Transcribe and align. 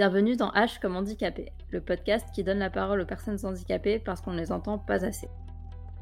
Bienvenue 0.00 0.34
dans 0.34 0.48
H 0.52 0.80
comme 0.80 0.96
handicapé, 0.96 1.52
le 1.68 1.82
podcast 1.82 2.26
qui 2.32 2.42
donne 2.42 2.60
la 2.60 2.70
parole 2.70 3.02
aux 3.02 3.04
personnes 3.04 3.36
handicapées 3.44 3.98
parce 3.98 4.22
qu'on 4.22 4.30
ne 4.30 4.40
les 4.40 4.50
entend 4.50 4.78
pas 4.78 5.04
assez. 5.04 5.28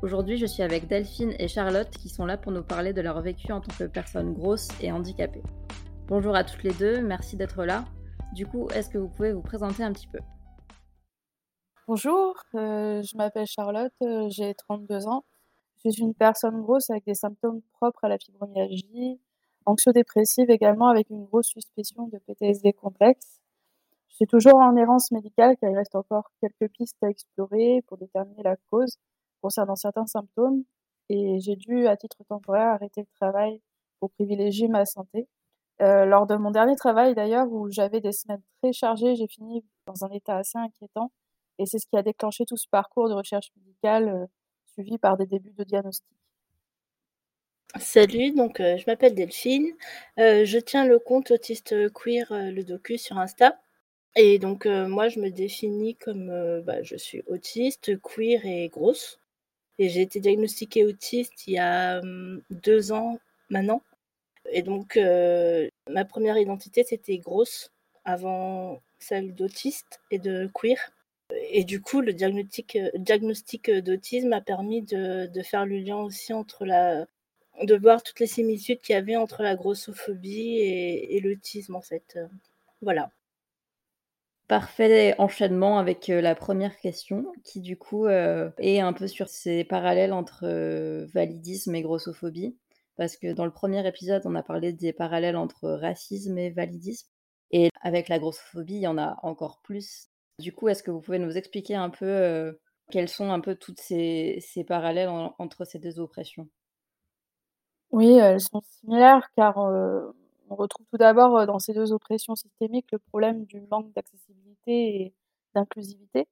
Aujourd'hui, 0.02 0.36
je 0.36 0.46
suis 0.46 0.62
avec 0.62 0.86
Delphine 0.86 1.34
et 1.40 1.48
Charlotte 1.48 1.90
qui 1.90 2.08
sont 2.08 2.24
là 2.24 2.36
pour 2.36 2.52
nous 2.52 2.62
parler 2.62 2.92
de 2.92 3.00
leur 3.00 3.20
vécu 3.20 3.50
en 3.50 3.60
tant 3.60 3.74
que 3.76 3.90
personnes 3.90 4.34
grosses 4.34 4.68
et 4.80 4.92
handicapées. 4.92 5.42
Bonjour 6.06 6.36
à 6.36 6.44
toutes 6.44 6.62
les 6.62 6.74
deux, 6.74 7.00
merci 7.00 7.36
d'être 7.36 7.64
là. 7.64 7.86
Du 8.34 8.46
coup, 8.46 8.68
est-ce 8.68 8.88
que 8.88 8.98
vous 8.98 9.08
pouvez 9.08 9.32
vous 9.32 9.42
présenter 9.42 9.82
un 9.82 9.92
petit 9.92 10.06
peu? 10.06 10.20
Bonjour, 11.88 12.36
euh, 12.54 13.02
je 13.02 13.16
m'appelle 13.16 13.48
Charlotte, 13.48 13.92
euh, 14.02 14.28
j'ai 14.30 14.54
32 14.54 15.08
ans. 15.08 15.24
Je 15.84 15.90
suis 15.90 16.02
une 16.02 16.14
personne 16.14 16.62
grosse 16.62 16.88
avec 16.90 17.04
des 17.04 17.16
symptômes 17.16 17.62
propres 17.72 18.04
à 18.04 18.08
la 18.08 18.18
fibromyalgie, 18.18 19.18
anxio-dépressive 19.66 20.50
également 20.50 20.86
avec 20.86 21.10
une 21.10 21.24
grosse 21.24 21.48
suspicion 21.48 22.06
de 22.06 22.18
PTSD 22.18 22.72
complexe. 22.74 23.37
Suis 24.18 24.26
toujours 24.26 24.56
en 24.56 24.74
errance 24.74 25.12
médicale 25.12 25.56
car 25.60 25.70
il 25.70 25.76
reste 25.76 25.94
encore 25.94 26.32
quelques 26.40 26.72
pistes 26.72 26.96
à 27.04 27.08
explorer 27.08 27.84
pour 27.86 27.98
déterminer 27.98 28.42
la 28.42 28.56
cause 28.68 28.98
concernant 29.42 29.76
certains 29.76 30.08
symptômes 30.08 30.64
et 31.08 31.38
j'ai 31.38 31.54
dû 31.54 31.86
à 31.86 31.96
titre 31.96 32.16
temporaire 32.28 32.66
arrêter 32.66 33.02
le 33.02 33.06
travail 33.14 33.62
pour 34.00 34.10
privilégier 34.10 34.66
ma 34.66 34.86
santé. 34.86 35.28
Euh, 35.82 36.04
lors 36.04 36.26
de 36.26 36.34
mon 36.34 36.50
dernier 36.50 36.74
travail 36.74 37.14
d'ailleurs 37.14 37.46
où 37.48 37.70
j'avais 37.70 38.00
des 38.00 38.10
semaines 38.10 38.42
très 38.60 38.72
chargées, 38.72 39.14
j'ai 39.14 39.28
fini 39.28 39.64
dans 39.86 40.04
un 40.04 40.10
état 40.10 40.36
assez 40.36 40.58
inquiétant 40.58 41.12
et 41.60 41.66
c'est 41.66 41.78
ce 41.78 41.86
qui 41.86 41.96
a 41.96 42.02
déclenché 42.02 42.44
tout 42.44 42.56
ce 42.56 42.66
parcours 42.68 43.08
de 43.08 43.14
recherche 43.14 43.52
médicale 43.56 44.08
euh, 44.08 44.26
suivi 44.66 44.98
par 44.98 45.16
des 45.16 45.26
débuts 45.26 45.54
de 45.56 45.62
diagnostic. 45.62 46.18
Salut, 47.76 48.32
donc 48.32 48.58
euh, 48.58 48.78
je 48.78 48.84
m'appelle 48.88 49.14
Delphine. 49.14 49.68
Je 50.16 50.58
tiens 50.58 50.84
le 50.84 50.98
compte 50.98 51.30
autiste 51.30 51.92
queer 51.92 52.26
le 52.30 52.64
docu 52.64 52.98
sur 52.98 53.16
Insta. 53.16 53.56
Et 54.18 54.38
donc 54.38 54.66
moi 54.66 55.08
je 55.08 55.20
me 55.20 55.30
définis 55.30 55.94
comme 55.94 56.62
bah, 56.62 56.82
je 56.82 56.96
suis 56.96 57.22
autiste, 57.26 57.98
queer 58.02 58.44
et 58.44 58.68
grosse. 58.68 59.18
Et 59.78 59.88
j'ai 59.88 60.02
été 60.02 60.20
diagnostiquée 60.20 60.84
autiste 60.84 61.46
il 61.46 61.54
y 61.54 61.58
a 61.58 62.00
hum, 62.00 62.42
deux 62.50 62.92
ans 62.92 63.18
maintenant. 63.48 63.82
Et 64.52 64.62
donc 64.62 64.98
ma 65.88 66.04
première 66.04 66.38
identité 66.38 66.84
c'était 66.84 67.18
grosse 67.18 67.70
avant 68.04 68.82
celle 68.98 69.34
d'autiste 69.34 70.00
et 70.10 70.18
de 70.18 70.50
queer. 70.54 70.78
Et 71.50 71.64
du 71.64 71.80
coup, 71.80 72.00
le 72.00 72.12
diagnostic, 72.14 72.76
euh, 72.76 72.90
diagnostic 72.96 73.68
euh, 73.68 73.82
d'autisme 73.82 74.32
a 74.32 74.40
permis 74.40 74.82
de, 74.82 75.30
faire 75.42 75.66
le 75.66 75.78
lien 75.78 75.98
aussi 75.98 76.32
entre 76.32 76.64
la. 76.64 77.06
de 77.62 77.76
voir 77.76 78.02
toutes 78.02 78.20
les 78.20 78.26
similitudes 78.26 78.80
qu'il 78.80 78.94
y 78.94 78.96
avait 78.96 79.16
entre 79.16 79.42
la 79.42 79.56
grossophobie 79.56 80.58
et 80.60 81.20
l'autisme, 81.20 81.76
en 81.76 81.82
fait. 81.82 82.18
Voilà. 82.82 83.10
Parfait 84.48 85.14
enchaînement 85.18 85.78
avec 85.78 86.08
la 86.08 86.34
première 86.34 86.76
question, 86.78 87.26
qui 87.44 87.60
du 87.60 87.76
coup 87.76 88.06
euh, 88.06 88.50
est 88.58 88.80
un 88.80 88.92
peu 88.92 89.06
sur 89.06 89.28
ces 89.28 89.62
parallèles 89.62 90.12
entre 90.12 90.44
euh, 90.44 91.06
validisme 91.12 91.74
et 91.74 91.82
grossophobie. 91.82 92.56
Parce 92.96 93.16
que 93.16 93.32
dans 93.32 93.44
le 93.44 93.52
premier 93.52 93.86
épisode, 93.86 94.22
on 94.24 94.34
a 94.34 94.42
parlé 94.42 94.72
des 94.72 94.92
parallèles 94.92 95.36
entre 95.36 95.68
racisme 95.70 96.36
et 96.38 96.50
validisme. 96.50 97.08
Et 97.50 97.70
avec 97.82 98.08
la 98.08 98.18
grossophobie, 98.18 98.74
il 98.76 98.80
y 98.80 98.86
en 98.86 98.98
a 98.98 99.18
encore 99.22 99.60
plus 99.62 100.08
du 100.38 100.52
coup, 100.52 100.68
est-ce 100.68 100.82
que 100.82 100.90
vous 100.90 101.00
pouvez 101.00 101.18
nous 101.18 101.36
expliquer 101.36 101.74
un 101.74 101.90
peu 101.90 102.06
euh, 102.06 102.52
quels 102.90 103.08
sont 103.08 103.30
un 103.30 103.40
peu 103.40 103.56
toutes 103.56 103.80
ces, 103.80 104.38
ces 104.40 104.64
parallèles 104.64 105.08
entre 105.08 105.64
ces 105.64 105.78
deux 105.78 105.98
oppressions? 105.98 106.48
Oui, 107.90 108.12
elles 108.12 108.40
sont 108.40 108.62
similaires 108.70 109.28
car 109.34 109.58
euh, 109.58 110.12
on 110.50 110.54
retrouve 110.56 110.86
tout 110.90 110.98
d'abord 110.98 111.36
euh, 111.38 111.46
dans 111.46 111.58
ces 111.58 111.72
deux 111.74 111.92
oppressions 111.92 112.34
systémiques 112.34 112.90
le 112.92 112.98
problème 112.98 113.44
du 113.46 113.60
manque 113.62 113.92
d'accessibilité 113.94 115.02
et 115.02 115.14
d'inclusivité 115.54 116.26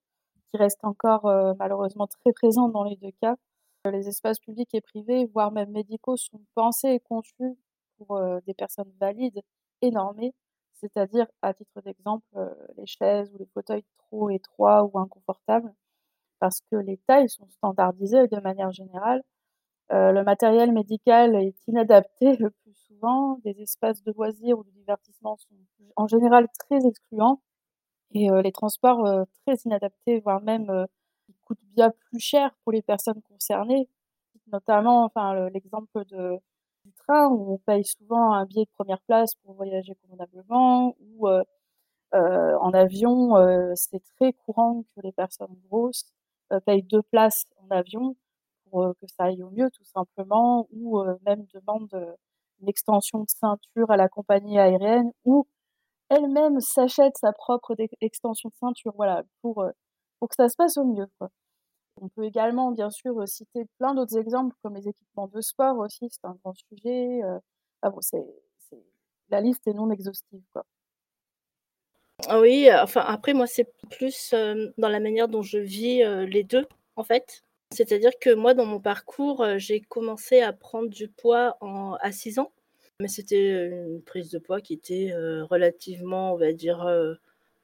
qui 0.50 0.58
reste 0.58 0.84
encore 0.84 1.24
malheureusement 1.58 2.06
très 2.06 2.32
présent 2.32 2.68
dans 2.68 2.84
les 2.84 2.96
deux 2.96 3.10
cas. 3.20 3.34
Les 3.84 4.08
espaces 4.08 4.38
publics 4.38 4.72
et 4.74 4.80
privés, 4.80 5.26
voire 5.26 5.50
même 5.50 5.70
médicaux, 5.70 6.16
sont 6.16 6.40
pensés 6.54 6.90
et 6.90 7.00
conçus 7.00 7.56
pour 7.98 8.20
des 8.46 8.54
personnes 8.54 8.92
valides 9.00 9.40
et 9.82 9.90
normées 9.90 10.34
c'est-à-dire, 10.76 11.26
à 11.42 11.54
titre 11.54 11.80
d'exemple, 11.82 12.26
les 12.76 12.86
chaises 12.86 13.30
ou 13.32 13.38
les 13.38 13.46
fauteuils 13.54 13.84
trop 13.98 14.30
étroits 14.30 14.84
ou 14.84 14.98
inconfortables, 14.98 15.72
parce 16.40 16.60
que 16.70 16.76
les 16.76 16.98
tailles 17.06 17.28
sont 17.28 17.48
standardisées 17.50 18.28
de 18.28 18.40
manière 18.40 18.72
générale. 18.72 19.22
Le 19.90 20.22
matériel 20.22 20.72
médical 20.72 21.36
est 21.36 21.56
inadapté 21.68 22.36
le 22.38 22.50
plus 22.50 22.74
souvent, 22.74 23.38
des 23.44 23.60
espaces 23.62 24.02
de 24.02 24.12
loisirs 24.12 24.58
ou 24.58 24.64
de 24.64 24.70
divertissement 24.70 25.36
sont 25.36 25.54
en 25.96 26.06
général 26.06 26.48
très 26.58 26.86
excluants. 26.86 27.40
Et 28.12 28.28
les 28.42 28.52
transports, 28.52 29.26
très 29.44 29.56
inadaptés, 29.64 30.20
voire 30.20 30.40
même, 30.42 30.86
coûtent 31.44 31.58
bien 31.74 31.92
plus 32.10 32.20
cher 32.20 32.50
pour 32.64 32.72
les 32.72 32.82
personnes 32.82 33.20
concernées. 33.22 33.88
Notamment, 34.52 35.04
enfin, 35.04 35.48
l'exemple 35.50 36.04
du 36.04 36.92
train 36.94 37.28
où 37.28 37.54
on 37.54 37.58
paye 37.58 37.84
souvent 37.84 38.32
un 38.32 38.44
billet 38.46 38.64
de 38.64 38.70
première 38.76 39.00
place 39.02 39.34
pour 39.36 39.54
voyager 39.54 39.94
convenablement 39.96 40.96
ou 41.00 41.28
euh, 41.28 41.42
euh, 42.14 42.56
en 42.60 42.72
avion, 42.72 43.36
euh, 43.36 43.72
c'est 43.74 44.02
très 44.16 44.32
courant 44.32 44.84
que 44.94 45.00
les 45.02 45.12
personnes 45.12 45.56
grosses 45.68 46.12
payent 46.64 46.82
deux 46.84 47.02
places 47.02 47.46
en 47.58 47.74
avion 47.74 48.16
pour 48.70 48.92
que 49.00 49.06
ça 49.06 49.24
aille 49.24 49.42
au 49.42 49.50
mieux 49.50 49.70
tout 49.70 49.84
simplement 49.84 50.66
ou 50.72 51.02
même 51.24 51.46
demandent 51.54 52.16
une 52.60 52.68
extension 52.68 53.20
de 53.20 53.28
ceinture 53.28 53.90
à 53.90 53.96
la 53.96 54.08
compagnie 54.08 54.58
aérienne 54.58 55.10
ou 55.24 55.46
elle-même 56.08 56.60
s'achète 56.60 57.16
sa 57.18 57.32
propre 57.32 57.74
extension 58.00 58.48
de 58.50 58.54
ceinture, 58.54 58.92
voilà, 58.96 59.24
pour, 59.42 59.64
pour 60.18 60.28
que 60.28 60.34
ça 60.36 60.48
se 60.48 60.56
passe 60.56 60.76
au 60.76 60.84
mieux, 60.84 61.06
quoi. 61.18 61.30
On 62.00 62.08
peut 62.08 62.24
également, 62.24 62.72
bien 62.72 62.90
sûr, 62.90 63.26
citer 63.26 63.64
plein 63.78 63.94
d'autres 63.94 64.18
exemples, 64.18 64.54
comme 64.62 64.76
les 64.76 64.88
équipements 64.88 65.28
de 65.28 65.40
sport 65.40 65.78
aussi, 65.78 66.08
c'est 66.10 66.24
un 66.24 66.36
grand 66.44 66.54
sujet. 66.54 67.20
Ah 67.82 67.90
bon, 67.90 68.00
c'est, 68.02 68.24
la 69.30 69.40
liste 69.40 69.66
est 69.66 69.72
non 69.72 69.90
exhaustive, 69.90 70.42
quoi. 70.52 70.64
Ah 72.28 72.40
oui, 72.40 72.68
enfin 72.72 73.02
après 73.06 73.34
moi 73.34 73.46
c'est 73.46 73.70
plus 73.90 74.34
dans 74.78 74.88
la 74.88 75.00
manière 75.00 75.28
dont 75.28 75.42
je 75.42 75.58
vis 75.58 76.02
les 76.26 76.44
deux 76.44 76.66
en 76.96 77.04
fait. 77.04 77.44
C'est-à-dire 77.74 78.12
que 78.20 78.34
moi 78.34 78.54
dans 78.54 78.66
mon 78.66 78.80
parcours, 78.80 79.44
j'ai 79.58 79.80
commencé 79.80 80.40
à 80.40 80.52
prendre 80.52 80.88
du 80.88 81.08
poids 81.08 81.58
à 82.00 82.12
6 82.12 82.38
ans, 82.38 82.52
mais 83.00 83.08
c'était 83.08 83.68
une 83.68 84.02
prise 84.02 84.30
de 84.30 84.38
poids 84.38 84.60
qui 84.60 84.74
était 84.74 85.12
relativement, 85.50 86.32
on 86.32 86.36
va 86.36 86.52
dire, 86.52 86.86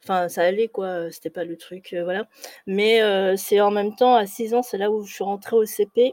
Enfin, 0.04 0.28
ça 0.28 0.42
allait 0.42 0.68
quoi, 0.68 1.10
c'était 1.12 1.30
pas 1.30 1.44
le 1.44 1.56
truc, 1.56 1.92
euh, 1.92 2.02
voilà. 2.02 2.28
Mais 2.66 3.02
euh, 3.02 3.36
c'est 3.36 3.60
en 3.60 3.70
même 3.70 3.94
temps, 3.94 4.16
à 4.16 4.26
6 4.26 4.52
ans, 4.54 4.62
c'est 4.62 4.78
là 4.78 4.90
où 4.90 5.04
je 5.04 5.14
suis 5.14 5.24
rentrée 5.24 5.56
au 5.56 5.64
CP 5.64 6.12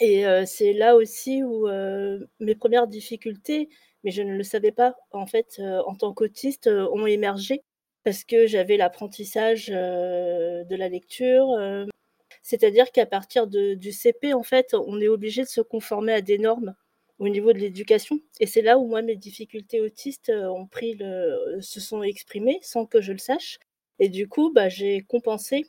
et 0.00 0.26
euh, 0.26 0.44
c'est 0.46 0.72
là 0.72 0.96
aussi 0.96 1.42
où 1.44 1.68
mes 2.40 2.54
premières 2.56 2.88
difficultés, 2.88 3.68
mais 4.04 4.10
je 4.12 4.22
ne 4.22 4.36
le 4.36 4.42
savais 4.44 4.72
pas, 4.72 4.96
en 5.12 5.26
fait, 5.26 5.60
en 5.86 5.94
tant 5.96 6.12
qu'autiste, 6.14 6.68
ont 6.68 7.06
émergé 7.06 7.62
parce 8.04 8.24
que 8.24 8.46
j'avais 8.46 8.76
l'apprentissage 8.76 9.68
de 9.68 10.76
la 10.76 10.88
lecture. 10.88 11.86
C'est-à-dire 12.42 12.90
qu'à 12.92 13.06
partir 13.06 13.46
du 13.46 13.92
CP, 13.92 14.34
en 14.34 14.42
fait, 14.42 14.74
on 14.74 15.00
est 15.00 15.08
obligé 15.08 15.42
de 15.42 15.48
se 15.48 15.60
conformer 15.60 16.12
à 16.12 16.20
des 16.20 16.38
normes 16.38 16.74
au 17.18 17.28
niveau 17.28 17.52
de 17.52 17.58
l'éducation. 17.58 18.20
Et 18.40 18.46
c'est 18.46 18.62
là 18.62 18.78
où 18.78 18.86
moi 18.86 19.02
mes 19.02 19.16
difficultés 19.16 19.80
autistes 19.80 20.28
euh, 20.30 20.48
ont 20.48 20.66
pris 20.66 20.98
se 21.60 21.80
sont 21.80 22.02
exprimées 22.02 22.58
sans 22.62 22.86
que 22.86 23.00
je 23.00 23.12
le 23.12 23.18
sache. 23.18 23.58
Et 23.98 24.08
du 24.08 24.28
coup, 24.28 24.50
bah, 24.52 24.68
j'ai 24.68 25.02
compensé. 25.02 25.66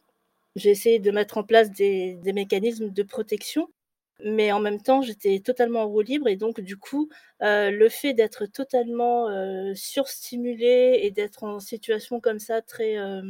J'ai 0.55 0.71
essayé 0.71 0.99
de 0.99 1.11
mettre 1.11 1.37
en 1.37 1.43
place 1.43 1.71
des, 1.71 2.19
mécanismes 2.33 2.89
de 2.89 3.03
protection, 3.03 3.69
mais 4.23 4.51
en 4.51 4.59
même 4.59 4.81
temps, 4.81 5.01
j'étais 5.01 5.39
totalement 5.39 5.81
en 5.81 5.87
roue 5.87 6.01
libre. 6.01 6.27
Et 6.27 6.35
donc, 6.35 6.59
du 6.61 6.77
coup, 6.77 7.09
euh, 7.41 7.71
le 7.71 7.89
fait 7.89 8.13
d'être 8.13 8.45
totalement 8.45 9.29
euh, 9.29 9.73
surstimulé 9.75 10.99
et 11.03 11.11
d'être 11.11 11.43
en 11.43 11.59
situation 11.59 12.19
comme 12.19 12.39
ça 12.39 12.61
très 12.61 12.97
euh, 12.97 13.21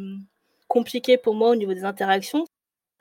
compliquée 0.68 1.18
pour 1.18 1.36
moi 1.36 1.50
au 1.52 1.56
niveau 1.56 1.74
des 1.74 1.86
interactions, 1.86 2.46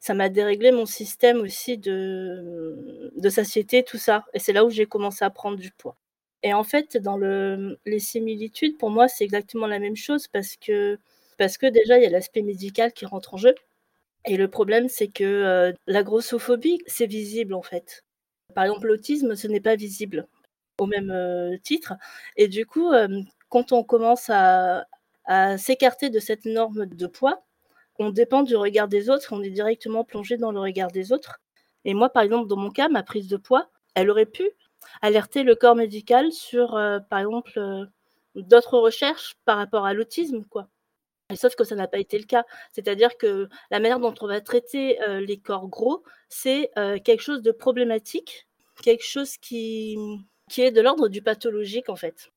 ça 0.03 0.15
m'a 0.15 0.29
déréglé 0.29 0.73
mon 0.73 0.85
système 0.85 1.41
aussi 1.41 1.79
de, 1.79 3.13
de 3.17 3.29
satiété, 3.31 3.85
tout 3.85 3.99
ça. 3.99 4.25
Et 4.35 4.41
c'est 4.41 4.53
là 4.53 4.65
où 4.65 4.71
j'ai 4.71 4.87
commencé 4.87 5.25
à 5.25 5.31
prendre 5.31 5.57
du 5.57 5.71
poids. 5.71 5.97
Et 6.43 6.53
en 6.55 6.65
fait, 6.65 6.97
dans 6.97 7.17
le, 7.17 7.79
les 7.87 8.01
similitudes, 8.01 8.79
pour 8.79 8.91
moi, 8.91 9.07
c'est 9.07 9.23
exactement 9.23 9.69
la 9.69 9.79
même 9.79 9.95
chose 9.95 10.27
parce 10.27 10.57
que, 10.57 10.99
parce 11.39 11.57
que 11.57 11.67
déjà, 11.67 11.99
il 11.99 12.03
y 12.03 12.07
a 12.07 12.11
l'aspect 12.11 12.43
médical 12.43 12.93
qui 12.93 13.07
rentre 13.07 13.35
en 13.35 13.37
jeu. 13.37 13.55
Et 14.27 14.37
le 14.37 14.49
problème, 14.49 14.89
c'est 14.89 15.09
que 15.09 15.25
euh, 15.25 15.73
la 15.87 16.03
grossophobie, 16.03 16.81
c'est 16.89 17.07
visible 17.07 17.55
en 17.55 17.63
fait. 17.63 18.05
Par 18.55 18.65
exemple, 18.65 18.89
l'autisme, 18.89 19.37
ce 19.37 19.47
n'est 19.49 19.61
pas 19.61 19.77
visible 19.77 20.27
au 20.79 20.87
même 20.87 21.11
euh, 21.13 21.57
titre. 21.63 21.95
Et 22.37 22.49
du 22.49 22.67
coup, 22.67 22.93
euh, 22.93 23.09
quand 23.51 23.73
on 23.73 23.85
commence 23.85 24.31
à 24.31 24.87
s'écarter 25.59 26.11
de 26.11 26.19
cette 26.19 26.45
norme 26.47 26.87
de 26.87 27.07
poids, 27.07 27.45
on 27.99 28.11
dépend 28.11 28.43
du 28.43 28.57
regard 28.57 28.89
des 28.89 29.11
autres, 29.11 29.29
on 29.33 29.43
est 29.43 29.51
directement 29.51 30.05
plongé 30.05 30.37
dans 30.37 30.53
le 30.53 30.61
regard 30.61 30.91
des 30.91 31.13
autres. 31.13 31.41
Et 31.85 31.95
moi, 31.95 32.11
par 32.11 32.23
exemple, 32.23 32.49
dans 32.49 32.57
mon 32.57 32.71
cas, 32.71 32.89
ma 32.89 33.03
prise 33.03 33.29
de 33.29 33.37
poids, 33.37 33.69
elle 33.95 34.11
aurait 34.11 34.27
pu 34.27 34.51
alerter 35.03 35.43
le 35.43 35.55
corps 35.55 35.77
médical 35.77 36.33
sur, 36.33 36.75
euh, 36.77 36.99
par 37.01 37.21
exemple, 37.21 37.53
euh, 37.59 37.85
d'autres 38.35 38.79
recherches 38.79 39.37
par 39.45 39.59
rapport 39.59 39.87
à 39.87 39.95
l'autisme, 39.95 40.45
quoi. 40.45 40.69
Sauf 41.35 41.55
que 41.55 41.65
ça 41.65 41.77
n'a 41.77 41.89
pas 41.89 41.99
été 41.99 42.19
le 42.19 42.25
cas. 42.25 42.45
C'est-à-dire 42.73 43.17
que 43.17 43.49
la 43.71 43.81
manière 43.81 44.01
dont 44.01 44.15
on 44.21 44.27
va 44.27 44.41
traiter, 44.43 44.99
les 45.21 45.39
corps 45.39 45.69
gros, 45.69 46.03
c'est, 46.29 46.71
quelque 47.05 47.23
chose 47.23 47.41
de 47.43 47.53
problématique, 47.53 48.47
quelque 48.83 49.05
chose 49.05 49.39
qui 49.39 49.97
est 50.59 50.71
de 50.71 50.81
l'ordre 50.83 51.09
du 51.09 51.23
pathologique, 51.23 51.89
en 51.89 51.97
fait. 51.97 52.31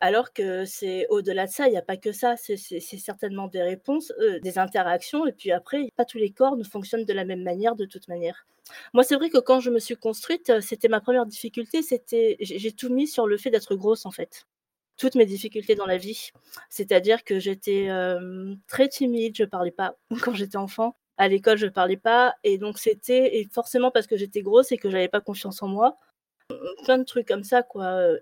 Alors 0.00 0.32
que 0.32 0.64
c'est 0.64 1.06
au-delà 1.08 1.46
de 1.46 1.50
ça, 1.50 1.66
il 1.66 1.72
n'y 1.72 1.76
a 1.76 1.82
pas 1.82 1.96
que 1.96 2.12
ça, 2.12 2.36
c'est 2.36 2.56
certainement 2.80 3.48
des 3.48 3.62
réponses, 3.62 4.12
des 4.42 4.58
interactions 4.58 5.26
et 5.26 5.32
puis 5.32 5.50
après, 5.50 5.90
pas 5.96 6.04
tous 6.04 6.18
les 6.18 6.30
corps 6.30 6.56
ne 6.56 6.62
fonctionnent 6.62 7.04
de 7.04 7.12
la 7.12 7.24
même 7.24 7.42
manière 7.42 7.74
de 7.74 7.84
toute 7.84 8.06
manière. 8.06 8.46
Moi, 8.94 9.02
c'est 9.02 9.16
vrai 9.16 9.28
que 9.28 9.38
quand 9.38 9.60
je 9.60 9.70
me 9.70 9.80
suis 9.80 9.96
construite, 9.96 10.60
c'était 10.60 10.88
ma 10.88 11.00
première 11.00 11.26
difficulté, 11.26 11.82
c'était 11.82 12.36
j'ai 12.40 12.72
tout 12.72 12.90
mis 12.90 13.08
sur 13.08 13.26
le 13.26 13.36
fait 13.36 13.50
d'être 13.50 13.74
grosse, 13.74 14.06
en 14.06 14.12
fait. 14.12 14.46
Toutes 14.98 15.16
mes 15.16 15.26
difficultés 15.26 15.74
dans 15.74 15.86
la 15.86 15.96
vie. 15.96 16.30
C'est-à-dire 16.70 17.24
que 17.24 17.40
j'étais, 17.40 17.88
très 18.68 18.88
timide, 18.88 19.36
je 19.36 19.44
parlais 19.44 19.72
pas 19.72 19.96
quand 20.22 20.34
j'étais 20.34 20.58
enfant. 20.58 20.96
À 21.16 21.26
l'école, 21.26 21.58
je 21.58 21.66
parlais 21.66 21.96
pas 21.96 22.36
et 22.44 22.58
donc 22.58 22.78
c'était 22.78 23.38
et 23.38 23.48
forcément 23.50 23.90
parce 23.90 24.06
que 24.06 24.16
j'étais 24.16 24.40
grosse 24.42 24.70
et 24.70 24.76
que 24.76 24.88
j'avais 24.88 25.08
pas 25.08 25.20
confiance 25.20 25.60
en 25.64 25.66
moi. 25.66 25.96
Plein 26.84 26.98
de 26.98 27.04
trucs 27.04 27.26
comme 27.26 27.42
ça, 27.42 27.64
quoi, 27.64 28.12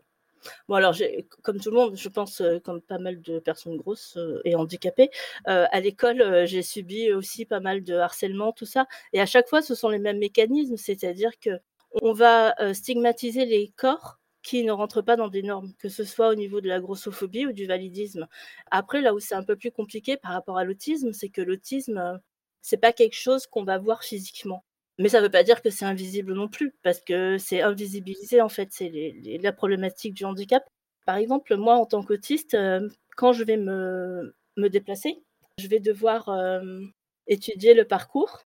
Bon 0.69 0.77
alors 0.77 0.95
comme 1.43 1.61
tout 1.61 1.71
le 1.71 1.77
monde, 1.77 1.97
je 1.97 2.09
pense, 2.09 2.43
comme 2.65 2.81
pas 2.81 2.99
mal 2.99 3.21
de 3.21 3.39
personnes 3.39 3.77
grosses, 3.77 4.19
et 4.45 4.55
handicapées, 4.55 5.11
à 5.45 5.81
l'école, 5.81 6.47
j'ai 6.47 6.63
subi 6.63 7.13
aussi 7.13 7.45
pas 7.45 7.61
mal 7.61 7.83
de 7.83 7.95
harcèlement, 7.95 8.53
tout 8.53 8.67
ça 8.67 8.87
et 9.13 9.21
à 9.21 9.27
chaque 9.27 9.49
fois, 9.49 9.63
ce 9.63 9.75
sont 9.75 9.89
les 9.89 9.99
mêmes 9.99 10.19
mécanismes. 10.19 10.77
C'est-à-dire 10.77 11.31
qu'on 11.43 12.13
va, 12.13 12.55
stigmatiser 12.75 13.45
les 13.47 13.73
corps 13.77 14.19
qui 14.43 14.63
ne 14.65 14.73
rentrent 14.73 15.03
pas 15.03 15.17
dans 15.17 15.29
des 15.29 15.43
normes, 15.43 15.73
que 15.79 15.89
ce 15.89 16.05
soit 16.05 16.29
au 16.29 16.35
niveau 16.35 16.61
de 16.61 16.69
la 16.69 16.81
grossophobie 16.81 17.47
ou 17.47 17.53
du 17.53 17.67
validisme. 17.67 18.29
Après, 18.71 19.01
là 19.01 19.15
où 19.15 19.19
c'est 19.21 19.35
un 19.35 19.43
peu 19.43 19.57
plus 19.57 19.73
compliqué 19.73 20.17
par 20.17 20.33
rapport 20.33 20.59
à 20.59 20.65
l'autisme, 20.65 21.13
c'est 21.13 21.31
que 21.31 21.41
l'autisme, 21.43 22.21
c'est 22.63 22.77
pas 22.77 22.93
quelque 22.93 23.17
chose 23.17 23.47
qu'on 23.47 23.65
va 23.65 23.79
voir 23.79 24.05
physiquement. 24.05 24.65
Mais 24.99 25.09
ça 25.11 25.19
ne 25.19 25.25
veut 25.25 25.31
pas 25.31 25.43
dire 25.43 25.61
que 25.61 25.71
c'est 25.71 25.85
invisible 25.85 26.33
non 26.33 26.49
plus, 26.49 26.75
parce 26.83 27.01
que 27.01 27.37
c'est 27.39 27.61
invisibilisé 27.61 28.41
en 28.41 28.49
fait, 28.49 28.69
c'est 28.73 29.15
la 29.43 29.53
problématique 29.53 30.15
du 30.15 30.25
handicap. 30.25 30.65
Par 31.07 31.17
exemple, 31.17 31.57
moi 31.57 31.77
en 31.77 31.87
tant 31.87 32.03
qu'autiste, 32.03 32.55
euh, 32.55 32.89
quand 33.17 33.33
je 33.33 33.45
vais 33.45 33.57
me, 33.59 34.35
déplacer, 34.71 35.23
je 35.59 35.69
vais 35.69 35.81
devoir 35.81 36.29
euh, 36.31 36.81
étudier 37.27 37.75
le 37.75 37.85
parcours, 37.85 38.43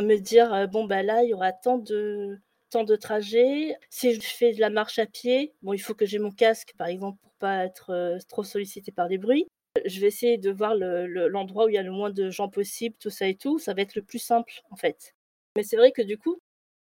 me 0.00 0.16
dire 0.16 0.52
euh, 0.54 0.66
bon 0.66 0.84
bah 0.86 1.02
là 1.02 1.24
il 1.24 1.30
y 1.30 1.34
aura 1.34 1.52
tant 1.52 1.78
de 1.78 2.38
tant 2.70 2.84
de 2.84 2.96
trajets. 2.96 3.76
Si 3.90 4.14
je 4.14 4.20
fais 4.20 4.52
de 4.54 4.60
la 4.60 4.70
marche 4.70 4.98
à 4.98 5.06
pied, 5.06 5.54
bon 5.62 5.72
il 5.74 5.78
faut 5.80 5.94
que 5.94 6.06
j'ai 6.06 6.18
mon 6.20 6.30
casque 6.30 6.74
par 6.78 6.88
exemple 6.88 7.18
pour 7.22 7.32
pas 7.34 7.64
être 7.66 8.18
trop 8.28 8.44
sollicité 8.44 8.92
par 8.92 9.08
les 9.08 9.18
bruits. 9.18 9.46
Je 9.86 10.00
vais 10.00 10.08
essayer 10.08 10.38
de 10.38 10.50
voir 10.50 10.74
l'endroit 10.76 11.66
où 11.66 11.68
il 11.68 11.74
y 11.74 11.78
a 11.78 11.82
le 11.82 11.92
moins 11.92 12.10
de 12.10 12.30
gens 12.30 12.48
possible, 12.48 12.96
tout 13.00 13.10
ça 13.10 13.26
et 13.28 13.36
tout. 13.36 13.58
Ça 13.58 13.74
va 13.74 13.82
être 13.82 13.94
le 13.96 14.02
plus 14.02 14.18
simple 14.18 14.52
en 14.70 14.76
fait. 14.76 15.14
Mais 15.60 15.64
c'est 15.64 15.76
vrai 15.76 15.92
que 15.92 16.00
du 16.00 16.16
coup, 16.16 16.40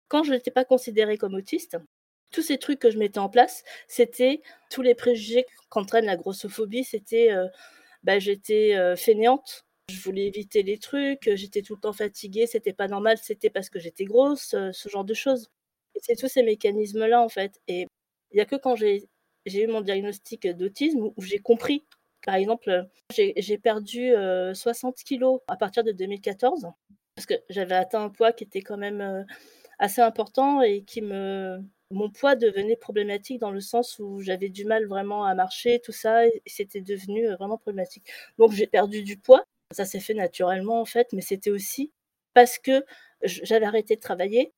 quand 0.08 0.22
je 0.22 0.32
n'étais 0.32 0.50
pas 0.50 0.66
considérée 0.66 1.16
comme 1.16 1.32
autiste, 1.32 1.78
tous 2.30 2.42
ces 2.42 2.58
trucs 2.58 2.78
que 2.78 2.90
je 2.90 2.98
mettais 2.98 3.20
en 3.20 3.30
place, 3.30 3.64
c'était 3.88 4.42
tous 4.68 4.82
les 4.82 4.94
préjugés 4.94 5.46
qu'entraîne 5.70 6.04
la 6.04 6.18
grossophobie. 6.18 6.84
C'était, 6.84 7.32
euh, 7.32 7.48
bah, 8.02 8.18
j'étais 8.18 8.74
euh, 8.76 8.94
fainéante, 8.94 9.64
je 9.88 9.98
voulais 10.02 10.26
éviter 10.26 10.62
les 10.62 10.76
trucs, 10.76 11.34
j'étais 11.36 11.62
tout 11.62 11.76
le 11.76 11.80
temps 11.80 11.94
fatiguée, 11.94 12.46
c'était 12.46 12.74
pas 12.74 12.86
normal, 12.86 13.16
c'était 13.16 13.48
parce 13.48 13.70
que 13.70 13.78
j'étais 13.78 14.04
grosse, 14.04 14.52
euh, 14.52 14.72
ce 14.72 14.90
genre 14.90 15.06
de 15.06 15.14
choses. 15.14 15.48
c'est 16.02 16.16
tous 16.16 16.28
ces 16.28 16.42
mécanismes-là, 16.42 17.22
en 17.22 17.30
fait. 17.30 17.62
Et 17.66 17.86
il 18.30 18.34
n'y 18.34 18.40
a 18.42 18.44
que 18.44 18.56
quand 18.56 18.76
j'ai 18.76 19.08
eu 19.46 19.66
mon 19.68 19.80
diagnostic 19.80 20.46
d'autisme 20.48 21.00
où 21.16 21.22
j'ai 21.22 21.38
compris. 21.38 21.86
Par 22.26 22.34
exemple, 22.34 22.86
j'ai 23.10 23.58
perdu 23.58 24.12
60 24.52 24.96
kilos 24.96 25.40
à 25.48 25.56
partir 25.56 25.82
de 25.82 25.92
2014 25.92 26.66
parce 27.16 27.26
que 27.26 27.34
j'avais 27.48 27.74
atteint 27.74 28.02
un 28.04 28.10
poids 28.10 28.32
qui 28.32 28.44
était 28.44 28.62
quand 28.62 28.76
même 28.76 29.00
euh, 29.00 29.24
assez 29.78 30.02
important 30.02 30.62
et 30.62 30.84
qui 30.84 31.02
me 31.02 31.58
mon 31.90 32.10
poids 32.10 32.34
devenait 32.34 32.76
problématique 32.76 33.40
dans 33.40 33.52
le 33.52 33.60
sens 33.60 33.98
où 34.00 34.20
j'avais 34.20 34.48
du 34.48 34.64
mal 34.64 34.86
vraiment 34.86 35.24
à 35.24 35.34
marcher, 35.34 35.80
tout 35.80 35.92
ça, 35.92 36.26
et 36.26 36.42
c'était 36.46 36.80
devenu 36.80 37.28
euh, 37.28 37.36
vraiment 37.36 37.58
problématique. 37.58 38.04
Donc 38.38 38.52
j'ai 38.52 38.66
perdu 38.66 39.02
du 39.02 39.16
poids, 39.16 39.44
ça 39.72 39.84
s'est 39.84 40.00
fait 40.00 40.14
naturellement 40.14 40.80
en 40.80 40.84
fait, 40.84 41.08
mais 41.12 41.22
c'était 41.22 41.50
aussi 41.50 41.92
parce 42.34 42.58
que 42.58 42.84
j'avais 43.22 43.66
arrêté 43.66 43.96
de 43.96 44.00
travailler, 44.00 44.52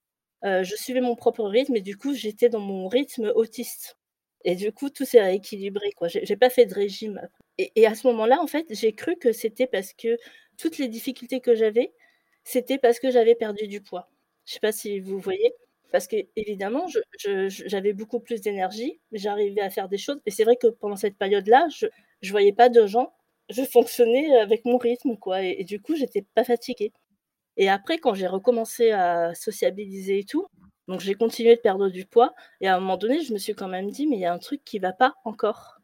euh, 0.44 0.64
je 0.64 0.74
suivais 0.76 1.00
mon 1.00 1.16
propre 1.16 1.44
rythme 1.44 1.76
et 1.76 1.80
du 1.82 1.96
coup 1.96 2.14
j'étais 2.14 2.48
dans 2.48 2.60
mon 2.60 2.88
rythme 2.88 3.32
autiste. 3.34 3.98
Et 4.44 4.56
du 4.56 4.72
coup 4.72 4.90
tout 4.90 5.04
s'est 5.04 5.20
rééquilibré 5.20 5.92
quoi. 5.92 6.08
J'ai 6.08 6.36
pas 6.36 6.50
fait 6.50 6.66
de 6.66 6.74
régime. 6.74 7.20
Et, 7.58 7.72
et 7.76 7.86
à 7.86 7.94
ce 7.94 8.06
moment-là 8.08 8.40
en 8.40 8.46
fait 8.46 8.66
j'ai 8.70 8.92
cru 8.94 9.16
que 9.16 9.32
c'était 9.32 9.66
parce 9.66 9.92
que 9.92 10.16
toutes 10.58 10.78
les 10.78 10.88
difficultés 10.88 11.40
que 11.40 11.54
j'avais, 11.54 11.92
c'était 12.48 12.78
parce 12.78 13.00
que 13.00 13.10
j'avais 13.10 13.34
perdu 13.34 13.68
du 13.68 13.80
poids. 13.82 14.10
Je 14.46 14.54
sais 14.54 14.60
pas 14.60 14.72
si 14.72 15.00
vous 15.00 15.18
voyez? 15.20 15.54
Parce 15.92 16.06
que 16.08 16.16
évidemment, 16.36 16.86
j'avais 17.48 17.92
beaucoup 17.94 18.20
plus 18.20 18.40
d'énergie, 18.42 19.00
j'arrivais 19.12 19.62
à 19.62 19.70
faire 19.70 19.88
des 19.88 19.98
choses 19.98 20.20
et 20.26 20.30
c'est 20.30 20.44
vrai 20.44 20.56
que 20.56 20.66
pendant 20.68 20.96
cette 20.96 21.16
période-là, 21.18 21.68
je 21.70 21.86
je 22.22 22.30
voyais 22.32 22.52
pas 22.52 22.68
de 22.68 22.86
gens, 22.86 23.12
je 23.50 23.62
fonctionnais 23.64 24.36
avec 24.38 24.64
mon 24.66 24.76
rythme, 24.78 25.16
quoi 25.16 25.42
et 25.42 25.64
du 25.64 25.80
coup, 25.80 25.96
j'étais 25.96 26.22
pas 26.34 26.44
fatiguée 26.44 26.92
et 27.58 27.68
après 27.70 27.98
quand 27.98 28.14
j'ai 28.14 28.26
recommencé 28.28 28.90
à 28.92 29.34
sociabiliser 29.34 30.20
et 30.20 30.24
tout, 30.24 30.46
donc 30.88 31.00
j'ai 31.00 31.14
continué 31.14 31.56
de 31.56 31.60
perdre 31.60 31.88
du 31.90 32.06
poids 32.06 32.34
et 32.60 32.68
à 32.68 32.76
un 32.76 32.80
moment 32.80 32.96
donné, 32.98 33.22
je 33.22 33.32
me 33.34 33.38
suis 33.38 33.54
quand 33.54 33.68
même 33.68 33.90
dit: 33.90 34.06
«Mais 34.06 34.16
il 34.16 34.20
y 34.22 34.26
a 34.26 34.32
un 34.34 34.38
truc 34.38 34.62
qui 34.64 34.78
va 34.80 34.92
pas 34.92 35.14
encore» 35.24 35.78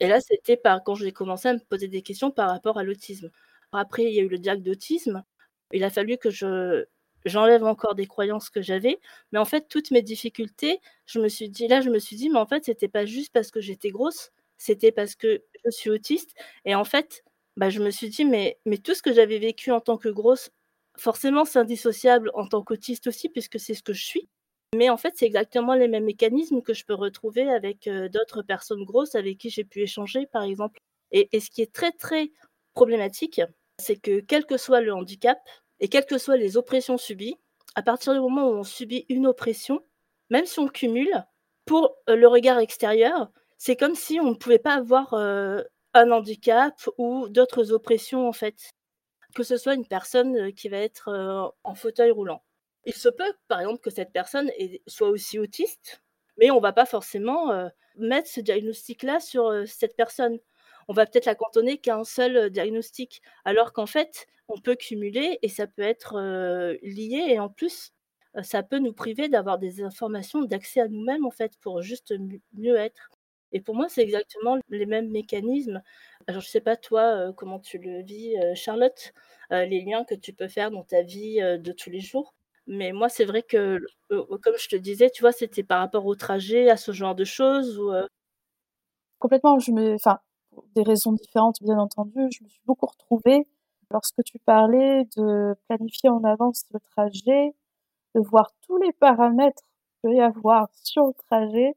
et 0.00 0.06
là, 0.08 0.20
c'était 0.20 0.60
quand 0.84 0.94
j'ai 0.94 1.12
commencé 1.12 1.48
à 1.48 1.54
me 1.54 1.58
poser 1.60 1.88
des 1.88 2.02
questions 2.02 2.30
par 2.30 2.50
rapport 2.50 2.78
à 2.78 2.84
l'autisme. 2.84 3.30
Après, 3.72 4.04
il 4.04 4.12
y 4.14 4.20
a 4.20 4.22
eu 4.22 4.28
le 4.28 4.38
diagnostic 4.38 4.64
d'autisme 4.64 5.24
il 5.72 5.84
a 5.84 5.90
fallu 5.90 6.18
que 6.18 6.30
je 6.30 6.86
j'enlève 7.24 7.64
encore 7.64 7.94
des 7.94 8.06
croyances 8.06 8.48
que 8.50 8.62
j'avais, 8.62 9.00
mais 9.32 9.38
en 9.38 9.44
fait, 9.44 9.68
toutes 9.68 9.90
mes 9.90 10.02
difficultés, 10.02 10.80
je 11.06 11.20
me 11.20 11.28
suis 11.28 11.48
dit 11.50 11.66
là, 11.68 11.80
je 11.80 11.90
me 11.90 11.98
suis 11.98 12.16
dit: 12.16 12.30
«Mais 12.30 12.38
en 12.38 12.46
fait, 12.46 12.64
c'était 12.64 12.88
pas 12.88 13.06
juste 13.06 13.32
parce 13.32 13.50
que 13.50 13.60
j'étais 13.60 13.90
grosse, 13.90 14.30
c'était 14.56 14.92
parce 14.92 15.14
que 15.16 15.42
je 15.64 15.70
suis 15.70 15.90
autiste» 15.90 16.34
et 16.64 16.74
en 16.74 16.84
fait, 16.84 17.24
bah, 17.56 17.70
je 17.70 17.80
me 17.82 17.90
suis 17.90 18.08
dit: 18.08 18.24
«Mais 18.24 18.58
mais 18.66 18.78
tout 18.78 18.94
ce 18.94 19.02
que 19.02 19.12
j'avais 19.12 19.38
vécu 19.38 19.70
en 19.72 19.80
tant 19.80 19.98
que 19.98 20.08
grosse, 20.08 20.50
forcément, 20.96 21.44
c'est 21.44 21.58
indissociable 21.58 22.30
en 22.34 22.46
tant 22.46 22.62
qu'autiste 22.62 23.06
aussi 23.08 23.28
puisque 23.28 23.58
c'est 23.60 23.74
ce 23.74 23.82
que 23.82 23.92
je 23.92 24.04
suis». 24.04 24.28
Mais 24.76 24.90
en 24.90 24.96
fait, 24.98 25.14
c'est 25.16 25.26
exactement 25.26 25.74
les 25.74 25.88
mêmes 25.88 26.04
mécanismes 26.04 26.62
que 26.62 26.74
je 26.74 26.84
peux 26.84 26.94
retrouver 26.94 27.48
avec, 27.50 27.86
euh, 27.88 28.08
d'autres 28.10 28.42
personnes 28.42 28.84
grosses 28.84 29.14
avec 29.14 29.38
qui 29.38 29.48
j'ai 29.50 29.64
pu 29.64 29.80
échanger, 29.82 30.26
par 30.26 30.42
exemple. 30.44 30.78
Et 31.12 31.28
et 31.32 31.40
ce 31.40 31.50
qui 31.50 31.62
est 31.62 31.72
très, 31.72 31.90
très 31.92 32.30
problématique, 32.74 33.40
c'est 33.80 33.96
que 33.96 34.20
quel 34.20 34.44
que 34.46 34.56
soit 34.58 34.80
le 34.82 34.92
handicap 34.94 35.38
et 35.80 35.88
quelles 35.88 36.06
que 36.06 36.18
soient 36.18 36.36
les 36.36 36.56
oppressions 36.56 36.98
subies, 36.98 37.36
à 37.74 37.82
partir 37.82 38.12
du 38.12 38.20
moment 38.20 38.48
où 38.48 38.54
on 38.54 38.64
subit 38.64 39.06
une 39.08 39.26
oppression, 39.26 39.84
même 40.30 40.46
si 40.46 40.58
on 40.58 40.68
cumule, 40.68 41.24
pour 41.64 41.96
euh, 42.08 42.16
le 42.16 42.26
regard 42.28 42.58
extérieur, 42.58 43.30
c'est 43.58 43.76
comme 43.76 43.94
si 43.94 44.18
on 44.20 44.30
ne 44.30 44.34
pouvait 44.34 44.58
pas 44.58 44.74
avoir 44.74 45.14
euh, 45.14 45.62
un 45.94 46.10
handicap 46.10 46.74
ou 46.96 47.28
d'autres 47.28 47.72
oppressions 47.72 48.28
en 48.28 48.32
fait. 48.32 48.70
Que 49.34 49.42
ce 49.42 49.56
soit 49.56 49.74
une 49.74 49.86
personne 49.86 50.36
euh, 50.36 50.50
qui 50.50 50.68
va 50.68 50.78
être 50.78 51.54
en 51.62 51.74
fauteuil 51.74 52.10
roulant. 52.10 52.42
Il 52.84 52.94
se 52.94 53.08
peut, 53.08 53.32
par 53.48 53.60
exemple, 53.60 53.80
que 53.80 53.90
cette 53.90 54.12
personne 54.12 54.50
soit 54.86 55.08
aussi 55.08 55.38
autiste, 55.38 56.02
mais 56.38 56.50
on 56.50 56.56
ne 56.56 56.62
va 56.62 56.72
pas 56.72 56.86
forcément 56.86 57.68
mettre 57.96 58.28
ce 58.28 58.40
diagnostic-là 58.40 59.20
sur 59.20 59.52
cette 59.66 59.94
personne 59.96 60.38
on 60.88 60.94
va 60.94 61.04
peut-être 61.04 61.26
la 61.26 61.34
cantonner 61.34 61.76
qu'à 61.76 61.96
un 61.96 62.04
seul 62.04 62.48
diagnostic, 62.50 63.20
alors 63.44 63.72
qu'en 63.72 63.86
fait, 63.86 64.26
on 64.48 64.58
peut 64.60 64.76
cumuler 64.76 65.38
et 65.42 65.48
ça 65.48 65.66
peut 65.66 65.82
être 65.82 66.14
lié 66.82 67.26
et 67.30 67.38
en 67.40 67.48
plus, 67.48 67.92
ça 68.42 68.62
peut 68.62 68.78
nous 68.78 68.92
priver 68.92 69.28
d'avoir 69.28 69.58
des 69.58 69.82
informations, 69.82 70.42
d'accès 70.44 70.80
à 70.80 70.88
nous-mêmes 70.88 71.26
en 71.26 71.30
fait, 71.30 71.52
pour 71.60 71.82
juste 71.82 72.14
mieux 72.54 72.76
être. 72.76 73.10
Et 73.52 73.60
pour 73.60 73.74
moi, 73.74 73.88
c'est 73.88 74.02
exactement 74.02 74.58
les 74.68 74.84
mêmes 74.86 75.10
mécanismes. 75.10 75.82
Alors, 76.26 76.42
je 76.42 76.48
sais 76.48 76.60
pas 76.60 76.76
toi 76.76 77.32
comment 77.36 77.58
tu 77.60 77.78
le 77.78 78.02
vis, 78.02 78.34
Charlotte, 78.54 79.12
les 79.50 79.82
liens 79.82 80.04
que 80.04 80.14
tu 80.14 80.32
peux 80.34 80.48
faire 80.48 80.70
dans 80.70 80.84
ta 80.84 81.02
vie 81.02 81.36
de 81.40 81.72
tous 81.72 81.90
les 81.90 82.00
jours. 82.00 82.34
Mais 82.66 82.92
moi, 82.92 83.08
c'est 83.08 83.24
vrai 83.24 83.42
que, 83.42 83.78
comme 84.10 84.56
je 84.58 84.68
te 84.68 84.76
disais, 84.76 85.08
tu 85.10 85.22
vois, 85.22 85.32
c'était 85.32 85.62
par 85.62 85.80
rapport 85.80 86.04
au 86.06 86.14
trajet, 86.14 86.68
à 86.70 86.76
ce 86.76 86.92
genre 86.92 87.14
de 87.14 87.24
choses 87.24 87.78
ou 87.78 87.90
Complètement, 89.18 89.58
je 89.58 89.94
enfin, 89.94 90.18
des 90.74 90.82
raisons 90.82 91.12
différentes, 91.12 91.56
bien 91.62 91.78
entendu. 91.78 92.28
Je 92.30 92.44
me 92.44 92.48
suis 92.48 92.60
beaucoup 92.66 92.86
retrouvée 92.86 93.46
lorsque 93.90 94.22
tu 94.24 94.38
parlais 94.38 95.04
de 95.16 95.56
planifier 95.68 96.10
en 96.10 96.22
avance 96.24 96.64
le 96.72 96.80
trajet, 96.80 97.54
de 98.14 98.20
voir 98.20 98.52
tous 98.62 98.76
les 98.78 98.92
paramètres 98.92 99.62
qu'il 99.62 100.10
peut 100.10 100.16
y 100.16 100.20
avoir 100.20 100.68
sur 100.82 101.06
le 101.06 101.14
trajet. 101.14 101.74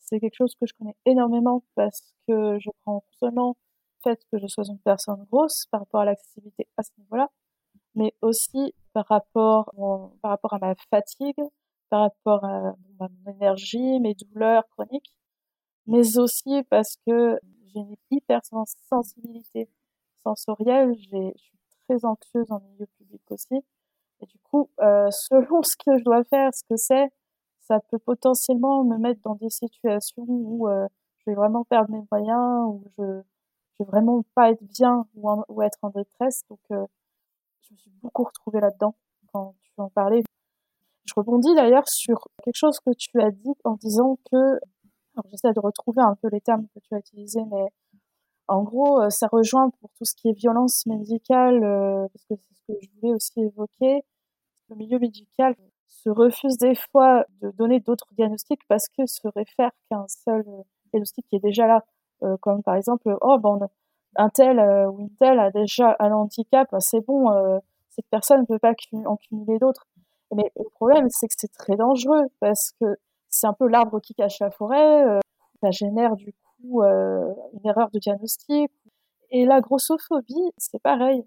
C'est 0.00 0.20
quelque 0.20 0.36
chose 0.36 0.54
que 0.60 0.66
je 0.66 0.74
connais 0.74 0.96
énormément 1.06 1.62
parce 1.74 2.12
que 2.28 2.58
je 2.58 2.70
prends 2.82 3.04
seulement 3.18 3.56
le 4.04 4.10
fait 4.10 4.20
que 4.30 4.38
je 4.38 4.46
sois 4.46 4.64
une 4.68 4.78
personne 4.78 5.24
grosse 5.30 5.66
par 5.70 5.80
rapport 5.80 6.00
à 6.00 6.04
l'accessibilité 6.04 6.68
à 6.76 6.82
ce 6.82 6.90
niveau-là, 6.98 7.30
mais 7.94 8.14
aussi 8.20 8.74
par 8.92 9.06
rapport, 9.08 9.72
par 10.20 10.30
rapport 10.30 10.52
à 10.54 10.58
ma 10.58 10.74
fatigue, 10.90 11.40
par 11.88 12.02
rapport 12.02 12.44
à 12.44 12.74
mon 13.00 13.32
énergie, 13.32 13.98
mes 14.00 14.14
douleurs 14.14 14.68
chroniques, 14.70 15.12
mais 15.86 16.18
aussi 16.18 16.62
parce 16.64 16.96
que 17.06 17.38
j'ai 17.66 17.80
une 17.80 17.96
hypersensibilité 18.10 19.68
sensorielle. 20.24 20.94
Je 20.96 21.32
suis 21.36 21.58
très 21.86 22.04
anxieuse 22.04 22.50
en 22.50 22.60
milieu 22.60 22.86
public 22.98 23.22
aussi. 23.30 23.54
Et 24.20 24.26
du 24.26 24.38
coup, 24.50 24.70
euh, 24.80 25.10
selon 25.10 25.62
ce 25.62 25.76
que 25.76 25.98
je 25.98 26.04
dois 26.04 26.24
faire, 26.24 26.52
ce 26.54 26.64
que 26.68 26.76
c'est, 26.76 27.10
ça 27.60 27.80
peut 27.90 27.98
potentiellement 27.98 28.84
me 28.84 28.98
mettre 28.98 29.20
dans 29.22 29.36
des 29.36 29.50
situations 29.50 30.24
où 30.26 30.68
euh, 30.68 30.86
je 31.18 31.30
vais 31.30 31.34
vraiment 31.34 31.64
perdre 31.64 31.90
mes 31.90 32.04
moyens, 32.10 32.66
où 32.66 32.84
je 32.98 33.02
vais 33.78 33.84
vraiment 33.86 34.24
pas 34.34 34.50
être 34.50 34.62
bien 34.62 35.06
ou, 35.14 35.30
ou 35.48 35.62
être 35.62 35.78
en 35.82 35.90
détresse. 35.90 36.42
Donc, 36.50 36.60
euh, 36.70 36.86
je 37.62 37.72
me 37.72 37.78
suis 37.78 37.90
beaucoup 38.02 38.24
retrouvée 38.24 38.60
là-dedans 38.60 38.94
quand 39.32 39.54
tu 39.62 39.72
en 39.78 39.88
parlais. 39.88 40.22
Je 41.06 41.12
rebondis 41.16 41.54
d'ailleurs 41.54 41.88
sur 41.88 42.28
quelque 42.42 42.56
chose 42.56 42.78
que 42.80 42.92
tu 42.96 43.20
as 43.20 43.30
dit 43.30 43.52
en 43.64 43.74
disant 43.74 44.18
que, 44.30 44.58
j'essaie 45.30 45.52
de 45.52 45.60
retrouver 45.60 46.02
un 46.02 46.16
peu 46.16 46.28
les 46.28 46.40
termes 46.40 46.66
que 46.74 46.80
tu 46.80 46.94
as 46.94 46.98
utilisés, 46.98 47.44
mais 47.50 47.66
en 48.48 48.62
gros, 48.62 49.00
euh, 49.00 49.10
ça 49.10 49.26
rejoint 49.26 49.70
pour 49.80 49.90
tout 49.96 50.04
ce 50.04 50.14
qui 50.14 50.28
est 50.28 50.32
violence 50.32 50.84
médicale, 50.86 51.64
euh, 51.64 52.06
parce 52.12 52.24
que 52.26 52.34
c'est 52.36 52.54
ce 52.54 52.62
que 52.68 52.78
je 52.80 52.88
voulais 53.00 53.14
aussi 53.14 53.40
évoquer. 53.40 54.02
Le 54.68 54.76
milieu 54.76 54.98
médical 54.98 55.54
se 55.88 56.10
refuse 56.10 56.58
des 56.58 56.74
fois 56.74 57.24
de 57.40 57.50
donner 57.52 57.80
d'autres 57.80 58.06
diagnostics 58.12 58.60
parce 58.68 58.88
que 58.88 59.06
se 59.06 59.26
réfère 59.34 59.70
qu'un 59.88 60.06
seul 60.08 60.44
diagnostic 60.92 61.26
qui 61.28 61.36
est 61.36 61.40
déjà 61.40 61.66
là, 61.66 61.84
euh, 62.22 62.36
comme 62.40 62.62
par 62.62 62.74
exemple, 62.76 63.16
oh, 63.20 63.38
bon, 63.38 63.60
un 64.16 64.28
tel 64.30 64.60
ou 64.88 65.00
une 65.00 65.14
telle 65.16 65.38
a 65.40 65.50
déjà 65.50 65.96
un 65.98 66.12
handicap, 66.12 66.68
c'est 66.78 67.00
bon, 67.00 67.30
cette 67.90 68.06
personne 68.10 68.40
ne 68.40 68.46
peut 68.46 68.58
pas 68.58 68.72
en 69.06 69.16
cumuler 69.16 69.58
d'autres. 69.58 69.86
Mais 70.32 70.50
le 70.56 70.68
problème, 70.70 71.08
c'est 71.10 71.28
que 71.28 71.34
c'est 71.36 71.52
très 71.52 71.76
dangereux 71.76 72.26
parce 72.40 72.72
que 72.80 72.86
c'est 73.28 73.46
un 73.46 73.52
peu 73.52 73.68
l'arbre 73.68 74.00
qui 74.00 74.14
cache 74.14 74.38
la 74.40 74.50
forêt. 74.50 75.20
ça 75.60 75.70
génère 75.70 76.16
du 76.16 76.32
coup 76.64 76.82
une 76.82 77.66
erreur 77.66 77.90
de 77.90 77.98
diagnostic. 77.98 78.70
Et 79.30 79.44
la 79.44 79.60
grossophobie, 79.60 80.52
c'est 80.58 80.80
pareil. 80.80 81.24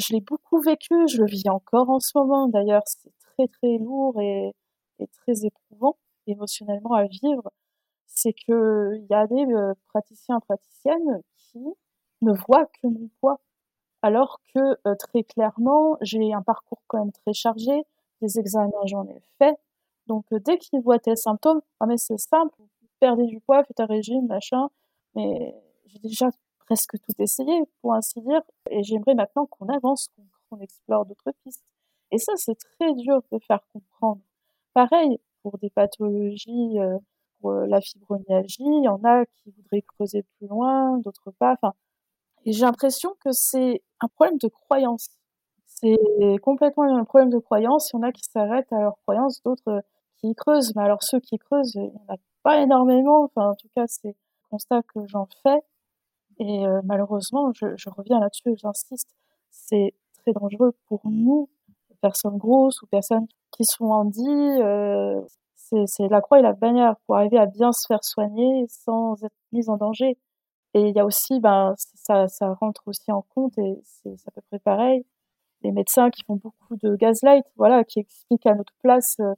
Je 0.00 0.14
l'ai 0.14 0.20
beaucoup 0.20 0.60
vécu, 0.60 0.94
je 1.08 1.18
le 1.18 1.26
vis 1.26 1.48
encore 1.48 1.90
en 1.90 2.00
ce 2.00 2.16
moment 2.16 2.48
d'ailleurs. 2.48 2.82
C'est 2.86 3.12
très 3.20 3.48
très 3.48 3.78
lourd 3.78 4.20
et, 4.20 4.52
très 5.12 5.44
éprouvant 5.44 5.96
émotionnellement 6.26 6.94
à 6.94 7.04
vivre. 7.04 7.50
C'est 8.06 8.32
qu'il 8.32 9.06
y 9.10 9.14
a 9.14 9.26
des 9.26 9.46
praticiens 9.88 10.40
praticiennes 10.40 11.22
qui 11.36 11.60
ne 12.22 12.32
voient 12.32 12.66
que 12.66 12.86
mon 12.86 13.08
poids. 13.20 13.40
Alors 14.02 14.40
que 14.54 14.94
très 14.96 15.22
clairement, 15.24 15.96
j'ai 16.00 16.32
un 16.32 16.42
parcours 16.42 16.82
quand 16.88 16.98
même 16.98 17.12
très 17.12 17.32
chargé, 17.32 17.84
des 18.20 18.38
examens 18.38 18.86
j'en 18.86 19.06
ai 19.06 19.20
fait. 19.38 19.56
Donc 20.06 20.24
dès 20.32 20.58
qu'ils 20.58 20.80
voient 20.80 20.98
tes 20.98 21.16
symptômes, 21.16 21.60
ah 21.80 21.86
mais 21.86 21.96
c'est 21.98 22.18
simple, 22.18 22.56
perdez 23.02 23.26
du 23.26 23.40
poids, 23.40 23.64
faites 23.64 23.80
un 23.80 23.86
régime, 23.86 24.26
machin. 24.26 24.68
Mais 25.16 25.54
j'ai 25.86 25.98
déjà 25.98 26.28
presque 26.66 26.92
tout 27.00 27.12
essayé, 27.18 27.64
pour 27.80 27.94
ainsi 27.94 28.20
dire, 28.22 28.42
et 28.70 28.82
j'aimerais 28.84 29.14
maintenant 29.14 29.46
qu'on 29.46 29.68
avance, 29.68 30.08
qu'on 30.48 30.60
explore 30.60 31.04
d'autres 31.04 31.32
pistes. 31.42 31.64
Et 32.12 32.18
ça, 32.18 32.32
c'est 32.36 32.54
très 32.54 32.94
dur 32.94 33.20
de 33.32 33.38
faire 33.40 33.60
comprendre. 33.72 34.22
Pareil, 34.72 35.18
pour 35.42 35.58
des 35.58 35.70
pathologies, 35.70 36.78
euh, 36.78 36.96
pour 37.40 37.52
la 37.52 37.80
fibromyalgie, 37.80 38.62
il 38.62 38.84
y 38.84 38.88
en 38.88 39.02
a 39.02 39.26
qui 39.26 39.50
voudraient 39.50 39.82
creuser 39.82 40.22
plus 40.38 40.46
loin, 40.46 40.98
d'autres 40.98 41.32
pas. 41.32 41.54
Enfin, 41.54 41.74
j'ai 42.46 42.64
l'impression 42.64 43.16
que 43.24 43.32
c'est 43.32 43.82
un 44.00 44.06
problème 44.08 44.38
de 44.38 44.48
croyance. 44.48 45.08
C'est 45.66 45.98
complètement 46.42 46.84
un 46.84 47.04
problème 47.04 47.30
de 47.30 47.38
croyance. 47.38 47.90
Il 47.90 47.96
y 47.96 47.98
en 47.98 48.02
a 48.02 48.12
qui 48.12 48.22
s'arrêtent 48.22 48.72
à 48.72 48.80
leur 48.80 48.96
croyance, 49.02 49.42
d'autres 49.42 49.82
qui 50.18 50.34
creusent. 50.34 50.72
Mais 50.76 50.82
alors 50.82 51.02
ceux 51.02 51.18
qui 51.18 51.38
creusent, 51.38 51.74
il 51.74 51.82
n'y 51.82 51.98
en 52.08 52.14
a 52.14 52.16
pas 52.42 52.60
énormément. 52.62 53.24
Enfin, 53.24 53.50
en 53.50 53.54
tout 53.54 53.68
cas, 53.74 53.84
c'est 53.86 54.16
constat 54.50 54.82
que 54.82 55.06
j'en 55.06 55.26
fais. 55.42 55.60
Et 56.38 56.66
euh, 56.66 56.80
malheureusement, 56.84 57.52
je, 57.54 57.90
reviens 57.90 58.20
là-dessus, 58.20 58.56
j'insiste, 58.56 59.08
c'est 59.50 59.94
très 60.18 60.32
dangereux 60.32 60.72
pour 60.86 61.00
nous, 61.04 61.48
personnes 62.00 62.38
grosses 62.38 62.82
ou 62.82 62.86
personnes 62.86 63.26
qui 63.50 63.64
sont 63.64 63.86
handies. 63.86 64.28
Euh, 64.28 65.20
c'est 65.86 66.08
la 66.08 66.20
croix 66.20 66.38
et 66.38 66.42
la 66.42 66.52
bannière 66.52 66.96
pour 67.06 67.16
arriver 67.16 67.38
à 67.38 67.46
bien 67.46 67.72
se 67.72 67.86
faire 67.86 68.04
soigner 68.04 68.66
sans 68.68 69.22
être 69.24 69.34
mise 69.52 69.70
en 69.70 69.76
danger. 69.78 70.18
Et 70.74 70.88
il 70.88 70.94
y 70.94 71.00
a 71.00 71.04
aussi, 71.04 71.40
ben, 71.40 71.74
ça, 71.78 72.28
ça 72.28 72.54
rentre 72.54 72.82
aussi 72.86 73.10
en 73.12 73.22
compte 73.34 73.56
et 73.58 73.80
c'est 73.84 74.28
à 74.28 74.30
peu 74.32 74.40
près 74.50 74.58
pareil. 74.58 75.04
Les 75.62 75.72
médecins 75.72 76.10
qui 76.10 76.24
font 76.24 76.36
beaucoup 76.36 76.76
de 76.76 76.96
gaslight, 76.96 77.44
voilà, 77.56 77.84
qui 77.84 78.00
expliquent 78.00 78.46
à 78.46 78.54
notre 78.54 78.74
place 78.82 79.16
euh, 79.20 79.34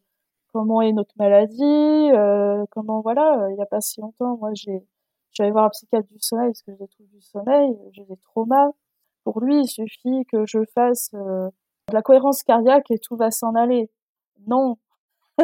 comment 0.54 0.80
est 0.82 0.92
notre 0.92 1.14
maladie, 1.18 1.62
euh, 1.62 2.64
comment, 2.70 3.02
voilà, 3.02 3.46
il 3.50 3.56
n'y 3.56 3.62
a 3.62 3.66
pas 3.66 3.80
si 3.82 4.00
longtemps, 4.00 4.38
moi 4.38 4.50
j'ai 4.54 4.86
J'allais 5.34 5.50
voir 5.50 5.64
un 5.64 5.70
psychiatre 5.70 6.08
du 6.08 6.20
sommeil 6.20 6.50
parce 6.50 6.62
que 6.62 6.72
j'ai 6.72 6.86
des 6.86 7.06
du 7.12 7.20
sommeil, 7.20 7.76
j'ai 7.92 8.04
des 8.04 8.16
traumas. 8.18 8.70
Pour 9.24 9.40
lui, 9.40 9.62
il 9.62 9.68
suffit 9.68 10.24
que 10.30 10.46
je 10.46 10.64
fasse 10.74 11.10
euh, 11.14 11.48
de 11.88 11.94
la 11.94 12.02
cohérence 12.02 12.42
cardiaque 12.44 12.90
et 12.90 12.98
tout 12.98 13.16
va 13.16 13.32
s'en 13.32 13.54
aller. 13.56 13.90
Non. 14.46 14.78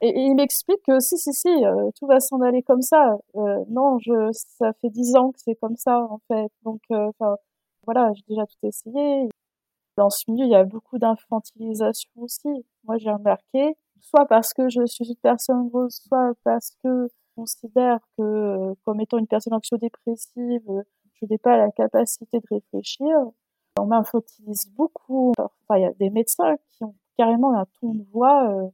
et, 0.00 0.20
il 0.20 0.34
m'explique 0.36 0.82
que 0.86 1.00
si, 1.00 1.18
si, 1.18 1.34
si, 1.34 1.48
euh, 1.48 1.90
tout 1.98 2.06
va 2.06 2.18
s'en 2.20 2.40
aller 2.40 2.62
comme 2.62 2.80
ça. 2.80 3.18
Euh, 3.36 3.62
non, 3.68 3.98
je, 3.98 4.30
ça 4.32 4.72
fait 4.80 4.90
dix 4.90 5.16
ans 5.16 5.32
que 5.32 5.40
c'est 5.40 5.56
comme 5.56 5.76
ça, 5.76 6.00
en 6.10 6.20
fait. 6.28 6.50
Donc, 6.64 6.80
enfin, 6.90 7.36
voilà, 7.84 8.10
j'ai 8.14 8.24
déjà 8.28 8.46
tout 8.46 8.66
essayé. 8.66 9.28
Dans 9.96 10.10
ce 10.10 10.30
milieu, 10.30 10.44
il 10.44 10.50
y 10.50 10.54
a 10.54 10.64
beaucoup 10.64 10.98
d'infantilisation 10.98 12.10
aussi. 12.16 12.48
Moi, 12.84 12.98
j'ai 12.98 13.10
remarqué, 13.10 13.76
soit 14.00 14.26
parce 14.26 14.52
que 14.52 14.68
je 14.68 14.84
suis 14.86 15.08
une 15.08 15.16
personne 15.16 15.68
grosse, 15.68 16.02
soit 16.06 16.32
parce 16.44 16.72
que 16.82 17.08
considère 17.34 17.98
que 18.16 18.22
euh, 18.22 18.74
comme 18.84 19.00
étant 19.00 19.18
une 19.18 19.26
personne 19.26 19.54
anxio-dépressive, 19.54 20.62
euh, 20.70 20.82
je 21.14 21.26
n'ai 21.28 21.38
pas 21.38 21.56
la 21.56 21.70
capacité 21.70 22.38
de 22.38 22.46
réfléchir. 22.50 23.08
On 23.78 23.86
m'infantilise 23.86 24.70
beaucoup. 24.74 25.32
Enfin, 25.38 25.78
il 25.78 25.82
y 25.82 25.86
a 25.86 25.92
des 25.94 26.10
médecins 26.10 26.56
qui 26.72 26.84
ont 26.84 26.94
carrément 27.16 27.54
un 27.54 27.66
ton 27.80 27.94
de 27.94 28.04
voix 28.12 28.50
euh, 28.50 28.68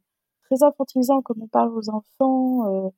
très 0.45 0.65
infantilisant, 0.65 1.23
comme 1.23 1.43
on 1.43 1.49
parle 1.49 1.77
aux 1.77 1.89
enfants. 1.91 2.67
Euh, 2.67 2.91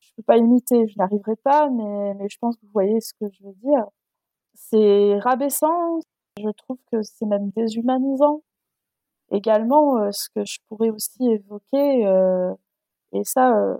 je 0.00 0.10
peux 0.16 0.22
pas 0.22 0.38
imiter, 0.38 0.86
je 0.86 0.94
n'arriverai 0.98 1.36
pas, 1.36 1.68
mais, 1.70 2.14
mais 2.14 2.28
je 2.28 2.38
pense 2.38 2.56
que 2.56 2.62
vous 2.62 2.72
voyez 2.72 3.00
ce 3.00 3.12
que 3.14 3.26
je 3.30 3.42
veux 3.44 3.54
dire. 3.62 3.86
C'est 4.54 5.18
rabaissant. 5.20 6.00
Je 6.36 6.48
trouve 6.50 6.78
que 6.90 7.02
c'est 7.02 7.26
même 7.26 7.50
déshumanisant. 7.50 8.42
Également, 9.30 10.10
ce 10.12 10.28
que 10.30 10.44
je 10.44 10.58
pourrais 10.68 10.90
aussi 10.90 11.24
évoquer, 11.30 12.02
et 13.12 13.24
ça, 13.24 13.76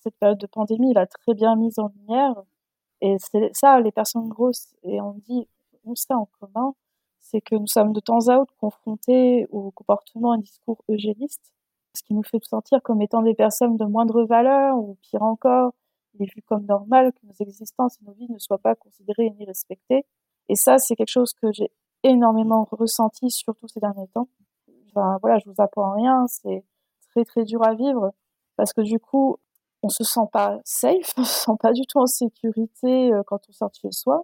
cette 0.00 0.16
période 0.16 0.38
de 0.38 0.46
pandémie, 0.46 0.90
il 0.90 0.98
a 0.98 1.06
très 1.06 1.34
bien 1.34 1.56
mis 1.56 1.72
en 1.78 1.88
lumière. 1.88 2.42
Et 3.00 3.16
c'est 3.18 3.50
ça, 3.54 3.80
les 3.80 3.92
personnes 3.92 4.28
grosses, 4.28 4.74
et 4.82 5.00
on 5.00 5.14
dit, 5.14 5.48
on 5.84 5.94
ça 5.94 6.16
en 6.16 6.28
commun, 6.40 6.74
c'est 7.20 7.40
que 7.40 7.56
nous 7.56 7.66
sommes 7.66 7.92
de 7.92 8.00
temps 8.00 8.28
à 8.28 8.38
autre 8.38 8.54
confrontés 8.58 9.46
au 9.50 9.70
comportement 9.70 10.34
et 10.34 10.38
discours 10.38 10.82
eugénistes, 10.88 11.52
ce 11.96 12.02
qui 12.02 12.14
nous 12.14 12.22
fait 12.22 12.42
sentir 12.44 12.82
comme 12.82 13.02
étant 13.02 13.22
des 13.22 13.34
personnes 13.34 13.76
de 13.76 13.84
moindre 13.84 14.24
valeur, 14.24 14.76
ou 14.78 14.96
pire 15.02 15.22
encore, 15.22 15.72
il 16.14 16.22
est 16.22 16.34
vu 16.34 16.42
comme 16.42 16.66
normal 16.66 17.12
que 17.12 17.26
nos 17.26 17.34
existences 17.40 17.98
et 18.00 18.04
nos 18.04 18.12
vies 18.12 18.30
ne 18.30 18.38
soient 18.38 18.58
pas 18.58 18.74
considérées 18.74 19.30
ni 19.30 19.44
respectées. 19.44 20.06
Et 20.48 20.54
ça, 20.54 20.78
c'est 20.78 20.94
quelque 20.96 21.08
chose 21.10 21.32
que 21.34 21.50
j'ai 21.52 21.70
énormément 22.04 22.68
ressenti, 22.70 23.30
surtout 23.30 23.66
ces 23.66 23.80
derniers 23.80 24.06
temps. 24.08 24.28
Enfin, 24.88 25.18
voilà, 25.20 25.38
je 25.38 25.50
vous 25.50 25.56
apprends 25.58 25.92
rien, 25.94 26.26
c'est 26.28 26.64
très 27.10 27.24
très 27.24 27.44
dur 27.44 27.64
à 27.64 27.74
vivre, 27.74 28.12
parce 28.56 28.72
que 28.72 28.82
du 28.82 29.00
coup, 29.00 29.38
on 29.82 29.88
se 29.88 30.04
sent 30.04 30.28
pas 30.32 30.60
safe, 30.64 31.12
on 31.16 31.24
se 31.24 31.44
sent 31.44 31.56
pas 31.60 31.72
du 31.72 31.82
tout 31.86 31.98
en 31.98 32.06
sécurité 32.06 33.12
euh, 33.12 33.22
quand 33.26 33.40
on 33.48 33.52
sort 33.52 33.70
chez 33.74 33.90
soi. 33.90 34.22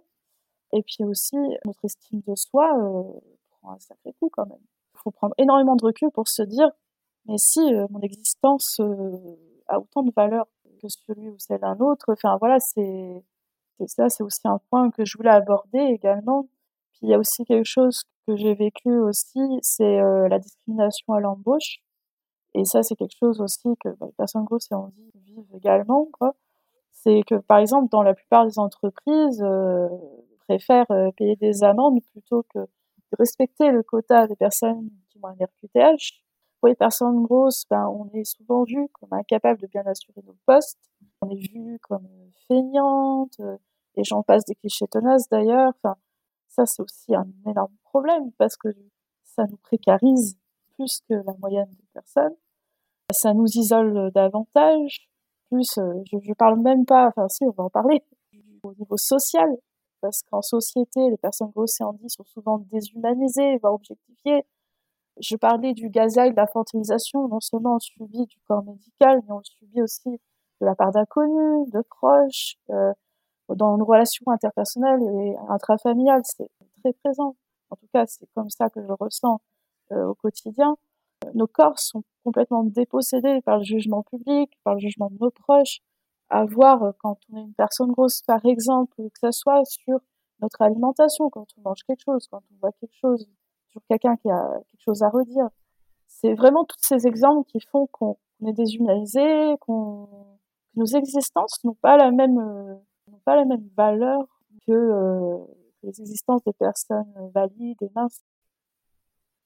Et 0.73 0.83
puis 0.83 1.03
aussi, 1.03 1.35
notre 1.65 1.83
estime 1.83 2.21
de 2.27 2.35
soi 2.35 2.69
euh, 2.77 3.03
prend 3.59 3.73
un 3.73 3.79
sacré 3.79 4.13
coup 4.19 4.29
quand 4.31 4.45
même. 4.47 4.61
Il 4.95 4.99
faut 5.03 5.11
prendre 5.11 5.35
énormément 5.37 5.75
de 5.75 5.85
recul 5.85 6.09
pour 6.11 6.27
se 6.27 6.43
dire, 6.43 6.69
mais 7.25 7.37
si 7.37 7.59
euh, 7.73 7.87
mon 7.89 7.99
existence 7.99 8.79
a 9.67 9.79
autant 9.79 10.03
de 10.03 10.11
valeur 10.15 10.45
que 10.81 10.87
celui 10.87 11.29
ou 11.29 11.37
celle 11.37 11.59
d'un 11.59 11.77
autre, 11.79 12.13
enfin 12.13 12.37
voilà, 12.37 12.59
c'est 12.59 13.23
ça, 13.87 14.09
c'est 14.09 14.23
aussi 14.23 14.41
un 14.45 14.59
point 14.69 14.91
que 14.91 15.05
je 15.05 15.17
voulais 15.17 15.31
aborder 15.31 15.79
également. 15.79 16.47
Puis 17.01 17.07
il 17.07 17.09
y 17.09 17.13
a 17.15 17.17
aussi 17.17 17.43
quelque 17.45 17.65
chose 17.65 18.03
que 18.27 18.35
j'ai 18.35 18.53
vécu 18.53 18.91
aussi, 18.99 19.39
c'est 19.63 19.99
la 20.29 20.37
discrimination 20.37 21.13
à 21.13 21.19
l'embauche. 21.19 21.79
Et 22.53 22.65
ça, 22.65 22.83
c'est 22.83 22.95
quelque 22.95 23.15
chose 23.17 23.41
aussi 23.41 23.69
que 23.83 23.89
bah, 23.89 24.07
les 24.07 24.11
personnes 24.13 24.43
grosses 24.43 24.69
et 24.71 24.75
handicapées 24.75 25.19
vivent 25.25 25.55
également. 25.55 26.07
C'est 26.91 27.21
que, 27.25 27.35
par 27.35 27.59
exemple, 27.59 27.89
dans 27.89 28.03
la 28.03 28.13
plupart 28.13 28.45
des 28.45 28.59
entreprises, 28.59 29.41
euh, 29.41 29.87
préfèrent 30.47 30.91
euh, 30.91 31.11
payer 31.11 31.35
des 31.37 31.63
amendes 31.63 31.99
plutôt 32.11 32.43
que 32.53 32.59
de 32.59 33.17
respecter 33.17 33.71
le 33.71 33.83
quota 33.83 34.27
des 34.27 34.35
personnes 34.35 34.89
qui 35.09 35.17
ont 35.19 35.27
un 35.27 35.33
RQTH. 35.33 36.21
Pour 36.59 36.67
les 36.67 36.75
personnes 36.75 37.23
grosses, 37.23 37.65
ben, 37.69 37.87
on 37.87 38.09
est 38.13 38.23
souvent 38.23 38.63
vu 38.63 38.87
comme 38.93 39.13
incapable 39.13 39.59
de 39.59 39.67
bien 39.67 39.83
assurer 39.85 40.21
nos 40.25 40.35
postes. 40.45 40.77
On 41.21 41.29
est 41.29 41.51
vu 41.51 41.79
comme 41.81 42.07
feignante, 42.47 43.39
euh, 43.39 43.57
et 43.95 44.03
j'en 44.03 44.23
passe 44.23 44.45
des 44.45 44.55
clichés 44.55 44.87
tenaces 44.87 45.27
d'ailleurs. 45.29 45.73
Ça, 46.51 46.65
c'est 46.65 46.81
aussi 46.81 47.15
un 47.15 47.27
énorme 47.49 47.75
problème 47.83 48.31
parce 48.37 48.57
que 48.57 48.69
ça 49.23 49.45
nous 49.49 49.57
précarise 49.57 50.37
plus 50.75 51.01
que 51.07 51.13
la 51.13 51.33
moyenne 51.39 51.69
des 51.69 51.87
personnes. 51.93 52.35
Ça 53.11 53.33
nous 53.33 53.47
isole 53.47 54.11
davantage. 54.13 55.09
Plus, 55.49 55.77
euh, 55.77 56.03
je, 56.05 56.17
ne 56.17 56.33
parle 56.33 56.61
même 56.61 56.85
pas, 56.85 57.07
enfin 57.07 57.27
si, 57.29 57.43
on 57.45 57.51
va 57.51 57.63
en 57.65 57.69
parler, 57.69 58.03
au 58.63 58.73
niveau 58.73 58.97
social. 58.97 59.49
parce 60.01 60.21
qu'en 60.23 60.41
société, 60.41 61.09
les 61.09 61.17
personnes 61.17 61.51
grosses 61.51 61.79
et 61.79 61.83
handies 61.83 62.09
sont 62.09 62.23
souvent 62.25 62.59
déshumanisées, 62.71 63.57
voire 63.57 63.73
objectifiées. 63.73 64.43
Je 65.19 65.35
parlais 65.35 65.73
du 65.73 65.89
gazaille, 65.89 66.31
de 66.31 66.37
la 66.37 66.47
fantilisation, 66.47 67.27
non 67.27 67.39
seulement 67.39 67.75
on 67.75 67.79
subit 67.79 68.25
du 68.25 68.39
corps 68.47 68.63
médical, 68.63 69.21
mais 69.27 69.33
on 69.33 69.43
subit 69.43 69.81
aussi 69.81 70.09
de 70.09 70.65
la 70.65 70.75
part 70.75 70.91
d'inconnus, 70.91 71.69
de 71.71 71.81
proches, 71.81 72.55
euh, 72.69 72.93
dans 73.55 73.77
nos 73.77 73.85
relations 73.85 74.25
interpersonnelles 74.27 75.01
et 75.01 75.35
intrafamiliales, 75.49 76.21
c'est 76.23 76.49
très 76.81 76.93
présent. 76.93 77.35
En 77.69 77.75
tout 77.75 77.87
cas, 77.93 78.05
c'est 78.05 78.27
comme 78.35 78.49
ça 78.49 78.69
que 78.69 78.81
je 78.81 78.91
ressens 78.99 79.41
euh, 79.91 80.07
au 80.07 80.15
quotidien. 80.15 80.75
Nos 81.33 81.47
corps 81.47 81.79
sont 81.79 82.03
complètement 82.23 82.63
dépossédés 82.63 83.41
par 83.41 83.59
le 83.59 83.63
jugement 83.63 84.03
public, 84.03 84.51
par 84.63 84.75
le 84.75 84.79
jugement 84.79 85.09
de 85.09 85.17
nos 85.19 85.31
proches. 85.31 85.79
À 86.29 86.45
voir 86.45 86.83
euh, 86.83 86.91
quand 86.99 87.17
on 87.31 87.37
est 87.37 87.41
une 87.41 87.53
personne 87.53 87.91
grosse, 87.91 88.21
par 88.21 88.45
exemple, 88.45 88.95
que 88.97 89.19
ce 89.21 89.31
soit 89.31 89.63
sur 89.65 89.99
notre 90.41 90.61
alimentation, 90.61 91.29
quand 91.29 91.47
on 91.57 91.69
mange 91.69 91.83
quelque 91.83 92.03
chose, 92.03 92.27
quand 92.29 92.41
on 92.51 92.55
voit 92.61 92.71
quelque 92.73 92.95
chose, 92.95 93.27
sur 93.69 93.81
quelqu'un 93.87 94.17
qui 94.17 94.29
a 94.29 94.59
quelque 94.71 94.83
chose 94.83 95.03
à 95.03 95.09
redire. 95.09 95.49
C'est 96.07 96.33
vraiment 96.33 96.65
tous 96.65 96.77
ces 96.81 97.07
exemples 97.07 97.49
qui 97.49 97.59
font 97.59 97.87
qu'on 97.87 98.17
est 98.45 98.53
déshumanisé, 98.53 99.55
qu'on 99.61 100.07
que 100.73 100.79
nos 100.79 100.85
existences 100.85 101.63
n'ont 101.63 101.75
pas 101.75 101.97
la 101.97 102.11
même 102.11 102.39
euh, 102.39 102.75
pas 103.25 103.35
la 103.35 103.45
même 103.45 103.67
valeur 103.75 104.25
que, 104.67 104.71
euh, 104.71 105.37
existences 105.87 106.43
des 106.43 106.53
personnes 106.53 107.05
valides 107.33 107.81
et 107.81 107.89
minces. 107.95 108.21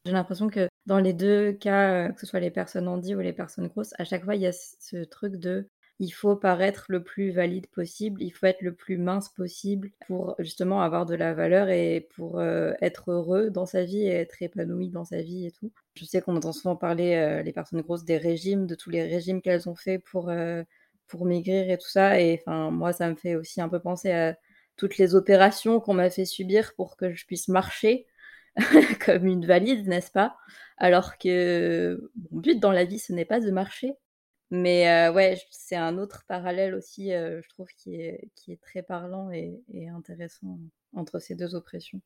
J'ai 0.05 0.11
l'impression 0.11 0.49
que 0.49 0.67
dans 0.85 0.99
les 0.99 1.13
deux 1.13 1.53
cas, 1.53 2.09
euh, 2.09 2.09
que 2.09 2.19
ce 2.19 2.25
soit 2.27 2.39
les 2.39 2.51
personnes 2.51 2.87
handies 2.87 3.15
ou 3.15 3.19
les 3.21 3.33
personnes 3.33 3.67
grosses, 3.67 3.93
à 3.97 4.03
chaque 4.03 4.23
fois, 4.23 4.35
il 4.35 4.41
y 4.41 4.47
a 4.47 4.51
ce 4.51 5.03
truc 5.03 5.37
de 5.37 5.67
il 5.99 6.11
faut 6.11 6.35
paraître 6.35 6.85
le 6.89 7.03
plus 7.03 7.31
valide 7.31 7.67
possible, 7.67 8.21
il 8.21 8.31
faut 8.31 8.45
être 8.47 8.61
le 8.61 8.73
plus 8.73 8.97
mince 8.97 9.29
possible 9.29 9.91
pour 10.07 10.35
justement 10.39 10.81
avoir 10.81 11.05
de 11.05 11.15
la 11.15 11.33
valeur 11.33 11.69
et 11.69 12.07
pour 12.15 12.39
euh, 12.39 12.73
être 12.81 13.11
heureux 13.11 13.49
dans 13.49 13.65
sa 13.65 13.83
vie 13.85 14.01
et 14.01 14.09
être 14.09 14.41
épanoui 14.41 14.89
dans 14.89 15.05
sa 15.05 15.21
vie 15.21 15.45
et 15.45 15.51
tout. 15.51 15.71
Je 15.95 16.03
sais 16.03 16.21
qu'on 16.21 16.35
entend 16.35 16.51
souvent 16.51 16.75
parler, 16.75 17.15
euh, 17.15 17.41
les 17.43 17.53
personnes 17.53 17.81
grosses, 17.81 18.03
des 18.03 18.17
régimes, 18.17 18.67
de 18.67 18.75
tous 18.75 18.89
les 18.89 19.03
régimes 19.03 19.41
qu'elles 19.41 19.69
ont 19.69 19.75
fait 19.75 19.99
pour, 19.99 20.29
pour 21.07 21.25
maigrir 21.25 21.69
et 21.69 21.77
tout 21.77 21.89
ça. 21.89 22.19
Et 22.19 22.41
moi, 22.47 22.93
ça 22.93 23.09
me 23.09 23.15
fait 23.15 23.35
aussi 23.35 23.61
un 23.61 23.69
peu 23.69 23.79
penser 23.79 24.11
à 24.11 24.37
toutes 24.77 24.97
les 24.97 25.15
opérations 25.15 25.79
qu'on 25.79 25.93
m'a 25.93 26.09
fait 26.09 26.25
subir 26.25 26.73
pour 26.75 26.97
que 26.97 27.13
je 27.13 27.25
puisse 27.25 27.47
marcher 27.47 28.07
comme 29.05 29.25
une 29.25 29.45
valide, 29.45 29.87
n'est-ce 29.87 30.11
pas? 30.11 30.37
Alors 30.77 31.17
que 31.17 32.11
mon 32.31 32.39
but 32.39 32.59
dans 32.59 32.71
la 32.71 32.85
vie, 32.85 32.99
ce 32.99 33.13
n'est 33.13 33.25
pas 33.25 33.39
de 33.39 33.51
marcher. 33.51 33.93
Mais 34.51 34.89
euh, 34.89 35.11
ouais, 35.11 35.41
c'est 35.49 35.75
un 35.75 35.97
autre 35.97 36.23
parallèle 36.27 36.75
aussi, 36.75 37.13
euh, 37.13 37.41
je 37.41 37.49
trouve, 37.49 37.67
qui 37.77 37.95
est, 37.95 38.29
qui 38.35 38.51
est 38.51 38.61
très 38.61 38.83
parlant 38.83 39.31
et, 39.31 39.63
intéressant 39.89 40.59
entre 40.93 41.19
ces 41.19 41.35
deux 41.35 41.55
oppressions. 41.55 41.99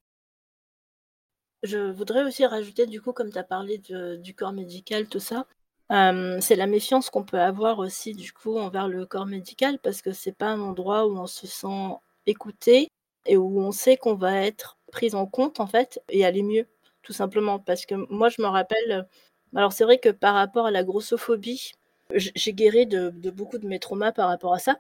Je 1.63 1.91
voudrais 1.91 2.24
aussi 2.24 2.46
rajouter, 2.46 2.88
du 2.88 3.01
coup, 3.01 3.12
comme 3.12 3.32
tu 3.32 3.38
as 3.38 3.44
parlé 3.44 3.77
du 3.77 4.34
corps 4.34 4.53
médical, 4.53 5.08
tout 5.10 5.20
ça, 5.20 5.46
c'est 5.89 6.55
la 6.55 6.67
méfiance 6.67 7.10
qu'on 7.10 7.24
peut 7.24 7.39
avoir 7.39 7.79
aussi, 7.79 8.13
du 8.13 8.31
coup, 8.31 8.58
envers 8.58 8.88
le 8.88 9.05
corps 9.05 9.25
médical, 9.25 9.79
parce 9.79 10.01
que 10.01 10.12
c'est 10.12 10.36
pas 10.36 10.48
un 10.48 10.60
endroit 10.62 11.08
où 11.08 11.17
on 11.17 11.27
se 11.27 11.48
sent 11.48 11.96
écouté 12.27 12.89
et 13.25 13.38
où 13.38 13.62
on 13.62 13.72
sait 13.72 13.98
qu'on 13.98 14.15
va 14.15 14.41
être 14.41 14.77
prise 14.91 15.15
en 15.15 15.25
compte 15.25 15.60
en 15.60 15.67
fait 15.67 16.01
et 16.10 16.25
aller 16.25 16.43
mieux 16.43 16.67
tout 17.03 17.13
simplement. 17.13 17.60
Parce 17.60 17.86
que 17.86 17.96
moi 18.13 18.29
je 18.29 18.41
me 18.41 18.48
rappelle 18.48 19.08
alors 19.55 19.74
c'est 19.74 19.84
vrai 19.84 20.00
que 20.00 20.10
par 20.10 20.36
rapport 20.36 20.67
à 20.67 20.72
la 20.72 20.84
grossophobie 20.84 21.74
j'ai 22.15 22.53
guéri 22.53 22.88
de, 22.88 23.10
beaucoup 23.31 23.60
de 23.60 23.67
mes 23.67 23.79
traumas 23.79 24.12
par 24.12 24.29
rapport 24.29 24.53
à 24.53 24.60
ça. 24.60 24.79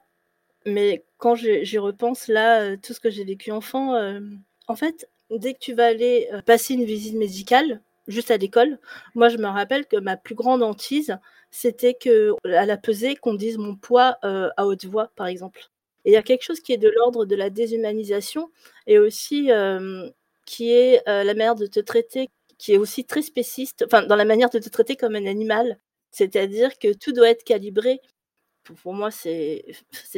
Mais 0.65 1.05
quand 1.17 1.35
j'y 1.35 1.77
repense 1.77 2.27
là 2.27 2.61
euh, 2.61 2.77
tout 2.77 2.93
ce 2.93 2.99
que 2.99 3.09
j'ai 3.09 3.23
vécu 3.23 3.51
enfant 3.51 3.95
euh, 3.95 4.19
en 4.67 4.75
fait 4.75 5.09
dès 5.31 5.53
que 5.53 5.59
tu 5.59 5.73
vas 5.73 5.85
aller 5.85 6.27
euh, 6.33 6.41
passer 6.41 6.73
une 6.73 6.83
visite 6.85 7.15
médicale 7.15 7.81
juste 8.09 8.31
à 8.31 8.37
l'école 8.37 8.77
moi 9.15 9.29
je 9.29 9.37
me 9.37 9.47
rappelle 9.47 9.85
que 9.85 9.97
ma 9.97 10.17
plus 10.17 10.35
grande 10.35 10.61
hantise 10.61 11.17
c'était 11.51 11.93
que 11.93 12.33
à 12.45 12.65
la 12.65 12.77
pesée 12.77 13.15
qu'on 13.15 13.33
dise 13.33 13.57
mon 13.57 13.75
poids 13.75 14.17
à 14.23 14.65
haute 14.65 14.85
voix 14.85 15.11
par 15.15 15.27
exemple 15.27 15.69
et 16.05 16.11
il 16.11 16.13
y 16.13 16.17
a 16.17 16.23
quelque 16.23 16.43
chose 16.43 16.59
qui 16.59 16.73
est 16.73 16.77
de 16.77 16.89
l'ordre 16.89 17.25
de 17.25 17.35
la 17.35 17.49
déshumanisation 17.49 18.51
et 18.87 18.99
aussi 18.99 19.49
qui 20.45 20.71
est 20.71 21.03
la 21.05 21.33
manière 21.35 21.55
de 21.55 21.67
te 21.67 21.79
traiter, 21.79 22.29
qui 22.57 22.73
est 22.73 22.77
aussi 22.77 23.05
très 23.05 23.21
spéciste, 23.21 23.85
enfin, 23.85 24.03
dans 24.05 24.15
la 24.15 24.25
manière 24.25 24.49
de 24.49 24.59
te 24.59 24.69
traiter 24.69 24.95
comme 24.95 25.15
un 25.15 25.25
animal. 25.27 25.79
C'est-à-dire 26.11 26.79
que 26.79 26.93
tout 26.93 27.11
doit 27.11 27.29
être 27.29 27.43
calibré. 27.43 28.01
Pour, 28.63 28.93
moi, 28.93 29.11
c'est 29.11 29.63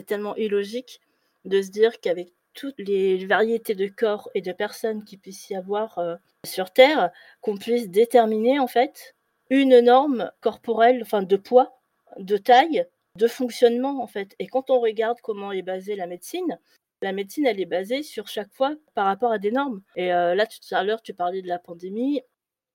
tellement 0.05 0.35
illogique 0.37 1.01
de 1.45 1.61
se 1.61 1.69
dire 1.69 1.99
qu'avec 1.99 2.33
toutes 2.53 2.79
les 2.79 3.25
variétés 3.25 3.75
de 3.75 3.87
corps 3.87 4.29
et 4.35 4.41
de 4.41 4.51
personnes 4.51 5.03
qui 5.03 5.17
puissent 5.17 5.49
y 5.49 5.55
avoir 5.55 5.99
sur 6.45 6.71
Terre, 6.71 7.11
qu'on 7.41 7.57
puisse 7.57 7.89
déterminer 7.89 8.59
en 8.59 8.67
fait 8.67 9.15
une 9.49 9.79
norme 9.79 10.31
corporelle, 10.41 11.01
enfin 11.01 11.23
de 11.23 11.35
poids, 11.35 11.77
de 12.17 12.37
taille, 12.37 12.85
de 13.17 13.27
fonctionnement 13.27 14.01
en 14.01 14.07
fait. 14.07 14.35
Et 14.39 14.47
quand 14.47 14.69
on 14.69 14.79
regarde 14.79 15.19
comment 15.21 15.51
est 15.51 15.61
basée 15.61 15.95
la 15.95 16.07
médecine, 16.07 16.57
la 17.01 17.11
médecine 17.13 17.45
elle 17.45 17.59
est 17.59 17.65
basée 17.65 18.03
sur 18.03 18.27
chaque 18.27 18.53
fois 18.53 18.75
par 18.93 19.05
rapport 19.05 19.31
à 19.31 19.39
des 19.39 19.51
normes. 19.51 19.81
Et 19.95 20.13
euh, 20.13 20.35
là 20.35 20.45
tout 20.45 20.59
à 20.75 20.83
l'heure 20.83 21.01
tu 21.01 21.13
parlais 21.13 21.41
de 21.41 21.47
la 21.47 21.59
pandémie, 21.59 22.21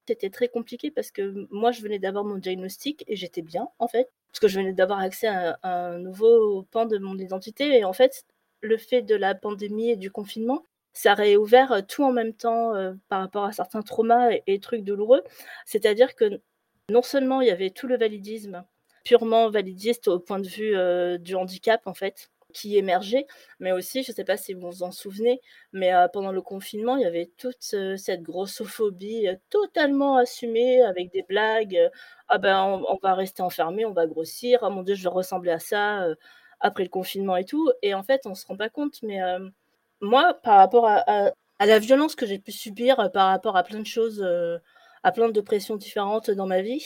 c'était 0.07 0.31
très 0.31 0.49
compliqué 0.49 0.91
parce 0.91 1.11
que 1.11 1.47
moi 1.51 1.73
je 1.73 1.81
venais 1.83 1.99
d'avoir 1.99 2.25
mon 2.25 2.37
diagnostic 2.37 3.05
et 3.09 3.17
j'étais 3.17 3.43
bien 3.43 3.69
en 3.79 3.89
fait 3.89 4.11
parce 4.29 4.41
que 4.41 4.49
je 4.49 4.61
venais 4.61 4.73
d'avoir 4.73 5.01
accès 5.01 5.29
à 5.29 5.59
un, 5.63 5.99
nouveau 5.99 6.65
pan 6.71 6.87
de 6.87 6.99
mon 6.99 7.19
identité 7.19 7.79
et 7.79 7.85
en 7.85 7.93
fait 7.93 8.25
le 8.61 8.77
fait 8.79 9.03
de 9.03 9.15
la 9.15 9.35
pandémie 9.35 9.91
et 9.91 9.97
du 9.97 10.11
confinement 10.11 10.63
ça 10.97 11.13
a 11.13 11.15
réouvert 11.15 11.87
tout 11.87 12.05
en 12.05 12.13
même 12.13 12.33
temps 12.33 12.75
euh, 12.75 12.95
par 13.11 13.21
rapport 13.21 13.45
à 13.45 13.53
certains 13.53 13.83
traumas 13.83 14.31
et, 14.47 14.61
trucs 14.61 14.83
douloureux. 14.83 15.23
C'est-à-dire 15.67 16.15
que 16.15 16.41
non 16.89 17.03
seulement 17.03 17.43
il 17.43 17.49
y 17.49 17.51
avait 17.51 17.69
tout 17.69 17.87
le 17.87 17.99
validisme 17.99 18.65
purement 19.07 19.49
validiste 19.51 20.09
au 20.09 20.19
point 20.19 20.41
de 20.41 20.49
vue 20.49 20.77
euh, 20.77 21.17
du 21.19 21.37
handicap, 21.37 21.87
en 21.87 21.95
fait, 21.95 22.31
qui 22.53 22.77
émergeait, 22.77 23.27
mais 23.61 23.73
aussi, 23.73 24.03
je 24.03 24.11
ne 24.11 24.15
sais 24.17 24.25
pas 24.25 24.37
si 24.37 24.55
vous 24.55 24.69
vous 24.71 24.83
en 24.83 24.91
souvenez, 24.91 25.41
mais 25.73 25.95
euh, 25.95 26.09
pendant 26.09 26.33
le 26.33 26.43
confinement, 26.43 26.97
il 26.97 27.03
y 27.03 27.07
avait 27.07 27.31
toute 27.37 27.71
euh, 27.75 27.97
cette 27.97 28.23
grossophobie 28.23 29.29
totalement 29.51 30.17
assumée 30.17 30.83
avec 30.83 31.13
des 31.13 31.23
blagues. 31.23 31.79
ah 32.29 32.39
ben, 32.39 32.83
on, 32.89 32.99
va 33.03 33.15
rester 33.15 33.43
enfermé, 33.43 33.85
on 33.85 33.93
va 33.93 34.07
grossir. 34.07 34.61
Oh 34.63 34.71
mon 34.71 34.83
Dieu, 34.83 34.95
je 34.95 35.05
vais 35.05 35.11
ressembler 35.11 35.53
à 35.53 35.59
ça 35.61 36.09
après 36.61 36.85
le 36.85 36.89
confinement 36.91 37.37
et 37.37 37.45
tout. 37.45 37.71
Et 37.83 37.95
en 37.95 38.03
fait, 38.03 38.23
on 38.27 38.31
ne 38.31 38.35
se 38.35 38.47
rend 38.47 38.57
pas 38.57 38.69
compte, 38.69 39.03
mais 39.03 39.21
moi, 40.01 40.35
par 40.43 40.57
rapport 40.57 40.87
à, 40.87 41.33
la 41.61 41.79
violence 41.79 42.15
que 42.15 42.27
j'ai 42.27 42.39
pu 42.39 42.53
subir 42.53 43.11
par 43.13 43.29
rapport 43.29 43.57
à 43.57 43.63
plein 43.63 43.81
de 43.81 43.87
choses, 43.87 44.27
à 45.03 45.13
plein 45.13 45.29
de 45.29 45.41
pressions 45.41 45.77
différentes 45.77 46.31
dans 46.31 46.47
ma 46.47 46.63
vie, 46.63 46.85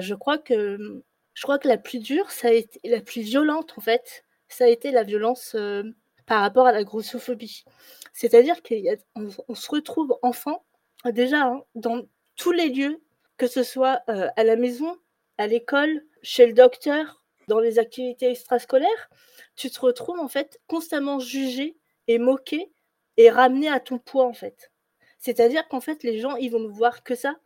je 0.00 0.14
crois 0.14 0.38
que 0.38 1.02
je 1.38 1.42
crois 1.42 1.60
que 1.60 1.68
la 1.68 1.78
plus 1.78 2.00
dure, 2.00 2.32
ça 2.32 2.48
a 2.48 2.50
été 2.50 2.80
la 2.82 3.00
plus 3.00 3.20
violente 3.20 3.72
en 3.76 3.80
fait, 3.80 4.24
ça 4.48 4.64
a 4.64 4.66
été 4.66 4.90
la 4.90 5.04
violence 5.04 5.54
euh, 5.54 5.84
par 6.26 6.40
rapport 6.40 6.66
à 6.66 6.72
la 6.72 6.82
grossophobie. 6.82 7.64
C'est-à-dire 8.12 8.60
qu'on 8.62 9.28
on 9.46 9.54
se 9.54 9.70
retrouve 9.70 10.18
enfant 10.22 10.64
déjà 11.04 11.44
hein, 11.44 11.62
dans 11.76 12.02
tous 12.34 12.50
les 12.50 12.70
lieux, 12.70 13.00
que 13.36 13.46
ce 13.46 13.62
soit 13.62 14.00
euh, 14.08 14.28
à 14.36 14.42
la 14.42 14.56
maison, 14.56 14.96
à 15.36 15.46
l'école, 15.46 16.02
chez 16.22 16.44
le 16.44 16.54
docteur, 16.54 17.22
dans 17.48 17.60
les 17.60 17.78
activités 17.78 18.30
extrascolaires, 18.30 19.10
tu 19.56 19.70
te 19.70 19.80
retrouves 19.80 20.20
en 20.20 20.28
fait 20.28 20.60
constamment 20.68 21.20
jugé 21.20 21.76
et 22.08 22.18
moqué 22.18 22.72
et 23.16 23.30
ramené 23.30 23.68
à 23.68 23.80
ton 23.80 23.98
poids 23.98 24.26
en 24.26 24.32
fait. 24.34 24.70
C'est-à-dire 25.18 25.66
qu'en 25.68 25.80
fait 25.80 26.02
les 26.04 26.18
gens 26.20 26.36
ils 26.36 26.50
vont 26.50 26.68
voir 26.68 27.02
que 27.02 27.14
ça. 27.14 27.36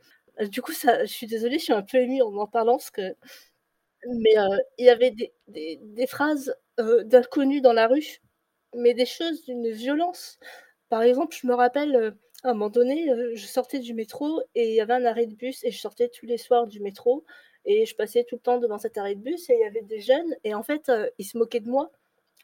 Du 0.50 0.62
coup 0.62 0.72
ça, 0.72 1.04
je 1.04 1.12
suis 1.12 1.26
désolée, 1.26 1.58
je 1.58 1.64
suis 1.64 1.72
un 1.74 1.82
peu 1.82 1.98
émue 1.98 2.22
en 2.22 2.34
en 2.36 2.46
parlant 2.46 2.76
parce 2.78 2.90
que 2.90 3.14
mais 4.20 4.36
euh, 4.38 4.56
il 4.78 4.86
y 4.86 4.90
avait 4.90 5.10
des, 5.12 5.32
des, 5.48 5.78
des 5.82 6.06
phrases 6.06 6.54
euh, 6.80 7.04
d'inconnus 7.04 7.62
dans 7.62 7.72
la 7.72 7.86
rue, 7.86 8.20
mais 8.76 8.94
des 8.94 9.06
choses 9.06 9.44
d'une 9.44 9.70
violence. 9.70 10.38
Par 10.88 11.02
exemple, 11.02 11.36
je 11.40 11.46
me 11.46 11.54
rappelle, 11.54 11.94
euh, 11.96 12.10
à 12.44 12.50
un 12.50 12.54
moment 12.54 12.70
donné, 12.70 13.06
je 13.36 13.46
sortais 13.46 13.78
du 13.80 13.94
métro 13.94 14.42
et 14.54 14.70
il 14.70 14.74
y 14.74 14.80
avait 14.80 14.94
un 14.94 15.04
arrêt 15.04 15.26
de 15.26 15.34
bus 15.34 15.62
et 15.64 15.70
je 15.70 15.78
sortais 15.80 16.08
tous 16.08 16.26
les 16.26 16.38
soirs 16.38 16.66
du 16.66 16.80
métro 16.80 17.24
et 17.64 17.87
je 17.87 17.94
passais 17.94 18.25
tout 18.25 18.37
le 18.37 18.40
temps 18.40 18.59
devant 18.59 18.79
cet 18.79 18.98
arrêt 18.98 19.14
de 19.14 19.20
bus 19.20 19.48
et 19.51 19.55
il 19.55 19.61
y 19.61 19.64
avait 19.64 19.83
des 19.83 20.01
jeunes 20.01 20.37
et 20.44 20.55
en 20.55 20.62
fait, 20.62 20.90
ils 21.18 21.25
se 21.25 21.38
moquaient 21.38 21.61
de 21.61 21.70
moi. 21.70 21.90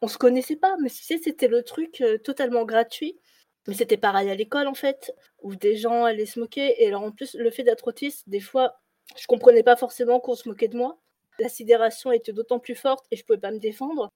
On 0.00 0.08
se 0.08 0.18
connaissait 0.18 0.56
pas, 0.56 0.76
mais 0.80 0.90
tu 0.90 1.02
sais, 1.02 1.18
c'était 1.18 1.48
le 1.48 1.62
truc 1.62 2.02
totalement 2.22 2.64
gratuit. 2.64 3.18
Mais 3.66 3.74
c'était 3.74 3.96
pareil 3.96 4.30
à 4.30 4.34
l'école 4.34 4.66
en 4.66 4.74
fait, 4.74 5.12
où 5.42 5.54
des 5.54 5.76
gens 5.76 6.04
allaient 6.04 6.24
se 6.24 6.40
moquer. 6.40 6.82
Et 6.82 6.86
alors 6.86 7.02
en 7.02 7.10
plus, 7.10 7.34
le 7.34 7.50
fait 7.50 7.64
d'être 7.64 7.88
autiste, 7.88 8.28
des 8.28 8.40
fois, 8.40 8.80
je 9.16 9.26
comprenais 9.26 9.62
pas 9.62 9.76
forcément 9.76 10.20
qu'on 10.20 10.34
se 10.34 10.48
moquait 10.48 10.68
de 10.68 10.76
moi 10.76 10.98
la 11.38 11.48
sidération 11.48 12.12
était 12.12 12.32
d'autant 12.32 12.58
plus 12.58 12.74
forte 12.74 13.06
et 13.10 13.16
je 13.16 13.24
pouvais 13.24 13.38
pas 13.38 13.50
me 13.50 13.58
défendre. 13.58 14.08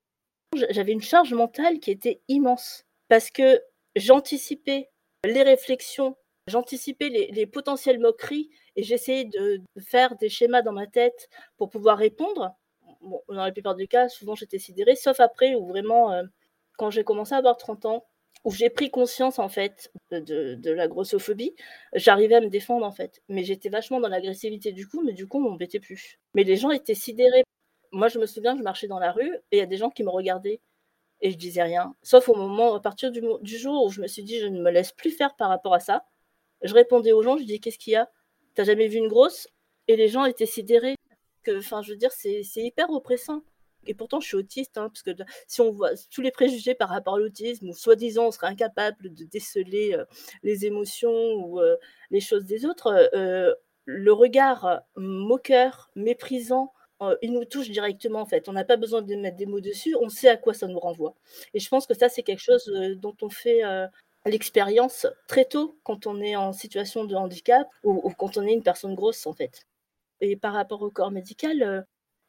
J'avais 0.71 0.93
une 0.93 1.03
charge 1.03 1.33
mentale 1.33 1.79
qui 1.79 1.91
était 1.91 2.21
immense 2.29 2.85
parce 3.09 3.31
que 3.31 3.62
j'anticipais 3.97 4.91
les 5.25 5.43
réflexions, 5.43 6.17
j'anticipais 6.46 7.09
les, 7.09 7.46
potentielles 7.46 7.98
moqueries 7.98 8.50
et 8.76 8.83
j'essayais 8.83 9.24
de, 9.24 9.61
faire 9.81 10.16
des 10.16 10.28
schémas 10.28 10.62
dans 10.62 10.72
ma 10.72 10.87
tête 10.87 11.28
pour 11.57 11.70
pouvoir 11.70 11.98
répondre. 11.98 12.55
dans 13.00 13.44
la 13.44 13.52
plupart 13.52 13.74
des 13.74 13.87
cas, 13.87 14.09
souvent 14.09 14.35
j'étais 14.35 14.59
sidérée, 14.59 14.96
sauf 14.96 15.20
après 15.20 15.55
où 15.55 15.66
vraiment, 15.66 16.12
euh, 16.12 16.24
quand 16.78 16.90
j'ai 16.90 17.05
commencé 17.05 17.35
à 17.35 17.38
avoir 17.38 17.57
30 17.57 17.87
ans, 17.87 18.05
où 18.44 18.50
j'ai 18.50 18.70
pris 18.70 18.90
conscience 18.90 19.38
en 19.38 19.48
fait 19.48 19.92
de, 20.11 20.70
la 20.70 20.88
grossophobie, 20.88 21.55
j'arrivais 21.94 22.37
à 22.37 22.40
me 22.40 22.48
défendre 22.48 22.85
en 22.85 22.92
fait. 22.92 23.22
Mais 23.28 23.44
j'étais 23.44 23.68
vachement 23.68 24.00
dans 24.00 24.09
l'agressivité 24.09 24.72
du 24.72 24.88
coup, 24.88 25.02
mais 25.02 25.12
du 25.12 25.26
coup 25.28 25.38
on 25.38 25.50
m'embêtait 25.50 25.81
plus. 25.81 26.18
Mais 26.35 26.44
les 26.44 26.57
gens 26.57 26.70
étaient 26.70 26.94
sidérés. 26.94 27.44
Moi 27.92 28.09
je 28.09 28.18
me 28.18 28.26
souviens, 28.26 28.57
je 28.57 28.62
marchais 28.62 28.88
dans 28.88 28.98
la 28.98 29.12
rue 29.12 29.33
et 29.52 29.57
il 29.57 29.59
y 29.59 29.62
a 29.62 29.66
des 29.66 29.76
gens 29.76 29.90
qui 29.90 30.02
me 30.02 30.11
regardaient 30.11 30.61
et 31.20 31.31
je 31.31 31.37
disais 31.38 31.62
rien. 31.62 31.94
Sauf 32.02 32.28
au 32.28 32.35
moment, 32.35 32.74
à 32.74 32.81
partir 32.81 33.12
du, 33.12 33.22
jour 33.44 33.85
où 33.87 33.90
je 33.90 34.00
me 34.00 34.09
suis 34.09 34.24
dit 34.24 34.40
je 34.40 34.46
ne 34.46 34.61
me 34.61 34.70
laisse 34.70 34.92
plus 34.92 35.12
faire 35.12 35.37
par 35.37 35.48
rapport 35.48 35.74
à 35.74 35.81
ça, 35.81 36.05
je 36.62 36.75
répondais 36.75 37.12
aux 37.12 37.22
gens, 37.22 37.37
je 37.37 37.44
dis 37.44 37.61
qu'est-ce 37.61 37.79
qu'il 37.79 37.94
y 37.94 37.96
a? 37.96 38.11
T'as 38.55 38.64
jamais 38.64 38.88
vu 38.88 38.98
une 38.98 39.09
grosse? 39.09 39.48
Et 39.88 39.96
les 39.96 40.09
gens 40.09 40.25
étaient 40.25 40.46
sidérés. 40.46 40.96
Enfin, 41.48 41.83
je 41.83 41.90
veux 41.92 41.96
dire, 41.96 42.12
c'est 42.12 42.44
hyper 42.57 42.90
oppressant. 42.90 43.42
Et 43.87 43.94
pourtant, 43.94 44.20
je 44.20 44.29
suis 44.29 44.37
autiste, 44.37 44.79
hein, 44.79 44.88
parce 44.88 45.03
que 45.03 45.11
si 45.48 45.61
on 45.61 45.72
voit 45.72 45.90
tous 46.11 46.20
les 46.22 46.31
préjugés 46.31 46.75
par 46.75 46.88
rapport 46.88 47.14
à 47.16 47.18
l'autisme, 47.18 47.68
ou 47.68 47.72
soi-disant 47.75 48.27
on 48.27 48.31
serait 48.31 48.46
incapable 48.46 49.12
de 49.12 49.25
déceler 49.25 49.94
euh, 49.94 50.05
les 50.42 50.66
émotions 50.66 51.11
ou 51.11 51.61
euh, 51.61 51.77
les 52.11 52.20
choses 52.20 52.44
des 52.44 52.64
autres, 52.64 53.11
euh, 53.14 53.53
le 53.85 54.12
regard 54.12 54.83
moqueur, 54.96 55.90
méprisant, 55.96 56.72
il 57.20 57.33
nous 57.33 57.44
touche 57.44 57.68
directement 57.68 58.20
en 58.20 58.27
fait. 58.27 58.48
On 58.48 58.53
n'a 58.53 58.64
pas 58.64 58.77
besoin 58.77 59.03
de 59.03 59.12
mettre 59.16 59.37
des 59.37 59.46
mots 59.46 59.61
dessus, 59.61 59.96
on 60.01 60.09
sait 60.09 60.29
à 60.29 60.37
quoi 60.37 60.55
ça 60.55 60.68
nous 60.68 60.79
renvoie. 60.79 61.16
Et 61.53 61.59
je 61.59 61.68
pense 61.68 61.85
que 61.85 61.94
ça, 61.94 62.09
c'est 62.09 62.22
quelque 62.22 62.38
chose 62.38 62.72
dont 62.96 63.16
on 63.22 63.29
fait 63.29 63.62
l'expérience 64.24 65.06
très 65.26 65.44
tôt 65.44 65.78
quand 65.82 66.06
on 66.06 66.20
est 66.20 66.37
en 66.37 66.52
situation 66.52 67.04
de 67.04 67.14
handicap 67.14 67.68
ou, 67.82 68.11
quand 68.16 68.37
on 68.37 68.46
est 68.46 68.52
une 68.52 68.62
personne 68.62 68.94
grosse 68.94 69.26
en 69.26 69.32
fait. 69.32 69.66
Et 70.20 70.37
par 70.37 70.52
rapport 70.52 70.82
au 70.82 70.90
corps 70.90 71.11
médical, 71.11 71.62
euh, 71.62 71.82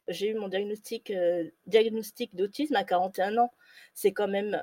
j'ai 0.08 0.30
eu 0.30 0.34
mon 0.34 0.48
diagnostic, 0.48 1.10
euh, 1.10 1.44
diagnostic 1.66 2.34
d'autisme 2.34 2.76
à 2.76 2.84
41 2.84 3.38
ans. 3.38 3.52
C'est 3.94 4.12
quand 4.12 4.28
même 4.28 4.62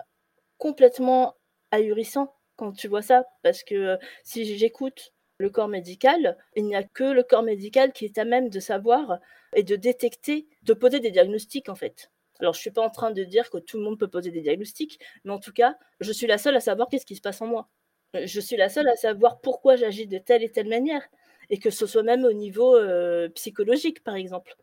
complètement 0.57 1.35
ahurissant 1.71 2.35
quand 2.57 2.73
tu 2.73 2.87
vois 2.87 3.01
ça, 3.01 3.25
parce 3.41 3.63
que 3.63 3.75
euh, 3.75 3.97
si 4.23 4.57
j'écoute 4.57 5.13
le 5.37 5.49
corps 5.49 5.69
médical, 5.69 6.37
il 6.55 6.65
n'y 6.65 6.75
a 6.75 6.83
que 6.83 7.05
le 7.05 7.23
corps 7.23 7.41
médical 7.43 7.93
qui 7.93 8.05
est 8.05 8.17
à 8.17 8.25
même 8.25 8.49
de 8.49 8.59
savoir 8.59 9.19
et 9.55 9.63
de 9.63 9.75
détecter, 9.75 10.47
de 10.63 10.73
poser 10.73 10.99
des 10.99 11.09
diagnostics 11.09 11.69
en 11.69 11.75
fait. 11.75 12.11
Alors, 12.41 12.54
je 12.54 12.60
ne 12.60 12.62
suis 12.62 12.71
pas 12.71 12.82
en 12.82 12.89
train 12.89 13.12
de 13.12 13.23
dire 13.23 13.49
que 13.49 13.60
tout 13.60 13.77
le 13.77 13.84
monde 13.84 13.99
peut 13.99 14.08
poser 14.08 14.32
des 14.32 14.41
diagnostics, 14.41 14.99
mais 15.23 15.32
en 15.32 15.39
tout 15.39 15.54
cas, 15.54 15.77
je 15.99 16.12
suis 16.12 16.27
la 16.27 16.39
seule 16.39 16.56
à 16.56 16.60
savoir 16.60 16.89
qu'est-ce 16.89 17.06
qui 17.06 17.15
se 17.15 17.21
passe 17.21 17.41
en 17.41 17.47
moi. 17.47 17.69
Je 18.13 18.39
suis 18.41 18.58
la 18.58 18.67
seule 18.67 18.88
à 18.89 18.95
savoir 18.95 19.39
pourquoi 19.41 19.75
j'agis 19.75 20.08
de 20.08 20.17
telle 20.17 20.43
et 20.43 20.51
telle 20.51 20.67
manière, 20.67 21.08
et 21.49 21.60
que 21.60 21.69
ce 21.69 21.86
soit 21.86 22.04
même 22.04 22.25
au 22.25 22.34
niveau 22.34 22.75
euh, 22.75 23.30
psychologique, 23.30 24.04
par 24.04 24.15
exemple. 24.15 24.56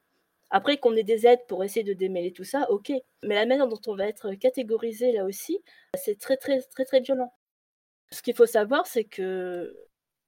Après, 0.50 0.78
qu'on 0.78 0.96
ait 0.96 1.04
des 1.04 1.26
aides 1.26 1.46
pour 1.46 1.62
essayer 1.62 1.84
de 1.84 1.92
démêler 1.92 2.32
tout 2.32 2.44
ça, 2.44 2.70
ok. 2.70 2.92
Mais 3.22 3.34
la 3.34 3.46
manière 3.46 3.68
dont 3.68 3.80
on 3.86 3.94
va 3.94 4.08
être 4.08 4.32
catégorisé 4.34 5.12
là 5.12 5.24
aussi, 5.24 5.60
c'est 5.94 6.18
très, 6.18 6.36
très, 6.36 6.60
très, 6.62 6.84
très 6.84 7.00
violent. 7.00 7.32
Ce 8.10 8.22
qu'il 8.22 8.34
faut 8.34 8.46
savoir, 8.46 8.86
c'est 8.86 9.04
que 9.04 9.76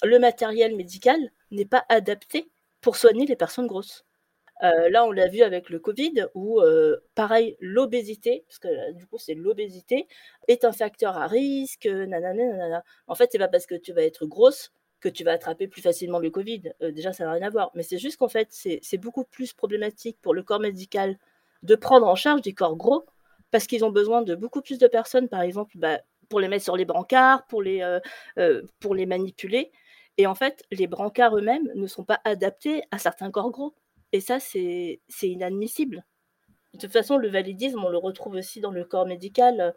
le 0.03 0.19
matériel 0.19 0.77
médical 0.77 1.19
n'est 1.51 1.67
pas 1.67 1.85
adapté 1.89 2.51
pour 2.81 2.97
soigner 2.97 3.27
les 3.27 3.37
personnes 3.37 3.67
grosses. 3.67 4.05
Euh, 4.63 4.91
là, 4.91 5.05
on 5.07 5.11
l'a 5.11 5.29
vu 5.29 5.43
avec 5.43 5.71
le 5.71 5.79
Covid, 5.79 6.27
où 6.35 6.61
euh, 6.61 6.99
pareil, 7.15 7.57
l'obésité, 7.61 8.45
parce 8.47 8.59
que 8.59 8.93
du 8.93 9.07
coup, 9.07 9.19
c'est 9.19 9.35
l'obésité, 9.35 10.07
est 10.49 10.65
un 10.65 10.73
facteur 10.73 11.17
à 11.17 11.27
risque, 11.27 11.87
nanana, 11.87 12.35
nanana. 12.35 12.85
En 13.07 13.15
fait, 13.15 13.31
c'est 13.33 13.39
pas 13.39 13.49
parce 13.49 13.67
que 13.67 13.75
tu 13.75 13.93
vas 13.93 14.03
être 14.03 14.27
grosse 14.27 14.73
que 15.01 15.09
tu 15.09 15.25
vas 15.25 15.33
attraper 15.33 15.67
plus 15.67 15.81
facilement 15.81 16.19
le 16.19 16.31
Covid. 16.31 16.75
Euh, 16.83 16.93
déjà, 16.93 17.13
ça 17.13 17.25
n'a 17.25 17.33
rien 17.33 17.47
à 17.47 17.51
voir. 17.51 17.71
Mais 17.75 17.83
c'est 17.83 17.99
juste 17.99 18.19
qu'en 18.19 18.29
fait, 18.29 18.49
c'est 18.51 18.99
beaucoup 18.99 19.25
plus 19.25 19.55
problématique 19.55 20.19
pour 20.21 20.35
le 20.35 20.43
corps 20.43 20.61
médical 20.61 21.19
de 21.63 21.75
prendre 21.75 22.07
en 22.07 22.15
charge 22.15 22.43
des 22.43 22.53
corps 22.53 22.77
gros, 22.77 23.07
parce 23.51 23.67
qu'ils 23.67 23.85
ont 23.85 23.91
besoin 23.91 24.23
de 24.23 24.35
beaucoup 24.35 24.61
plus 24.63 24.79
de 24.79 24.87
personnes, 24.87 25.29
par 25.29 25.41
exemple, 25.43 25.73
bah, 25.79 26.01
pour 26.29 26.41
les 26.41 26.49
mettre 26.49 26.65
sur 26.65 26.77
les 26.77 26.85
brancards, 26.85 27.47
pour 27.47 27.63
les, 27.63 27.99
pour 28.79 28.95
les 28.95 29.07
manipuler. 29.07 29.73
Et 30.19 30.27
en 30.27 30.35
fait, 30.35 30.65
les 30.71 30.87
brancards 30.87 31.37
eux-mêmes 31.37 31.69
ne 31.75 31.87
sont 31.87 32.05
pas 32.05 32.21
adaptés 32.25 32.83
à 32.91 32.99
certains 32.99 33.31
corps 33.31 33.51
gros. 33.51 33.75
Et 34.13 34.21
ça, 34.21 34.41
c'est 34.41 35.01
inadmissible. 35.23 36.05
De 36.75 36.79
toute 36.79 36.93
façon, 36.93 37.17
le 37.17 37.29
validisme, 37.29 37.83
on 37.85 37.89
le 37.89 37.99
retrouve 37.99 38.35
aussi 38.35 38.61
dans 38.61 38.71
le 38.71 38.85
corps 38.85 39.07
médical. 39.07 39.75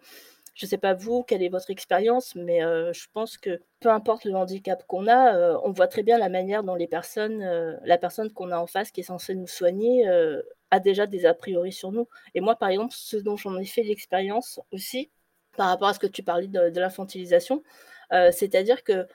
Je 0.54 0.66
ne 0.66 0.70
sais 0.70 0.78
pas 0.78 0.94
vous, 0.94 1.24
quelle 1.24 1.42
est 1.42 1.50
votre 1.50 1.72
expérience, 1.72 2.36
mais 2.36 2.64
euh, 2.64 2.94
je 2.94 3.08
pense 3.12 3.38
que 3.38 3.60
peu 3.80 3.90
importe 3.90 4.26
le 4.26 4.36
handicap 4.36 4.84
qu'on 4.86 5.08
a, 5.08 5.36
euh, 5.36 5.58
on 5.64 5.72
voit 5.72 5.88
très 5.88 6.04
bien 6.04 6.20
la 6.20 6.30
manière 6.30 6.64
dont 6.64 6.76
les 6.76 6.88
personnes, 6.88 7.42
euh, 7.42 7.76
la 7.84 7.98
personne 7.98 8.32
qu'on 8.32 8.52
a 8.52 8.58
en 8.58 8.68
face 8.68 8.92
qui 8.92 9.02
est 9.02 9.04
censée 9.04 9.34
nous 9.34 9.48
soigner 9.48 10.08
a 10.70 10.80
déjà 10.80 11.08
des 11.08 11.26
a 11.26 11.34
priori 11.34 11.72
sur 11.72 11.92
nous. 11.92 12.08
Et 12.36 12.42
moi, 12.42 12.56
par 12.56 12.70
exemple, 12.70 12.94
ce 12.96 13.18
dont 13.18 13.36
j'en 13.36 13.58
ai 13.58 13.66
fait 13.66 13.84
l'expérience 13.84 14.60
aussi, 14.72 15.12
par 15.58 15.68
rapport 15.68 15.88
à 15.88 15.94
ce 15.94 16.00
que 16.00 16.08
tu 16.08 16.24
parlais 16.24 16.48
de, 16.48 16.70
de 16.70 16.80
l'infantilisation, 16.80 17.64
c'est-à-dire 18.32 18.84
que 18.84 19.08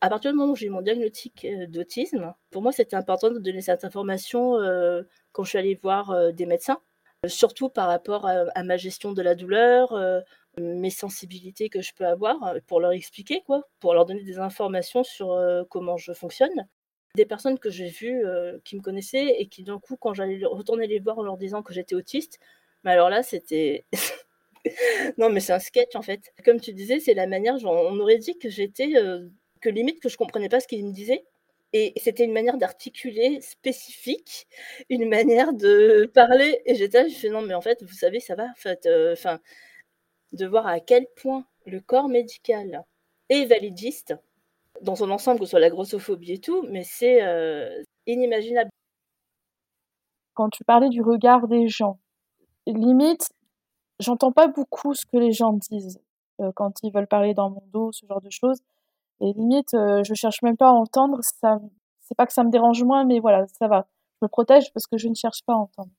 à 0.00 0.08
partir 0.08 0.30
du 0.30 0.36
moment 0.36 0.52
où 0.52 0.56
j'ai 0.56 0.66
eu 0.66 0.70
mon 0.70 0.82
diagnostic 0.82 1.44
euh, 1.44 1.66
d'autisme, 1.66 2.34
pour 2.50 2.62
moi, 2.62 2.72
c'était 2.72 2.96
important 2.96 3.30
de 3.30 3.38
donner 3.38 3.62
cette 3.62 3.84
information 3.84 4.56
euh, 4.56 5.02
quand 5.32 5.44
je 5.44 5.50
suis 5.50 5.58
allée 5.58 5.78
voir 5.82 6.10
euh, 6.10 6.32
des 6.32 6.46
médecins, 6.46 6.78
surtout 7.26 7.68
par 7.68 7.88
rapport 7.88 8.26
à, 8.26 8.62
ma 8.62 8.76
gestion 8.76 9.12
de 9.12 9.22
la 9.22 9.34
douleur, 9.34 9.98
mes 10.58 10.90
sensibilités 10.90 11.68
que 11.68 11.82
je 11.82 11.92
peux 11.94 12.06
avoir, 12.06 12.54
pour 12.66 12.78
leur 12.78 12.92
expliquer, 12.92 13.42
quoi, 13.44 13.62
pour 13.80 13.94
leur 13.94 14.04
donner 14.04 14.22
des 14.22 14.38
informations 14.38 15.02
sur 15.02 15.36
comment 15.68 15.96
je 15.96 16.12
fonctionne. 16.12 16.68
Des 17.16 17.26
personnes 17.26 17.58
que 17.58 17.70
j'ai 17.70 17.88
vues 17.88 18.22
qui 18.64 18.76
me 18.76 18.80
connaissaient 18.82 19.40
et 19.40 19.48
qui, 19.48 19.64
d'un 19.64 19.80
coup, 19.80 19.96
quand 19.96 20.14
j'allais 20.14 20.44
retourner 20.44 20.86
les 20.86 21.00
voir 21.00 21.18
en 21.18 21.22
leur 21.22 21.36
disant 21.36 21.62
que 21.62 21.72
j'étais 21.72 21.96
autiste, 21.96 22.38
mais 22.84 22.92
alors 22.92 23.10
là, 23.10 23.24
c'était. 23.24 23.86
non, 25.18 25.30
mais 25.30 25.40
c'est 25.40 25.54
un 25.54 25.58
sketch 25.58 25.96
en 25.96 26.02
fait. 26.02 26.32
Comme 26.44 26.60
tu 26.60 26.74
disais, 26.74 27.00
c'est 27.00 27.14
la 27.14 27.26
manière, 27.26 27.56
on 27.64 27.98
aurait 27.98 28.18
dit 28.18 28.38
que 28.38 28.50
j'étais 28.50 28.92
que 29.60 29.68
limite 29.68 30.00
que 30.00 30.08
je 30.08 30.16
comprenais 30.16 30.48
pas 30.48 30.60
ce 30.60 30.68
qu'il 30.68 30.84
me 30.84 30.92
disait. 30.92 31.24
Et 31.72 31.92
c'était 31.96 32.24
une 32.24 32.32
manière 32.32 32.56
d'articuler 32.56 33.40
spécifique, 33.40 34.46
une 34.88 35.08
manière 35.08 35.52
de 35.52 36.10
parler. 36.14 36.62
Et 36.64 36.74
j'étais 36.74 37.08
je 37.08 37.16
fais 37.16 37.28
non, 37.28 37.42
mais 37.42 37.54
en 37.54 37.60
fait, 37.60 37.82
vous 37.82 37.94
savez, 37.94 38.20
ça 38.20 38.34
va. 38.34 38.44
En 38.44 38.54
fait, 38.54 38.86
euh, 38.86 39.14
de 40.32 40.46
voir 40.46 40.66
à 40.66 40.80
quel 40.80 41.06
point 41.16 41.44
le 41.66 41.80
corps 41.80 42.08
médical 42.08 42.84
est 43.28 43.44
validiste 43.46 44.14
dans 44.82 44.96
son 44.96 45.10
ensemble, 45.10 45.40
que 45.40 45.46
ce 45.46 45.50
soit 45.50 45.60
la 45.60 45.70
grossophobie 45.70 46.32
et 46.32 46.38
tout, 46.38 46.62
mais 46.70 46.84
c'est 46.84 47.22
euh, 47.22 47.82
inimaginable. 48.06 48.70
Quand 50.34 50.50
tu 50.50 50.64
parlais 50.64 50.90
du 50.90 51.02
regard 51.02 51.48
des 51.48 51.66
gens, 51.66 51.98
limite, 52.66 53.30
j'entends 54.00 54.32
pas 54.32 54.48
beaucoup 54.48 54.94
ce 54.94 55.06
que 55.06 55.16
les 55.16 55.32
gens 55.32 55.54
disent 55.54 56.00
euh, 56.40 56.52
quand 56.54 56.72
ils 56.82 56.92
veulent 56.92 57.06
parler 57.06 57.34
dans 57.34 57.50
mon 57.50 57.62
dos, 57.72 57.92
ce 57.92 58.06
genre 58.06 58.20
de 58.20 58.30
choses. 58.30 58.60
Et 59.20 59.32
limite, 59.32 59.74
euh, 59.74 60.02
je 60.04 60.14
cherche 60.14 60.42
même 60.42 60.56
pas 60.56 60.68
à 60.68 60.72
entendre. 60.72 61.18
Ça, 61.22 61.58
c'est 62.00 62.16
pas 62.16 62.26
que 62.26 62.32
ça 62.32 62.44
me 62.44 62.50
dérange 62.50 62.82
moins, 62.84 63.04
mais 63.04 63.20
voilà, 63.20 63.46
ça 63.58 63.68
va. 63.68 63.86
Je 64.20 64.26
me 64.26 64.28
protège 64.28 64.72
parce 64.72 64.86
que 64.86 64.98
je 64.98 65.08
ne 65.08 65.14
cherche 65.14 65.42
pas 65.46 65.54
à 65.54 65.56
entendre. 65.56 65.90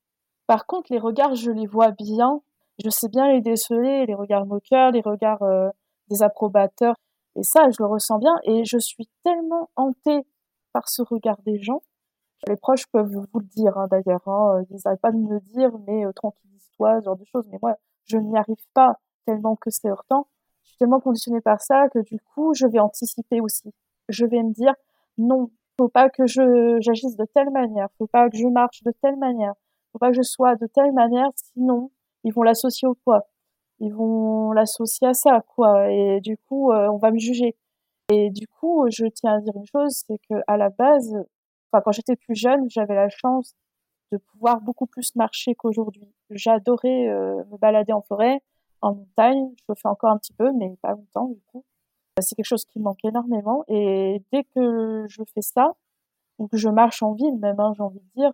Par 0.47 0.65
contre, 0.65 0.91
les 0.91 0.99
regards, 0.99 1.36
je 1.36 1.51
les 1.51 1.67
vois 1.67 1.91
bien. 1.91 2.41
Je 2.84 2.89
sais 2.89 3.10
bien 3.10 3.27
les 3.32 3.41
déceler, 3.41 4.06
les 4.06 4.15
regards 4.15 4.45
moqueurs, 4.45 4.91
les 4.91 5.01
regards 5.01 5.41
euh, 5.43 5.69
des 6.10 6.23
approbateurs. 6.23 6.95
Et 7.36 7.43
ça, 7.43 7.69
je 7.69 7.77
le 7.80 7.88
ressens 7.88 8.19
bien. 8.19 8.36
Et 8.43 8.63
je 8.65 8.77
suis 8.77 9.10
tellement 9.23 9.69
hantée 9.75 10.25
par 10.73 10.88
ce 10.89 11.01
regard 11.01 11.41
des 11.43 11.60
gens. 11.60 11.82
Les 12.47 12.56
proches 12.56 12.86
peuvent 12.91 13.12
vous 13.12 13.39
le 13.39 13.45
dire, 13.45 13.77
hein, 13.77 13.88
d'ailleurs. 13.89 14.27
Hein. 14.27 14.63
Ils 14.69 14.77
n'arrêtent 14.86 15.01
pas 15.01 15.12
de 15.12 15.17
me 15.17 15.39
dire, 15.39 15.71
mais 15.88 16.06
euh, 16.06 16.12
tranquillise-toi, 16.13 16.99
ce 16.99 17.06
genre 17.06 17.17
de 17.17 17.25
choses. 17.25 17.47
Mais 17.51 17.58
moi, 17.62 17.75
je 18.06 18.17
n'y 18.17 18.38
arrive 18.38 18.63
pas 18.73 18.93
tellement 19.25 19.56
que 19.56 19.69
c'est 19.69 19.89
heurtant 19.89 20.27
tellement 20.80 20.99
conditionnée 20.99 21.41
par 21.41 21.62
ça 21.62 21.89
que 21.89 21.99
du 21.99 22.19
coup, 22.34 22.53
je 22.53 22.67
vais 22.67 22.80
anticiper 22.80 23.41
aussi. 23.41 23.73
Je 24.10 24.25
vais 24.25 24.43
me 24.43 24.51
dire, 24.53 24.73
non, 25.17 25.49
faut 25.77 25.89
pas 25.89 26.10
que 26.10 26.25
je, 26.25 26.77
j'agisse 26.82 27.15
de 27.15 27.25
telle 27.34 27.49
manière, 27.51 27.88
faut 27.97 28.08
pas 28.08 28.30
que 28.30 28.38
je 28.38 28.47
marche 28.47 28.84
de 28.84 28.91
telle 29.01 29.17
manière, 29.17 29.53
faut 29.91 29.99
pas 29.99 30.10
que 30.10 30.15
je 30.15 30.21
sois 30.23 30.56
de 30.56 30.67
telle 30.67 30.93
manière, 30.93 31.30
sinon, 31.36 31.91
ils 32.23 32.34
vont 32.34 32.43
l'associer 32.43 32.88
au 32.88 32.95
quoi? 32.95 33.27
Ils 33.80 33.93
vont 33.93 34.51
l'associer 34.53 35.08
à 35.08 35.13
ça, 35.13 35.43
quoi. 35.56 35.91
Et 35.91 36.19
du 36.21 36.38
coup, 36.38 36.71
euh, 36.71 36.88
on 36.89 36.97
va 36.97 37.12
me 37.12 37.19
juger. 37.19 37.56
Et 38.10 38.30
du 38.32 38.47
coup, 38.47 38.86
je 38.89 39.06
tiens 39.08 39.36
à 39.36 39.39
dire 39.41 39.53
une 39.56 39.65
chose, 39.65 40.03
c'est 40.08 40.17
que 40.30 40.36
à 40.47 40.58
la 40.58 40.69
base, 40.69 41.13
enfin, 41.71 41.82
quand 41.84 41.91
j'étais 41.91 42.15
plus 42.15 42.36
jeune, 42.36 42.69
j'avais 42.69 42.95
la 42.95 43.10
chance 43.10 43.56
de 44.12 44.17
pouvoir 44.17 44.62
beaucoup 44.62 44.88
plus 44.88 45.15
marcher 45.15 45.56
qu'aujourd'hui. 45.56 46.08
J'adorais 46.30 47.08
euh, 47.10 47.43
me 47.51 47.58
balader 47.58 47.93
en 47.93 48.01
forêt, 48.01 48.41
en 48.82 48.96
montagne. 48.96 49.50
Je 49.58 49.63
le 49.70 49.76
fais 49.76 49.88
encore 49.88 50.12
un 50.12 50.18
petit 50.18 50.34
peu, 50.34 50.52
mais 50.54 50.76
pas 50.82 50.92
longtemps 50.92 51.28
du 51.28 51.42
coup. 51.52 51.63
C'est 52.20 52.36
quelque 52.36 52.46
chose 52.46 52.66
qui 52.66 52.80
manque 52.80 53.04
énormément. 53.04 53.63
Et 53.68 54.24
dès 54.32 54.44
que 54.56 55.06
je 55.08 55.22
fais 55.34 55.42
ça, 55.42 55.74
ou 56.40 56.48
que 56.48 56.58
je 56.58 56.70
marche 56.70 57.04
en 57.04 57.13
ville 57.13 57.38
même, 57.38 57.60
hein, 57.60 57.74
j'ai 57.76 57.84
envie 57.84 58.00
de 58.00 58.10
dire, 58.16 58.32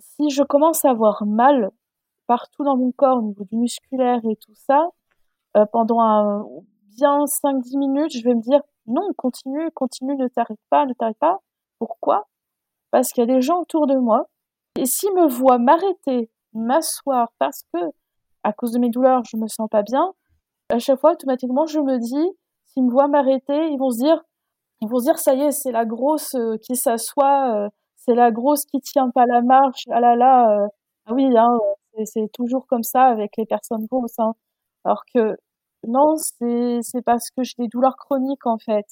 si 0.00 0.30
je 0.30 0.42
commence 0.42 0.84
à 0.84 0.90
avoir 0.90 1.24
mal 1.26 1.70
partout 2.26 2.64
dans 2.64 2.76
mon 2.76 2.92
corps 2.92 3.18
au 3.18 3.22
niveau 3.22 3.44
du 3.44 3.56
musculaire 3.56 4.20
et 4.24 4.36
tout 4.36 4.54
ça, 4.54 4.90
euh, 5.56 5.66
pendant 5.72 6.62
bien 6.96 7.24
5-10 7.24 7.78
minutes, 7.78 8.12
je 8.16 8.22
vais 8.22 8.34
me 8.34 8.40
dire 8.40 8.60
non, 8.86 9.08
continue, 9.16 9.70
continue, 9.72 10.16
ne 10.16 10.28
t'arrête 10.28 10.60
pas, 10.70 10.86
ne 10.86 10.92
t'arrête 10.92 11.18
pas. 11.18 11.38
Pourquoi? 11.78 12.28
Parce 12.90 13.10
qu'il 13.10 13.22
y 13.22 13.30
a 13.30 13.34
des 13.34 13.40
gens 13.40 13.60
autour 13.60 13.86
de 13.86 13.96
moi. 13.96 14.28
Et 14.76 14.86
s'ils 14.86 15.14
me 15.14 15.28
voient 15.28 15.58
m'arrêter, 15.58 16.30
m'asseoir 16.52 17.32
parce 17.38 17.62
que 17.72 17.78
à 18.44 18.52
cause 18.52 18.72
de 18.72 18.78
mes 18.78 18.90
douleurs, 18.90 19.22
je 19.24 19.36
me 19.36 19.46
sens 19.48 19.68
pas 19.70 19.82
bien, 19.82 20.12
À 20.70 20.78
chaque 20.78 21.00
fois, 21.00 21.12
automatiquement, 21.12 21.66
je 21.66 21.80
me 21.80 21.98
dis, 21.98 22.36
s'ils 22.66 22.84
me 22.84 22.90
voient 22.90 23.08
m'arrêter, 23.08 23.68
ils 23.70 23.78
vont 23.78 23.90
se 23.90 23.98
dire, 23.98 24.22
ils 24.80 24.88
vont 24.88 24.98
se 24.98 25.04
dire, 25.04 25.18
ça 25.18 25.34
y 25.34 25.42
est, 25.42 25.52
c'est 25.52 25.72
la 25.72 25.84
grosse 25.84 26.34
euh, 26.34 26.56
qui 26.58 26.76
s'assoit, 26.76 27.66
euh, 27.66 27.68
c'est 27.96 28.14
la 28.14 28.30
grosse 28.30 28.64
qui 28.66 28.80
tient 28.80 29.10
pas 29.10 29.26
la 29.26 29.42
marche. 29.42 29.84
Ah 29.90 30.00
là 30.00 30.16
là, 30.16 30.64
euh, 30.64 30.68
ah 31.06 31.14
oui, 31.14 31.36
hein, 31.36 31.58
c'est 32.04 32.30
toujours 32.32 32.66
comme 32.66 32.82
ça 32.82 33.04
avec 33.04 33.36
les 33.36 33.46
personnes 33.46 33.86
grosses. 33.86 34.18
Hein. 34.18 34.34
Alors 34.84 35.02
que 35.14 35.36
non, 35.86 36.16
c'est 36.16 36.80
c'est 36.82 37.02
parce 37.02 37.30
que 37.30 37.42
j'ai 37.42 37.54
des 37.58 37.68
douleurs 37.68 37.96
chroniques 37.96 38.46
en 38.46 38.58
fait. 38.58 38.86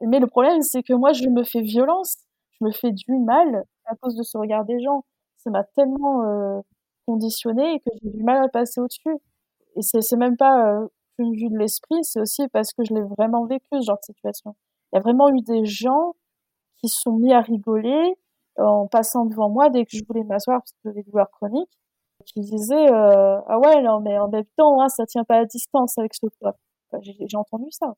Mais 0.00 0.20
le 0.20 0.26
problème, 0.26 0.62
c'est 0.62 0.82
que 0.82 0.92
moi, 0.94 1.12
je 1.12 1.28
me 1.28 1.44
fais 1.44 1.60
violence, 1.62 2.16
je 2.60 2.64
me 2.66 2.72
fais 2.72 2.92
du 2.92 3.18
mal 3.18 3.64
à 3.86 3.96
cause 3.96 4.14
de 4.16 4.22
ce 4.22 4.38
regard 4.38 4.64
des 4.64 4.80
gens. 4.80 5.04
Ça 5.38 5.50
m'a 5.50 5.64
tellement 5.64 6.22
euh, 6.24 6.60
conditionnée 7.08 7.80
que 7.80 7.90
j'ai 8.02 8.10
du 8.10 8.22
mal 8.22 8.44
à 8.44 8.48
passer 8.48 8.80
au-dessus. 8.80 9.16
Et 9.76 9.82
c'est 9.82 10.16
même 10.16 10.36
pas 10.36 10.68
euh, 10.68 10.88
une 11.18 11.34
vue 11.34 11.48
de 11.48 11.56
l'esprit, 11.56 11.98
c'est 12.02 12.20
aussi 12.20 12.46
parce 12.48 12.72
que 12.74 12.84
je 12.84 12.92
l'ai 12.92 13.02
vraiment 13.02 13.46
vécu 13.46 13.64
ce 13.72 13.86
genre 13.86 13.96
de 13.96 14.04
situation. 14.04 14.54
Il 14.92 14.96
y 14.96 14.98
a 14.98 15.02
vraiment 15.02 15.30
eu 15.30 15.40
des 15.40 15.64
gens 15.64 16.14
qui 16.78 16.88
se 16.88 17.00
sont 17.00 17.16
mis 17.16 17.32
à 17.32 17.40
rigoler 17.40 18.14
en 18.56 18.86
passant 18.88 19.24
devant 19.24 19.48
moi 19.48 19.70
dès 19.70 19.84
que 19.84 19.96
je 19.96 20.02
voulais 20.06 20.24
m'asseoir 20.24 20.60
parce 20.60 20.72
que 20.72 20.78
j'avais 20.84 21.02
des 21.02 21.10
douleurs 21.10 21.30
chroniques, 21.30 21.70
qui 22.26 22.40
disaient 22.40 22.92
euh, 22.92 23.40
ah 23.46 23.58
ouais 23.60 23.80
non 23.82 24.00
mais 24.00 24.18
en 24.18 24.28
même 24.28 24.44
temps 24.56 24.80
hein, 24.82 24.88
ça 24.88 25.06
tient 25.06 25.24
pas 25.24 25.38
à 25.38 25.44
distance 25.44 25.96
avec 25.98 26.14
ce 26.14 26.26
poids. 26.40 26.56
j'ai 27.00 27.36
entendu 27.36 27.70
ça. 27.70 27.94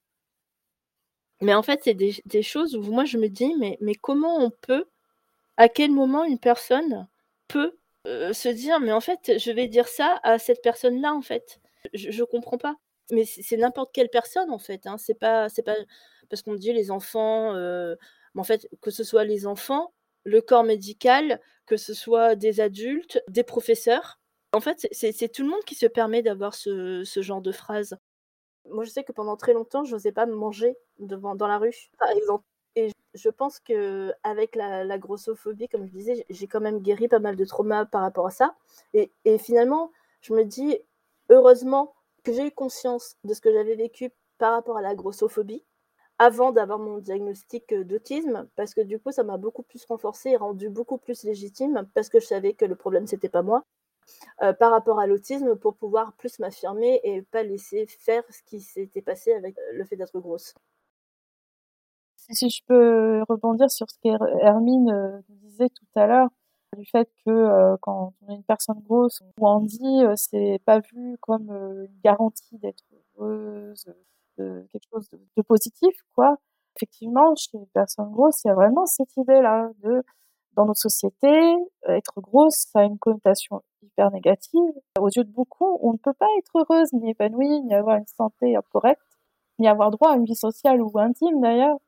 Mais 1.42 1.54
en 1.54 1.62
fait, 1.62 1.80
c'est 1.84 1.94
des, 1.94 2.42
choses 2.42 2.76
où 2.76 2.82
moi 2.82 3.04
je 3.06 3.16
me 3.16 3.28
dis, 3.28 3.54
mais, 3.58 3.78
mais 3.80 3.94
comment 3.94 4.36
on 4.36 4.50
peut, 4.50 4.84
à 5.56 5.68
quel 5.68 5.90
moment 5.90 6.24
une 6.24 6.38
personne 6.38 7.08
peut 7.48 7.79
euh, 8.06 8.32
se 8.32 8.48
dire, 8.48 8.80
mais 8.80 8.92
en 8.92 9.00
fait, 9.00 9.38
je 9.38 9.50
vais 9.50 9.68
dire 9.68 9.88
ça 9.88 10.20
à 10.22 10.38
cette 10.38 10.62
personne-là, 10.62 11.14
en 11.14 11.22
fait. 11.22 11.60
Je, 11.94 12.10
je 12.10 12.24
comprends 12.24 12.58
pas. 12.58 12.76
Mais 13.12 13.24
c'est 13.24 13.56
n'importe 13.56 13.92
quelle 13.92 14.08
personne, 14.10 14.50
en 14.50 14.58
fait. 14.58 14.86
Hein. 14.86 14.96
C'est 14.98 15.14
pas, 15.18 15.48
c'est 15.48 15.62
pas 15.62 15.76
parce 16.28 16.42
qu'on 16.42 16.54
dit 16.54 16.72
les 16.72 16.90
enfants, 16.90 17.54
euh, 17.54 17.96
mais 18.34 18.40
en 18.40 18.44
fait, 18.44 18.68
que 18.80 18.90
ce 18.90 19.04
soit 19.04 19.24
les 19.24 19.46
enfants, 19.46 19.92
le 20.24 20.40
corps 20.40 20.64
médical, 20.64 21.40
que 21.66 21.76
ce 21.76 21.94
soit 21.94 22.36
des 22.36 22.60
adultes, 22.60 23.22
des 23.28 23.42
professeurs. 23.42 24.20
En 24.52 24.60
fait, 24.60 24.88
c'est 24.92 25.28
tout 25.32 25.42
le 25.42 25.50
monde 25.50 25.64
qui 25.64 25.74
se 25.74 25.86
permet 25.86 26.22
d'avoir 26.22 26.54
ce, 26.54 27.04
ce 27.04 27.22
genre 27.22 27.42
de 27.42 27.52
phrase. 27.52 27.96
Moi, 28.66 28.84
je 28.84 28.90
sais 28.90 29.04
que 29.04 29.12
pendant 29.12 29.36
très 29.36 29.52
longtemps, 29.54 29.84
je 29.84 29.92
n'osais 29.94 30.12
pas 30.12 30.26
manger 30.26 30.76
devant, 30.98 31.34
dans 31.34 31.48
la 31.48 31.58
rue, 31.58 31.74
par 31.98 32.10
exemple. 32.10 32.44
Je 33.14 33.28
pense 33.28 33.58
que 33.58 34.12
avec 34.22 34.54
la, 34.56 34.98
grossophobie, 34.98 35.68
comme 35.68 35.86
je 35.86 35.92
disais, 35.92 36.26
j'ai 36.30 36.46
quand 36.46 36.60
même 36.60 36.80
guéri 36.80 37.08
pas 37.08 37.18
mal 37.18 37.36
de 37.36 37.44
traumas 37.44 37.84
par 37.86 38.02
rapport 38.02 38.26
à 38.26 38.30
ça. 38.30 38.54
Et, 38.94 39.10
finalement, 39.38 39.92
je 40.20 40.32
me 40.32 40.44
dis, 40.44 40.78
heureusement 41.28 41.94
que 42.24 42.32
j'ai 42.32 42.46
eu 42.46 42.50
conscience 42.50 43.16
de 43.24 43.34
ce 43.34 43.40
que 43.40 43.52
j'avais 43.52 43.74
vécu 43.74 44.10
par 44.38 44.52
rapport 44.52 44.76
à 44.76 44.82
la 44.82 44.94
grossophobie 44.94 45.64
avant 46.18 46.52
d'avoir 46.52 46.78
mon 46.78 46.98
diagnostic 46.98 47.74
d'autisme, 47.74 48.46
parce 48.54 48.74
que 48.74 48.82
du 48.82 48.98
coup, 49.00 49.10
ça 49.10 49.24
m'a 49.24 49.38
beaucoup 49.38 49.62
plus 49.62 49.84
renforcé 49.86 50.30
et 50.30 50.36
rendu 50.36 50.68
beaucoup 50.68 50.98
plus 50.98 51.24
légitime, 51.24 51.88
parce 51.94 52.10
que 52.10 52.20
je 52.20 52.26
savais 52.26 52.52
que 52.52 52.66
le 52.66 52.76
problème, 52.76 53.06
c'était 53.06 53.30
pas 53.30 53.42
moi, 53.42 53.64
euh, 54.42 54.52
par 54.52 54.70
rapport 54.70 55.00
à 55.00 55.06
l'autisme 55.06 55.56
pour 55.56 55.76
pouvoir 55.76 56.12
plus 56.14 56.38
m'affirmer 56.38 57.00
et 57.04 57.22
pas 57.22 57.42
laisser 57.42 57.86
faire 57.86 58.22
ce 58.30 58.42
qui 58.42 58.60
s'était 58.60 59.02
passé 59.02 59.32
avec 59.32 59.58
euh, 59.58 59.72
le 59.72 59.84
fait 59.84 59.96
d'être 59.96 60.18
grosse. 60.18 60.54
Si 62.30 62.48
je 62.50 62.62
peux 62.66 63.22
rebondir 63.28 63.70
sur 63.70 63.90
ce 63.90 63.98
qu'Hermine 64.02 64.90
euh, 64.90 65.20
disait 65.28 65.68
tout 65.68 65.86
à 65.96 66.06
l'heure, 66.06 66.28
du 66.76 66.84
fait 66.86 67.10
que 67.26 67.76
quand 67.80 68.14
on 68.22 68.32
est 68.32 68.36
une 68.36 68.44
personne 68.44 68.80
grosse 68.80 69.20
ou 69.38 69.46
handi, 69.46 70.02
c'est 70.16 70.60
pas 70.64 70.78
vu 70.78 71.16
comme 71.20 71.50
une 71.50 72.00
garantie 72.04 72.58
d'être 72.58 72.84
heureuse, 73.18 73.86
de 74.38 74.66
quelque 74.72 74.86
chose 74.92 75.08
de, 75.36 75.42
positif, 75.42 75.94
quoi. 76.14 76.36
Effectivement, 76.76 77.34
chez 77.34 77.58
les 77.58 77.66
personnes 77.74 78.12
grosses, 78.12 78.44
il 78.44 78.48
y 78.48 78.50
a 78.50 78.54
vraiment 78.54 78.86
cette 78.86 79.16
idée-là 79.16 79.70
de 79.82 80.02
dans 80.54 80.66
nos 80.66 80.74
sociétés, 80.74 81.54
être 81.86 82.20
grosse, 82.20 82.66
ça 82.72 82.80
a 82.80 82.84
une 82.84 82.98
connotation 82.98 83.62
hyper 83.82 84.10
négative. 84.10 84.72
Aux 84.98 85.08
yeux 85.08 85.24
de 85.24 85.30
beaucoup, 85.30 85.78
on 85.82 85.92
ne 85.92 85.98
peut 85.98 86.12
pas 86.12 86.26
être 86.38 86.58
heureuse, 86.58 86.92
ni 86.92 87.10
épanouie, 87.10 87.62
ni 87.62 87.74
avoir 87.74 87.96
une 87.96 88.06
santé 88.06 88.56
correcte, 88.72 89.00
ni 89.58 89.68
avoir 89.68 89.90
droit 89.90 90.12
à 90.12 90.16
une 90.16 90.24
vie 90.24 90.36
sociale 90.36 90.82
ou 90.82 90.90
intime 90.98 91.40
d'ailleurs, 91.40 91.78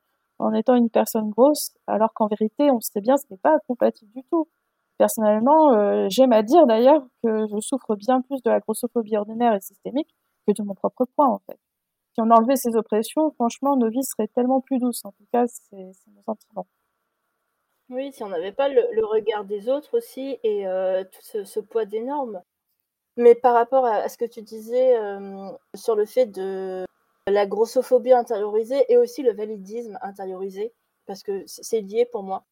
en 0.42 0.52
étant 0.54 0.74
une 0.74 0.90
personne 0.90 1.30
grosse, 1.30 1.72
alors 1.86 2.12
qu'en 2.14 2.26
vérité, 2.26 2.70
on 2.70 2.80
sait 2.80 3.00
bien, 3.00 3.16
ce 3.16 3.24
n'est 3.30 3.38
pas 3.38 3.58
compatible 3.66 4.10
du 4.12 4.22
tout. 4.24 4.48
Personnellement, 4.98 5.72
euh, 5.72 6.06
j'aime 6.10 6.32
à 6.32 6.42
dire 6.42 6.66
d'ailleurs 6.66 7.02
que 7.22 7.46
je 7.46 7.60
souffre 7.60 7.96
bien 7.96 8.20
plus 8.22 8.42
de 8.42 8.50
la 8.50 8.60
grossophobie 8.60 9.16
ordinaire 9.16 9.54
et 9.54 9.60
systémique 9.60 10.14
que 10.46 10.52
de 10.52 10.62
mon 10.62 10.74
propre 10.74 11.06
poids 11.16 11.28
en 11.28 11.40
fait. 11.46 11.58
Si 12.14 12.20
on 12.20 12.30
enlevait 12.30 12.56
ces 12.56 12.76
oppressions, 12.76 13.30
franchement, 13.32 13.76
nos 13.76 13.88
vies 13.88 14.04
seraient 14.04 14.28
tellement 14.28 14.60
plus 14.60 14.78
douces. 14.78 15.04
En 15.04 15.12
tout 15.12 15.24
cas, 15.32 15.46
c'est 15.46 15.76
mon 15.76 16.22
sentiment. 16.22 16.66
Oui, 17.88 18.12
si 18.12 18.22
on 18.22 18.28
n'avait 18.28 18.52
pas 18.52 18.68
le, 18.68 19.04
regard 19.04 19.44
des 19.44 19.68
autres 19.68 19.96
aussi 19.96 20.38
et 20.42 20.66
euh, 20.66 21.04
tout 21.04 21.44
ce, 21.44 21.60
poids 21.60 21.84
des 21.84 22.00
normes. 22.02 22.42
Mais 23.16 23.34
par 23.34 23.54
rapport 23.54 23.86
à, 23.86 24.08
ce 24.08 24.16
que 24.18 24.24
tu 24.24 24.42
disais 24.42 24.96
euh, 24.96 25.50
sur 25.74 25.96
le 25.96 26.06
fait 26.06 26.26
de 26.26 26.84
la 27.28 27.46
grossophobie 27.46 28.12
intériorisée 28.12 28.84
et 28.88 28.96
aussi 28.96 29.22
le 29.22 29.32
validisme 29.32 29.98
intériorisé, 30.02 30.72
parce 31.06 31.22
que 31.22 31.44
c'est 31.46 31.80
lié 31.80 32.06
pour 32.06 32.22
moi. 32.22 32.44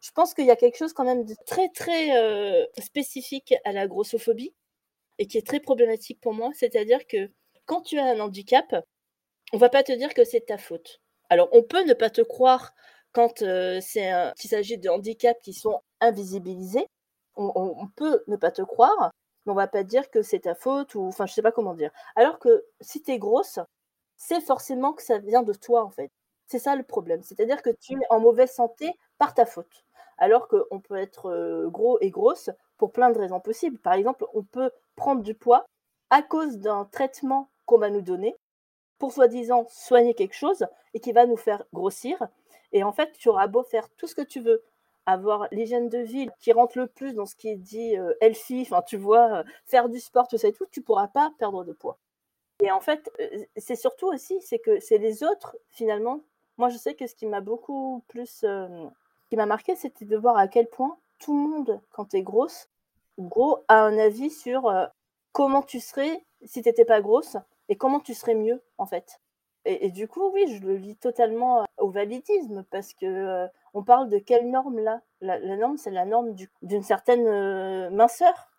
Je 0.00 0.10
pense 0.12 0.34
qu'il 0.34 0.46
y 0.46 0.50
a 0.50 0.56
quelque 0.56 0.76
chose 0.76 0.92
quand 0.92 1.04
même 1.04 1.24
de 1.24 1.34
très 1.46 1.68
très 1.68 2.16
euh, 2.16 2.64
spécifique 2.78 3.54
à 3.64 3.72
la 3.72 3.86
grossophobie 3.86 4.54
et 5.18 5.26
qui 5.26 5.38
est 5.38 5.46
très 5.46 5.60
problématique 5.60 6.20
pour 6.20 6.34
moi, 6.34 6.50
c'est-à-dire 6.54 7.06
que 7.06 7.30
quand 7.66 7.82
tu 7.82 7.98
as 7.98 8.04
un 8.04 8.20
handicap, 8.20 8.84
on 9.52 9.58
va 9.58 9.68
pas 9.68 9.82
te 9.82 9.92
dire 9.92 10.14
que 10.14 10.24
c'est 10.24 10.46
ta 10.46 10.58
faute. 10.58 11.00
Alors 11.30 11.48
on 11.52 11.62
peut 11.62 11.84
ne 11.84 11.94
pas 11.94 12.10
te 12.10 12.22
croire 12.22 12.72
quand 13.12 13.38
c'est 13.38 14.10
il 14.42 14.48
s'agit 14.48 14.78
de 14.78 14.88
handicaps 14.88 15.40
qui 15.42 15.52
sont 15.52 15.80
invisibilisés, 16.00 16.86
on, 17.36 17.86
peut 17.96 18.22
ne 18.26 18.36
pas 18.36 18.50
te 18.50 18.62
croire, 18.62 19.10
mais 19.46 19.52
on 19.52 19.54
va 19.54 19.68
pas 19.68 19.84
dire 19.84 20.10
que 20.10 20.22
c'est 20.22 20.40
ta 20.40 20.54
faute 20.54 20.94
ou 20.94 21.06
enfin 21.06 21.26
je 21.26 21.32
sais 21.32 21.42
pas 21.42 21.52
comment 21.52 21.74
dire. 21.74 21.90
Alors 22.16 22.38
que 22.38 22.64
si 22.80 23.02
tu 23.02 23.12
es 23.12 23.18
grosse, 23.18 23.58
c'est 24.22 24.40
forcément 24.40 24.92
que 24.92 25.02
ça 25.02 25.18
vient 25.18 25.42
de 25.42 25.52
toi 25.52 25.84
en 25.84 25.90
fait. 25.90 26.10
C'est 26.46 26.58
ça 26.58 26.76
le 26.76 26.82
problème, 26.82 27.22
c'est-à-dire 27.22 27.62
que 27.62 27.70
tu 27.70 27.94
es 27.94 28.06
en 28.10 28.20
mauvaise 28.20 28.50
santé 28.52 28.92
par 29.18 29.34
ta 29.34 29.46
faute. 29.46 29.84
Alors 30.18 30.48
qu'on 30.48 30.80
peut 30.80 30.96
être 30.96 31.66
gros 31.68 31.98
et 32.00 32.10
grosse 32.10 32.50
pour 32.78 32.92
plein 32.92 33.10
de 33.10 33.18
raisons 33.18 33.40
possibles. 33.40 33.78
Par 33.78 33.94
exemple, 33.94 34.26
on 34.34 34.42
peut 34.44 34.70
prendre 34.96 35.22
du 35.22 35.34
poids 35.34 35.64
à 36.10 36.22
cause 36.22 36.58
d'un 36.58 36.84
traitement 36.86 37.48
qu'on 37.66 37.78
va 37.78 37.90
nous 37.90 38.02
donner 38.02 38.36
pour 38.98 39.12
soi-disant 39.12 39.66
soigner 39.68 40.14
quelque 40.14 40.34
chose 40.36 40.66
et 40.94 41.00
qui 41.00 41.12
va 41.12 41.26
nous 41.26 41.36
faire 41.36 41.64
grossir 41.72 42.28
et 42.72 42.82
en 42.84 42.92
fait, 42.92 43.12
tu 43.12 43.28
auras 43.28 43.46
beau 43.46 43.62
faire 43.62 43.88
tout 43.96 44.06
ce 44.06 44.14
que 44.14 44.22
tu 44.22 44.40
veux, 44.40 44.62
avoir 45.06 45.46
l'hygiène 45.52 45.88
de 45.88 45.98
vie 45.98 46.28
qui 46.40 46.52
rentre 46.52 46.78
le 46.78 46.86
plus 46.86 47.14
dans 47.14 47.26
ce 47.26 47.36
qui 47.36 47.48
est 47.48 47.56
dit 47.56 47.96
euh, 47.98 48.14
healthy, 48.20 48.62
enfin 48.62 48.82
tu 48.82 48.96
vois, 48.96 49.40
euh, 49.40 49.44
faire 49.66 49.88
du 49.88 50.00
sport, 50.00 50.28
tout 50.28 50.38
ça 50.38 50.48
et 50.48 50.52
tout, 50.52 50.66
tu 50.70 50.82
pourras 50.82 51.08
pas 51.08 51.32
perdre 51.38 51.64
de 51.64 51.72
poids. 51.72 51.98
Et 52.62 52.70
en 52.70 52.80
fait, 52.80 53.10
euh, 53.20 53.44
c'est 53.56 53.74
surtout 53.74 54.06
aussi, 54.06 54.40
c'est 54.40 54.60
que 54.60 54.78
c'est 54.78 54.98
les 54.98 55.24
autres 55.24 55.56
finalement. 55.68 56.20
Moi, 56.58 56.68
je 56.68 56.78
sais 56.78 56.94
que 56.94 57.08
ce 57.08 57.14
qui 57.16 57.26
m'a 57.26 57.40
beaucoup 57.40 58.04
plus, 58.06 58.44
qui 59.28 59.36
m'a 59.36 59.46
marqué, 59.46 59.74
c'était 59.74 60.04
de 60.04 60.16
voir 60.16 60.36
à 60.36 60.46
quel 60.46 60.68
point 60.68 60.96
tout 61.18 61.34
le 61.34 61.48
monde, 61.48 61.80
quand 61.90 62.10
tu 62.10 62.18
es 62.18 62.22
grosse, 62.22 62.68
gros, 63.18 63.64
a 63.66 63.82
un 63.82 63.98
avis 63.98 64.30
sur 64.30 64.72
comment 65.32 65.62
tu 65.62 65.80
serais 65.80 66.24
si 66.44 66.62
tu 66.62 66.68
n'étais 66.68 66.84
pas 66.84 67.00
grosse 67.00 67.36
et 67.68 67.76
comment 67.76 67.98
tu 67.98 68.14
serais 68.14 68.34
mieux 68.34 68.62
en 68.78 68.86
fait. 68.86 69.20
Et, 69.64 69.90
du 69.90 70.08
coup, 70.08 70.30
oui, 70.32 70.44
je 70.48 70.66
le 70.66 70.76
lis 70.76 70.96
totalement 70.96 71.64
au 71.78 71.88
validisme 71.88 72.64
parce 72.70 72.94
que 72.94 73.46
on 73.74 73.82
parle 73.82 74.08
de 74.08 74.18
quelle 74.18 74.50
norme 74.50 74.78
là? 74.78 75.00
La, 75.20 75.38
norme, 75.56 75.78
c'est 75.78 75.90
la 75.90 76.04
norme 76.04 76.36
d'une 76.62 76.82
certaine 76.82 77.90
minceur. 77.90 78.50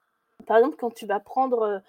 Par 0.45 0.57
exemple, 0.57 0.77
quand 0.77 0.93
tu 0.93 1.05
vas 1.05 1.19
prendre 1.19 1.81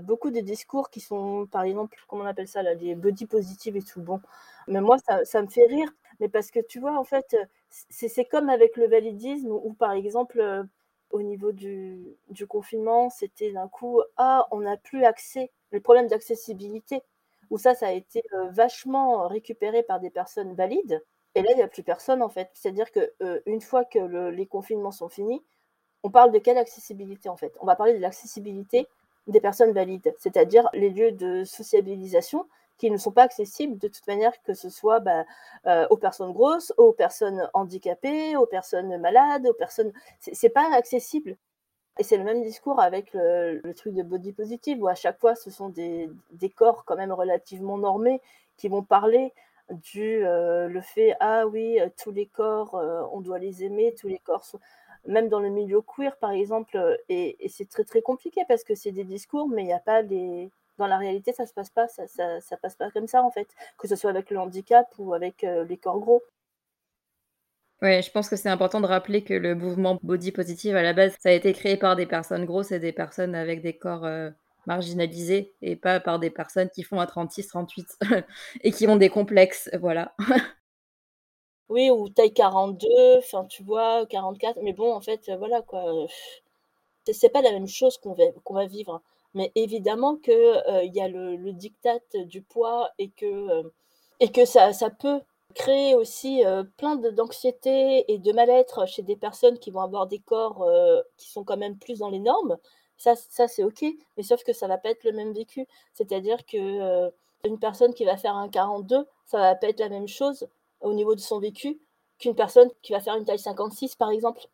beaucoup 0.00 0.30
de 0.30 0.40
discours 0.40 0.90
qui 0.90 1.00
sont, 1.00 1.46
par 1.50 1.62
exemple, 1.62 1.98
comment 2.08 2.24
on 2.24 2.26
appelle 2.26 2.48
ça 2.48 2.62
là, 2.62 2.74
les 2.74 2.94
body 2.94 3.26
positive 3.26 3.76
et 3.76 3.82
tout, 3.82 4.00
bon, 4.00 4.20
mais 4.68 4.80
moi, 4.80 4.96
ça, 4.98 5.42
me 5.42 5.48
fait 5.48 5.66
rire, 5.66 5.88
mais 6.20 6.28
parce 6.28 6.50
que 6.50 6.60
tu 6.60 6.80
vois, 6.80 6.98
en 6.98 7.04
fait, 7.04 7.36
c'est 7.68 8.24
comme 8.24 8.48
avec 8.48 8.76
le 8.76 8.86
validisme 8.88 9.50
où, 9.50 9.72
par 9.74 9.92
exemple, 9.92 10.66
au 11.10 11.22
niveau 11.22 11.52
du, 11.52 12.16
du 12.30 12.46
confinement, 12.46 13.10
c'était 13.10 13.52
d'un 13.52 13.68
coup, 13.68 14.00
ah, 14.16 14.46
on 14.50 14.60
n'a 14.60 14.76
plus 14.76 15.04
accès, 15.04 15.50
le 15.70 15.80
problème 15.80 16.08
d'accessibilité 16.08 17.02
où 17.50 17.58
ça, 17.58 17.74
ça 17.74 17.88
a 17.88 17.92
été 17.92 18.22
vachement 18.50 19.28
récupéré 19.28 19.82
par 19.82 20.00
des 20.00 20.10
personnes 20.10 20.54
valides. 20.54 21.02
Et 21.34 21.42
là, 21.42 21.50
il 21.52 21.56
n'y 21.56 21.62
a 21.62 21.68
plus 21.68 21.82
personne 21.82 22.22
en 22.22 22.28
fait. 22.28 22.50
C'est-à-dire 22.54 22.90
que 22.90 23.12
une 23.46 23.60
fois 23.60 23.84
que 23.84 24.30
les 24.30 24.46
confinements 24.46 24.90
sont 24.90 25.08
finis, 25.08 25.42
on 26.02 26.10
parle 26.10 26.32
de 26.32 26.38
quelle 26.38 26.58
accessibilité 26.58 27.28
en 27.28 27.36
fait? 27.36 27.54
On 27.60 27.66
va 27.66 27.76
parler 27.76 27.94
de 27.94 27.98
l'accessibilité 27.98 28.88
des 29.26 29.40
personnes 29.40 29.72
valides, 29.72 30.14
c'est-à-dire 30.18 30.68
les 30.72 30.90
lieux 30.90 31.12
de 31.12 31.44
sociabilisation 31.44 32.46
qui 32.78 32.90
ne 32.90 32.96
sont 32.96 33.12
pas 33.12 33.22
accessibles 33.22 33.78
de 33.78 33.88
toute 33.88 34.06
manière, 34.08 34.32
que 34.42 34.54
ce 34.54 34.68
soit 34.68 34.98
bah, 34.98 35.24
aux 35.90 35.96
personnes 35.96 36.32
grosses, 36.32 36.72
aux 36.78 36.92
personnes 36.92 37.48
handicapées, 37.54 38.36
aux 38.36 38.46
personnes 38.46 38.98
malades, 38.98 39.46
aux 39.46 39.54
personnes. 39.54 39.92
C'est 40.18 40.48
pas 40.48 40.68
accessible. 40.74 41.36
Et 41.98 42.04
c'est 42.04 42.16
le 42.16 42.24
même 42.24 42.42
discours 42.42 42.80
avec 42.80 43.12
le, 43.12 43.60
truc 43.74 43.94
de 43.94 44.02
body 44.02 44.32
positive, 44.32 44.82
où 44.82 44.88
à 44.88 44.94
chaque 44.94 45.20
fois, 45.20 45.34
ce 45.34 45.50
sont 45.50 45.68
des, 45.68 46.10
corps 46.56 46.84
quand 46.84 46.96
même 46.96 47.12
relativement 47.12 47.76
normés 47.78 48.20
qui 48.56 48.68
vont 48.68 48.82
parler 48.82 49.32
du 49.70 50.24
euh, 50.24 50.68
le 50.68 50.80
fait 50.82 51.14
ah 51.20 51.46
oui 51.46 51.80
euh, 51.80 51.88
tous 52.02 52.10
les 52.10 52.26
corps 52.26 52.74
euh, 52.74 53.02
on 53.12 53.20
doit 53.20 53.38
les 53.38 53.64
aimer 53.64 53.94
tous 53.98 54.08
les 54.08 54.18
corps 54.18 54.44
sont... 54.44 54.58
même 55.06 55.28
dans 55.28 55.40
le 55.40 55.50
milieu 55.50 55.82
queer 55.82 56.16
par 56.16 56.32
exemple 56.32 56.98
et, 57.08 57.36
c'est 57.48 57.68
très 57.68 57.84
très 57.84 58.02
compliqué 58.02 58.42
parce 58.48 58.64
que 58.64 58.74
c'est 58.74 58.92
des 58.92 59.04
discours 59.04 59.48
mais 59.48 59.62
il 59.62 59.66
n'y 59.66 59.72
a 59.72 59.80
pas 59.80 60.02
les 60.02 60.50
dans 60.78 60.86
la 60.86 60.98
réalité 60.98 61.32
ça 61.32 61.46
se 61.46 61.52
passe 61.52 61.70
pas 61.70 61.86
comme 62.92 63.06
ça 63.06 63.22
en 63.22 63.30
fait 63.30 63.48
que 63.78 63.88
ce 63.88 63.96
soit 63.96 64.10
avec 64.10 64.30
le 64.30 64.38
handicap 64.38 64.86
ou 64.98 65.14
avec 65.14 65.42
les 65.42 65.76
corps 65.76 66.00
gros 66.00 66.22
Ouais, 67.82 68.00
je 68.00 68.12
pense 68.12 68.28
que 68.28 68.36
c'est 68.36 68.48
important 68.48 68.80
de 68.80 68.86
rappeler 68.86 69.24
que 69.24 69.34
le 69.34 69.56
mouvement 69.56 69.98
body 70.04 70.30
positive 70.30 70.76
à 70.76 70.82
la 70.82 70.92
base, 70.92 71.16
ça 71.18 71.30
a 71.30 71.32
été 71.32 71.52
créé 71.52 71.76
par 71.76 71.96
des 71.96 72.06
personnes 72.06 72.44
grosses 72.44 72.70
et 72.70 72.78
des 72.78 72.92
personnes 72.92 73.34
avec 73.34 73.60
des 73.60 73.76
corps 73.76 74.06
marginalisés 74.66 75.52
et 75.62 75.76
pas 75.76 76.00
par 76.00 76.18
des 76.18 76.30
personnes 76.30 76.70
qui 76.70 76.82
font 76.82 77.00
un 77.00 77.06
36, 77.06 77.48
38 77.48 77.98
et 78.62 78.70
qui 78.70 78.86
ont 78.86 78.96
des 78.96 79.08
complexes, 79.08 79.70
voilà. 79.80 80.14
oui, 81.68 81.90
ou 81.90 82.08
taille 82.08 82.32
42, 82.34 83.18
enfin 83.18 83.44
tu 83.46 83.62
vois, 83.62 84.06
44, 84.06 84.58
mais 84.62 84.72
bon, 84.72 84.92
en 84.92 85.00
fait, 85.00 85.30
voilà 85.38 85.62
quoi. 85.62 86.06
C'est 87.10 87.30
pas 87.30 87.42
la 87.42 87.50
même 87.52 87.66
chose 87.66 87.98
qu'on 87.98 88.14
va, 88.14 88.66
vivre. 88.66 89.02
Mais 89.34 89.50
évidemment 89.54 90.16
qu'il 90.16 90.34
euh, 90.34 90.84
y 90.84 91.00
a 91.00 91.08
le, 91.08 91.36
le, 91.36 91.52
diktat 91.52 92.00
du 92.26 92.42
poids 92.42 92.90
et 92.98 93.10
que, 93.10 93.26
euh, 93.26 93.62
et 94.20 94.30
que 94.30 94.44
ça, 94.44 94.72
ça 94.72 94.90
peut 94.90 95.20
créer 95.54 95.94
aussi 95.94 96.44
euh, 96.44 96.64
plein 96.76 96.96
d'anxiété 96.96 98.04
et 98.12 98.18
de 98.18 98.32
mal-être 98.32 98.86
chez 98.86 99.02
des 99.02 99.16
personnes 99.16 99.58
qui 99.58 99.70
vont 99.70 99.80
avoir 99.80 100.06
des 100.06 100.20
corps 100.20 100.66
qui 101.16 101.30
sont 101.30 101.44
quand 101.44 101.56
même 101.56 101.78
plus 101.78 101.98
dans 102.00 102.10
les 102.10 102.20
normes. 102.20 102.58
Ça, 103.02 103.16
ça 103.16 103.48
c'est 103.48 103.64
ok, 103.64 103.84
mais 104.16 104.22
sauf 104.22 104.44
que 104.44 104.52
ça 104.52 104.68
va 104.68 104.78
pas 104.78 104.90
être 104.90 105.02
le 105.02 105.10
même 105.12 105.32
vécu. 105.32 105.66
C'est-à-dire 105.92 106.46
que 106.46 106.56
euh, 106.56 107.10
une 107.44 107.58
personne 107.58 107.94
qui 107.94 108.04
va 108.04 108.16
faire 108.16 108.36
un 108.36 108.48
42, 108.48 109.08
ça 109.26 109.38
va 109.38 109.54
pas 109.56 109.68
être 109.68 109.80
la 109.80 109.88
même 109.88 110.06
chose 110.06 110.46
au 110.82 110.92
niveau 110.92 111.14
de 111.14 111.20
son 111.20 111.38
vécu 111.38 111.80
qu'une 112.18 112.34
personne 112.34 112.70
qui 112.82 112.92
va 112.92 113.00
faire 113.00 113.16
une 113.16 113.24
taille 113.24 113.38
56, 113.38 113.96
par 113.96 114.10
exemple. 114.10 114.46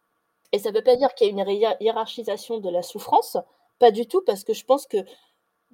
Et 0.52 0.58
ça 0.58 0.70
veut 0.70 0.82
pas 0.82 0.96
dire 0.96 1.14
qu'il 1.14 1.26
y 1.26 1.40
a 1.40 1.50
une 1.50 1.76
hiérarchisation 1.80 2.58
de 2.58 2.70
la 2.70 2.82
souffrance, 2.82 3.36
pas 3.78 3.90
du 3.90 4.06
tout, 4.06 4.22
parce 4.26 4.44
que 4.44 4.54
je 4.54 4.64
pense 4.64 4.86
que, 4.86 4.98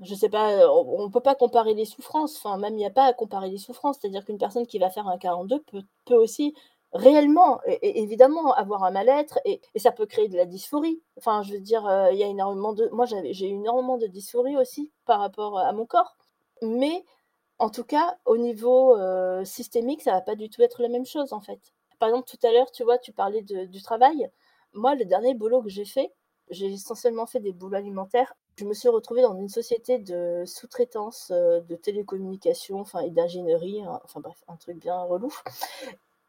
je 0.03 0.15
sais 0.15 0.29
pas, 0.29 0.69
on, 0.69 1.07
ne 1.07 1.13
peut 1.13 1.21
pas 1.21 1.35
comparer 1.37 1.75
les 1.75 1.85
souffrances. 1.85 2.37
Enfin, 2.37 2.59
même 2.59 2.75
il 2.75 2.79
n'y 2.79 2.87
a 2.87 2.91
pas 2.91 3.05
à 3.05 3.13
comparer 3.13 3.51
les 3.51 3.59
souffrances. 3.59 3.99
C'est-à-dire 4.01 4.25
qu'une 4.25 4.39
personne 4.39 4.67
qui 4.67 4.79
va 4.79 4.91
faire 4.91 5.07
un 5.09 5.19
42 5.19 5.61
peut, 5.63 5.83
peut 6.05 6.17
aussi 6.17 6.55
réellement, 6.93 7.61
et, 7.67 8.03
évidemment, 8.03 8.53
avoir 8.55 8.85
un 8.85 8.91
mal-être, 8.91 9.39
et, 9.45 9.61
ça 9.77 9.93
peut 9.93 10.07
créer 10.07 10.29
de 10.29 10.37
la 10.37 10.47
dysphorie. 10.47 11.03
Enfin, 11.19 11.43
je 11.43 11.53
veux 11.53 11.61
dire, 11.61 11.87
euh, 11.87 12.13
il 12.13 12.19
y 12.19 12.25
a 12.25 12.29
énormément 12.29 12.73
de... 12.73 12.89
Moi, 12.93 13.07
j'ai 13.07 13.49
eu 13.49 13.55
énormément 13.55 13.99
de 13.99 14.07
dysphorie 14.07 14.57
aussi 14.57 14.93
par 15.05 15.21
rapport 15.21 15.59
à 15.59 15.73
mon 15.73 15.87
corps. 15.87 16.17
Mais, 16.63 17.05
en 17.59 17.71
tout 17.71 17.85
cas, 17.85 18.17
au 18.25 18.37
niveau 18.37 18.97
euh, 18.97 19.45
systémique, 19.45 20.03
ça 20.03 20.13
va 20.13 20.21
pas 20.21 20.35
du 20.35 20.51
tout 20.51 20.63
être 20.63 20.83
la 20.83 20.89
même 20.89 21.07
chose, 21.07 21.33
en 21.33 21.41
fait. 21.41 21.61
Par 21.99 22.09
exemple, 22.09 22.29
tout 22.29 22.47
à 22.47 22.53
l'heure, 22.53 22.71
tu 22.73 22.83
vois, 22.85 22.99
tu 22.99 23.13
parlais 23.13 23.43
du 23.43 23.83
travail. 23.83 24.29
Moi, 24.73 24.95
le 24.95 25.05
dernier 25.05 25.35
boulot 25.35 25.63
que 25.63 25.69
j'ai 25.69 25.85
fait, 25.85 26.13
j'ai 26.51 26.67
essentiellement 26.67 27.27
fait 27.27 27.41
des 27.41 27.53
boulots 27.53 27.77
alimentaires. 27.77 28.35
Je 28.57 28.65
me 28.65 28.75
suis 28.75 28.89
retrouvée 28.89 29.23
dans 29.23 29.37
une 29.37 29.49
société 29.49 29.99
de 29.99 30.45
sous-traitance 30.47 31.31
euh, 31.33 31.61
de 31.61 31.77
télécommunications 31.77 32.81
enfin, 32.81 33.01
et 33.01 33.11
d'ingénierie, 33.11 33.83
hein, 33.83 34.01
enfin 34.05 34.21
bref, 34.21 34.43
un 34.49 34.57
truc 34.57 34.79
bien 34.79 35.01
relou. 35.03 35.33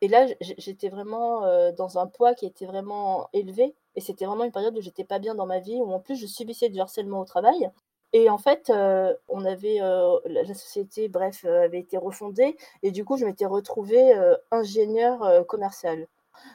Et 0.02 0.08
là, 0.08 0.28
j'étais 0.42 0.90
vraiment 0.90 1.46
euh, 1.46 1.72
dans 1.72 1.98
un 1.98 2.08
poids 2.08 2.36
qui 2.36 2.46
était 2.46 2.66
vraiment 2.66 3.30
élevé. 3.34 3.76
Et 3.96 4.02
c'était 4.02 4.26
vraiment 4.26 4.44
une 4.44 4.52
période 4.52 4.78
où 4.78 4.82
j'étais 4.82 5.06
pas 5.06 5.20
bien 5.20 5.36
dans 5.36 5.46
ma 5.46 5.60
vie, 5.60 5.78
où 5.82 5.92
en 5.92 6.00
plus 6.00 6.16
je 6.16 6.28
subissais 6.28 6.70
du 6.70 6.80
harcèlement 6.80 7.20
au 7.22 7.26
travail. 7.26 7.72
Et 8.18 8.30
en 8.30 8.38
fait, 8.38 8.70
euh, 8.70 9.14
on 9.28 9.44
avait 9.44 9.82
euh, 9.82 10.18
la 10.24 10.46
société, 10.54 11.10
bref, 11.10 11.44
avait 11.44 11.80
été 11.80 11.98
refondée. 11.98 12.56
Et 12.82 12.92
du 12.92 13.04
coup, 13.04 13.18
je 13.18 13.26
m'étais 13.26 13.46
retrouvée 13.46 14.14
ingénieur 14.52 15.46
commercial. 15.48 16.08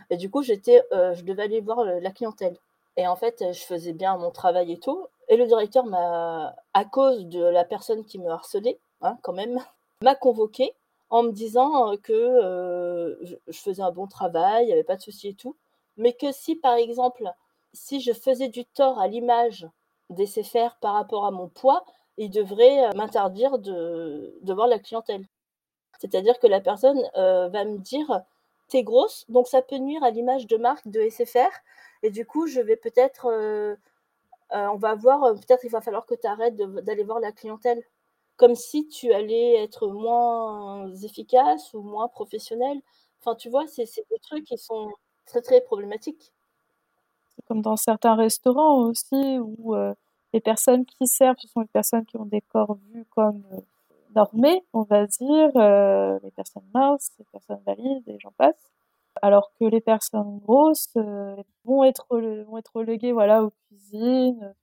Et 0.08 0.16
du 0.16 0.30
coup, 0.30 0.42
j'étais, 0.42 0.82
je 0.90 1.22
devais 1.22 1.42
aller 1.42 1.60
voir 1.60 1.84
la 1.84 2.10
clientèle. 2.12 2.56
Et 2.96 3.06
en 3.06 3.14
fait, 3.14 3.44
je 3.52 3.60
faisais 3.60 3.92
bien 3.92 4.16
mon 4.16 4.30
travail 4.30 4.72
et 4.72 4.78
tout. 4.78 5.06
Et 5.28 5.36
le 5.36 5.46
directeur 5.46 5.84
m'a, 5.84 6.56
à 6.72 6.84
cause 6.86 7.26
de 7.26 7.44
la 7.44 7.64
personne 7.64 8.06
qui 8.06 8.18
me 8.18 8.30
harcelait, 8.30 8.78
hein, 9.02 9.18
quand 9.20 9.34
même, 9.34 9.58
m'a 10.02 10.14
convoqué 10.14 10.72
en 11.10 11.24
me 11.24 11.30
disant 11.30 11.94
que 12.02 13.18
je 13.48 13.58
faisais 13.58 13.82
un 13.82 13.92
bon 13.92 14.06
travail, 14.06 14.64
il 14.64 14.68
n'y 14.68 14.72
avait 14.72 14.82
pas 14.82 14.96
de 14.96 15.02
souci 15.02 15.28
et 15.28 15.34
tout. 15.34 15.56
Mais 15.98 16.14
que 16.14 16.32
si, 16.32 16.56
par 16.56 16.76
exemple, 16.76 17.30
si 17.74 18.00
je 18.00 18.14
faisais 18.14 18.48
du 18.48 18.64
tort 18.64 18.98
à 18.98 19.08
l'image 19.08 19.68
des 20.10 20.26
CFR 20.26 20.76
par 20.80 20.94
rapport 20.94 21.24
à 21.26 21.30
mon 21.30 21.48
poids, 21.48 21.84
il 22.18 22.30
devrait 22.30 22.90
m'interdire 22.94 23.58
de, 23.58 24.34
voir 24.46 24.66
la 24.66 24.78
clientèle. 24.78 25.26
C'est-à-dire 25.98 26.38
que 26.38 26.46
la 26.46 26.60
personne 26.60 27.00
va 27.14 27.64
me 27.64 27.78
dire 27.78 28.22
t'es 28.68 28.82
grosse, 28.84 29.24
donc 29.28 29.48
ça 29.48 29.62
peut 29.62 29.78
nuire 29.78 30.04
à 30.04 30.10
l'image 30.10 30.46
de 30.46 30.56
marque 30.56 30.86
de 30.88 31.08
SFR. 31.08 31.50
Et 32.02 32.10
du 32.10 32.26
coup, 32.26 32.46
je 32.46 32.60
vais 32.60 32.76
peut-être, 32.76 33.26
on 34.50 34.76
va 34.76 34.94
voir, 34.94 35.34
peut-être 35.34 35.64
il 35.64 35.70
va 35.70 35.80
falloir 35.80 36.06
que 36.06 36.14
tu 36.14 36.26
arrêtes 36.26 36.56
d'aller 36.56 37.04
voir 37.04 37.20
la 37.20 37.32
clientèle 37.32 37.82
comme 38.40 38.54
si 38.54 38.88
tu 38.88 39.12
allais 39.12 39.56
être 39.62 39.86
moins 39.88 40.90
efficace 41.02 41.74
ou 41.74 41.82
moins 41.82 42.08
professionnel. 42.08 42.80
Enfin, 43.20 43.34
tu 43.34 43.50
vois, 43.50 43.66
c'est 43.66 43.84
des 43.84 44.18
trucs 44.22 44.46
qui 44.46 44.56
sont 44.56 44.90
très, 45.26 45.42
très 45.42 45.60
problématiques. 45.60 46.32
Comme 47.46 47.62
dans 47.62 47.76
certains 47.76 48.14
restaurants 48.14 48.82
aussi, 48.82 49.38
où 49.38 49.74
euh, 49.74 49.94
les 50.32 50.40
personnes 50.40 50.84
qui 50.84 51.06
servent, 51.06 51.36
ce 51.38 51.48
sont 51.48 51.60
les 51.60 51.66
personnes 51.66 52.04
qui 52.06 52.16
ont 52.16 52.26
des 52.26 52.40
corps 52.40 52.76
vus 52.92 53.04
comme 53.10 53.42
euh, 53.52 53.60
normés, 54.14 54.64
on 54.72 54.82
va 54.82 55.06
dire, 55.06 55.50
euh, 55.56 56.18
les 56.22 56.30
personnes 56.30 56.68
minces, 56.74 57.12
les 57.18 57.24
personnes 57.32 57.60
valides, 57.66 58.08
et 58.08 58.18
j'en 58.20 58.32
passe. 58.32 58.70
Alors 59.22 59.52
que 59.58 59.64
les 59.64 59.80
personnes 59.80 60.38
grosses 60.38 60.96
vont, 61.64 61.84
être, 61.84 62.06
vont 62.10 62.58
être 62.58 62.76
reléguées 62.76 63.12
voilà, 63.12 63.42
aux 63.42 63.52
cuisines, 63.68 64.54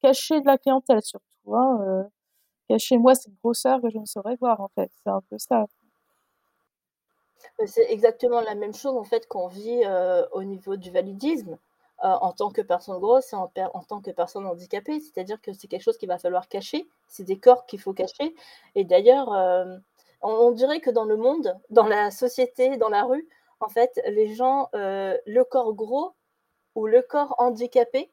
cachées 0.00 0.40
de 0.40 0.46
la 0.46 0.58
clientèle 0.58 1.02
surtout. 1.02 1.54
Hein, 1.54 2.08
chez 2.78 2.98
moi 2.98 3.14
cette 3.14 3.34
grosseur 3.42 3.80
que 3.80 3.90
je 3.90 3.98
ne 3.98 4.06
saurais 4.06 4.36
voir 4.36 4.60
en 4.60 4.68
fait. 4.68 4.90
C'est 5.02 5.10
un 5.10 5.20
peu 5.28 5.38
ça. 5.38 5.66
C'est 7.66 7.90
exactement 7.90 8.40
la 8.40 8.54
même 8.54 8.74
chose 8.74 8.96
en 8.96 9.04
fait 9.04 9.26
qu'on 9.28 9.48
vit 9.48 9.82
euh, 9.84 10.26
au 10.32 10.42
niveau 10.42 10.76
du 10.76 10.90
validisme 10.90 11.52
euh, 11.52 11.71
en 12.02 12.32
tant 12.32 12.50
que 12.50 12.60
personne 12.62 12.98
grosse 12.98 13.32
et 13.32 13.36
en, 13.36 13.48
tant 13.48 14.00
que 14.00 14.10
personne 14.10 14.46
handicapée. 14.46 15.00
C'est-à-dire 15.00 15.40
que 15.40 15.52
c'est 15.52 15.68
quelque 15.68 15.82
chose 15.82 15.98
qu'il 15.98 16.08
va 16.08 16.18
falloir 16.18 16.48
cacher. 16.48 16.88
C'est 17.08 17.24
des 17.24 17.38
corps 17.38 17.66
qu'il 17.66 17.80
faut 17.80 17.92
cacher. 17.92 18.34
Et 18.74 18.84
d'ailleurs, 18.84 19.32
euh, 19.32 19.76
on, 20.20 20.50
dirait 20.50 20.80
que 20.80 20.90
dans 20.90 21.04
le 21.04 21.16
monde, 21.16 21.56
dans 21.70 21.86
la 21.86 22.10
société, 22.10 22.76
dans 22.76 22.88
la 22.88 23.04
rue, 23.04 23.28
en 23.60 23.68
fait, 23.68 24.00
les 24.06 24.34
gens, 24.34 24.68
le 24.72 25.42
corps 25.42 25.74
gros 25.74 26.12
ou 26.74 26.86
le 26.86 27.02
corps 27.02 27.34
handicapé, 27.38 28.10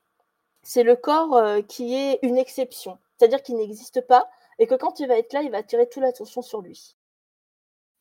c'est 0.61 0.83
le 0.83 0.95
corps 0.95 1.41
qui 1.67 1.95
est 1.95 2.19
une 2.21 2.37
exception. 2.37 2.97
C'est-à-dire 3.17 3.41
qu'il 3.41 3.57
n'existe 3.57 4.01
pas 4.01 4.29
et 4.59 4.67
que 4.67 4.75
quand 4.75 4.99
il 4.99 5.07
va 5.07 5.17
être 5.17 5.33
là, 5.33 5.41
il 5.41 5.51
va 5.51 5.57
attirer 5.57 5.87
toute 5.87 6.03
l'attention 6.03 6.41
sur 6.41 6.61
lui. 6.61 6.95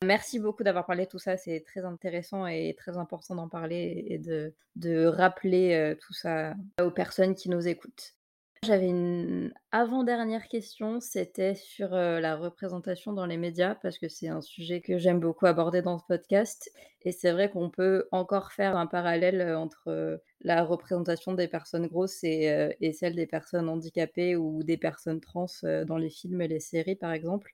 Merci 0.05 0.39
beaucoup 0.39 0.63
d'avoir 0.63 0.85
parlé 0.85 1.03
de 1.05 1.09
tout 1.09 1.19
ça, 1.19 1.35
c'est 1.35 1.59
très 1.59 1.83
intéressant 1.83 2.47
et 2.47 2.73
très 2.77 2.97
important 2.97 3.35
d'en 3.35 3.49
parler 3.49 4.05
et 4.07 4.17
de, 4.17 5.05
rappeler 5.05 5.73
euh, 5.73 5.93
tout 5.93 6.13
ça 6.13 6.55
aux 6.81 6.89
personnes 6.89 7.35
qui 7.35 7.49
nous 7.49 7.67
écoutent. 7.67 8.15
J'avais 8.63 8.87
une 8.87 9.53
avant-dernière 9.73 10.47
question, 10.47 11.01
c'était 11.01 11.53
sur 11.53 11.93
euh, 11.93 12.21
la 12.21 12.37
représentation 12.37 13.11
dans 13.11 13.25
les 13.25 13.35
médias, 13.35 13.75
parce 13.75 13.97
que 13.97 14.07
c'est 14.07 14.29
un 14.29 14.39
sujet 14.39 14.79
que 14.79 14.97
j'aime 14.97 15.19
beaucoup 15.19 15.47
aborder 15.47 15.81
dans 15.81 15.97
ce 15.97 16.05
podcast. 16.07 16.71
Et 17.01 17.11
c'est 17.11 17.33
vrai 17.33 17.49
qu'on 17.51 17.69
peut 17.69 18.07
encore 18.13 18.53
faire 18.53 18.77
un 18.77 18.87
parallèle 18.87 19.41
euh, 19.41 19.59
entre 19.59 20.21
la 20.39 20.63
représentation 20.63 21.33
des 21.33 21.49
personnes 21.49 21.87
grosses 21.87 22.23
et, 22.23 22.69
et, 22.79 22.93
celle 22.93 23.15
des 23.15 23.27
personnes 23.27 23.67
handicapées 23.67 24.37
ou 24.37 24.63
des 24.63 24.77
personnes 24.77 25.19
trans 25.19 25.47
dans 25.85 25.97
les 25.97 26.09
films 26.09 26.39
et 26.39 26.47
les 26.47 26.61
séries, 26.61 26.95
par 26.95 27.11
exemple. 27.11 27.53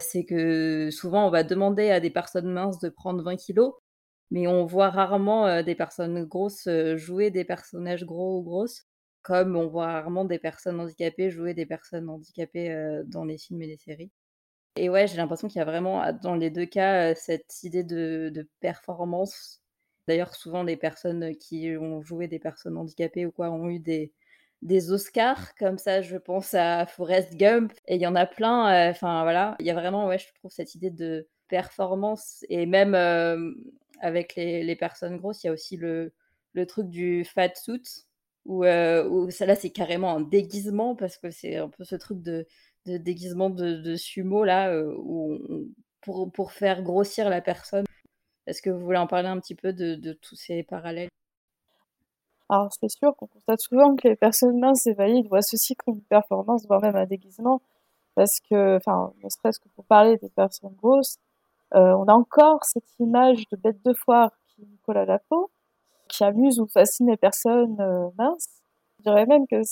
C'est 0.00 0.24
que 0.24 0.90
souvent, 0.90 1.26
on 1.26 1.30
va 1.30 1.44
demander 1.44 1.90
à 1.90 2.00
des 2.00 2.10
personnes 2.10 2.52
minces 2.52 2.78
de 2.80 2.88
prendre 2.88 3.22
20 3.22 3.36
kilos, 3.36 3.74
mais 4.30 4.46
on 4.46 4.66
voit 4.66 4.90
rarement 4.90 5.62
des 5.62 5.74
personnes 5.74 6.24
grosses 6.24 6.68
jouer 6.96 7.30
des 7.30 7.44
personnages 7.44 8.04
gros 8.04 8.38
ou 8.38 8.42
grosses 8.42 8.86
comme 9.24 9.56
on 9.56 9.66
voit 9.66 9.86
rarement 9.86 10.26
des 10.26 10.38
personnes 10.38 10.78
handicapées 10.78 11.30
jouer 11.30 11.54
des 11.54 11.66
personnes 11.66 12.08
handicapées 12.10 12.70
euh, 12.70 13.02
dans 13.06 13.24
les 13.24 13.38
films 13.38 13.62
et 13.62 13.66
les 13.66 13.78
séries. 13.78 14.12
Et 14.76 14.90
ouais, 14.90 15.06
j'ai 15.08 15.16
l'impression 15.16 15.48
qu'il 15.48 15.58
y 15.58 15.62
a 15.62 15.64
vraiment, 15.64 16.12
dans 16.22 16.34
les 16.36 16.50
deux 16.50 16.66
cas, 16.66 17.12
euh, 17.12 17.14
cette 17.16 17.62
idée 17.62 17.84
de, 17.84 18.48
performance. 18.60 19.62
D'ailleurs, 20.08 20.34
souvent, 20.34 20.62
les 20.62 20.76
personnes 20.76 21.34
qui 21.36 21.74
ont 21.78 22.02
joué 22.02 22.28
des 22.28 22.38
personnes 22.38 22.76
handicapées 22.76 23.26
ou 23.26 23.32
quoi 23.32 23.50
ont 23.50 23.68
eu 23.70 23.78
des, 23.78 24.12
des 24.64 24.90
Oscars, 24.92 25.54
comme 25.56 25.78
ça, 25.78 26.02
je 26.02 26.16
pense 26.16 26.54
à 26.54 26.86
Forrest 26.86 27.34
Gump, 27.36 27.72
et 27.86 27.96
il 27.96 28.00
y 28.02 28.06
en 28.06 28.16
a 28.16 28.26
plein. 28.26 28.88
Euh, 28.88 28.90
enfin, 28.90 29.22
voilà, 29.22 29.56
il 29.60 29.66
y 29.66 29.70
a 29.70 29.74
vraiment, 29.74 30.06
ouais, 30.08 30.18
je 30.18 30.26
trouve 30.34 30.50
cette 30.50 30.74
idée 30.74 30.90
de 30.90 31.28
performance, 31.48 32.44
et 32.48 32.66
même 32.66 32.94
avec 34.00 34.34
les, 34.36 34.62
les, 34.64 34.76
personnes 34.76 35.16
grosses, 35.18 35.44
il 35.44 35.48
y 35.48 35.50
a 35.50 35.52
aussi 35.52 35.76
le, 35.76 36.12
le 36.52 36.66
truc 36.66 36.88
du 36.88 37.24
fat 37.24 37.54
suit, 37.54 38.06
Ou, 38.46 38.64
heu, 38.64 39.30
ça 39.30 39.46
là, 39.46 39.54
c'est 39.56 39.70
carrément 39.70 40.16
un 40.16 40.20
déguisement 40.20 40.94
parce 40.96 41.16
que 41.18 41.30
c'est 41.30 41.56
un 41.56 41.68
peu 41.68 41.84
ce 41.84 41.96
truc 41.96 42.22
de 42.22 42.46
de 42.86 42.98
déguisement 42.98 43.48
de 43.50 43.74
de 43.76 43.96
sumo 43.96 44.44
là, 44.44 44.70
heu, 44.74 44.94
où 44.98 45.38
pour 46.02 46.30
pour 46.32 46.52
faire 46.52 46.82
grossir 46.82 47.30
la 47.30 47.40
personne. 47.40 47.86
Est-ce 48.46 48.62
que 48.62 48.70
vous 48.70 48.80
voulez 48.80 48.98
en 48.98 49.06
parler 49.08 49.28
un 49.28 49.40
petit 49.40 49.54
peu 49.56 49.72
de 49.74 49.96
de 49.96 50.12
tous 50.14 50.36
ces 50.36 50.62
parallèles? 50.64 51.10
Alors 52.48 52.68
c'est 52.78 52.88
sûr 52.88 53.16
qu'on 53.16 53.26
constate 53.26 53.60
souvent 53.60 53.96
que 53.96 54.08
les 54.08 54.16
personnes 54.16 54.58
minces 54.58 54.86
et 54.86 54.94
valides 54.94 55.28
voient 55.28 55.42
ceci 55.42 55.74
comme 55.76 55.94
une 55.94 56.02
performance, 56.02 56.66
voire 56.66 56.80
même 56.80 56.96
un 56.96 57.06
déguisement, 57.06 57.62
parce 58.14 58.40
que, 58.40 58.76
enfin, 58.76 59.12
ne 59.22 59.28
serait-ce 59.28 59.58
que 59.60 59.68
pour 59.70 59.84
parler 59.86 60.18
des 60.18 60.30
personnes 60.30 60.74
grosses, 60.74 61.18
euh, 61.74 61.94
on 61.94 62.04
a 62.06 62.12
encore 62.14 62.64
cette 62.64 62.98
image 63.00 63.44
de 63.50 63.56
bête 63.56 63.82
de 63.84 63.94
foire 63.94 64.30
qui 64.48 64.62
nous 64.62 64.78
colle 64.84 64.98
à 64.98 65.04
la 65.04 65.18
peau, 65.18 65.50
qui 66.08 66.24
amuse 66.24 66.60
ou 66.60 66.66
fascine 66.66 67.10
les 67.10 67.16
personnes 67.16 67.80
euh, 67.80 68.08
minces. 68.18 68.62
Je 68.98 69.04
dirais 69.04 69.26
même 69.26 69.46
que 69.46 69.62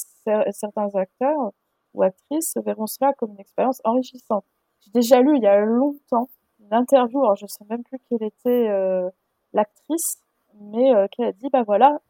certains 0.53 0.89
acteurs 0.95 1.53
ou 1.95 2.03
actrices 2.03 2.55
verront 2.64 2.87
cela 2.87 3.12
comme 3.14 3.33
une 3.33 3.41
expérience 3.41 3.81
enrichissante. 3.85 4.45
J'ai 4.81 4.91
déjà 4.93 5.20
lu 5.20 5.37
il 5.37 5.43
y 5.43 5.47
a 5.47 5.61
longtemps 5.61 6.29
une 6.61 6.75
interview, 6.75 7.23
alors 7.23 7.37
je 7.37 7.47
sais 7.47 7.64
même 7.68 7.83
plus 7.85 7.99
quelle 8.09 8.23
était 8.23 8.68
euh, 8.68 9.09
l'actrice, 9.53 10.18
mais 10.55 10.95
euh, 10.95 11.07
qu'elle 11.11 11.27
a 11.27 11.33
dit, 11.33 11.49
bah 11.53 11.62
voilà, 11.62 12.01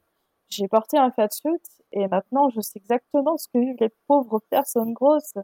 j'ai 0.53 0.69
porté 0.69 0.99
un 0.99 1.11
fatsuit 1.11 1.51
et 1.93 2.07
maintenant 2.09 2.49
je 2.51 2.61
sais 2.61 2.79
exactement 2.79 3.37
ce 3.37 3.49
que 3.49 3.59
vivent 3.59 3.77
les 3.81 3.91
pauvres 4.07 4.41
personnes 4.51 4.93
grosses. 4.93 5.35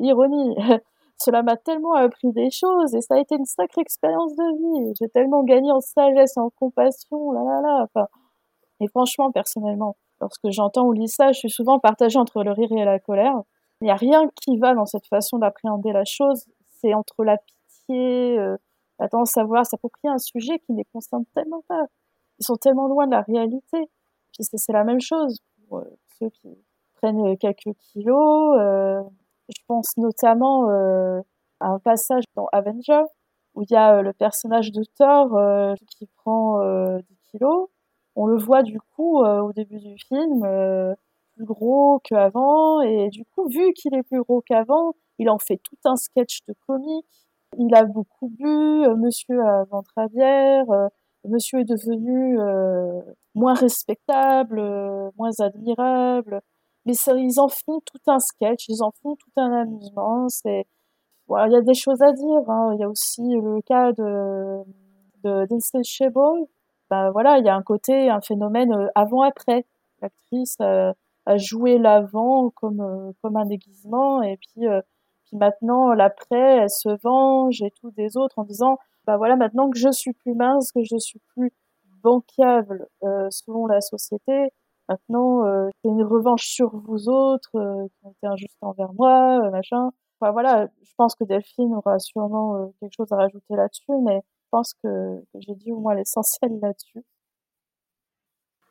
Ironie. 0.00 0.56
Cela 1.20 1.42
m'a 1.42 1.56
tellement 1.56 1.94
appris 1.94 2.32
des 2.32 2.50
choses 2.50 2.94
et 2.94 3.00
ça 3.00 3.16
a 3.16 3.18
été 3.18 3.34
une 3.34 3.44
sacrée 3.44 3.80
expérience 3.80 4.36
de 4.36 4.84
vie. 4.86 4.94
J'ai 5.00 5.08
tellement 5.08 5.42
gagné 5.42 5.72
en 5.72 5.80
sagesse, 5.80 6.36
en 6.36 6.50
compassion, 6.50 7.32
là 7.32 7.42
là 7.42 7.60
là. 7.60 7.84
Enfin, 7.84 8.06
et 8.80 8.86
franchement, 8.88 9.32
personnellement, 9.32 9.96
lorsque 10.20 10.48
j'entends 10.50 10.86
ou 10.86 10.92
lis 10.92 11.08
ça, 11.08 11.32
je 11.32 11.38
suis 11.40 11.50
souvent 11.50 11.80
partagée 11.80 12.18
entre 12.18 12.44
le 12.44 12.52
rire 12.52 12.70
et 12.70 12.84
la 12.84 13.00
colère. 13.00 13.34
Il 13.80 13.84
n'y 13.84 13.90
a 13.90 13.96
rien 13.96 14.28
qui 14.40 14.58
va 14.58 14.74
dans 14.74 14.86
cette 14.86 15.06
façon 15.08 15.38
d'appréhender 15.38 15.92
la 15.92 16.04
chose. 16.04 16.44
C'est 16.68 16.94
entre 16.94 17.24
la 17.24 17.36
pitié, 17.38 18.38
euh, 18.38 18.56
la 19.00 19.08
tendance 19.08 19.36
à 19.36 19.42
vouloir 19.44 19.66
s'approprier 19.66 20.12
un 20.12 20.18
sujet 20.18 20.60
qui 20.60 20.72
ne 20.72 20.78
les 20.78 20.84
concerne 20.92 21.24
tellement 21.34 21.62
pas. 21.68 21.84
Ils 22.38 22.44
sont 22.44 22.56
tellement 22.56 22.86
loin 22.86 23.06
de 23.06 23.12
la 23.12 23.22
réalité. 23.22 23.90
C'est 24.42 24.72
la 24.72 24.84
même 24.84 25.00
chose 25.00 25.38
pour 25.68 25.78
euh, 25.78 25.84
ceux 26.18 26.30
qui 26.30 26.48
prennent 26.94 27.36
quelques 27.38 27.74
kilos. 27.78 28.58
Euh, 28.58 29.02
je 29.48 29.62
pense 29.66 29.96
notamment 29.96 30.70
euh, 30.70 31.20
à 31.60 31.68
un 31.68 31.78
passage 31.78 32.24
dans 32.34 32.46
Avenger 32.52 33.02
où 33.54 33.62
il 33.62 33.72
y 33.72 33.76
a 33.76 33.96
euh, 33.96 34.02
le 34.02 34.12
personnage 34.12 34.72
de 34.72 34.82
Thor 34.96 35.36
euh, 35.36 35.74
qui 35.96 36.06
prend 36.16 36.60
10 36.98 37.04
kilos. 37.30 37.68
On 38.14 38.26
le 38.26 38.36
voit 38.36 38.62
du 38.62 38.80
coup 38.80 39.24
au 39.24 39.52
début 39.52 39.78
du 39.78 39.96
film 39.96 40.40
plus 41.36 41.44
gros 41.44 42.00
qu'avant 42.00 42.80
et 42.80 43.10
du 43.10 43.24
coup 43.24 43.48
vu 43.48 43.72
qu'il 43.74 43.94
est 43.94 44.02
plus 44.02 44.22
gros 44.22 44.40
qu'avant, 44.42 44.94
il 45.18 45.30
en 45.30 45.38
fait 45.38 45.58
tout 45.58 45.76
un 45.84 45.94
sketch 45.94 46.40
de 46.48 46.54
comique. 46.66 47.06
Il 47.58 47.72
a 47.76 47.84
beaucoup 47.84 48.28
bu, 48.28 48.88
monsieur 48.96 49.40
a 49.40 49.64
ventre 49.70 49.92
à 49.96 50.08
bière, 50.08 50.66
monsieur 51.28 51.60
est 51.60 51.64
devenu 51.64 52.38
moins 53.34 53.54
respectable, 53.54 54.60
moins 55.16 55.30
admirable 55.40 56.40
mais 56.88 56.94
ils 57.18 57.40
en 57.40 57.48
font 57.48 57.80
tout 57.84 58.00
un 58.06 58.18
sketch, 58.18 58.68
ils 58.68 58.82
en 58.82 58.92
font 59.02 59.16
tout 59.16 59.30
un 59.36 59.52
amusement. 59.52 60.28
C'est 60.28 60.66
voilà, 61.28 61.48
il 61.48 61.52
y 61.52 61.56
a 61.56 61.62
des 61.62 61.74
choses 61.74 62.02
à 62.02 62.12
dire. 62.12 62.48
Hein. 62.48 62.72
Il 62.74 62.80
y 62.80 62.84
a 62.84 62.88
aussi 62.88 63.22
le 63.22 63.60
cas 63.62 63.92
de 63.92 64.64
d'Insatiable. 65.46 66.46
Ben 66.90 67.10
voilà, 67.10 67.38
il 67.38 67.44
y 67.44 67.48
a 67.50 67.54
un 67.54 67.62
côté, 67.62 68.08
un 68.08 68.20
phénomène 68.22 68.72
euh, 68.72 68.88
avant-après. 68.94 69.66
L'actrice 70.00 70.56
euh, 70.62 70.92
a 71.26 71.36
joué 71.36 71.78
l'avant 71.78 72.50
comme 72.50 72.80
euh, 72.80 73.12
comme 73.22 73.36
un 73.36 73.44
déguisement 73.46 74.22
et 74.22 74.38
puis 74.38 74.66
puis 75.26 75.36
maintenant 75.36 75.92
l'après, 75.92 76.58
elle 76.62 76.70
se 76.70 76.88
venge 77.02 77.60
et 77.62 77.70
tout 77.80 77.90
des 77.90 78.16
autres 78.16 78.38
en 78.38 78.44
disant 78.44 78.78
bah 79.08 79.16
voilà 79.16 79.34
maintenant 79.34 79.70
que 79.70 79.78
je 79.78 79.90
suis 79.90 80.12
plus 80.12 80.34
mince, 80.34 80.70
que 80.70 80.84
je 80.84 80.96
suis 80.98 81.20
plus 81.34 81.52
bancable 82.02 82.86
selon 83.30 83.66
la 83.66 83.80
société, 83.80 84.52
Maintenant, 84.88 85.44
euh, 85.44 85.68
c'est 85.82 85.90
une 85.90 86.02
revanche 86.02 86.46
sur 86.46 86.74
vous 86.74 87.10
autres 87.10 87.56
euh, 87.56 87.86
qui 87.88 88.06
ont 88.06 88.10
été 88.10 88.26
injustes 88.26 88.56
envers 88.62 88.92
moi, 88.94 89.38
euh, 89.44 89.50
machin. 89.50 89.90
Enfin, 90.18 90.32
voilà, 90.32 90.68
je 90.82 90.92
pense 90.96 91.14
que 91.14 91.24
Delphine 91.24 91.74
aura 91.74 91.98
sûrement 91.98 92.56
euh, 92.56 92.66
quelque 92.80 92.94
chose 92.96 93.12
à 93.12 93.16
rajouter 93.16 93.54
là-dessus, 93.54 93.92
mais 94.02 94.16
je 94.16 94.48
pense 94.50 94.72
que, 94.82 95.20
que 95.32 95.40
j'ai 95.40 95.54
dit 95.54 95.72
au 95.72 95.78
moins 95.78 95.94
l'essentiel 95.94 96.58
là-dessus. 96.62 97.04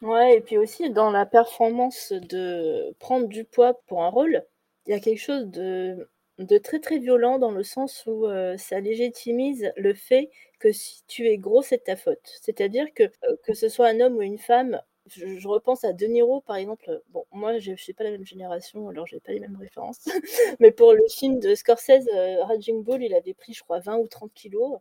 Ouais, 0.02 0.38
et 0.38 0.42
puis 0.42 0.58
aussi 0.58 0.90
dans 0.90 1.12
la 1.12 1.26
performance 1.26 2.12
de 2.12 2.96
prendre 3.00 3.28
du 3.28 3.46
poids 3.46 3.76
pour 3.88 4.04
un 4.04 4.10
rôle, 4.10 4.44
il 4.88 4.94
y 4.94 4.96
a 4.96 5.00
quelque 5.00 5.22
chose 5.22 5.48
de, 5.48 6.10
de 6.40 6.58
très 6.58 6.80
très 6.80 7.00
violent 7.00 7.40
dans 7.40 7.52
le 7.52 7.64
sens 7.64 8.06
où 8.06 8.28
ça 8.58 8.80
légitimise 8.80 9.72
le 9.76 9.94
fait 9.94 10.30
que 10.60 10.72
si 10.72 11.04
tu 11.08 11.28
es 11.28 11.38
gros, 11.38 11.62
c'est 11.62 11.86
ta 11.86 11.96
faute. 11.96 12.38
C'est-à-dire 12.42 12.94
que 12.94 13.04
que 13.44 13.54
ce 13.54 13.70
soit 13.70 13.88
un 13.88 14.00
homme 14.00 14.18
ou 14.18 14.22
une 14.22 14.38
femme, 14.38 14.82
je, 15.16 15.48
repense 15.48 15.84
à 15.84 15.94
De 15.94 16.06
Niro, 16.06 16.42
par 16.42 16.56
exemple. 16.58 17.02
Bon, 17.10 17.26
moi, 17.32 17.60
je 17.60 17.72
ne 17.72 17.76
suis 17.76 17.94
pas 17.94 18.04
la 18.04 18.12
même 18.12 18.26
génération, 18.26 18.90
alors 18.90 19.08
je 19.08 19.16
n'ai 19.16 19.20
pas 19.20 19.32
les 19.32 19.40
mêmes 19.40 19.58
références. 19.58 20.06
Mais 20.60 20.72
pour 20.72 20.94
le 20.94 21.04
film 21.10 21.40
de 21.40 21.56
Scorsese, 21.56 22.08
euh, 22.14 22.44
Raging 22.44 22.84
Bull, 22.84 23.04
il 23.04 23.14
avait 23.14 23.34
pris, 23.34 23.54
je 23.54 23.64
crois, 23.64 23.80
20 23.80 23.98
ou 23.98 24.08
30 24.08 24.34
kilos. 24.34 24.80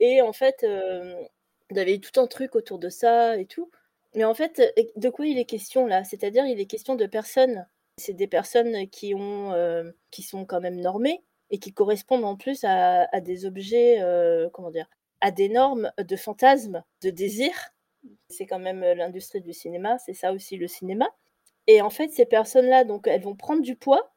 Et 0.00 0.22
en 0.22 0.32
fait, 0.32 0.64
euh, 0.64 1.14
il 1.70 1.78
avait 1.78 1.94
eu 1.94 2.00
tout 2.00 2.18
un 2.20 2.26
truc 2.26 2.54
autour 2.54 2.78
de 2.78 2.88
ça 2.88 3.36
et 3.36 3.46
tout. 3.46 3.70
Mais 4.14 4.24
en 4.24 4.34
fait, 4.34 4.62
de 4.96 5.10
quoi 5.10 5.26
il 5.26 5.38
est 5.38 5.44
question 5.44 5.86
là? 5.86 6.04
C'est-à-dire, 6.04 6.46
il 6.46 6.60
est 6.60 6.66
question 6.66 6.94
de 6.94 7.06
personnes. 7.06 7.66
C'est 7.98 8.14
des 8.14 8.26
personnes 8.26 8.88
qui, 8.88 9.14
ont, 9.14 9.52
euh, 9.52 9.90
qui 10.10 10.22
sont 10.22 10.44
quand 10.46 10.60
même 10.60 10.80
normées 10.80 11.22
et 11.50 11.58
qui 11.58 11.72
correspondent 11.72 12.24
en 12.24 12.36
plus 12.36 12.64
à, 12.64 13.06
des 13.20 13.44
objets, 13.46 14.02
comment 14.52 14.70
dire, 14.70 14.88
à 15.20 15.30
des 15.30 15.48
normes 15.48 15.90
de 15.98 16.16
fantasmes, 16.16 16.82
de 17.02 17.10
désirs 17.10 17.72
c'est 18.28 18.46
quand 18.46 18.58
même 18.58 18.82
euh, 18.82 18.94
l'industrie 18.94 19.40
du 19.40 19.52
cinéma, 19.52 19.98
c'est 19.98 20.14
ça 20.14 20.32
aussi 20.32 20.56
le 20.56 20.68
cinéma. 20.68 21.08
Et 21.66 21.82
en 21.82 21.90
fait, 21.90 22.10
ces 22.10 22.26
personnes-là, 22.26 22.84
donc, 22.84 23.06
elles 23.06 23.22
vont 23.22 23.36
prendre 23.36 23.62
du 23.62 23.76
poids 23.76 24.12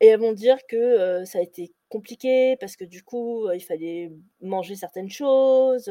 et 0.00 0.08
elles 0.08 0.20
vont 0.20 0.32
dire 0.32 0.58
que 0.68 0.76
euh, 0.76 1.24
ça 1.24 1.38
a 1.38 1.42
été 1.42 1.72
compliqué 1.88 2.56
parce 2.60 2.76
que 2.76 2.84
du 2.84 3.02
coup, 3.02 3.46
euh, 3.46 3.56
il 3.56 3.60
fallait 3.60 4.12
manger 4.40 4.76
certaines 4.76 5.10
choses 5.10 5.88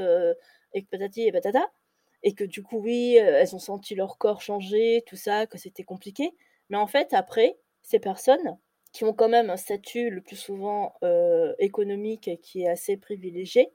et 0.73 0.83
que 0.83 0.89
patati 0.89 1.23
et 1.23 1.31
patata. 1.31 1.71
Et 2.23 2.33
que 2.33 2.43
du 2.43 2.61
coup, 2.63 2.77
oui, 2.77 3.15
elles 3.15 3.55
ont 3.55 3.59
senti 3.59 3.95
leur 3.95 4.17
corps 4.19 4.41
changer, 4.41 5.03
tout 5.07 5.15
ça, 5.15 5.47
que 5.47 5.57
c'était 5.57 5.83
compliqué. 5.83 6.31
Mais 6.71 6.77
en 6.77 6.87
fait, 6.87 7.13
après, 7.13 7.59
ces 7.83 7.99
personnes 7.99 8.57
qui 8.93 9.03
ont 9.05 9.13
quand 9.13 9.29
même 9.29 9.51
un 9.51 9.57
statut 9.57 10.09
le 10.09 10.21
plus 10.21 10.35
souvent 10.35 10.95
économique 11.59 12.29
qui 12.41 12.63
est 12.63 12.67
assez 12.67 12.97
privilégié 12.97 13.71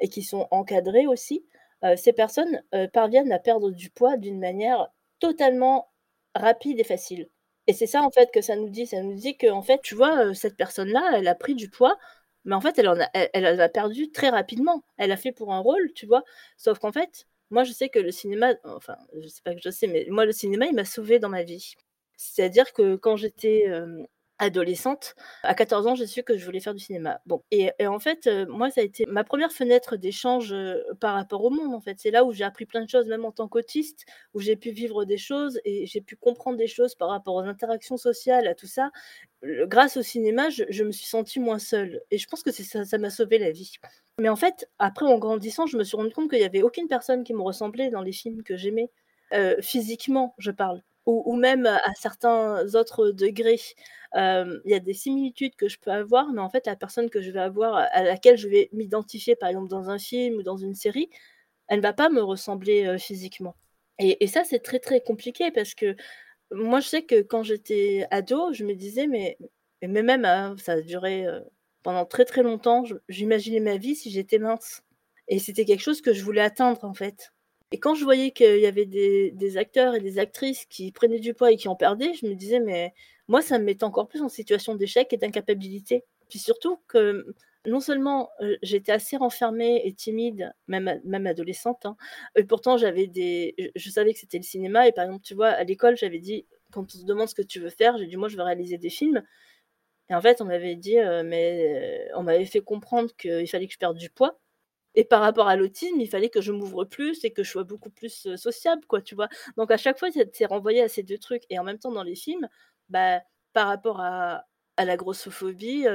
et 0.00 0.08
qui 0.08 0.22
sont 0.22 0.48
encadrées 0.50 1.06
aussi, 1.06 1.44
euh, 1.84 1.96
ces 1.96 2.12
personnes 2.12 2.62
euh, 2.74 2.88
parviennent 2.88 3.32
à 3.32 3.38
perdre 3.38 3.70
du 3.70 3.90
poids 3.90 4.16
d'une 4.16 4.38
manière 4.38 4.88
totalement 5.18 5.90
rapide 6.34 6.78
et 6.80 6.84
facile. 6.84 7.28
Et 7.66 7.72
c'est 7.72 7.86
ça 7.86 8.02
en 8.02 8.10
fait 8.10 8.30
que 8.32 8.40
ça 8.42 8.56
nous 8.56 8.68
dit. 8.68 8.86
Ça 8.86 9.02
nous 9.02 9.14
dit 9.14 9.36
que 9.36 9.50
en 9.50 9.62
fait, 9.62 9.80
tu 9.82 9.94
vois, 9.94 10.26
euh, 10.26 10.34
cette 10.34 10.56
personne-là, 10.56 11.12
elle 11.16 11.28
a 11.28 11.34
pris 11.34 11.54
du 11.54 11.70
poids, 11.70 11.98
mais 12.44 12.54
en 12.54 12.60
fait, 12.60 12.78
elle 12.78 12.88
en 12.88 13.00
a, 13.00 13.08
elle, 13.14 13.60
a 13.60 13.68
perdu 13.68 14.10
très 14.10 14.28
rapidement. 14.30 14.82
Elle 14.98 15.12
a 15.12 15.16
fait 15.16 15.32
pour 15.32 15.52
un 15.52 15.60
rôle, 15.60 15.92
tu 15.94 16.06
vois. 16.06 16.24
Sauf 16.56 16.78
qu'en 16.78 16.92
fait, 16.92 17.26
moi, 17.50 17.64
je 17.64 17.72
sais 17.72 17.88
que 17.88 17.98
le 17.98 18.10
cinéma, 18.12 18.54
enfin, 18.64 18.96
je 19.20 19.28
sais 19.28 19.42
pas 19.42 19.54
que 19.54 19.60
je 19.62 19.70
sais, 19.70 19.86
mais 19.86 20.06
moi, 20.10 20.24
le 20.26 20.32
cinéma, 20.32 20.66
il 20.66 20.74
m'a 20.74 20.84
sauvé 20.84 21.18
dans 21.18 21.28
ma 21.28 21.42
vie. 21.42 21.74
C'est-à-dire 22.22 22.72
que 22.72 22.96
quand 22.96 23.16
j'étais 23.16 23.66
adolescente, 24.40 25.14
à 25.42 25.54
14 25.54 25.86
ans, 25.86 25.94
j'ai 25.94 26.06
su 26.06 26.22
que 26.22 26.36
je 26.36 26.44
voulais 26.44 26.60
faire 26.60 26.74
du 26.74 26.82
cinéma. 26.82 27.20
Bon, 27.26 27.42
et, 27.50 27.70
en 27.86 27.98
fait, 27.98 28.26
euh, 28.26 28.46
moi, 28.48 28.70
ça 28.70 28.80
a 28.80 28.84
été 28.84 29.04
ma 29.06 29.22
première 29.22 29.52
fenêtre 29.52 29.96
d'échange 29.96 30.52
euh, 30.52 30.82
par 30.98 31.14
rapport 31.14 31.44
au 31.44 31.50
monde. 31.50 31.74
En 31.74 31.80
fait, 31.80 31.98
c'est 32.00 32.10
là 32.10 32.24
où 32.24 32.32
j'ai 32.32 32.44
appris 32.44 32.64
plein 32.64 32.82
de 32.82 32.88
choses, 32.88 33.06
même 33.06 33.26
en 33.26 33.32
tant 33.32 33.48
qu'autiste, 33.48 34.06
où 34.32 34.40
j'ai 34.40 34.56
pu 34.56 34.70
vivre 34.70 35.04
des 35.04 35.18
choses 35.18 35.60
et 35.66 35.86
j'ai 35.86 36.00
pu 36.00 36.16
comprendre 36.16 36.56
des 36.56 36.66
choses 36.66 36.94
par 36.94 37.10
rapport 37.10 37.34
aux 37.34 37.42
interactions 37.44 37.98
sociales, 37.98 38.46
à 38.48 38.54
tout 38.54 38.66
ça. 38.66 38.90
grâce 39.42 39.98
au 39.98 40.02
cinéma, 40.02 40.48
je, 40.48 40.84
me 40.84 40.90
suis 40.90 41.06
sentie 41.06 41.38
moins 41.38 41.58
seule. 41.58 42.00
Et 42.10 42.16
je 42.16 42.26
pense 42.26 42.42
que 42.42 42.50
ça, 42.50 42.98
m'a 42.98 43.10
sauvé 43.10 43.38
la 43.38 43.50
vie. 43.50 43.74
Mais 44.18 44.30
en 44.30 44.36
fait, 44.36 44.68
après, 44.78 45.06
en 45.06 45.18
grandissant, 45.18 45.66
je 45.66 45.76
me 45.76 45.84
suis 45.84 45.96
rendu 45.96 46.12
compte 46.12 46.30
qu'il 46.30 46.38
n'y 46.38 46.46
avait 46.46 46.62
aucune 46.62 46.88
personne 46.88 47.24
qui 47.24 47.34
me 47.34 47.42
ressemblait 47.42 47.90
dans 47.90 48.02
les 48.02 48.12
films 48.12 48.42
que 48.42 48.56
j'aimais. 48.56 48.90
Euh, 49.32 49.56
physiquement, 49.60 50.34
je 50.38 50.50
parle 50.50 50.82
ou, 51.06 51.34
même 51.36 51.66
à 51.66 51.92
certains 51.94 52.74
autres 52.74 53.10
degrés. 53.10 53.60
Il 54.14 54.60
y 54.64 54.74
a 54.74 54.80
des 54.80 54.94
similitudes 54.94 55.56
que 55.56 55.68
je 55.68 55.78
peux 55.78 55.90
avoir, 55.90 56.32
mais 56.32 56.40
en 56.40 56.50
fait, 56.50 56.66
la 56.66 56.76
personne 56.76 57.10
que 57.10 57.20
je 57.22 57.30
vais 57.30 57.40
avoir, 57.40 57.74
à 57.92 58.02
laquelle 58.02 58.36
je 58.36 58.48
vais 58.48 58.68
m'identifier, 58.72 59.36
par 59.36 59.48
exemple, 59.48 59.68
dans 59.68 59.90
un 59.90 59.98
film 59.98 60.36
ou 60.36 60.42
dans 60.42 60.56
une 60.56 60.74
série, 60.74 61.10
elle 61.68 61.78
ne 61.78 61.82
va 61.82 61.92
pas 61.92 62.10
me 62.10 62.22
ressembler 62.22 62.96
physiquement. 62.98 63.56
Et, 63.98 64.26
ça, 64.28 64.44
c'est 64.44 64.60
très, 64.60 64.78
très 64.80 65.00
compliqué 65.00 65.50
parce 65.50 65.74
que 65.74 65.96
moi, 66.52 66.80
je 66.80 66.88
sais 66.88 67.02
que 67.04 67.22
quand 67.22 67.42
j'étais 67.44 68.06
ado, 68.10 68.52
je 68.52 68.64
me 68.64 68.74
disais, 68.74 69.06
mais, 69.06 69.38
mais 69.82 70.02
même, 70.02 70.24
hein, 70.24 70.56
ça 70.58 70.72
a 70.74 70.80
duré 70.80 71.26
pendant 71.82 72.04
très, 72.06 72.24
très 72.24 72.42
longtemps, 72.42 72.84
j'imaginais 73.08 73.60
ma 73.60 73.76
vie 73.76 73.94
si 73.96 74.10
j'étais 74.10 74.38
mince. 74.38 74.82
Et 75.28 75.38
c'était 75.38 75.64
quelque 75.64 75.82
chose 75.82 76.02
que 76.02 76.12
je 76.12 76.24
voulais 76.24 76.40
atteindre, 76.42 76.84
en 76.84 76.94
fait. 76.94 77.32
Et 77.72 77.78
quand 77.78 77.94
je 77.94 78.04
voyais 78.04 78.32
qu'il 78.32 78.58
y 78.58 78.66
avait 78.66 78.86
des 78.86 79.56
acteurs 79.56 79.94
et 79.94 80.00
des 80.00 80.18
actrices 80.18 80.64
qui 80.66 80.90
prenaient 80.92 81.20
du 81.20 81.34
poids 81.34 81.52
et 81.52 81.56
qui 81.56 81.68
en 81.68 81.76
perdaient, 81.76 82.14
je 82.14 82.26
me 82.26 82.34
disais: 82.34 82.58
«Mais 82.60 82.92
moi, 83.28 83.42
ça 83.42 83.58
me 83.58 83.64
mettait 83.64 83.84
encore 83.84 84.08
plus 84.08 84.22
en 84.22 84.28
situation 84.28 84.74
d'échec 84.74 85.12
et 85.12 85.16
d'incapacité». 85.16 86.04
Puis 86.28 86.38
surtout 86.40 86.78
que, 86.88 87.26
non 87.66 87.78
seulement, 87.80 88.30
heu, 88.42 88.58
j'étais 88.62 88.92
assez 88.92 89.16
renfermée 89.16 89.82
et 89.84 89.92
timide, 89.94 90.52
même 90.68 91.00
même 91.04 91.26
adolescente, 91.26 91.84
hein, 91.86 91.96
et 92.36 92.44
pourtant 92.44 92.76
j'avais 92.78 93.06
des 93.06 93.54
je 93.76 93.90
savais 93.90 94.12
que 94.14 94.18
c'était 94.20 94.38
le 94.38 94.42
cinéma. 94.44 94.88
Et 94.88 94.92
par 94.92 95.04
exemple, 95.04 95.22
tu 95.24 95.34
vois, 95.34 95.48
à 95.50 95.62
l'école, 95.64 95.96
j'avais 95.96 96.18
dit 96.20 96.46
quand 96.72 96.84
on 96.84 96.88
se 96.98 97.04
demande 97.04 97.28
ce 97.28 97.34
que 97.34 97.42
tu 97.42 97.60
veux 97.60 97.70
faire, 97.70 97.98
j'ai 97.98 98.06
dit: 98.06 98.16
«Moi, 98.16 98.28
je 98.28 98.36
veux 98.36 98.42
réaliser 98.42 98.78
des 98.78 98.90
films» 98.90 99.22
et 100.10 100.14
en 100.14 100.20
fait, 100.20 100.40
on 100.42 100.44
m'avait 100.46 100.76
dit, 100.76 100.98
heu, 100.98 101.22
mais 101.24 102.08
on 102.16 102.22
m'avait 102.24 102.44
fait 102.46 102.60
comprendre 102.60 103.10
qu'il 103.16 103.48
fallait 103.48 103.66
que 103.68 103.72
je 103.74 103.78
perde 103.78 103.96
du 103.98 104.10
poids 104.10 104.38
et 104.94 105.04
par 105.04 105.20
rapport 105.20 105.48
à 105.48 105.56
l'autisme, 105.56 106.00
il 106.00 106.08
fallait 106.08 106.30
que 106.30 106.40
je 106.40 106.52
m'ouvre 106.52 106.84
plus 106.84 107.24
et 107.24 107.30
que 107.32 107.42
je 107.44 107.50
sois 107.50 107.64
beaucoup 107.64 107.90
plus, 107.90 108.28
sociable, 108.36 108.82
quoi, 108.86 109.00
tu 109.02 109.14
vois? 109.14 109.28
Donc 109.56 109.70
à 109.70 109.76
chaque 109.76 109.98
fois, 109.98 110.08
es 110.14 110.46
renvoyé 110.46 110.82
à 110.82 110.88
ces 110.88 111.02
2 111.02 111.18
trucs 111.18 111.44
et 111.50 111.58
en 111.58 111.64
même 111.64 111.78
temps, 111.78 111.92
dans 111.92 112.02
les 112.02 112.16
films, 112.16 112.48
bah, 112.88 113.20
par 113.52 113.68
rapport 113.68 114.00
à 114.00 114.44
la 114.78 114.96
grossophobie, 114.96 115.86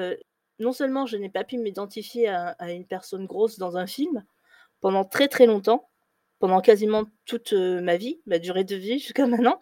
non 0.60 0.72
seulement 0.74 1.06
je 1.06 1.18
n'ai 1.18 1.30
pas 1.30 1.44
pu 1.44 1.58
m'identifier 1.58 2.28
à 2.30 2.72
une 2.72 2.86
personne 2.86 3.26
grosse 3.26 3.58
dans 3.58 3.78
un 3.78 3.88
film, 3.88 4.24
pendant 4.82 5.04
très, 5.06 5.28
très 5.28 5.46
longtemps, 5.48 5.90
pendant 6.40 6.62
quasiment 6.62 7.06
toute, 7.26 7.54
ma 7.54 7.98
vie, 7.98 8.22
ma 8.26 8.40
durée 8.40 8.64
de 8.64 8.76
vie 8.76 9.00
jusqu'à 9.00 9.28
maintenant 9.28 9.60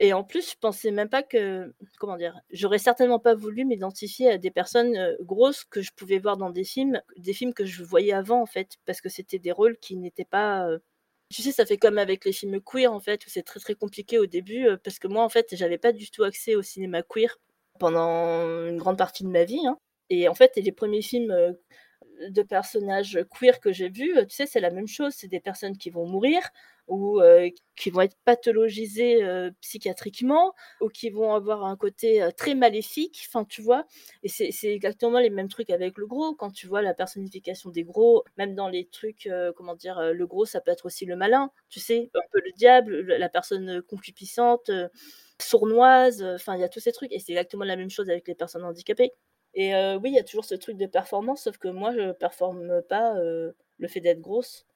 et 0.00 0.12
en 0.12 0.22
plus, 0.24 0.50
je 0.52 0.56
pensais 0.60 0.90
même 0.92 1.08
pas 1.08 1.22
que 1.24 1.74
comment 1.98 2.16
dire? 2.16 2.40
J'aurais 2.50 2.78
certainement 2.78 3.18
pas 3.18 3.34
voulu 3.34 3.64
m'identifier 3.64 4.30
à 4.30 4.38
des 4.38 4.50
personnes, 4.50 4.96
heu, 4.96 5.16
grosses 5.22 5.64
que 5.64 5.82
je 5.82 5.90
pouvais 5.96 6.18
voir 6.18 6.36
dans 6.36 6.50
des 6.50 6.64
films, 6.64 7.00
des 7.16 7.32
films 7.32 7.52
que 7.54 7.64
je 7.66 7.82
voyais 7.84 8.12
avant, 8.12 8.40
en 8.42 8.46
fait, 8.46 8.76
parce 8.86 9.00
que 9.00 9.08
c'était 9.08 9.38
des 9.40 9.52
rôles 9.52 9.76
qui 9.78 9.96
n'étaient 9.96 10.24
pas, 10.24 10.68
heu 10.70 10.80
tu 11.30 11.42
sais, 11.42 11.52
ça 11.52 11.66
fait 11.66 11.76
comme 11.78 11.98
avec 11.98 12.24
les 12.24 12.32
films 12.32 12.60
queer, 12.62 12.90
en 12.92 13.00
fait, 13.00 13.26
où 13.26 13.28
c'est 13.30 13.42
très, 13.42 13.60
très 13.60 13.74
compliqué 13.74 14.18
au 14.18 14.24
début, 14.26 14.66
heu, 14.68 14.78
parce 14.78 14.98
que 14.98 15.08
moi, 15.08 15.22
en 15.24 15.28
fait, 15.28 15.48
j'avais 15.56 15.76
pas 15.78 15.92
du 15.92 16.10
tout 16.10 16.24
accès 16.24 16.54
au 16.54 16.62
cinéma 16.62 17.02
queer 17.02 17.36
pendant 17.78 18.42
une 18.68 18.78
grande 18.78 18.96
partie 18.98 19.24
de 19.24 19.28
ma 19.28 19.44
vie, 19.44 19.66
hein 19.66 19.78
et 20.10 20.26
en 20.28 20.34
fait, 20.34 20.52
les 20.56 20.72
premiers 20.72 21.02
films, 21.02 21.34
de 22.28 22.42
personnages 22.42 23.18
queer 23.30 23.60
que 23.60 23.72
j'ai 23.72 23.88
vus, 23.88 24.14
tu 24.28 24.34
sais, 24.34 24.46
c'est 24.46 24.60
la 24.60 24.70
même 24.70 24.88
chose. 24.88 25.14
C'est 25.16 25.28
des 25.28 25.40
personnes 25.40 25.76
qui 25.78 25.90
vont 25.90 26.06
mourir 26.06 26.42
ou 26.88 27.20
heu, 27.20 27.50
qui 27.76 27.90
vont 27.90 28.00
être 28.02 28.16
pathologisées, 28.24 29.22
heu, 29.22 29.52
psychiatriquement 29.60 30.54
ou 30.80 30.88
qui 30.88 31.10
vont 31.10 31.34
avoir 31.34 31.64
un 31.64 31.76
côté, 31.76 32.22
heu, 32.22 32.32
très 32.32 32.54
maléfique, 32.54 33.24
enfin, 33.28 33.44
tu 33.44 33.62
vois? 33.62 33.86
Et 34.22 34.28
c'est 34.28 34.50
exactement 34.74 35.18
les 35.20 35.30
mêmes 35.30 35.48
trucs 35.48 35.70
avec 35.70 35.98
le 35.98 36.06
gros. 36.06 36.34
Quand 36.34 36.50
tu 36.50 36.66
vois 36.66 36.82
la 36.82 36.94
personnification 36.94 37.70
des 37.70 37.84
gros, 37.84 38.24
même 38.36 38.54
dans 38.54 38.68
les 38.68 38.86
trucs, 38.88 39.28
comment 39.56 39.74
dire? 39.76 40.00
Le 40.12 40.26
gros, 40.26 40.44
ça 40.46 40.60
peut 40.60 40.70
être 40.72 40.86
aussi 40.86 41.06
le 41.06 41.16
malin, 41.16 41.50
tu 41.68 41.80
sais? 41.80 42.10
Un 42.14 42.20
peu 42.32 42.40
le 42.44 42.52
diable, 42.52 43.00
le 43.00 43.16
la 43.18 43.28
personne, 43.28 43.82
concupiscente, 43.82 44.70
sournoise, 45.40 46.22
enfin, 46.22 46.54
il 46.56 46.60
y 46.60 46.64
a 46.64 46.68
tous 46.68 46.80
ces 46.80 46.92
trucs 46.92 47.12
et 47.12 47.18
c'est 47.20 47.32
exactement 47.32 47.64
la 47.64 47.76
même 47.76 47.90
chose 47.90 48.10
avec 48.10 48.26
les 48.28 48.34
personnes 48.34 48.64
handicapées 48.64 49.12
et 49.54 49.72
oui, 50.02 50.10
il 50.10 50.14
y 50.14 50.18
a 50.18 50.24
toujours 50.24 50.44
ce 50.44 50.54
truc 50.54 50.76
de 50.76 50.86
performance, 50.86 51.42
sauf 51.44 51.58
que 51.58 51.68
moi, 51.68 51.92
je 51.92 52.12
performe 52.12 52.82
pas, 52.88 53.14
le 53.78 53.88
fait 53.88 54.00
d'être 54.00 54.20
grosse. 54.20 54.66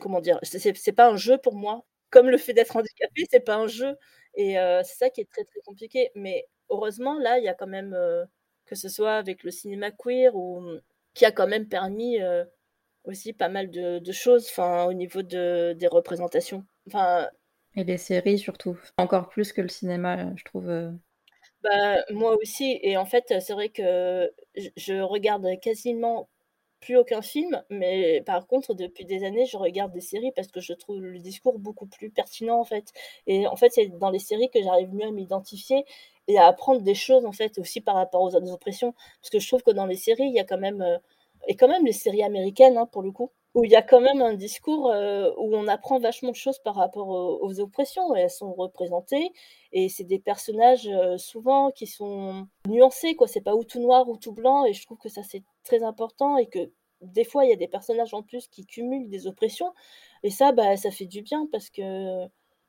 Comment 0.00 0.20
dire? 0.20 0.38
C'est 0.42 0.92
pas 0.92 1.08
un 1.10 1.16
jeu 1.16 1.38
pour 1.38 1.54
moi. 1.54 1.84
Comme 2.10 2.28
le 2.30 2.38
fait 2.38 2.52
d'être 2.54 2.76
handicapée, 2.76 3.24
c'est 3.30 3.40
pas 3.40 3.56
un 3.56 3.66
jeu 3.68 3.96
et 4.34 4.58
heu, 4.58 4.80
c'est 4.84 4.96
ça 4.96 5.10
qui 5.10 5.20
est 5.20 5.30
très, 5.30 5.44
très 5.44 5.60
compliqué. 5.64 6.10
Mais 6.14 6.48
heureusement, 6.68 7.18
là, 7.18 7.38
il 7.38 7.44
y 7.44 7.48
a 7.48 7.54
quand 7.54 7.66
même, 7.68 7.94
heu, 7.94 8.24
que 8.66 8.74
ce 8.74 8.88
soit 8.88 9.14
avec 9.16 9.42
le 9.44 9.50
cinéma 9.50 9.90
queer 9.92 10.34
ou 10.36 10.60
mmh, 10.60 10.80
qui 11.14 11.24
a 11.24 11.32
quand 11.32 11.46
même 11.48 11.68
permis, 11.68 12.20
heu, 12.20 12.46
aussi 13.04 13.32
pas 13.34 13.48
mal 13.50 13.70
de 13.70 13.98
de 14.00 14.12
choses, 14.12 14.46
enfin, 14.50 14.86
au 14.86 14.92
niveau 14.94 15.22
de 15.22 15.74
des 15.78 15.86
représentations. 15.88 16.66
Enfin 16.88 17.28
Et 17.74 17.82
les 17.82 17.98
séries 17.98 18.38
surtout, 18.38 18.78
encore 18.96 19.28
plus 19.28 19.52
que 19.52 19.60
le 19.60 19.66
cinéma, 19.66 20.36
je 20.36 20.44
trouve, 20.44 20.92
Bah, 21.62 22.02
moi 22.10 22.36
aussi 22.36 22.78
et 22.82 22.96
en 22.96 23.04
fait, 23.04 23.24
c'est 23.40 23.52
vrai 23.52 23.68
que 23.68 24.30
je 24.76 25.00
regarde 25.02 25.46
quasiment 25.60 26.28
plus 26.80 26.96
aucun 26.96 27.22
film, 27.22 27.62
mais 27.70 28.22
par 28.22 28.46
contre, 28.46 28.74
depuis 28.74 29.04
des 29.04 29.24
années, 29.24 29.46
je 29.46 29.56
regarde 29.56 29.92
des 29.92 30.00
séries 30.00 30.32
parce 30.34 30.48
que 30.48 30.60
je 30.60 30.72
trouve 30.72 31.00
le 31.00 31.18
discours 31.18 31.58
beaucoup 31.58 31.86
plus 31.86 32.10
pertinent, 32.10 32.58
en 32.58 32.64
fait 32.64 32.92
et 33.26 33.46
en 33.46 33.56
fait, 33.56 33.70
c'est 33.72 33.86
dans 33.98 34.10
les 34.10 34.18
séries 34.18 34.50
que 34.50 34.62
j'arrive 34.62 34.92
mieux 34.94 35.06
à 35.06 35.10
m'identifier 35.10 35.84
et 36.28 36.38
à 36.38 36.46
apprendre 36.46 36.80
des 36.82 36.94
choses, 36.94 37.26
en 37.26 37.32
fait, 37.32 37.58
aussi 37.58 37.80
par 37.80 37.96
rapport 37.96 38.22
aux 38.22 38.34
autres 38.34 38.52
oppressions. 38.52 38.94
Parce 39.20 39.30
que 39.30 39.38
je 39.40 39.48
trouve 39.48 39.62
que 39.62 39.70
dans 39.72 39.86
les 39.86 39.96
séries, 39.96 40.24
il 40.24 40.34
y 40.34 40.40
a 40.40 40.44
quand 40.44 40.58
même, 40.58 40.82
heu 40.82 40.98
et 41.48 41.56
quand 41.56 41.68
même 41.68 41.86
les 41.86 41.92
séries 41.92 42.22
américaines, 42.22 42.76
hein, 42.76 42.86
pour 42.86 43.02
le 43.02 43.10
coup, 43.12 43.30
où 43.54 43.64
il 43.64 43.70
y 43.70 43.76
a 43.76 43.82
quand 43.82 44.00
même 44.00 44.20
un 44.22 44.34
discours, 44.34 44.92
heu, 44.92 45.32
où 45.38 45.56
on 45.56 45.66
apprend 45.68 45.98
vachement 45.98 46.30
de 46.30 46.36
choses 46.36 46.58
par 46.60 46.74
rapport 46.76 47.08
aux 47.08 47.60
oppressions 47.60 48.14
et 48.14 48.20
elles 48.20 48.30
sont 48.30 48.52
représentées 48.52 49.32
et 49.72 49.88
c'est 49.88 50.04
des 50.04 50.18
personnages, 50.18 50.86
heu, 50.88 51.16
souvent 51.18 51.70
qui 51.70 51.86
sont 51.86 52.46
nuancés, 52.68 53.16
quoi. 53.16 53.26
C'est 53.26 53.40
pas 53.40 53.54
ou 53.56 53.64
tout 53.64 53.80
noir 53.80 54.08
ou 54.08 54.16
tout 54.18 54.32
blanc 54.32 54.64
et 54.66 54.72
je 54.74 54.84
trouve 54.84 54.98
que 54.98 55.08
ça, 55.08 55.22
c'est 55.22 55.42
très 55.64 55.82
important 55.82 56.36
et 56.36 56.46
que 56.46 56.70
des 57.00 57.24
fois, 57.24 57.44
il 57.44 57.50
y 57.50 57.52
a 57.52 57.56
des 57.56 57.68
personnages 57.68 58.12
en 58.14 58.22
plus 58.22 58.46
qui 58.48 58.66
cumulent 58.66 59.08
des 59.08 59.26
oppressions 59.26 59.72
et 60.22 60.30
ça, 60.30 60.52
bah, 60.52 60.76
ça 60.76 60.90
fait 60.90 61.06
du 61.06 61.22
bien 61.22 61.48
parce 61.50 61.70
que 61.70 62.26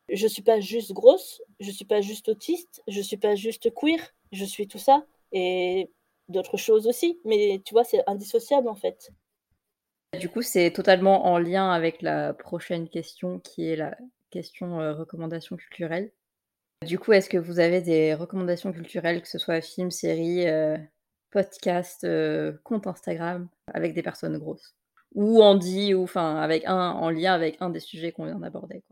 je 0.10 0.28
suis 0.28 0.42
pas 0.42 0.60
juste 0.60 0.94
grosse, 0.94 1.42
je 1.60 1.72
suis 1.72 1.86
pas 1.86 2.02
juste 2.02 2.30
autiste, 2.30 2.82
je 2.88 3.02
suis 3.02 3.18
pas 3.18 3.36
juste 3.36 3.74
queer, 3.74 4.00
je 4.32 4.46
suis 4.46 4.68
tout 4.68 4.80
ça 4.80 5.06
et 5.32 5.90
d'autres 6.30 6.58
choses 6.58 6.88
aussi, 6.88 7.20
mais 7.26 7.62
tu 7.66 7.74
vois, 7.74 7.84
c'est 7.84 8.04
indissociable, 8.08 8.68
en 8.68 8.76
fait. 8.76 9.12
Du 10.20 10.30
coup, 10.30 10.42
c'est 10.42 10.72
totalement 10.72 11.26
en 11.26 11.38
lien 11.38 11.72
avec 11.72 12.02
la 12.02 12.34
prochaine 12.34 12.90
question 12.90 13.40
qui 13.40 13.70
est 13.70 13.76
la 13.76 13.98
question, 14.30 14.82
heu, 14.82 14.92
recommandations 14.92 15.56
culturelles. 15.56 16.12
Du 16.86 17.00
coup, 17.00 17.14
est-ce 17.14 17.30
que 17.30 17.38
vous 17.38 17.60
avez 17.60 17.82
des 17.82 18.14
recommandations 18.14 18.74
culturelles, 18.74 19.22
que 19.22 19.28
ce 19.28 19.38
soit 19.38 19.62
films, 19.62 19.92
séries, 19.92 20.48
heu, 20.48 20.78
podcasts, 21.32 22.04
heu, 22.06 22.60
comptes 22.64 22.88
Instagram 22.88 23.50
avec 23.68 23.94
des 23.94 24.04
personnes 24.04 24.38
grosses? 24.38 24.76
Ou 25.16 25.42
handi 25.44 25.94
ou 25.94 26.04
enfin 26.04 26.38
avec 26.38 26.66
un 26.66 26.92
en 26.92 27.10
lien 27.10 27.34
avec 27.34 27.58
un 27.62 27.70
des 27.70 27.80
sujets 27.82 28.12
qu'on 28.14 28.26
vient 28.26 28.40
d'aborder? 28.40 28.84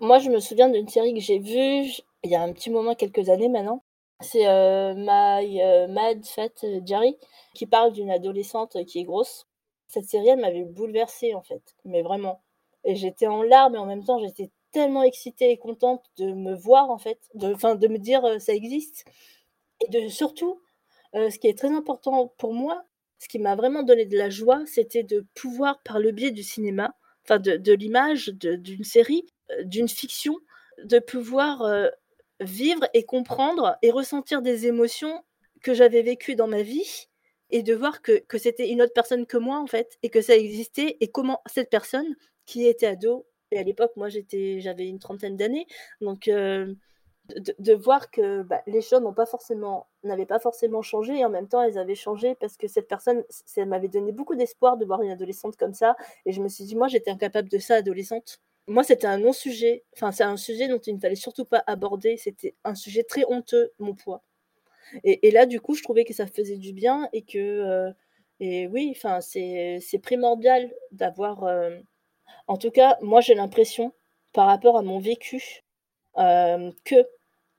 Moi, 0.00 0.18
je 0.18 0.30
me 0.30 0.40
souviens 0.40 0.68
d'une 0.70 0.88
série 0.88 1.12
que 1.14 1.20
j'ai 1.20 1.38
vue, 1.38 1.90
il 2.24 2.30
y 2.30 2.34
a 2.34 2.42
un 2.42 2.52
petit 2.52 2.70
moment, 2.70 2.94
quelques 2.94 3.28
années 3.28 3.48
maintenant. 3.48 3.82
C'est, 4.20 4.46
heu, 4.46 4.94
My, 4.96 5.60
heu, 5.62 5.88
Mad 5.88 6.24
Fat 6.26 6.48
Diary 6.80 7.16
qui 7.54 7.66
parle 7.66 7.92
d'une 7.92 8.10
adolescente 8.10 8.82
qui 8.86 9.00
est 9.00 9.04
grosse. 9.04 9.46
Cette 9.88 10.04
série, 10.06 10.28
elle 10.28 10.40
m'avait 10.40 10.64
bouleversée, 10.64 11.34
en 11.34 11.42
fait, 11.42 11.62
mais 11.84 12.02
vraiment 12.02 12.40
et 12.84 12.94
j'étais 12.94 13.26
en 13.26 13.42
larmes 13.42 13.74
et 13.74 13.78
en 13.78 13.84
même 13.84 14.04
temps, 14.04 14.18
j'étais 14.18 14.50
tellement 14.72 15.02
excitée 15.02 15.50
et 15.50 15.58
contente 15.58 16.02
de 16.16 16.32
me 16.32 16.54
voir, 16.54 16.90
en 16.90 16.96
fait, 16.98 17.18
de 17.34 17.52
enfin, 17.52 17.74
de 17.74 17.88
me 17.88 17.98
dire, 17.98 18.22
«Ça 18.40 18.54
existe» 18.54 19.04
et 19.86 19.90
de 19.90 20.08
surtout, 20.08 20.60
ce 21.14 21.38
qui 21.38 21.48
est 21.48 21.58
très 21.58 21.68
important 21.70 22.28
pour 22.38 22.54
moi, 22.54 22.84
ce 23.18 23.28
qui 23.28 23.38
m'a 23.38 23.56
vraiment 23.56 23.82
donné 23.82 24.06
de 24.06 24.16
la 24.16 24.30
joie, 24.30 24.62
c'était 24.66 25.02
de 25.02 25.26
pouvoir, 25.34 25.80
par 25.82 25.98
le 25.98 26.10
biais 26.12 26.30
du 26.30 26.42
cinéma, 26.42 26.94
enfin 27.24 27.38
de 27.38 27.56
de 27.56 27.72
l'image, 27.72 28.28
d'une 28.34 28.84
série, 28.84 29.26
heu, 29.52 29.64
d'une 29.64 29.88
fiction, 29.88 30.36
de 30.84 30.98
pouvoir, 30.98 31.62
heu, 31.64 31.90
vivre 32.40 32.86
et 32.94 33.04
comprendre 33.04 33.76
et 33.82 33.90
ressentir 33.90 34.42
des 34.42 34.66
émotions 34.66 35.22
que 35.62 35.74
j'avais 35.74 36.02
vécues 36.02 36.36
dans 36.36 36.46
ma 36.48 36.62
vie 36.62 37.08
et 37.50 37.62
de 37.62 37.74
voir 37.74 38.02
que 38.02 38.18
que 38.28 38.38
c'était 38.38 38.70
une 38.70 38.80
autre 38.82 38.92
personne 38.94 39.26
que 39.26 39.36
moi, 39.38 39.58
en 39.60 39.66
fait 39.66 39.98
et 40.02 40.08
que 40.10 40.20
ça 40.22 40.36
existait 40.36 40.96
et 41.00 41.08
comment 41.10 41.40
cette 41.46 41.70
personne 41.70 42.16
qui 42.46 42.66
était 42.66 42.86
ado 42.86 43.26
et 43.52 43.58
à 43.58 43.62
l'époque, 43.64 43.92
moi, 43.96 44.08
j'étais 44.08 44.60
j'avais 44.60 44.86
une 44.88 45.00
trentaine 45.00 45.36
d'années 45.36 45.66
donc 46.00 46.28
de 47.58 47.74
voir 47.74 48.10
que, 48.10 48.42
bah, 48.42 48.62
les 48.66 48.80
choses 48.82 49.02
n'avaient 50.02 50.26
pas 50.26 50.38
forcément 50.40 50.82
changé 50.82 51.18
et 51.18 51.24
en 51.24 51.30
même 51.30 51.48
temps, 51.48 51.62
elles 51.62 51.78
avaient 51.78 51.94
changé 51.94 52.34
parce 52.36 52.56
que 52.56 52.68
cette 52.68 52.88
personne, 52.88 53.24
ça 53.30 53.64
m'avait 53.66 53.88
donné 53.88 54.12
beaucoup 54.12 54.34
d'espoir 54.36 54.76
de 54.76 54.84
voir 54.84 55.02
une 55.02 55.10
adolescente 55.10 55.56
comme 55.56 55.74
ça 55.74 55.96
et 56.26 56.32
je 56.32 56.42
me 56.42 56.48
suis 56.48 56.64
dit: 56.64 56.76
«Moi, 56.76 56.88
j'étais 56.88 57.10
incapable 57.10 57.48
de 57.48 57.58
ça 57.58 57.76
adolescente». 57.76 58.40
Moi, 58.68 58.84
c'était 58.84 59.06
un 59.08 59.18
non-sujet, 59.18 59.84
enfin, 59.96 60.12
c'est 60.12 60.22
un 60.24 60.36
sujet 60.36 60.68
dont 60.68 60.78
il 60.78 60.94
ne 60.94 61.00
fallait 61.00 61.16
surtout 61.16 61.44
pas 61.44 61.62
aborder, 61.66 62.16
c'était 62.16 62.54
un 62.64 62.74
sujet 62.76 63.02
très 63.04 63.24
honteux, 63.28 63.72
mon 63.80 63.94
poids. 63.94 64.22
Et 65.04 65.30
là, 65.30 65.46
du 65.46 65.60
coup, 65.60 65.74
je 65.74 65.82
trouvais 65.82 66.04
que 66.04 66.14
ça 66.14 66.26
faisait 66.26 66.56
du 66.56 66.72
bien 66.72 67.08
et 67.12 67.22
que, 67.22 67.38
heu 67.90 67.94
et 68.40 68.66
oui, 68.68 68.92
enfin, 68.96 69.20
c'est 69.20 69.80
primordial 70.02 70.72
d'avoir, 70.92 71.48
hem 71.48 71.82
en 72.48 72.58
tout 72.58 72.70
cas, 72.72 72.98
moi, 73.02 73.20
j'ai 73.22 73.34
l'impression, 73.34 73.92
par 74.32 74.46
rapport 74.48 74.76
à 74.78 74.82
mon 74.82 75.00
vécu, 75.00 75.62
hem, 76.16 76.72
que, 76.84 76.96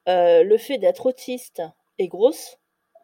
heu, 0.09 0.43
le 0.43 0.57
fait 0.57 0.77
d'être 0.77 1.05
autiste 1.07 1.61
et 1.99 2.07
grosse 2.07 2.57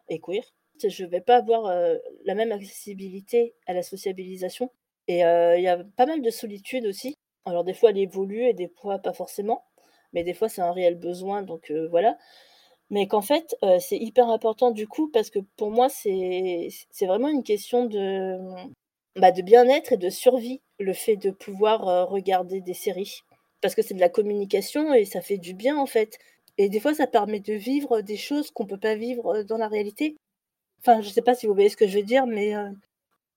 et 0.08 0.20
queer, 0.20 0.42
je 0.84 1.04
vais 1.04 1.20
pas 1.20 1.36
avoir, 1.38 1.66
heu, 1.68 2.00
la 2.24 2.34
même 2.34 2.52
accessibilité 2.52 3.54
à 3.66 3.74
la 3.74 3.82
sociabilisation 3.82 4.70
et 5.08 5.24
heu, 5.24 5.54
il 5.58 5.62
y 5.62 5.68
a 5.68 5.78
pas 5.96 6.06
mal 6.06 6.22
de 6.22 6.30
solitude 6.30 6.86
aussi. 6.86 7.16
Alors 7.46 7.64
des 7.64 7.74
fois, 7.74 7.90
elle 7.90 7.98
évolue 7.98 8.44
et 8.44 8.54
des 8.54 8.68
fois 8.68 8.98
pas 8.98 9.12
forcément, 9.12 9.64
mais 10.12 10.24
des 10.24 10.34
fois, 10.34 10.48
c'est 10.48 10.62
un 10.62 10.72
réel 10.72 10.96
besoin 10.96 11.42
donc 11.42 11.72
voilà. 11.90 12.18
Mais 12.90 13.06
qu'en 13.08 13.22
fait, 13.22 13.56
c'est 13.80 13.98
hyper 13.98 14.28
important 14.30 14.70
du 14.70 14.88
coup 14.88 15.10
parce 15.10 15.30
que 15.30 15.40
pour 15.56 15.70
moi, 15.70 15.88
c'est 15.90 16.70
vraiment 17.06 17.28
une 17.28 17.44
question 17.44 17.86
de, 17.86 18.38
bah, 19.16 19.32
de 19.32 19.42
bien-être 19.42 19.92
et 19.92 19.96
de 19.98 20.10
survie, 20.10 20.60
le 20.78 20.92
fait 20.94 21.16
de 21.16 21.30
pouvoir, 21.30 22.08
regarder 22.08 22.60
des 22.60 22.74
séries. 22.74 23.20
Parce 23.60 23.74
que 23.74 23.82
c'est 23.82 23.94
de 23.94 24.00
la 24.00 24.08
communication 24.08 24.94
et 24.94 25.04
ça 25.04 25.20
fait 25.20 25.38
du 25.38 25.54
bien, 25.54 25.76
en 25.78 25.86
fait. 25.86 26.18
Et 26.58 26.68
des 26.68 26.80
fois, 26.80 26.92
ça 26.92 27.06
permet 27.06 27.40
de 27.40 27.54
vivre 27.54 28.00
des 28.00 28.16
choses 28.16 28.50
qu'on 28.50 28.66
peut 28.66 28.78
pas 28.78 28.96
vivre, 28.96 29.42
dans 29.44 29.58
la 29.58 29.68
réalité. 29.68 30.16
Enfin, 30.80 31.00
je 31.00 31.08
sais 31.08 31.22
pas 31.22 31.34
si 31.34 31.46
vous 31.46 31.54
voyez 31.54 31.68
ce 31.68 31.76
que 31.76 31.86
je 31.86 31.98
veux 31.98 32.04
dire, 32.04 32.26
mais 32.26 32.54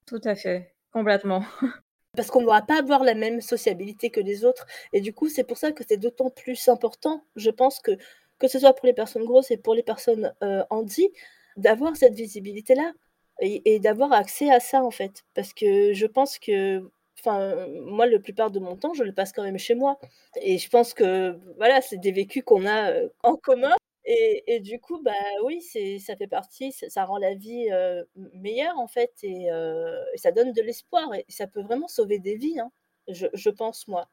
Tout 0.05 0.22
à 0.24 0.36
fait, 0.36 0.74
complètement. 0.91 1.43
Parce 2.15 2.30
qu'on 2.30 2.41
ne 2.41 2.47
va 2.47 2.61
pas 2.61 2.80
avoir 2.80 3.03
la 3.05 3.13
même 3.13 3.39
sociabilité 3.39 4.09
que 4.09 4.19
les 4.19 4.43
autres 4.43 4.65
et 4.91 4.99
du 4.99 5.13
coup, 5.13 5.30
c'est 5.30 5.45
pour 5.45 5.57
ça 5.57 5.72
que 5.72 5.84
c'est 5.88 5.97
d'autant 5.97 6.30
plus 6.30 6.67
important, 6.67 7.24
je 7.38 7.49
pense 7.49 7.80
que 7.80 7.91
que 8.38 8.47
ce 8.47 8.59
soit 8.59 8.74
pour 8.74 8.88
les 8.88 8.93
personnes 8.93 9.24
grosses 9.24 9.51
et 9.51 9.57
pour 9.57 9.76
les 9.76 9.84
personnes, 9.84 10.34
handy, 10.69 11.09
d'avoir 11.57 11.95
cette 11.95 12.15
visibilité-là 12.15 12.91
et 13.39 13.76
et 13.76 13.80
d'avoir 13.80 14.11
accès 14.13 14.51
à 14.51 14.59
ça, 14.59 14.84
en 14.84 14.91
fait. 14.91 15.24
Parce 15.36 15.53
que 15.53 15.93
je 15.93 16.05
pense 16.07 16.39
que 16.39 16.91
enfin, 17.24 17.67
moi, 17.82 18.05
la 18.07 18.19
plupart 18.19 18.51
de 18.51 18.59
mon 18.59 18.76
temps, 18.78 18.93
je 18.93 19.03
le 19.03 19.13
passe 19.13 19.32
quand 19.34 19.43
même 19.43 19.57
chez 19.59 19.76
moi 19.76 19.99
et 20.41 20.57
je 20.57 20.69
pense 20.69 20.93
que, 20.93 21.38
voilà, 21.57 21.82
c'est 21.82 21.97
des 21.97 22.11
vécus 22.11 22.43
qu'on 22.43 22.65
a, 22.65 22.91
heu, 22.93 23.13
en 23.24 23.36
commun 23.38 23.76
et 24.05 24.59
du 24.61 24.80
coup, 24.80 25.01
bah, 25.03 25.11
oui, 25.45 25.61
ça 25.99 26.15
fait 26.17 26.28
partie 26.28 26.72
ça 26.74 27.05
rend 27.05 27.17
la 27.17 27.36
vie, 27.36 27.69
heu, 27.72 28.07
meilleure, 28.34 28.78
en 28.80 28.88
fait 28.88 29.11
et 29.24 29.51
heu, 29.51 29.95
et 30.13 30.17
ça 30.17 30.32
donne 30.32 30.51
de 30.53 30.61
l'espoir 30.61 31.13
et 31.15 31.26
ça 31.30 31.47
peut 31.47 31.61
vraiment 31.61 31.88
sauver 31.88 32.19
des 32.19 32.36
vies, 32.36 32.59
hein, 32.59 32.72
je 33.07 33.49
pense, 33.49 33.88
moi. 33.88 34.09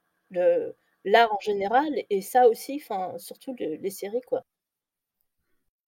L'art 1.05 1.33
en 1.33 1.39
général 1.41 1.89
et 2.11 2.23
ça 2.23 2.49
aussi, 2.49 2.81
enfin, 2.83 3.15
surtout 3.19 3.55
le 3.59 3.77
les 3.77 3.91
séries, 3.91 4.21
quoi. 4.27 4.45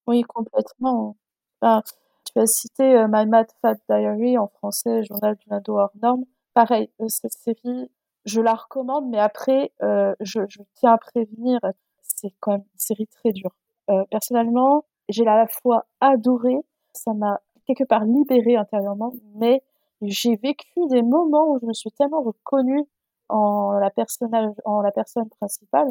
Oui, 0.07 0.23
complètement. 0.23 1.15
Bah, 1.61 1.83
tu 2.25 2.39
as 2.39 2.45
cité, 2.47 3.05
My 3.07 3.25
Mad 3.27 3.47
Fat 3.61 3.75
Diary 3.89 4.37
en 4.37 4.47
français, 4.47 5.03
Journal 5.03 5.35
d'une 5.37 5.53
ado 5.53 5.77
hors 5.77 5.91
norme. 6.01 6.25
Pareil, 6.55 6.89
heu, 7.01 7.05
cette 7.07 7.31
série, 7.33 7.89
je 8.25 8.41
la 8.41 8.53
recommande, 8.55 9.09
mais 9.09 9.19
après, 9.19 9.71
heu, 9.81 10.15
je 10.19 10.41
je 10.49 10.59
tiens 10.75 10.93
à 10.93 10.97
prévenir, 10.97 11.59
c'est 12.01 12.33
quand 12.41 12.51
même 12.51 12.61
une 12.73 12.79
série 12.79 13.07
très 13.07 13.31
dure. 13.31 13.51
Heu, 13.89 14.03
personnellement, 14.11 14.83
j'ai 15.09 15.25
à 15.27 15.37
la 15.37 15.47
fois 15.47 15.85
adoré, 16.01 16.55
ça 16.93 17.13
m'a 17.13 17.39
quelque 17.65 17.85
part 17.85 18.03
libérée 18.03 18.57
intérieurement, 18.57 19.13
mais 19.35 19.63
j'ai 20.01 20.35
vécu 20.35 20.67
des 20.89 21.01
moments 21.03 21.51
où 21.51 21.59
je 21.61 21.65
me 21.65 21.73
suis 21.73 21.91
tellement 21.91 22.21
reconnue 22.21 22.83
en 23.29 23.71
la 23.79 23.89
personnage 23.89 24.51
en 24.65 24.81
la 24.81 24.91
personne 24.91 25.29
principale, 25.29 25.87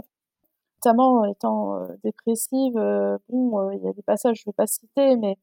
notamment 0.84 1.24
étant, 1.26 1.76
heu, 1.84 1.98
dépressive, 2.04 2.76
heu, 2.78 3.18
bon, 3.30 3.60
heu, 3.70 3.74
il 3.74 3.82
y 3.84 3.88
a 3.88 3.92
des 3.94 4.02
passages, 4.02 4.38
je 4.40 4.44
vais 4.46 4.52
pas 4.54 4.66
citer, 4.68 5.16
mais 5.16 5.38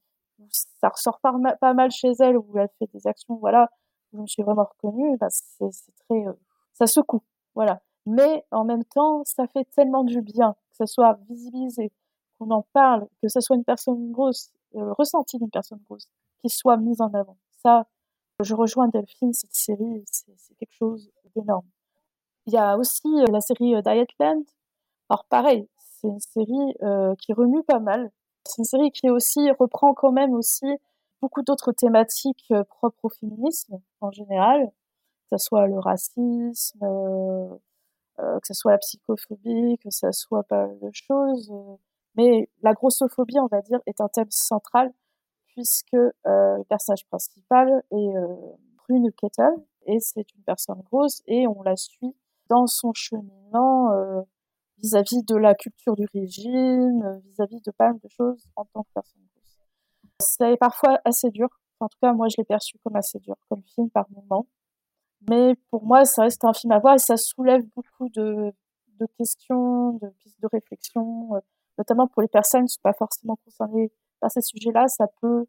ça 0.51 0.89
ressort 0.89 1.19
pas 1.21 1.31
ma 1.33 1.55
pas 1.57 1.73
mal 1.73 1.91
chez 1.91 2.11
elle, 2.19 2.37
où 2.37 2.57
elle 2.59 2.69
fait 2.79 2.89
des 2.93 3.07
actions, 3.07 3.35
voilà, 3.37 3.69
je 4.17 4.21
me 4.21 4.27
suis 4.27 4.43
vraiment 4.43 4.65
reconnue, 4.65 5.17
bah, 5.17 5.27
c'est 5.29 5.71
c'est 5.71 5.93
très, 6.07 6.25
heu, 6.27 6.37
ça 6.73 6.87
secoue, 6.87 7.21
voilà. 7.55 7.81
Mais 8.05 8.45
en 8.51 8.63
même 8.65 8.83
temps, 8.85 9.23
ça 9.25 9.47
fait 9.47 9.65
tellement 9.75 10.03
du 10.03 10.21
bien 10.21 10.53
que 10.71 10.77
ça 10.77 10.85
soit 10.87 11.19
visibilisé, 11.29 11.91
qu'on 12.39 12.51
en 12.51 12.63
parle, 12.73 13.07
que 13.21 13.27
ça 13.29 13.41
soit 13.41 13.55
une 13.57 13.63
personne 13.65 14.11
grosse, 14.11 14.51
le 14.73 14.91
ressenti 14.93 15.37
d'une 15.37 15.49
personne 15.51 15.79
grosse 15.89 16.07
qui 16.41 16.49
soit 16.49 16.77
mise 16.77 17.01
en 17.01 17.13
avant. 17.13 17.37
Ça, 17.63 17.87
je 18.41 18.55
rejoins 18.55 18.87
Delphine, 18.89 19.33
cette 19.33 19.53
série, 19.53 20.03
c'est 20.07 20.55
quelque 20.59 20.73
chose 20.75 21.11
d'énorme. 21.35 21.65
Il 22.47 22.53
y 22.53 22.57
a 22.57 22.77
aussi, 22.77 23.07
heu, 23.07 23.25
la 23.31 23.41
série, 23.41 23.75
heu, 23.75 23.81
Dietland. 23.81 24.43
Alors 25.09 25.25
pareil, 25.25 25.67
c'est 25.77 26.07
une 26.07 26.19
série, 26.19 26.75
qui 27.19 27.33
remue 27.33 27.63
pas 27.63 27.79
mal. 27.79 28.11
C'est 28.45 28.59
une 28.59 28.65
série 28.65 28.91
qui 28.91 29.09
aussi 29.09 29.51
reprend 29.59 29.93
quand 29.93 30.11
même 30.11 30.33
aussi 30.33 30.65
beaucoup 31.21 31.41
d'autres 31.43 31.71
thématiques, 31.73 32.45
heu, 32.51 32.63
propres 32.65 32.99
au 33.05 33.09
féminisme 33.09 33.79
en 34.01 34.11
général, 34.11 34.67
que 35.31 35.37
ça 35.37 35.39
soit 35.39 35.67
le 35.67 35.79
racisme, 35.79 36.79
heu 36.83 37.49
heu, 38.21 38.39
que 38.41 38.47
ça 38.47 38.53
soit 38.55 38.71
la 38.73 38.79
psychophobie, 38.79 39.77
que 39.79 39.89
ça 39.91 40.11
soit 40.13 40.43
pas 40.45 40.67
mal 40.67 40.79
de 40.79 40.91
choses, 40.93 41.51
mais 42.15 42.49
la 42.63 42.73
grossophobie, 42.73 43.39
on 43.39 43.47
va 43.47 43.61
dire, 43.61 43.79
est 43.87 44.01
un 44.01 44.09
thème 44.09 44.31
central 44.31 44.93
puisque, 45.47 45.93
le 45.93 46.63
personnage 46.69 47.05
principal 47.07 47.83
est, 47.91 47.95
heu, 48.17 48.27
Prune 48.77 49.11
Kettle 49.13 49.55
et 49.87 49.99
c'est 50.01 50.33
une 50.35 50.43
personne 50.43 50.81
grosse 50.91 51.21
et 51.27 51.47
on 51.47 51.63
la 51.63 51.75
suit 51.77 52.15
dans 52.49 52.67
son 52.67 52.93
cheminement, 52.93 53.91
vis-à-vis 54.79 55.23
de 55.25 55.35
la 55.37 55.55
culture 55.55 55.95
du 55.97 56.07
régime, 56.13 57.21
vis-à-vis 57.25 57.61
de 57.63 57.71
pas 57.71 57.89
mal 57.89 57.99
de 58.03 58.09
choses 58.09 58.43
en 58.57 58.65
tant 58.65 58.83
que 58.83 58.89
personne. 58.95 59.26
C'est 60.19 60.57
parfois 60.57 60.99
assez 61.05 61.29
dur, 61.29 61.47
en 61.79 61.87
tout 61.87 61.97
cas 62.01 62.11
moi 62.13 62.27
je 62.29 62.35
l'ai 62.39 62.43
perçu 62.43 62.77
comme 62.83 62.95
assez 62.95 63.19
dur 63.19 63.35
comme 63.49 63.61
film 63.75 63.89
par 63.91 64.07
moments, 64.09 64.47
mais 65.29 65.55
pour 65.71 65.83
moi 65.85 66.05
ça 66.05 66.23
reste 66.23 66.45
un 66.45 66.53
film 66.53 66.71
à 66.73 66.79
voir 66.79 66.95
et 66.95 66.99
ça 66.99 67.17
soulève 67.17 67.63
beaucoup 67.75 68.09
de 68.09 68.53
de 68.99 69.07
questions, 69.17 69.93
de 69.93 70.09
pistes 70.19 70.41
de 70.41 70.47
réflexion, 70.51 71.35
heu, 71.35 71.41
notamment 71.77 72.07
pour 72.07 72.21
les 72.23 72.27
personnes 72.29 72.65
qui 72.65 72.73
sont 72.75 72.81
pas 72.83 72.93
forcément 72.93 73.37
concernées 73.45 73.91
par 74.21 74.31
ces 74.31 74.41
sujets-là, 74.41 74.87
ça 74.87 75.07
peut 75.21 75.45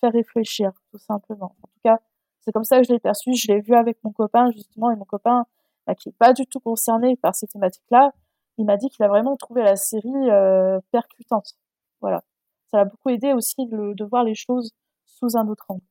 faire 0.00 0.12
réfléchir 0.12 0.72
tout 0.92 0.98
simplement. 0.98 1.54
En 1.62 1.68
tout 1.68 1.80
cas, 1.84 1.98
c'est 2.40 2.52
comme 2.52 2.64
ça 2.64 2.78
que 2.80 2.84
je 2.88 2.92
l'ai 2.94 3.00
perçu, 3.00 3.34
je 3.34 3.48
l'ai 3.52 3.60
vu 3.60 3.74
avec 3.74 3.98
mon 4.04 4.12
copain 4.12 4.50
justement 4.52 4.90
et 4.92 4.96
mon 4.96 5.04
copain, 5.06 5.46
bah, 5.86 5.94
qui 5.94 6.10
est 6.10 6.12
pas 6.18 6.32
du 6.34 6.46
tout 6.46 6.60
concerné 6.60 7.16
par 7.16 7.34
ces 7.36 7.46
thématiques-là, 7.48 8.12
il 8.58 8.66
m'a 8.66 8.76
dit 8.78 8.90
qu'il 8.90 9.04
a 9.04 9.08
vraiment 9.08 9.36
trouvé 9.36 9.62
la 9.62 9.76
série, 9.76 10.08
heu, 10.30 10.80
percutante. 10.92 11.54
Voilà. 12.00 12.22
Ça 12.70 12.78
l'a 12.78 12.84
beaucoup 12.84 13.10
aidé 13.10 13.32
aussi 13.32 13.66
de 13.66 14.04
voir 14.04 14.24
les 14.24 14.34
choses 14.34 14.72
sous 15.06 15.36
un 15.36 15.48
autre 15.48 15.66
angle. 15.68 15.82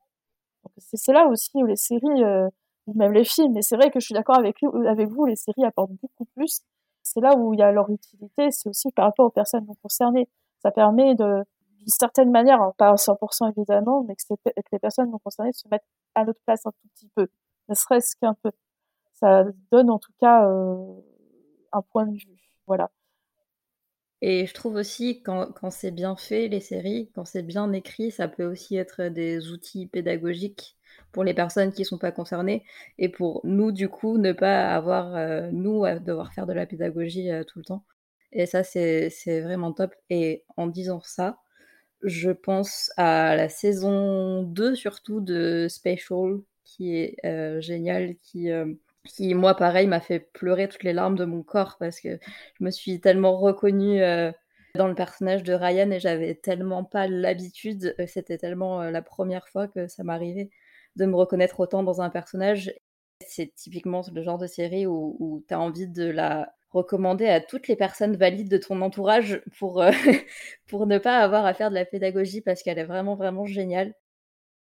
C'est 0.77 1.13
là 1.13 1.27
aussi 1.27 1.51
où 1.55 1.65
les 1.65 1.75
séries, 1.75 2.23
ou 2.87 2.93
même 2.93 3.11
les 3.13 3.23
films, 3.25 3.53
mais 3.53 3.61
c'est 3.61 3.75
vrai 3.77 3.91
que 3.91 3.99
je 3.99 4.05
suis 4.05 4.13
d'accord 4.13 4.37
avec 4.37 4.57
vous 4.61 4.69
avec 4.87 5.09
vous, 5.09 5.25
les 5.25 5.35
séries 5.35 5.65
apportent 5.65 5.91
beaucoup 5.93 6.25
plus. 6.35 6.61
C'est 7.03 7.21
là 7.21 7.35
où 7.37 7.53
il 7.53 7.59
y 7.59 7.63
a 7.63 7.71
leur 7.71 7.89
utilité, 7.89 8.51
c'est 8.51 8.69
aussi 8.69 8.91
par 8.91 9.05
rapport 9.05 9.27
aux 9.27 9.29
personnes 9.31 9.65
non 9.67 9.75
concernées. 9.81 10.27
Ça 10.59 10.71
permet 10.71 11.15
d'une 11.15 11.45
certaine 11.87 12.31
manière, 12.31 12.59
pas 12.77 12.91
à 12.91 12.97
100 12.97 13.17
évidemment, 13.57 14.03
mais 14.07 14.15
que 14.15 14.51
les 14.71 14.79
personnes 14.79 15.11
non 15.11 15.19
concernées 15.19 15.53
se 15.53 15.67
mettent 15.69 15.85
à 16.15 16.25
notre 16.25 16.39
place 16.45 16.65
un 16.65 16.71
tout 16.71 16.87
petit 16.95 17.09
peu, 17.15 17.27
ne 17.69 17.75
serait-ce 17.75 18.15
qu'un 18.17 18.35
peu. 18.43 18.51
Ça 19.13 19.45
donne 19.71 19.89
en 19.91 19.99
tout 19.99 20.13
cas, 20.19 20.47
heu, 20.49 21.03
un 21.73 21.81
point 21.83 22.05
de 22.07 22.13
vue, 22.17 22.51
voilà. 22.67 22.89
Et 24.27 24.47
je 24.47 24.53
trouve 24.55 24.75
aussi 24.75 25.21
quand 25.21 25.51
quand 25.53 25.69
c'est 25.71 25.91
bien 25.91 26.15
fait, 26.15 26.47
les 26.47 26.59
séries, 26.59 27.11
quand 27.13 27.25
c'est 27.25 27.43
bien 27.43 27.71
écrit, 27.73 28.09
ça 28.11 28.27
peut 28.27 28.45
aussi 28.45 28.75
être 28.77 29.03
des 29.09 29.51
outils 29.51 29.87
pédagogiques 29.87 30.77
pour 31.11 31.23
les 31.23 31.33
personnes 31.35 31.71
qui 31.73 31.85
sont 31.85 31.97
pas 31.99 32.11
concernées 32.11 32.63
et 32.97 33.09
pour 33.09 33.41
nous, 33.45 33.71
du 33.71 33.87
coup, 33.89 34.17
ne 34.17 34.31
pas 34.33 34.73
avoir, 34.73 35.15
heu, 35.15 35.51
nous, 35.51 35.85
à 35.85 35.99
devoir 35.99 36.33
faire 36.33 36.47
de 36.47 36.53
la 36.53 36.65
pédagogie, 36.65 37.29
heu, 37.31 37.45
tout 37.45 37.59
le 37.59 37.65
temps. 37.65 37.85
Et 38.31 38.45
ça, 38.47 38.63
c'est 38.63 39.09
vraiment 39.41 39.73
top. 39.73 39.93
Et 40.09 40.43
en 40.57 40.67
disant 40.67 41.01
ça, 41.03 41.37
je 42.03 42.31
pense 42.31 42.91
à 42.97 43.35
la 43.35 43.49
saison 43.49 44.43
2 44.43 44.75
surtout 44.75 45.21
de 45.21 45.67
Special 45.69 46.39
qui 46.65 46.95
est, 46.97 47.17
heu, 47.25 47.61
géniale, 47.61 48.15
qui, 48.21 48.51
qui 49.05 49.33
moi 49.35 49.55
pareil 49.55 49.87
m'a 49.87 49.99
fait 50.01 50.19
pleurer 50.19 50.67
toutes 50.69 50.83
les 50.83 50.93
larmes 50.93 51.15
de 51.17 51.25
mon 51.25 51.43
corps 51.43 51.77
parce 51.79 51.99
que 51.99 52.19
je 52.59 52.63
me 52.63 52.71
suis 52.71 52.99
tellement 53.01 53.37
reconnue, 53.37 54.01
heu, 54.01 54.33
dans 54.75 54.87
le 54.87 54.95
personnage 54.95 55.43
de 55.43 55.53
Ryan 55.53 55.91
et 55.91 55.99
j'avais 55.99 56.35
tellement 56.35 56.83
pas 56.83 57.07
l'habitude, 57.07 57.95
c'était 58.07 58.37
tellement, 58.37 58.81
heu, 58.83 58.91
la 58.91 59.01
première 59.01 59.47
fois 59.49 59.67
que 59.67 59.87
ça 59.87 60.03
m'arrivait 60.03 60.49
de 60.95 61.05
me 61.05 61.15
reconnaître 61.15 61.59
autant 61.59 61.83
dans 61.83 62.01
un 62.01 62.09
personnage. 62.09 62.73
C'est 63.27 63.53
typiquement 63.55 64.01
le 64.13 64.21
genre 64.21 64.37
de 64.37 64.47
série 64.47 64.85
où 64.87 65.15
où 65.19 65.43
tu 65.47 65.53
as 65.53 65.59
envie 65.59 65.87
de 65.87 66.05
la 66.09 66.53
recommander 66.69 67.27
à 67.27 67.39
toutes 67.41 67.67
les 67.69 67.75
personnes 67.77 68.15
valides 68.17 68.49
de 68.49 68.57
ton 68.57 68.81
entourage 68.81 69.41
pour, 69.59 69.81
heu, 69.83 69.91
pour 70.67 70.87
ne 70.87 70.97
pas 70.97 71.19
avoir 71.19 71.45
à 71.45 71.53
faire 71.53 71.69
de 71.69 71.75
la 71.75 71.85
pédagogie 71.85 72.41
parce 72.41 72.61
qu'elle 72.63 72.79
est 72.79 72.83
vraiment, 72.85 73.15
vraiment 73.15 73.45
géniale. 73.45 73.93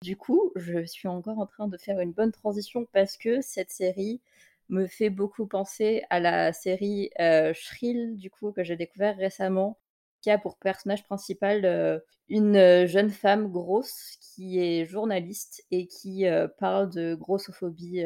Du 0.05 0.19
coup, 0.19 0.53
je 0.55 0.85
suis 0.85 1.09
encore 1.09 1.39
en 1.39 1.47
train 1.47 1.67
de 1.67 1.79
faire 1.79 1.99
une 1.99 2.13
bonne 2.13 2.31
transition 2.31 2.87
parce 2.93 3.17
que 3.17 3.41
cette 3.41 3.71
série 3.71 4.21
me 4.69 4.87
fait 4.87 5.09
beaucoup 5.09 5.47
penser 5.47 6.03
à 6.11 6.21
la 6.21 6.53
série, 6.53 7.09
heu, 7.19 7.55
Shrill, 7.55 8.19
du 8.19 8.29
coup, 8.31 8.53
que 8.53 8.63
j'ai 8.65 8.77
découvert 8.77 9.17
récemment, 9.17 9.79
qui 10.21 10.31
a 10.31 10.37
pour 10.37 10.59
personnage 10.59 11.05
principal, 11.05 11.65
heu, 11.65 12.05
une, 12.29 12.55
heu, 12.57 12.87
jeune 12.87 13.09
femme 13.09 13.51
grosse 13.51 14.19
qui 14.21 14.59
est 14.61 14.85
journaliste 14.85 15.65
et 15.71 15.87
qui, 15.87 16.27
parle 16.59 16.91
de 16.91 17.15
grossophobie, 17.15 18.05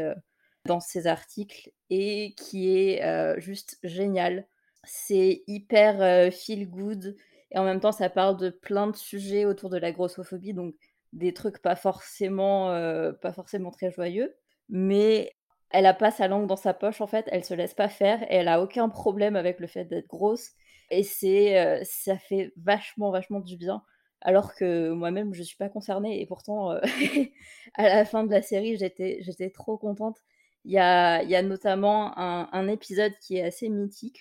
dans 0.67 0.79
ses 0.79 1.09
articles 1.09 1.73
et 1.91 2.33
qui 2.37 2.79
est, 2.79 3.41
juste 3.41 3.77
géniale. 3.83 4.47
C'est 4.85 5.43
hyper, 5.49 6.33
feel 6.33 6.71
good 6.71 7.17
et 7.51 7.59
en 7.59 7.65
même 7.65 7.81
temps, 7.81 7.93
ça 7.93 8.09
parle 8.09 8.37
de 8.37 8.51
plein 8.51 8.87
de 8.87 8.97
sujets 8.97 9.47
autour 9.47 9.69
de 9.71 9.79
la 9.79 9.91
grossophobie, 9.91 10.55
donc 10.55 10.77
des 11.13 11.33
trucs 11.35 11.59
pas 11.63 11.77
forcément, 11.77 12.73
heu, 12.75 13.17
pas 13.23 13.33
forcément 13.33 13.71
très 13.71 13.91
joyeux, 13.91 14.37
mais 14.69 15.33
elle 15.71 15.87
a 15.87 15.95
pas 15.95 16.11
sa 16.11 16.29
langue 16.29 16.47
dans 16.47 16.57
sa 16.57 16.75
poche, 16.75 17.01
en 17.01 17.07
fait, 17.07 17.27
elle 17.31 17.45
se 17.45 17.55
laisse 17.55 17.75
pas 17.75 17.89
faire 17.89 18.23
et 18.25 18.37
elle 18.37 18.49
a 18.49 18.63
aucun 18.63 18.89
problème 18.89 19.37
avec 19.37 19.61
le 19.61 19.67
fait 19.67 19.85
d'être 19.85 20.09
grosse 20.09 20.51
et 20.91 21.03
c'est, 21.03 21.81
heu, 21.83 21.85
ça 21.85 22.19
fait 22.19 22.53
vachement, 22.57 23.11
vachement 23.11 23.41
du 23.41 23.57
bien 23.57 23.83
alors 24.21 24.55
que 24.57 24.91
moi-même 24.91 25.33
je 25.33 25.45
suis 25.45 25.57
pas 25.57 25.69
concernée 25.69 26.21
et 26.21 26.27
pourtant 26.27 26.71
à 27.75 27.83
la 27.89 28.05
fin 28.05 28.25
de 28.25 28.31
la 28.33 28.43
série 28.43 28.77
j'étais 28.77 29.19
j'étais 29.23 29.51
trop 29.51 29.79
contente. 29.79 30.19
Il 30.65 30.73
y 30.73 30.79
a, 30.79 31.23
y 31.23 31.37
a 31.37 31.43
notamment 31.43 32.19
un, 32.19 32.49
un 32.53 32.69
épisode 32.69 33.13
qui 33.21 33.37
est 33.37 33.43
assez 33.45 33.69
mythique 33.69 34.21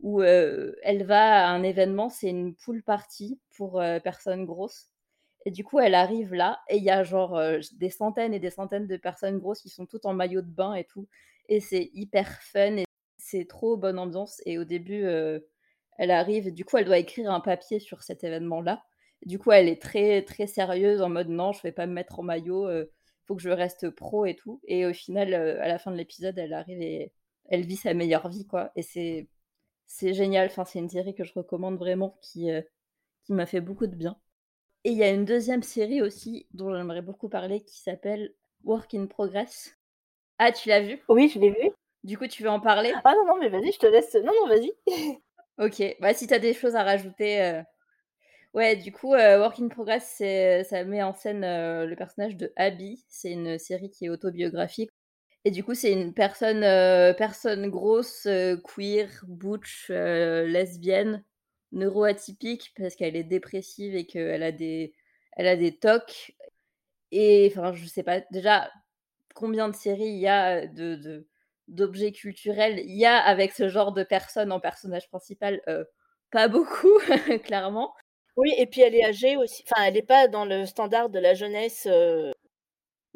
où 0.00 0.22
elle 0.22 1.04
va 1.06 1.46
à 1.46 1.50
un 1.50 1.62
événement, 1.62 2.08
c'est 2.10 2.28
une 2.28 2.54
pool 2.54 2.82
party 2.82 3.40
pour 3.56 3.80
personnes 4.04 4.44
grosses. 4.44 4.90
Et 5.46 5.50
du 5.50 5.64
coup, 5.64 5.78
elle 5.80 5.94
arrive 5.94 6.34
là 6.34 6.60
et 6.68 6.76
il 6.76 6.84
y 6.84 6.90
a 6.90 7.04
genre 7.04 7.40
des 7.72 7.90
centaines 7.90 8.34
et 8.34 8.40
des 8.40 8.50
centaines 8.50 8.86
de 8.86 8.96
personnes 8.98 9.38
grosses 9.38 9.62
qui 9.62 9.70
sont 9.70 9.86
toutes 9.86 10.04
en 10.06 10.12
maillot 10.12 10.42
de 10.42 10.50
bain 10.50 10.74
et 10.74 10.84
tout. 10.84 11.08
Et 11.48 11.60
c'est 11.60 11.90
hyper 11.94 12.42
fun 12.42 12.76
et 12.76 12.84
c'est 13.16 13.46
trop 13.48 13.76
bonne 13.78 13.98
ambiance. 13.98 14.42
Et 14.44 14.58
au 14.58 14.64
début, 14.64 15.04
elle 15.98 16.10
arrive 16.10 16.48
et 16.48 16.52
du 16.52 16.64
coup, 16.64 16.76
elle 16.78 16.84
doit 16.84 16.98
écrire 16.98 17.30
un 17.30 17.40
papier 17.40 17.78
sur 17.80 18.02
cet 18.02 18.24
événement-là. 18.24 18.84
Du 19.24 19.38
coup, 19.38 19.52
elle 19.52 19.68
est 19.68 19.80
très 19.80 20.22
très 20.22 20.46
sérieuse 20.46 21.00
en 21.02 21.08
mode 21.08 21.28
non, 21.28 21.52
je 21.52 21.62
vais 21.62 21.72
pas 21.72 21.86
me 21.86 21.92
mettre 21.92 22.18
en 22.20 22.22
maillot, 22.24 22.70
il 22.70 22.88
faut 23.26 23.36
que 23.36 23.42
je 23.42 23.50
reste 23.50 23.90
pro 23.90 24.26
et 24.26 24.34
tout. 24.36 24.60
Et 24.66 24.84
au 24.86 24.92
final, 24.92 25.32
à 25.34 25.68
la 25.68 25.78
fin 25.78 25.90
de 25.92 25.96
l'épisode, 25.96 26.38
elle 26.38 26.52
arrive 26.54 26.82
et 26.82 27.12
elle 27.48 27.66
vit 27.66 27.76
sa 27.76 27.94
meilleure 27.94 28.28
vie 28.28 28.46
quoi. 28.46 28.72
Et 28.76 28.82
c'est 28.82 29.28
c'est 29.86 30.14
génial. 30.14 30.46
Enfin, 30.48 30.64
c'est 30.64 30.78
une 30.80 30.90
série 30.90 31.14
que 31.14 31.24
je 31.24 31.32
recommande 31.34 31.78
vraiment 31.78 32.18
qui, 32.22 32.50
euh, 32.50 32.62
qui 33.24 33.32
m'a 33.32 33.46
fait 33.46 33.60
beaucoup 33.60 33.86
de 33.86 33.94
bien. 33.96 34.18
Et 34.86 34.90
il 34.90 34.96
y 34.96 35.02
a 35.02 35.10
une 35.10 35.24
deuxième 35.24 35.64
série 35.64 36.00
aussi 36.00 36.46
dont 36.54 36.72
j'aimerais 36.72 37.02
beaucoup 37.02 37.28
parler 37.28 37.60
qui 37.60 37.80
s'appelle 37.80 38.32
Work 38.62 38.94
in 38.94 39.06
Progress. 39.06 39.76
Ah, 40.38 40.52
tu 40.52 40.68
l'as 40.68 40.80
vu? 40.80 41.02
Oui, 41.08 41.28
je 41.28 41.40
l'ai 41.40 41.50
vu. 41.50 41.70
Du 42.04 42.16
coup, 42.16 42.28
tu 42.28 42.44
veux 42.44 42.48
en 42.48 42.60
parler? 42.60 42.92
Ah 43.04 43.14
non, 43.16 43.26
non, 43.26 43.36
mais 43.40 43.48
vas-y, 43.48 43.72
je 43.72 43.80
te 43.80 43.86
laisse. 43.86 44.14
Non, 44.14 44.32
non, 44.40 44.46
vas-y. 44.46 44.72
ok, 45.58 45.96
bah, 45.98 46.14
si 46.14 46.28
tu 46.28 46.34
as 46.34 46.38
des 46.38 46.54
choses 46.54 46.76
à 46.76 46.84
rajouter. 46.84 47.42
Euh. 47.42 47.62
Ouais, 48.54 48.76
du 48.76 48.92
coup, 48.92 49.12
euh, 49.12 49.40
Work 49.40 49.58
in 49.58 49.66
Progress, 49.66 50.22
ça 50.68 50.84
met 50.84 51.02
en 51.02 51.12
scène 51.12 51.40
le 51.40 51.94
personnage 51.96 52.36
de 52.36 52.52
Abby. 52.54 53.04
C'est 53.08 53.32
une 53.32 53.58
série 53.58 53.90
qui 53.90 54.06
est 54.06 54.08
autobiographique 54.08 54.90
et 55.46 55.52
du 55.52 55.62
coup, 55.62 55.74
c'est 55.74 55.92
une 55.92 56.12
personne, 56.12 56.64
euh, 56.64 57.14
personne 57.14 57.70
grosse, 57.70 58.26
euh, 58.26 58.56
queer, 58.56 59.08
butch, 59.28 59.86
euh, 59.90 60.44
lesbienne, 60.44 61.22
neuroatypique 61.76 62.72
parce 62.76 62.96
qu'elle 62.96 63.16
est 63.16 63.24
dépressive 63.24 63.94
et 63.94 64.06
qu'elle 64.06 64.42
a 64.42 64.52
des, 64.52 64.94
elle 65.32 65.46
a 65.46 65.56
des 65.56 65.76
tocs. 65.76 66.34
Et 67.12 67.52
enfin, 67.52 67.72
je 67.72 67.86
sais 67.86 68.02
pas 68.02 68.20
déjà 68.32 68.70
combien 69.34 69.68
de 69.68 69.76
séries 69.76 70.04
il 70.08 70.18
y 70.18 70.28
a 70.28 70.66
de, 70.66 71.26
d'objets 71.68 72.12
culturels? 72.12 72.80
Il 72.80 72.96
y 72.96 73.06
a 73.06 73.18
avec 73.18 73.52
ce 73.52 73.68
genre 73.68 73.92
de 73.92 74.02
personne 74.02 74.52
en 74.52 74.60
personnage 74.60 75.08
principal. 75.08 75.62
pas 76.30 76.48
beaucoup, 76.48 76.98
clairement. 77.44 77.94
Oui, 78.36 78.52
et 78.58 78.66
puis 78.66 78.82
elle 78.82 78.94
est 78.94 79.04
âgée 79.04 79.36
aussi. 79.36 79.64
Enfin, 79.70 79.84
elle 79.86 79.94
n'est 79.94 80.02
pas 80.02 80.28
dans 80.28 80.44
le 80.44 80.66
standard 80.66 81.10
de 81.10 81.18
la 81.18 81.34
jeunesse 81.34 81.88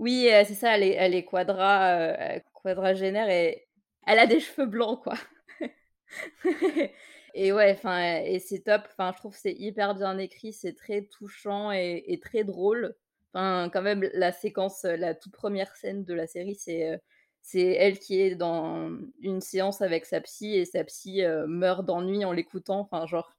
oui, 0.00 0.28
c'est 0.46 0.54
ça, 0.54 0.76
elle 0.76 0.82
est, 0.82 0.94
elle 0.94 1.14
est 1.14 1.24
quadra, 1.24 2.14
quadragénaire 2.54 3.28
et 3.28 3.68
elle 4.06 4.18
a 4.18 4.26
des 4.26 4.40
cheveux 4.40 4.66
blancs, 4.66 5.02
quoi. 5.02 5.14
et 7.34 7.52
ouais, 7.52 7.72
enfin, 7.72 8.22
et 8.22 8.38
c'est 8.38 8.60
top. 8.60 8.82
Enfin, 8.90 9.12
je 9.14 9.18
trouve 9.18 9.36
c'est 9.36 9.52
hyper 9.52 9.94
bien 9.94 10.18
écrit, 10.18 10.52
c'est 10.52 10.74
très 10.74 11.02
touchant 11.02 11.72
et, 11.72 12.20
très 12.22 12.44
drôle. 12.44 12.94
Enfin, 13.32 13.70
quand 13.72 13.82
même, 13.82 14.08
la 14.14 14.32
séquence, 14.32 14.84
la 14.84 15.14
toute 15.14 15.32
première 15.32 15.74
scène 15.76 16.04
de 16.04 16.14
la 16.14 16.26
série, 16.26 16.56
c'est 16.56 17.00
c'est 17.42 17.60
elle 17.62 17.98
qui 17.98 18.20
est 18.20 18.34
dans 18.34 18.90
une 19.20 19.40
séance 19.40 19.80
avec 19.82 20.04
sa 20.04 20.20
psy 20.20 20.56
et 20.56 20.64
sa 20.66 20.84
psy 20.84 21.22
meurt 21.46 21.84
d'ennui 21.86 22.24
en 22.24 22.32
l'écoutant. 22.32 22.80
Enfin, 22.80 23.06
genre, 23.06 23.36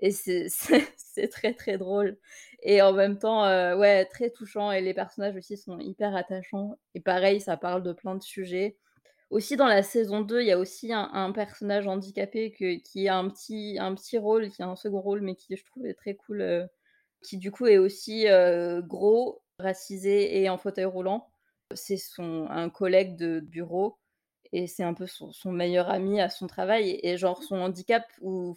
et 0.00 0.10
c'est 0.12 1.28
très 1.30 1.54
très 1.54 1.78
drôle. 1.78 2.18
Et 2.62 2.82
en 2.82 2.92
même 2.92 3.18
temps, 3.18 3.44
euh, 3.44 3.76
ouais, 3.76 4.04
très 4.06 4.30
touchant. 4.30 4.72
Et 4.72 4.80
les 4.80 4.94
personnages 4.94 5.36
aussi 5.36 5.56
sont 5.56 5.78
hyper 5.78 6.14
attachants. 6.16 6.78
Et 6.94 7.00
pareil, 7.00 7.40
ça 7.40 7.56
parle 7.56 7.82
de 7.82 7.92
plein 7.92 8.14
de 8.14 8.22
sujets. 8.22 8.76
Aussi, 9.30 9.56
dans 9.56 9.66
la 9.66 9.82
saison 9.82 10.20
2, 10.20 10.42
il 10.42 10.46
y 10.46 10.52
a 10.52 10.58
aussi 10.58 10.92
un, 10.92 11.32
personnage 11.32 11.86
handicapé 11.88 12.52
qui 12.52 13.08
a 13.08 13.16
un 13.16 13.28
petit, 13.28 13.76
un 13.80 13.94
petit 13.94 14.18
rôle, 14.18 14.50
qui 14.50 14.62
a 14.62 14.68
un 14.68 14.76
second 14.76 15.00
rôle, 15.00 15.20
mais 15.20 15.34
qui 15.34 15.56
je 15.56 15.64
trouve 15.64 15.86
est 15.86 15.94
très 15.94 16.14
cool, 16.14 16.42
euh, 16.42 16.66
qui 17.22 17.38
du 17.38 17.50
coup 17.50 17.66
est 17.66 17.78
aussi 17.78 18.28
euh, 18.28 18.82
gros, 18.82 19.42
racisé 19.58 20.40
et 20.42 20.48
en 20.48 20.58
fauteuil 20.58 20.84
roulant. 20.84 21.28
C'est 21.74 21.96
son 21.96 22.46
un 22.50 22.70
collègue 22.70 23.16
de 23.16 23.40
bureau 23.40 23.98
et 24.52 24.66
c'est 24.68 24.84
un 24.84 24.94
peu 24.94 25.06
son, 25.06 25.32
meilleur 25.52 25.90
ami 25.90 26.20
à 26.20 26.28
son 26.30 26.46
travail. 26.46 27.00
Et, 27.02 27.16
genre 27.18 27.42
son 27.42 27.56
handicap, 27.56 28.04
ou 28.20 28.54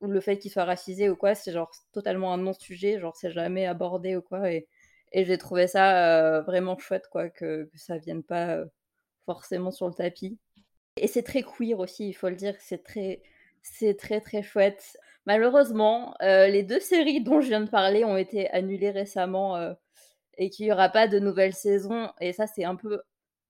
ou 0.00 0.08
le 0.08 0.20
fait 0.20 0.38
qu'il 0.38 0.50
soit 0.50 0.64
racisé 0.64 1.10
ou 1.10 1.16
quoi, 1.16 1.34
c'est 1.34 1.52
genre 1.52 1.70
totalement 1.92 2.32
un 2.32 2.38
non-sujet, 2.38 2.98
genre 3.00 3.16
c'est 3.16 3.30
jamais 3.32 3.66
abordé 3.66 4.16
ou 4.16 4.22
quoi. 4.22 4.52
Et, 4.52 4.68
j'ai 5.12 5.38
trouvé 5.38 5.66
ça 5.66 6.38
euh, 6.38 6.42
vraiment 6.42 6.78
chouette, 6.78 7.08
quoi, 7.10 7.30
que, 7.30 7.70
ça 7.74 7.98
vienne 7.98 8.22
pas 8.22 8.64
forcément 9.26 9.70
sur 9.70 9.88
le 9.88 9.94
tapis. 9.94 10.38
Et 10.96 11.06
c'est 11.06 11.22
très 11.22 11.42
queer 11.42 11.78
aussi, 11.78 12.08
il 12.08 12.12
faut 12.14 12.28
le 12.28 12.36
dire, 12.36 12.54
c'est 12.60 12.84
très, 12.84 13.22
c'est 13.62 13.96
très 13.96 14.20
très 14.20 14.42
chouette. 14.42 14.96
Malheureusement, 15.26 16.14
euh, 16.22 16.48
les 16.48 16.62
deux 16.62 16.80
séries 16.80 17.22
dont 17.22 17.40
je 17.40 17.48
viens 17.48 17.60
de 17.60 17.70
parler 17.70 18.04
ont 18.04 18.16
été 18.16 18.50
annulées 18.50 18.90
récemment 18.90 19.74
et 20.38 20.50
qu'il 20.50 20.66
n'y 20.66 20.72
aura 20.72 20.88
pas 20.88 21.06
de 21.06 21.18
nouvelle 21.18 21.52
saison. 21.54 22.10
Et 22.20 22.32
ça, 22.32 22.46
c'est 22.46 22.64
un 22.64 22.74
peu 22.76 23.00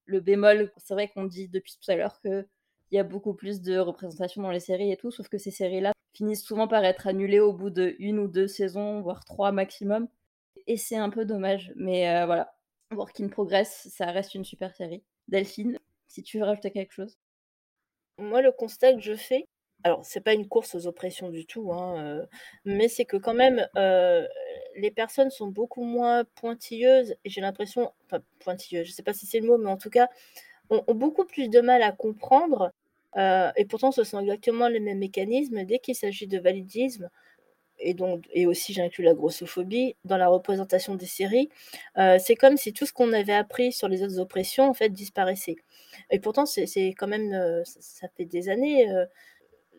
le 0.06 0.20
bémol. 0.20 0.72
C'est 0.76 0.94
vrai 0.94 1.08
qu'on 1.08 1.24
dit 1.24 1.48
depuis 1.48 1.78
tout 1.82 1.90
à 1.90 1.96
l'heure 1.96 2.20
qu'il 2.20 2.44
y 2.90 2.98
a 2.98 3.04
beaucoup 3.04 3.34
plus 3.34 3.62
de 3.62 3.78
représentation 3.78 4.42
dans 4.42 4.50
les 4.50 4.60
séries 4.60 4.92
et 4.92 4.96
tout, 4.96 5.10
sauf 5.10 5.28
que 5.28 5.38
ces 5.38 5.52
séries-là 5.52 5.92
finissent 6.12 6.44
souvent 6.44 6.68
par 6.68 6.84
être 6.84 7.06
annulés 7.06 7.40
au 7.40 7.52
bout 7.52 7.70
de 7.70 7.94
une 7.98 8.18
ou 8.18 8.26
deux 8.26 8.48
saisons, 8.48 9.00
voire 9.00 9.24
trois 9.24 9.52
maximum. 9.52 10.08
Et 10.66 10.76
c'est 10.76 10.96
un 10.96 11.10
peu 11.10 11.24
dommage, 11.24 11.72
mais 11.76 12.08
euh, 12.10 12.26
voilà. 12.26 12.52
Work 12.92 13.20
in 13.20 13.28
Progress, 13.28 13.88
ça 13.92 14.06
reste 14.06 14.34
une 14.34 14.44
super 14.44 14.74
série. 14.74 15.04
Delphine, 15.30 15.78
si 16.08 16.22
tu 16.22 16.38
veux 16.38 16.44
rajouter 16.44 16.70
quelque 16.70 16.92
chose. 16.92 17.16
Moi, 18.18 18.42
le 18.42 18.52
constat 18.52 18.94
que 18.94 19.00
je 19.00 19.14
fais, 19.14 19.46
alors 19.84 20.04
c'est 20.04 20.20
pas 20.20 20.34
une 20.34 20.48
course 20.48 20.74
aux 20.74 20.86
oppressions 20.86 21.30
du 21.30 21.46
tout, 21.46 21.72
hein, 21.72 21.96
euh, 22.04 22.26
mais 22.64 22.88
c'est 22.88 23.06
que 23.06 23.16
quand 23.16 23.34
même 23.34 23.66
euh, 23.76 24.26
les 24.76 24.90
personnes 24.90 25.30
sont 25.30 25.48
beaucoup 25.48 25.84
moins 25.84 26.24
pointilleuses 26.34 27.14
et 27.24 27.30
j'ai 27.30 27.40
l'impression, 27.40 27.92
enfin 28.04 28.22
pointilleuses, 28.40 28.86
je 28.86 28.92
sais 28.92 29.02
pas 29.02 29.14
si 29.14 29.26
c'est 29.26 29.40
le 29.40 29.46
mot, 29.46 29.56
mais 29.56 29.70
en 29.70 29.78
tout 29.78 29.88
cas 29.90 30.08
ont, 30.68 30.84
beaucoup 30.94 31.24
plus 31.24 31.48
de 31.48 31.60
mal 31.60 31.82
à 31.82 31.92
comprendre 31.92 32.72
euh, 33.16 33.50
et 33.56 33.64
pourtant, 33.64 33.92
ce 33.92 34.04
sont 34.04 34.20
exactement 34.20 34.68
les 34.68 34.80
mêmes 34.80 34.98
mécanismes 34.98 35.64
dès 35.64 35.78
qu'il 35.78 35.94
s'agit 35.94 36.26
de 36.26 36.38
validisme. 36.38 37.08
Et, 37.80 37.94
donc, 37.94 38.24
et 38.32 38.46
aussi, 38.46 38.72
j'inclus 38.72 39.02
la 39.04 39.14
grossophobie 39.14 39.96
dans 40.04 40.16
la 40.16 40.28
représentation 40.28 40.94
des 40.94 41.06
séries. 41.06 41.48
Euh, 41.98 42.18
c'est 42.20 42.36
comme 42.36 42.56
si 42.56 42.72
tout 42.72 42.86
ce 42.86 42.92
qu'on 42.92 43.12
avait 43.12 43.34
appris 43.34 43.72
sur 43.72 43.88
les 43.88 44.02
autres 44.02 44.18
oppressions, 44.18 44.68
en 44.68 44.74
fait, 44.74 44.90
disparaissait. 44.90 45.56
Et 46.10 46.20
pourtant, 46.20 46.46
c'est 46.46 46.88
quand 46.96 47.08
même, 47.08 47.32
euh, 47.32 47.62
ça 47.64 48.08
fait 48.16 48.26
des 48.26 48.48
années, 48.48 48.86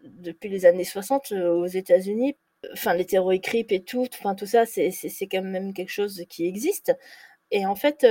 depuis 0.04 0.50
les 0.50 0.66
années 0.66 0.84
60 0.84 1.32
aux 1.32 1.68
États-Unis, 1.68 2.36
enfin, 2.74 2.98
et 2.98 3.84
tout, 3.84 4.08
enfin, 4.14 4.36
tout 4.36 4.46
ça, 4.46 4.66
c'est 4.66 4.92
quand 5.32 5.44
même 5.44 5.74
quelque 5.74 5.92
chose 5.92 6.24
qui 6.30 6.46
existe. 6.46 6.94
Et 7.52 7.66
en 7.66 7.76
fait, 7.76 8.06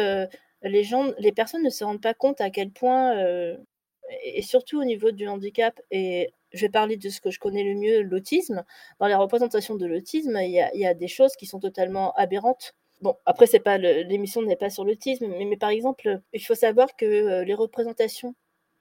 les 0.62 0.84
gens, 0.84 1.12
les 1.18 1.32
personnes 1.32 1.62
ne 1.62 1.70
se 1.70 1.84
rendent 1.84 2.02
pas 2.02 2.14
compte 2.14 2.40
à 2.40 2.50
quel 2.50 2.70
point 2.70 3.56
et 4.24 4.42
surtout 4.42 4.80
au 4.80 4.84
niveau 4.84 5.10
du 5.10 5.28
handicap, 5.28 5.80
et 5.90 6.32
je 6.52 6.60
vais 6.60 6.68
parler 6.68 6.96
de 6.96 7.08
ce 7.08 7.20
que 7.20 7.30
je 7.30 7.38
connais 7.38 7.64
le 7.64 7.74
mieux, 7.74 8.02
l'autisme. 8.02 8.64
Dans 8.98 9.08
la 9.08 9.18
représentation 9.18 9.76
de 9.76 9.86
l'autisme, 9.86 10.36
il 10.40 10.50
y, 10.50 10.86
a, 10.86 10.94
des 10.94 11.08
choses 11.08 11.36
qui 11.36 11.46
sont 11.46 11.60
totalement 11.60 12.12
aberrantes. 12.14 12.74
Bon, 13.00 13.16
après, 13.26 13.46
c'est 13.46 13.60
pas 13.60 13.78
l'émission 13.78 14.42
n'est 14.42 14.56
pas 14.56 14.70
sur 14.70 14.84
l'autisme, 14.84 15.26
mais, 15.28 15.56
par 15.56 15.70
exemple, 15.70 16.20
il 16.32 16.44
faut 16.44 16.54
savoir 16.54 16.96
que 16.96 17.06
euh, 17.06 17.44
les 17.44 17.54
représentations 17.54 18.34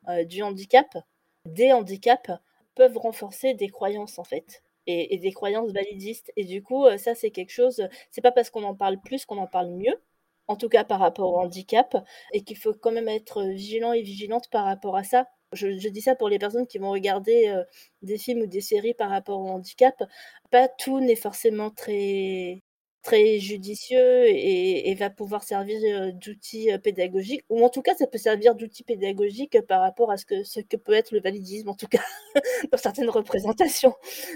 euh, 0.10 0.26
du 0.26 0.44
handicap, 0.44 0.98
des 1.46 1.72
handicaps, 1.72 2.32
peuvent 2.76 2.98
renforcer 2.98 3.54
des 3.54 3.70
croyances 3.70 4.20
en 4.20 4.24
fait. 4.24 4.64
Et, 4.88 5.14
et 5.14 5.18
des 5.20 5.32
croyances 5.32 5.72
validistes. 5.72 6.32
Et 6.36 6.46
du 6.46 6.64
coup, 6.64 6.86
euh, 6.86 6.98
ça, 6.98 7.14
c'est 7.14 7.30
quelque 7.30 7.52
chose. 7.52 7.88
C'est 8.10 8.22
pas 8.22 8.32
parce 8.32 8.50
qu'on 8.50 8.64
en 8.64 8.76
parle 8.76 9.00
plus 9.00 9.26
qu'on 9.26 9.38
en 9.38 9.48
parle 9.48 9.70
mieux 9.70 10.02
en 10.50 10.56
tout 10.56 10.68
cas 10.68 10.84
par 10.84 11.00
rapport 11.00 11.32
au 11.32 11.40
handicap, 11.40 11.96
et 12.34 12.44
qu'il 12.44 12.58
faut 12.58 12.74
quand 12.74 12.92
même 12.92 13.08
être 13.08 13.44
vigilant 13.44 13.94
et 13.94 14.02
vigilante 14.02 14.50
par 14.50 14.66
rapport 14.66 14.98
à 14.98 15.04
ça. 15.04 15.28
Je, 15.54 15.90
dis 15.90 16.02
ça 16.02 16.16
pour 16.16 16.30
les 16.30 16.40
personnes 16.40 16.68
qui 16.68 16.78
vont 16.78 16.92
regarder 16.92 17.48
euh, 17.48 17.64
des 18.04 18.18
films 18.18 18.42
ou 18.42 18.48
des 18.48 18.62
séries 18.62 18.94
par 18.94 19.10
rapport 19.10 19.40
au 19.40 19.48
handicap. 19.50 20.04
Pas 20.52 20.68
tout 20.68 21.00
n'est 21.00 21.16
forcément 21.16 21.72
très 21.72 22.62
très 23.02 23.40
judicieux 23.40 24.28
et, 24.28 24.94
va 24.96 25.10
pouvoir 25.10 25.44
servir 25.44 25.80
euh, 25.86 26.12
d'outil 26.12 26.72
euh, 26.72 26.78
pédagogique, 26.78 27.44
ou 27.50 27.64
en 27.64 27.70
tout 27.70 27.82
cas 27.82 27.96
ça 27.96 28.08
peut 28.08 28.18
servir 28.18 28.56
d'outil 28.56 28.84
pédagogique 28.84 29.60
par 29.68 29.82
rapport 29.82 30.12
à 30.12 30.18
ce 30.18 30.26
que, 30.26 30.44
ce 30.44 30.60
que 30.60 30.78
peut 30.78 30.94
être 30.94 31.12
le 31.12 31.22
validisme, 31.22 31.70
en 31.70 31.76
tout 31.76 31.88
cas 31.88 32.04
dans 32.72 32.78
certaines 32.78 33.10
représentations. 33.10 33.96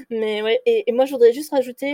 Mais 0.10 0.42
ouais, 0.42 0.62
et, 0.66 0.92
moi 0.94 1.06
je 1.06 1.12
voudrais 1.12 1.34
juste 1.34 1.52
rajouter 1.52 1.94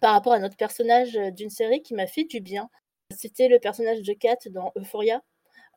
par 0.00 0.12
rapport 0.12 0.32
à 0.32 0.40
notre 0.40 0.56
personnage 0.56 1.12
d'une 1.32 1.50
série 1.50 1.82
qui 1.82 1.94
m'a 1.94 2.06
fait 2.06 2.24
du 2.24 2.40
bien, 2.40 2.68
c'était 3.14 3.48
le 3.48 3.58
personnage 3.60 4.02
de 4.02 4.12
Kat 4.12 4.38
dans 4.50 4.72
Euphoria. 4.76 5.22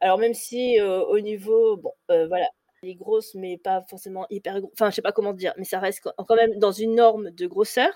Alors 0.01 0.17
même 0.17 0.33
si 0.33 0.79
euh, 0.79 1.03
au 1.05 1.19
niveau, 1.19 1.77
bon, 1.77 1.91
euh, 2.11 2.27
voilà, 2.27 2.47
Elle 2.81 2.89
est 2.89 2.95
grosse, 2.95 3.35
mais 3.35 3.57
pas 3.57 3.83
forcément 3.89 4.25
hyper 4.29 4.61
grosse. 4.61 4.71
Enfin, 4.73 4.89
je 4.89 4.95
sais 4.95 5.01
pas 5.01 5.11
comment 5.11 5.33
dire, 5.33 5.53
mais 5.57 5.65
ça 5.65 5.79
reste 5.79 6.01
quand 6.27 6.35
même 6.35 6.57
dans 6.59 6.71
une 6.71 6.95
norme 6.95 7.31
de 7.31 7.47
grosseur. 7.47 7.91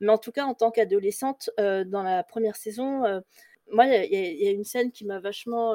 Mais 0.00 0.12
en 0.12 0.18
tout 0.18 0.32
cas, 0.32 0.44
en 0.44 0.54
tant 0.54 0.70
qu'adolescente, 0.70 1.50
dans 1.58 2.02
la 2.02 2.22
première 2.24 2.56
saison, 2.56 3.02
moi, 3.70 3.86
il 3.86 4.42
y, 4.42 4.48
a 4.48 4.50
une 4.50 4.64
scène 4.64 4.92
qui 4.92 5.04
m'a 5.04 5.20
vachement 5.20 5.74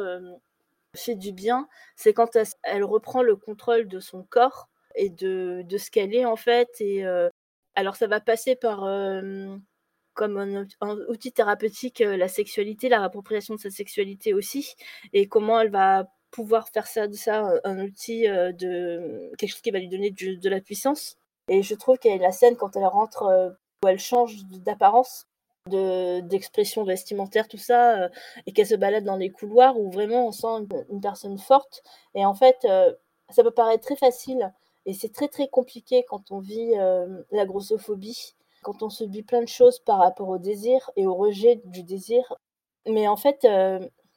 fait 0.95 1.15
du 1.15 1.33
bien. 1.33 1.67
C'est 1.95 2.13
quand 2.13 2.37
elle, 2.63 2.83
reprend 2.85 3.21
le 3.21 3.35
contrôle 3.35 3.87
de 3.87 3.99
son 3.99 4.23
corps 4.23 4.69
et 4.95 5.09
de, 5.09 5.63
de 5.65 5.77
ce 5.77 5.91
qu'elle 5.91 6.15
est 6.15 6.25
en 6.25 6.37
fait. 6.37 6.69
Et 6.79 7.03
alors, 7.75 7.95
ça 7.97 8.07
va 8.07 8.21
passer 8.21 8.55
par 8.55 8.85
comme 10.13 10.37
un, 10.37 10.67
outil 11.09 11.31
thérapeutique 11.31 11.99
la 11.99 12.27
sexualité, 12.27 12.89
la 12.89 12.99
réappropriation 12.99 13.55
de 13.55 13.59
sa 13.59 13.69
sexualité 13.69 14.33
aussi, 14.33 14.75
et 15.13 15.27
comment 15.27 15.59
elle 15.59 15.71
va 15.71 16.07
pouvoir 16.31 16.69
faire 16.69 16.87
ça 16.87 17.07
de 17.07 17.13
ça 17.13 17.47
un, 17.63 17.79
outil 17.79 18.23
de 18.23 19.31
quelque 19.37 19.51
chose 19.51 19.61
qui 19.61 19.71
va 19.71 19.79
lui 19.79 19.89
donner 19.89 20.11
de 20.11 20.49
la 20.49 20.61
puissance. 20.61 21.17
Et 21.47 21.61
je 21.61 21.75
trouve 21.75 21.97
qu'elle 21.97 22.21
la 22.21 22.31
scène 22.31 22.55
quand 22.55 22.75
elle 22.75 22.85
rentre 22.85 23.55
où 23.83 23.87
elle 23.87 23.99
change 23.99 24.45
d'apparence 24.45 25.27
d'expression 25.67 26.83
vestimentaire, 26.83 27.47
tout 27.47 27.57
ça, 27.57 28.09
et 28.45 28.51
qu'elle 28.51 28.67
se 28.67 28.75
balade 28.75 29.05
dans 29.05 29.15
les 29.15 29.29
couloirs 29.29 29.79
où 29.79 29.89
vraiment 29.91 30.27
on 30.27 30.31
sent 30.31 30.67
une, 30.89 31.01
personne 31.01 31.37
forte. 31.37 31.83
Et 32.15 32.25
en 32.25 32.33
fait, 32.33 32.67
ça 33.29 33.43
peut 33.43 33.51
paraître 33.51 33.85
très 33.85 33.95
facile, 33.95 34.53
et 34.85 34.93
c'est 34.93 35.13
très 35.13 35.27
très 35.27 35.47
compliqué 35.47 36.03
quand 36.07 36.31
on 36.31 36.39
vit 36.39 36.73
la 37.31 37.45
grossophobie, 37.45 38.35
quand 38.63 38.81
on 38.81 38.89
se 38.89 39.03
dit 39.03 39.23
plein 39.23 39.41
de 39.41 39.47
choses 39.47 39.79
par 39.79 39.99
rapport 39.99 40.29
au 40.29 40.39
désir 40.39 40.89
et 40.95 41.05
au 41.05 41.13
rejet 41.13 41.61
du 41.65 41.83
désir. 41.83 42.33
Mais 42.87 43.07
en 43.07 43.17
fait, 43.17 43.47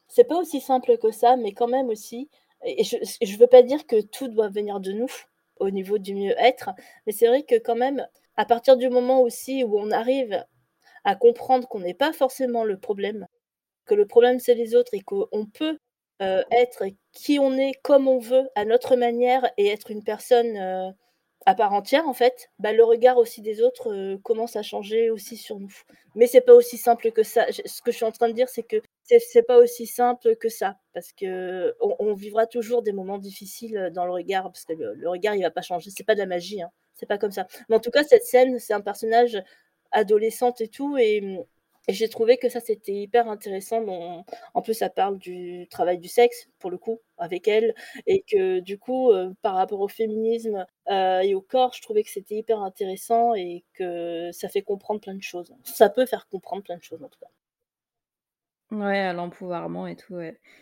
c'est 0.09 0.25
pas 0.25 0.39
aussi 0.39 0.61
simple 0.61 0.97
que 0.99 1.11
ça, 1.11 1.37
mais 1.37 1.53
quand 1.53 1.69
même 1.69 1.89
aussi. 1.89 2.31
Et 2.65 2.85
je 2.85 2.97
ne 2.97 3.39
veux 3.39 3.47
pas 3.47 3.63
dire 3.63 3.87
que 3.87 4.01
tout 4.01 4.29
doit 4.29 4.49
venir 4.49 4.81
de 4.81 4.93
nous 4.93 5.11
au 5.61 5.71
niveau 5.71 5.99
du 5.99 6.15
mieux-être, 6.15 6.71
mais 7.07 7.13
c'est 7.13 7.27
vrai 7.27 7.43
que 7.43 7.55
quand 7.59 7.77
même, 7.77 8.07
à 8.37 8.45
partir 8.45 8.77
du 8.77 8.89
moment 8.89 9.21
aussi 9.21 9.65
où 9.65 9.79
on 9.79 9.91
arrive 9.91 10.45
à 11.05 11.17
comprendre 11.17 11.69
qu'on 11.69 11.81
n'est 11.81 11.95
pas 11.95 12.13
forcément 12.13 12.65
le 12.65 12.79
problème, 12.79 13.27
que 13.85 13.95
le 13.95 14.07
problème 14.07 14.39
c'est 14.39 14.55
les 14.55 14.75
autres 14.75 14.95
et 14.95 15.01
qu'on 15.01 15.47
peut 15.47 15.79
être 16.19 16.85
qui 17.13 17.39
on 17.39 17.53
est 17.57 17.75
comme 17.83 18.09
on 18.09 18.19
veut 18.19 18.49
à 18.55 18.65
notre 18.65 18.97
manière 18.97 19.49
et 19.57 19.69
être 19.69 19.91
une 19.91 20.03
personne 20.03 20.95
à 21.47 21.55
part 21.55 21.73
entière 21.73 22.09
en 22.09 22.13
fait, 22.13 22.51
bah, 22.59 22.73
le 22.73 22.83
regard 22.85 23.19
aussi 23.19 23.41
des 23.41 23.63
autres 23.63 24.17
commence 24.25 24.57
à 24.57 24.63
changer 24.63 25.11
aussi 25.11 25.37
sur 25.37 25.61
nous. 25.61 25.73
Mais 26.17 26.27
c'est 26.27 26.41
pas 26.41 26.55
aussi 26.55 26.77
simple 26.77 27.13
que 27.13 27.23
ça. 27.23 27.47
Ce 27.51 27.81
que 27.83 27.93
je 27.93 27.97
suis 27.97 28.05
en 28.05 28.11
train 28.11 28.29
de 28.29 28.35
dire, 28.35 28.49
c'est 28.49 28.65
que 28.65 28.77
c'est 29.05 29.47
pas 29.47 29.59
aussi 29.59 29.87
simple 29.87 30.35
que 30.37 30.49
ça 30.49 30.77
parce 30.93 31.13
que 31.13 31.75
on, 31.81 32.15
vivra 32.15 32.47
toujours 32.47 32.83
des 32.83 32.93
moments 32.93 33.19
difficiles 33.19 33.91
dans 33.95 34.05
le 34.07 34.13
regard 34.13 34.45
parce 34.45 34.65
que 34.65 34.73
le, 34.73 35.09
regard 35.09 35.37
il 35.37 35.43
va 35.43 35.53
pas 35.53 35.63
changer. 35.63 35.91
C'est 35.91 36.05
pas 36.05 36.15
de 36.15 36.21
la 36.21 36.27
magie, 36.27 36.63
hein. 36.63 36.71
c'est 36.95 37.07
pas 37.07 37.19
comme 37.19 37.31
ça. 37.31 37.47
Mais 37.69 37.77
en 37.77 37.81
tout 37.81 37.93
cas, 37.93 38.03
cette 38.03 38.25
scène, 38.25 38.59
c'est 38.59 38.75
un 38.75 38.81
personnage 38.81 39.41
adolescente 39.93 40.61
et 40.61 40.69
tout. 40.69 40.99
Et, 40.99 41.39
j'ai 41.89 42.09
trouvé 42.09 42.37
que 42.37 42.49
ça, 42.49 42.61
c'était 42.61 42.93
hyper 42.93 43.29
intéressant. 43.29 44.25
en 44.55 44.63
plus, 44.63 44.75
ça 44.75 44.91
parle 44.91 45.19
du 45.19 45.67
travail 45.71 45.99
du 45.99 46.09
sexe, 46.09 46.49
pour 46.59 46.71
le 46.71 46.79
coup, 46.79 47.01
avec 47.19 47.49
elle. 47.49 47.75
Et 48.07 48.23
que 48.23 48.61
du 48.61 48.79
coup, 48.79 49.11
euh, 49.13 49.33
par 49.43 49.55
rapport 49.55 49.81
au 49.81 49.89
féminisme 49.89 50.67
euh, 50.91 51.21
et 51.21 51.35
au 51.35 51.41
corps, 51.41 51.73
je 51.75 51.83
trouvais 51.83 52.03
que 52.03 52.11
c'était 52.11 52.37
hyper 52.37 52.61
intéressant 52.61 53.35
et 53.35 53.65
que 53.75 54.31
ça 54.33 54.49
fait 54.49 54.63
comprendre 54.63 55.01
plein 55.01 55.15
de 55.15 55.23
choses. 55.23 55.55
Ça 55.65 55.89
peut 55.89 56.07
faire 56.07 56.29
comprendre 56.29 56.63
plein 56.63 56.77
de 56.77 56.83
choses, 56.83 57.03
en 57.03 57.09
tout 57.09 57.21
cas. 57.21 57.31
Ouais, 58.73 58.99
à 58.99 59.13
l'empouvoirment 59.13 59.87
et 59.87 59.95
tout. 59.95 60.19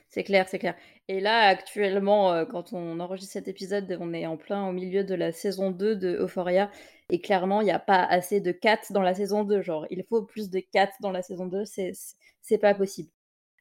C'est 0.08 0.24
clair, 0.24 0.46
c'est 0.46 0.58
clair. 0.58 0.74
Et 1.08 1.20
là, 1.20 1.48
actuellement, 1.48 2.32
euh, 2.34 2.44
quand 2.44 2.74
on 2.74 3.00
enregistre 3.00 3.32
cet 3.32 3.48
épisode, 3.48 3.96
on 3.98 4.12
est 4.12 4.26
en 4.26 4.36
plein 4.36 4.68
au 4.68 4.72
milieu 4.72 5.04
de 5.04 5.14
la 5.14 5.32
saison 5.32 5.70
2 5.70 5.96
de 5.96 6.16
Euphoria. 6.20 6.70
Et 7.10 7.20
clairement, 7.20 7.60
il 7.60 7.64
n'y 7.64 7.70
a 7.70 7.78
pas 7.78 8.02
assez 8.02 8.40
de 8.40 8.52
4 8.52 8.92
dans 8.92 9.02
la 9.02 9.14
saison 9.14 9.44
2. 9.44 9.62
Genre, 9.62 9.86
il 9.90 10.04
faut 10.04 10.22
plus 10.22 10.50
de 10.50 10.60
4 10.60 10.94
dans 11.00 11.10
la 11.10 11.22
saison 11.22 11.46
2, 11.46 11.64
c'est, 11.64 12.58
pas 12.58 12.74
possible. 12.74 13.10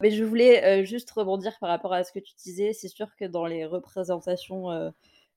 Mais 0.01 0.11
je 0.11 0.23
voulais 0.23 0.63
euh, 0.63 0.85
juste 0.85 1.11
rebondir 1.11 1.57
par 1.59 1.69
rapport 1.69 1.93
à 1.93 2.03
ce 2.03 2.11
que 2.11 2.19
tu 2.19 2.33
disais. 2.35 2.73
C'est 2.73 2.87
sûr 2.87 3.15
que 3.15 3.25
dans 3.25 3.45
les 3.45 3.65
représentations, 3.65 4.71
euh, 4.71 4.89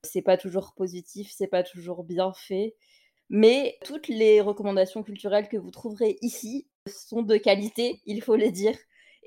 c'est 0.02 0.22
pas 0.22 0.36
toujours 0.36 0.74
positif, 0.74 1.32
c'est 1.34 1.46
pas 1.48 1.62
toujours 1.62 2.04
bien 2.04 2.32
fait. 2.32 2.74
Mais 3.28 3.76
toutes 3.84 4.08
les 4.08 4.40
recommandations 4.40 5.02
culturelles 5.02 5.48
que 5.48 5.56
vous 5.56 5.70
trouverez 5.70 6.16
ici 6.22 6.68
sont 6.86 7.22
de 7.22 7.36
qualité, 7.36 8.00
il 8.06 8.22
faut 8.22 8.36
le 8.36 8.50
dire. 8.50 8.76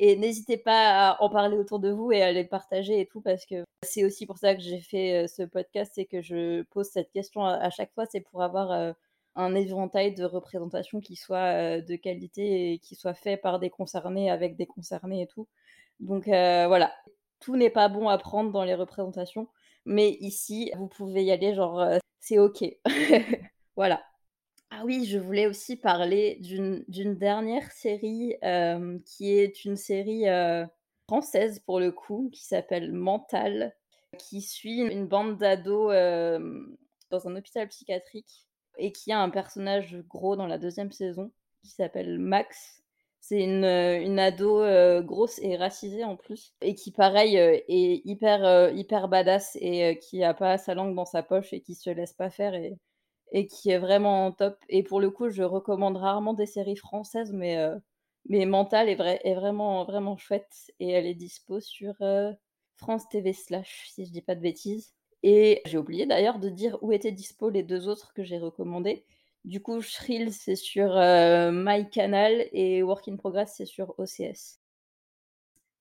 Et 0.02 0.16
n'hésitez 0.16 0.56
pas 0.56 1.10
à 1.10 1.22
en 1.22 1.30
parler 1.30 1.58
autour 1.58 1.80
de 1.80 1.90
vous 1.92 2.14
et 2.14 2.22
à 2.22 2.32
les 2.32 2.46
partager 2.46 3.02
et 3.02 3.06
tout, 3.06 3.20
parce 3.20 3.46
que 3.46 3.66
c'est 3.84 4.06
aussi 4.06 4.26
pour 4.26 4.38
ça 4.38 4.56
que 4.56 4.62
j'ai 4.62 4.80
fait 4.80 5.26
euh, 5.26 5.28
ce 5.28 5.44
podcast 5.44 5.98
et 5.98 6.06
que 6.06 6.22
je 6.22 6.62
pose 6.64 6.88
cette 6.88 7.12
question 7.12 7.44
à, 7.44 7.70
chaque 7.70 7.94
fois, 7.94 8.06
c'est 8.06 8.22
pour 8.22 8.42
avoir 8.42 8.72
euh, 8.72 8.94
un 9.36 9.54
éventail 9.56 10.16
de 10.16 10.24
représentations 10.24 11.02
qui 11.02 11.18
soit 11.18 11.80
euh, 11.80 11.82
de 11.82 11.98
qualité 11.98 12.72
et 12.74 12.80
qui 12.80 12.96
soit 12.96 13.14
fait 13.14 13.36
par 13.36 13.60
des 13.60 13.70
concernés 13.70 14.32
avec 14.32 14.56
des 14.56 14.68
concernés 14.68 15.22
et 15.24 15.28
tout. 15.28 15.48
Donc 16.00 16.28
voilà, 16.28 16.94
tout 17.42 17.58
n'est 17.58 17.70
pas 17.70 17.90
bon 17.90 18.08
à 18.08 18.18
prendre 18.18 18.52
dans 18.52 18.64
les 18.64 18.76
représentations, 18.76 19.50
mais 19.86 20.12
ici, 20.22 20.72
vous 20.78 20.88
pouvez 20.88 21.26
y 21.26 21.32
aller, 21.32 21.54
genre, 21.54 21.86
c'est 22.22 22.40
ok. 22.40 22.64
voilà. 23.76 24.02
Ah 24.72 24.84
oui, 24.86 25.06
je 25.06 25.18
voulais 25.18 25.48
aussi 25.48 25.76
parler 25.76 26.38
d'une 26.42 27.16
dernière 27.16 27.72
série 27.72 28.36
qui 29.06 29.32
est 29.32 29.66
une 29.66 29.76
série 29.76 30.26
française 31.08 31.60
pour 31.60 31.80
le 31.80 31.92
coup, 31.92 32.30
qui 32.32 32.46
s'appelle 32.46 32.94
Mental, 32.94 33.76
qui 34.18 34.42
suit 34.42 34.82
une 34.82 35.08
bande 35.08 35.38
d'ados 35.38 35.92
dans 37.10 37.28
un 37.28 37.36
hôpital 37.36 37.68
psychiatrique 37.68 38.48
et 38.78 38.92
qui 38.92 39.12
a 39.12 39.20
un 39.20 39.30
personnage 39.30 39.98
gros 40.08 40.36
dans 40.36 40.48
la 40.48 40.58
deuxième 40.60 40.92
saison 40.92 41.32
qui 41.64 41.72
s'appelle 41.72 42.20
Max. 42.20 42.84
C'est 43.22 43.44
une, 43.44 43.66
une 43.66 44.20
ado 44.20 44.62
grosse 45.04 45.40
et 45.40 45.58
racisée 45.58 46.04
en 46.04 46.16
plus, 46.16 46.54
et 46.62 46.76
qui, 46.76 46.92
pareil, 46.92 47.36
est 47.36 48.02
hyper, 48.06 48.72
hyper 48.74 49.08
badass 49.08 49.58
et 49.60 50.00
qui 50.00 50.24
a 50.24 50.34
pas 50.36 50.58
sa 50.60 50.76
langue 50.76 50.96
dans 50.96 51.06
sa 51.06 51.24
poche 51.24 51.54
et 51.54 51.62
qui 51.62 51.74
se 51.76 51.90
laisse 51.90 52.14
pas 52.14 52.30
faire. 52.30 52.54
Et, 52.54 52.78
et 53.32 53.48
qui 53.48 53.70
est 53.70 53.80
vraiment 53.80 54.32
top. 54.32 54.58
Et 54.70 54.84
pour 54.84 55.00
le 55.00 55.10
coup, 55.10 55.30
je 55.30 55.44
recommande 55.44 55.98
rarement 55.98 56.34
des 56.34 56.46
séries 56.46 56.76
françaises, 56.76 57.32
mais, 57.34 57.58
euh, 57.58 57.78
mais 58.28 58.46
Mental 58.46 58.90
est, 58.90 58.96
vrai, 58.96 59.22
est 59.24 59.36
vraiment, 59.36 59.84
vraiment 59.86 60.18
chouette. 60.18 60.72
Et 60.80 60.90
elle 60.90 61.06
est 61.06 61.16
dispo 61.16 61.60
sur 61.60 61.94
euh, 62.02 62.32
France 62.76 63.08
TV 63.10 63.34
Slash, 63.34 63.90
si 63.94 64.06
je 64.06 64.12
dis 64.12 64.22
pas 64.22 64.36
de 64.36 64.42
bêtises. 64.42 64.94
Et 65.22 65.62
j'ai 65.66 65.78
oublié 65.78 66.06
d'ailleurs 66.06 66.40
de 66.40 66.50
dire 66.50 66.78
où 66.82 66.92
étaient 66.92 67.12
dispo 67.12 67.50
les 67.50 67.64
deux 67.64 67.88
autres 67.88 68.14
que 68.14 68.24
j'ai 68.24 68.40
recommandés. 68.40 69.04
Du 69.46 69.62
coup, 69.62 69.82
Shrill, 69.82 70.34
c'est 70.34 70.56
sur 70.56 70.98
euh, 70.98 71.52
MyCanal 71.52 72.48
et 72.52 72.84
Work 72.84 73.08
in 73.08 73.16
Progress, 73.16 73.54
c'est 73.58 73.66
sur 73.66 73.94
OCS. 73.98 74.60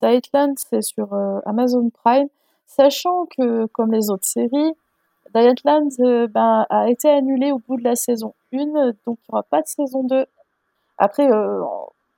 Dietland, 0.01 0.55
c'est 0.59 0.83
sur 0.83 1.13
Amazon 1.45 1.91
Prime. 1.91 2.29
Sachant 2.67 3.27
que, 3.27 3.67
comme 3.67 3.93
les 3.93 4.11
autres 4.11 4.27
séries, 4.27 4.75
Dietland 5.35 5.91
euh, 6.01 6.27
ben, 6.29 6.67
a 6.71 6.89
été 6.91 7.09
annulé 7.09 7.53
au 7.53 7.59
bout 7.59 7.77
de 7.77 7.85
la 7.85 7.97
saison 7.97 8.35
1, 8.53 8.57
donc 8.57 8.73
il 9.07 9.11
n'y 9.11 9.17
aura 9.31 9.43
pas 9.43 9.63
de 9.63 9.67
saison 9.67 10.05
2. 10.05 10.27
Après, 10.99 11.31
euh, 11.31 11.63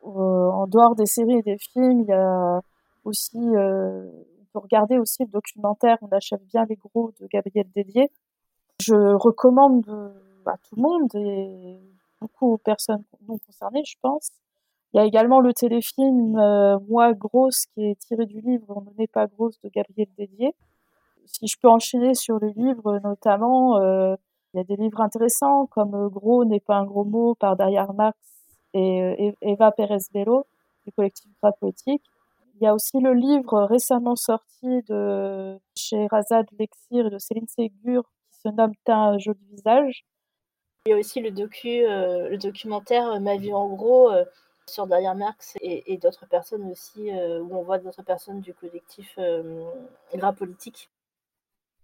en, 0.02 0.66
dehors 0.66 0.94
des 0.94 1.06
séries 1.06 1.38
et 1.38 1.42
des 1.42 1.58
films, 1.58 2.00
il 2.00 2.06
y 2.06 2.12
a 2.12 2.60
aussi, 3.04 3.38
euh, 3.38 4.08
on 4.40 4.44
peut 4.52 4.58
regarder 4.60 4.98
aussi 4.98 5.24
le 5.24 5.30
documentaire 5.30 5.98
On 6.02 6.08
achève 6.08 6.40
bien 6.52 6.64
les 6.68 6.76
gros 6.76 7.12
de 7.20 7.26
Gabriel 7.26 7.66
Dédier. 7.74 8.10
Je 8.80 8.94
recommande 8.94 9.86
à 10.46 10.56
tout 10.56 10.76
le 10.76 10.82
monde 10.82 11.14
et 11.14 11.78
beaucoup 12.20 12.54
aux 12.54 12.58
personnes 12.58 13.04
non 13.28 13.38
concernées, 13.38 13.84
je 13.84 13.96
pense. 14.00 14.30
Il 14.92 14.96
y 14.96 15.00
a 15.00 15.04
également 15.04 15.40
le 15.40 15.52
téléfilm 15.52 16.32
Moi 16.88 17.12
grosse 17.12 17.66
qui 17.66 17.84
est 17.84 17.98
tiré 18.00 18.26
du 18.26 18.40
livre 18.40 18.64
On 18.68 18.80
ne 18.80 18.90
n'est 18.98 19.06
pas 19.06 19.26
grosse 19.26 19.60
de 19.60 19.68
Gabriel 19.68 20.08
Dédier 20.16 20.54
si 21.26 21.46
je 21.46 21.58
peux 21.60 21.68
enchaîner 21.68 22.14
sur 22.14 22.38
les 22.38 22.52
livres, 22.52 22.98
notamment, 23.04 23.78
euh, 23.78 24.14
il 24.52 24.58
y 24.58 24.60
a 24.60 24.64
des 24.64 24.76
livres 24.76 25.00
intéressants 25.00 25.66
comme 25.66 25.94
euh, 25.94 26.08
Gros 26.08 26.44
n'est 26.44 26.60
pas 26.60 26.76
un 26.76 26.84
gros 26.84 27.04
mot 27.04 27.34
par 27.34 27.56
Derrière 27.56 27.92
Marx 27.94 28.18
et 28.74 29.02
euh, 29.02 29.32
Eva 29.42 29.72
Pérez 29.72 29.98
Bello 30.12 30.46
du 30.84 30.92
collectif 30.92 31.30
Gras 31.42 31.52
Poétique. 31.52 32.02
Il 32.54 32.64
y 32.64 32.66
a 32.66 32.74
aussi 32.74 33.00
le 33.00 33.14
livre 33.14 33.62
récemment 33.62 34.16
sorti 34.16 34.82
de 34.88 35.58
chez 35.74 36.06
Razad 36.08 36.46
Lexir 36.58 37.06
et 37.06 37.10
de 37.10 37.18
Céline 37.18 37.48
Ségur 37.48 38.04
qui 38.30 38.40
se 38.40 38.48
nomme 38.48 38.72
T'as 38.84 38.96
un 38.96 39.18
joli 39.18 39.40
visage. 39.50 40.04
Il 40.86 40.90
y 40.90 40.92
a 40.92 40.98
aussi 40.98 41.20
le 41.20 42.36
documentaire 42.36 43.18
Ma 43.20 43.36
vie 43.36 43.52
en 43.52 43.68
gros 43.68 44.10
sur 44.66 44.86
Derrière 44.86 45.14
Marx 45.14 45.56
et, 45.62 45.96
d'autres 45.98 46.26
personnes 46.26 46.70
aussi, 46.70 47.10
où 47.10 47.56
on 47.56 47.62
voit 47.62 47.78
d'autres 47.78 48.02
personnes 48.02 48.40
du 48.40 48.52
collectif 48.52 49.18
Gras 50.14 50.32
Politique. 50.32 50.90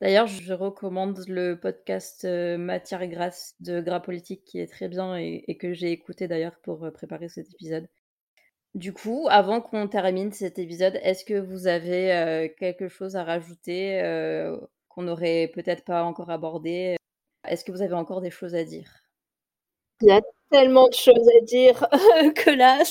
D'ailleurs, 0.01 0.27
je 0.27 0.53
recommande 0.53 1.25
le 1.27 1.59
podcast 1.59 2.27
euh, 2.27 2.59
Matière 2.59 3.07
grasse 3.09 3.55
de 3.61 3.81
Gras 3.81 4.01
Politique 4.01 4.45
qui 4.45 4.59
est 4.59 4.67
très 4.67 4.89
bien 4.89 5.17
et, 5.17 5.57
que 5.59 5.73
j'ai 5.73 5.91
écouté 5.91 6.29
d'ailleurs 6.29 6.59
pour 6.63 6.85
euh, 6.85 6.91
préparer 6.91 7.31
cet 7.31 7.51
épisode. 7.55 7.89
Du 8.75 8.93
coup, 8.93 9.27
avant 9.31 9.63
qu'on 9.63 9.89
termine 9.89 10.33
cet 10.33 10.59
épisode, 10.59 10.99
est-ce 11.03 11.25
que 11.25 11.41
vous 11.41 11.67
avez 11.67 12.13
euh, 12.13 12.49
quelque 12.59 12.89
chose 12.89 13.17
à 13.17 13.25
rajouter 13.25 14.03
qu'on 14.89 15.03
n'aurait 15.03 15.51
peut-être 15.55 15.85
pas 15.85 16.05
encore 16.05 16.31
abordées? 16.31 16.97
Est-ce 17.49 17.65
que 17.65 17.73
vous 17.73 17.83
avez 17.83 17.95
encore 17.95 18.21
des 18.21 18.31
choses 18.31 18.55
à 18.55 18.65
dire? 18.65 19.06
Il 20.03 20.09
y 20.09 20.11
a 20.13 20.21
tellement 20.51 20.89
de 20.89 20.95
choses 20.95 21.29
à 21.41 21.45
dire 21.45 21.89
que 22.35 22.51
là, 22.51 22.83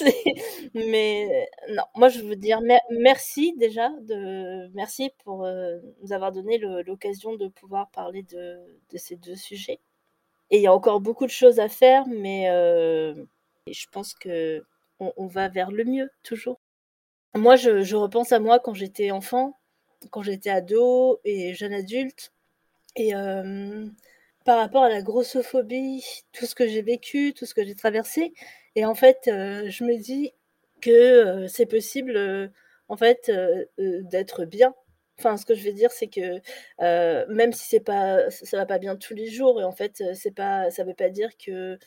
mais 0.73 1.47
non, 1.69 1.83
moi 1.95 2.09
je 2.09 2.19
veux 2.21 2.35
dire 2.35 2.59
merci 2.89 3.53
déjà 3.57 3.91
merci 4.73 5.11
pour, 5.23 5.47
nous 6.01 6.13
avoir 6.13 6.31
donné 6.31 6.57
l'occasion 6.57 7.35
de 7.35 7.47
pouvoir 7.47 7.89
parler 7.91 8.23
de 8.23 8.97
ces 8.97 9.15
deux 9.15 9.35
sujets. 9.35 9.79
Et 10.51 10.57
il 10.57 10.61
y 10.61 10.67
a 10.67 10.73
encore 10.73 11.01
beaucoup 11.01 11.25
de 11.25 11.31
choses 11.31 11.59
à 11.59 11.69
faire 11.69 12.05
mais 12.07 12.47
je 13.67 13.85
pense 13.91 14.13
qu'on 14.13 14.61
on 15.17 15.27
va 15.27 15.49
vers 15.49 15.71
le 15.71 15.85
mieux 15.85 16.09
toujours. 16.23 16.59
Moi 17.35 17.55
je 17.55 17.95
repense 17.95 18.31
à 18.31 18.39
moi 18.39 18.59
quand 18.59 18.73
j'étais 18.73 19.11
enfant, 19.11 19.57
quand 20.11 20.23
j'étais 20.23 20.49
ado 20.49 21.19
et 21.23 21.53
jeune 21.53 21.73
adulte. 21.73 22.33
Et 22.95 23.13
par 24.45 24.59
rapport 24.59 24.83
à 24.83 24.89
la 24.89 25.01
grossophobie, 25.01 26.05
tout 26.31 26.45
ce 26.45 26.55
que 26.55 26.67
j'ai 26.67 26.83
vécu, 26.83 27.33
tout 27.33 27.45
ce 27.45 27.53
que 27.53 27.65
j'ai 27.65 27.75
traversé. 27.75 28.33
Et 28.75 28.85
en 28.85 28.95
fait, 28.95 29.27
euh, 29.27 29.69
je 29.69 29.83
me 29.83 29.97
dis 29.97 30.33
que 30.81 30.91
euh, 30.91 31.47
c'est 31.47 31.65
possible, 31.65 32.15
euh, 32.15 32.47
en 32.87 32.97
fait, 32.97 33.31
d'être 33.77 34.45
bien. 34.45 34.75
Enfin, 35.19 35.37
ce 35.37 35.45
que 35.45 35.55
je 35.55 35.63
veux 35.65 35.73
dire, 35.73 35.91
c'est 35.91 36.07
que 36.07 36.39
même 37.33 37.53
si 37.53 37.67
c'est 37.67 37.79
pas, 37.79 38.29
ça 38.31 38.57
va 38.57 38.65
pas 38.65 38.79
bien 38.79 38.95
tous 38.95 39.15
les 39.15 39.27
jours, 39.27 39.61
et 39.61 39.63
en 39.63 39.71
fait, 39.71 40.03
c'est 40.13 40.35
pas, 40.35 40.69
ça 40.71 40.83
veut 40.83 40.93
pas 40.93 41.09
dire 41.09 41.31
que 41.37 41.79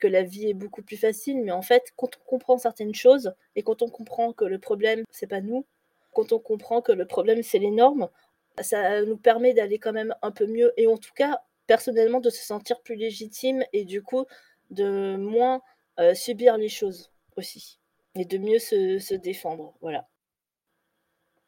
que 0.00 0.08
la 0.08 0.22
vie 0.22 0.48
est 0.50 0.54
beaucoup 0.54 0.82
plus 0.82 0.96
facile. 0.96 1.42
Mais 1.42 1.52
en 1.52 1.62
fait, 1.62 1.92
quand 1.96 2.10
on 2.20 2.28
comprend 2.28 2.58
certaines 2.58 2.94
choses 2.94 3.34
et 3.56 3.62
quand 3.62 3.82
on 3.82 3.88
comprend 3.88 4.32
que 4.32 4.44
le 4.44 4.58
problème 4.58 5.04
c'est 5.10 5.28
pas 5.28 5.40
nous, 5.40 5.66
quand 6.12 6.32
on 6.32 6.38
comprend 6.40 6.82
que 6.82 6.92
le 6.92 7.06
problème 7.06 7.42
c'est 7.42 7.58
les 7.58 7.70
normes, 7.70 8.08
ça 8.60 9.02
nous 9.02 9.16
permet 9.16 9.54
d'aller 9.54 9.78
quand 9.78 9.92
même 9.92 10.14
un 10.22 10.32
peu 10.32 10.46
mieux. 10.46 10.72
Et 10.76 10.86
en 10.88 10.98
tout 10.98 11.12
cas, 11.14 11.42
personnellement 11.66 12.20
de 12.20 12.30
se 12.30 12.44
sentir 12.44 12.80
plus 12.82 12.96
légitime 12.96 13.62
et 13.72 13.84
du 13.84 14.02
coup 14.02 14.24
de 14.70 15.16
moins 15.16 15.60
euh, 16.00 16.14
subir 16.14 16.56
les 16.56 16.68
choses 16.68 17.12
aussi 17.36 17.78
et 18.14 18.24
de 18.24 18.38
mieux 18.38 18.58
se, 18.58 19.14
défendre. 19.14 19.74
Voilà. 19.80 20.06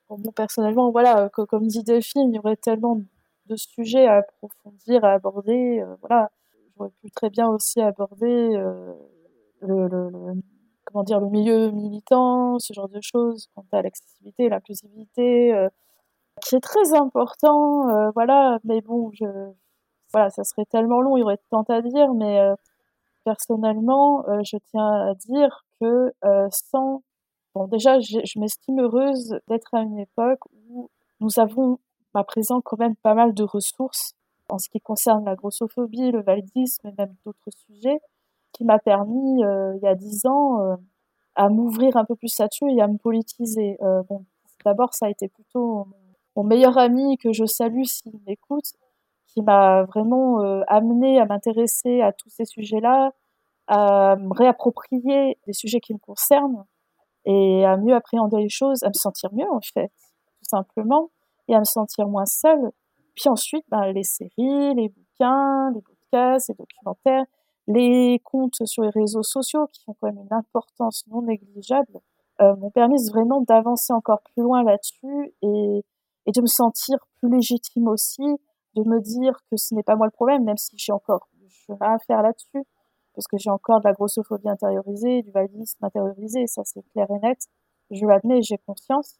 Bon, 0.09 0.33
personnellement, 0.33 0.91
voilà, 0.91 1.29
comme 1.31 1.67
dit 1.67 1.83
Delphine, 1.83 2.33
il 2.33 2.37
y 2.37 2.39
aurait 2.39 2.57
tellement 2.57 3.03
de 3.47 3.57
sujets 3.57 4.07
à 4.07 4.19
approfondir, 4.19 5.05
à 5.05 5.13
aborder. 5.13 5.81
Euh, 5.81 5.97
voilà, 6.01 6.31
j'aurais 6.77 6.91
pu 7.03 7.11
très 7.11 7.31
bien 7.31 7.49
aussi 7.49 7.81
aborder 7.81 8.57
euh, 8.57 8.95
le, 9.61 10.41
comment 10.85 11.05
dire, 11.05 11.21
le 11.21 11.29
milieu 11.29 11.71
militant, 11.71 12.59
ce 12.59 12.73
genre 12.73 12.89
de 12.89 13.01
choses, 13.01 13.49
quant 13.55 13.67
à 13.73 13.83
l'accessibilité, 13.83 14.49
l'inclusivité, 14.49 15.69
qui 16.43 16.57
est 16.57 16.61
très 16.61 16.95
important. 16.95 18.11
voilà, 18.13 18.59
mais 18.65 18.81
bon, 18.81 19.11
je, 19.13 19.25
voilà, 20.13 20.31
ça 20.31 20.45
serait 20.45 20.65
tellement 20.67 21.01
long, 21.01 21.17
il 21.17 21.21
y 21.21 21.23
aurait 21.23 21.39
tant 21.51 21.65
à 21.69 21.83
dire, 21.83 22.13
mais 22.15 22.41
euh, 22.41 22.55
personnellement, 23.25 24.27
euh, 24.29 24.41
je 24.45 24.57
tiens 24.71 25.09
à 25.11 25.15
dire 25.15 25.65
que 25.81 26.13
euh, 26.25 26.49
sans... 26.51 27.03
Bon, 27.55 27.67
déjà, 27.67 27.99
je 28.01 28.39
m'estime 28.39 28.81
heureuse 28.81 29.35
d'être 29.49 29.75
à 29.75 29.81
une 29.81 29.99
époque 29.99 30.41
où 30.69 30.91
nous 31.21 31.39
avons 31.39 31.79
à 32.15 32.23
présent 32.23 32.61
quand 32.63 32.79
même 32.79 32.97
pas 32.97 33.15
mal 33.15 33.33
de 33.35 33.45
ressources 33.45 34.13
en 34.49 34.59
ce 34.59 34.69
qui 34.69 34.81
concerne 34.81 35.25
la 35.25 35.35
grossophobie, 35.35 36.13
le 36.13 36.23
validisme 36.23 36.89
et 36.89 36.93
même 36.99 37.15
d'autres 37.25 37.51
sujets, 37.67 37.99
qui 38.53 38.65
m'a 38.65 38.79
permis, 38.79 39.41
il 39.41 39.81
y 39.83 39.87
a 39.87 39.95
dix 39.95 40.27
ans, 40.27 40.77
à 41.35 41.49
m'ouvrir 41.49 41.97
un 41.97 42.05
peu 42.05 42.15
plus 42.15 42.39
là-dessus 42.39 42.71
et 42.71 42.81
à 42.81 42.89
me 42.89 42.99
politiser. 42.99 43.79
bon, 44.09 44.25
d'abord, 44.65 44.95
ça 44.95 45.07
a 45.07 45.11
été 45.11 45.29
plutôt 45.29 45.89
mon 46.37 46.45
meilleur 46.45 46.77
ami 46.77 47.17
que 47.17 47.33
je 47.33 47.47
salue 47.47 47.85
s'il 47.85 48.21
m'écoute, 48.27 48.75
qui 49.37 49.43
m'a 49.43 49.85
vraiment 49.85 50.43
euh, 50.43 50.63
amené 50.67 51.21
à 51.21 51.27
m'intéresser 51.27 52.01
à 52.01 52.13
tous 52.13 52.31
ces 52.31 52.47
sujets-là, 52.47 53.11
à 53.67 54.17
me 54.17 54.35
réapproprier 54.35 55.39
des 55.47 55.53
sujets 55.53 55.81
qui 55.81 55.93
me 55.93 55.99
concernent 55.99 56.65
et 57.27 57.67
à 57.67 57.77
mieux 57.77 57.95
appréhender 57.95 58.39
les 58.39 58.49
choses, 58.49 58.83
à 58.83 58.89
me 58.89 58.95
sentir 58.95 59.35
mieux 59.35 59.51
en 59.51 59.61
fait, 59.61 59.93
tout 60.39 60.49
simplement, 60.49 61.11
et 61.49 61.55
à 61.55 61.59
me 61.59 61.65
sentir 61.65 62.09
moins 62.09 62.25
seule. 62.25 62.71
Puis 63.15 63.29
ensuite, 63.29 63.65
ben, 63.69 63.93
les 63.93 64.05
séries, 64.05 64.75
les 64.75 64.89
bouquins, 64.89 65.71
les 65.75 65.83
podcasts, 65.83 66.49
les 66.49 66.55
documentaires, 66.55 67.25
les 67.67 68.19
comptes 68.25 68.65
sur 68.65 68.85
les 68.85 68.91
réseaux 68.91 69.23
sociaux 69.23 69.67
qui 69.71 69.85
ont 69.87 69.97
quand 70.01 70.07
même 70.07 70.25
une 70.25 70.33
importance 70.33 71.05
non 71.09 71.21
négligeable, 71.21 72.01
euh, 72.41 72.57
m'ont 72.57 72.71
permis 72.71 73.07
vraiment 73.11 73.43
d'avancer 73.43 73.93
encore 73.93 74.23
plus 74.23 74.43
loin 74.43 74.63
là-dessus 74.63 75.35
et, 75.43 75.85
et 76.25 76.33
de 76.33 76.41
me 76.41 76.47
sentir 76.47 76.97
plus 77.21 77.29
légitime 77.29 77.89
aussi 77.89 78.39
de 78.77 78.89
me 78.89 79.01
dire 79.01 79.41
que 79.51 79.57
ce 79.57 79.75
n'est 79.75 79.83
pas 79.83 79.97
moi 79.97 80.07
le 80.07 80.13
problème, 80.13 80.45
même 80.45 80.57
si 80.57 80.77
j'ai 80.77 80.93
encore 80.93 81.27
du 81.35 81.49
chemin 81.49 81.95
à 81.95 81.99
faire 81.99 82.23
là-dessus, 82.23 82.65
parce 83.15 83.27
que 83.27 83.39
j'ai 83.39 83.51
encore 83.51 83.81
de 83.81 83.89
la 83.89 83.95
grossophobie 83.95 84.49
intériorisée, 84.49 85.23
du 85.23 85.31
validisme 85.31 85.85
intériorisé, 85.85 86.47
ça 86.47 86.63
c'est 86.65 86.83
clair 86.93 87.07
et 87.11 87.27
net. 87.27 87.39
Je 87.91 88.05
l'admets, 88.05 88.43
j'ai 88.43 88.59
conscience. 88.59 89.19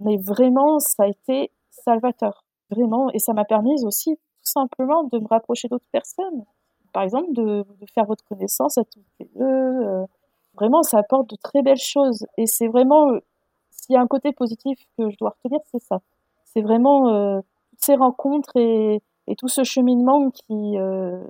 Mais 0.00 0.16
vraiment, 0.16 0.78
ça 0.78 1.04
a 1.04 1.06
été 1.08 1.50
salvateur. 1.70 2.44
Vraiment. 2.70 3.10
Et 3.10 3.18
ça 3.18 3.32
m'a 3.32 3.44
permis 3.44 3.84
aussi, 3.84 4.16
tout 4.16 4.50
simplement, 4.50 5.04
de 5.04 5.18
me 5.18 5.26
rapprocher 5.26 5.68
d'autres 5.68 5.88
personnes. 5.92 6.44
Par 6.92 7.02
exemple, 7.02 7.32
de, 7.32 7.64
faire 7.92 8.04
votre 8.04 8.24
connaissance 8.24 8.78
à 8.78 8.84
tous 8.84 9.00
les 9.20 9.26
deux. 9.34 9.44
Euh, 9.44 10.06
vraiment, 10.54 10.82
ça 10.82 10.98
apporte 10.98 11.28
de 11.30 11.36
très 11.36 11.62
belles 11.62 11.76
choses. 11.76 12.26
Et 12.38 12.46
c'est 12.46 12.68
vraiment, 12.68 13.10
euh, 13.10 13.20
s'il 13.70 13.94
y 13.94 13.96
a 13.96 14.00
un 14.00 14.06
côté 14.06 14.32
positif 14.32 14.78
que 14.96 15.10
je 15.10 15.16
dois 15.18 15.36
retenir, 15.36 15.60
c'est 15.70 15.82
ça. 15.82 16.00
C'est 16.44 16.62
vraiment 16.62 17.08
euh, 17.08 17.40
ces 17.78 17.94
rencontres 17.96 18.56
et, 18.56 19.02
tout 19.38 19.48
ce 19.48 19.64
cheminement 19.64 20.30
qui, 20.30 20.78
euh, 20.78 21.24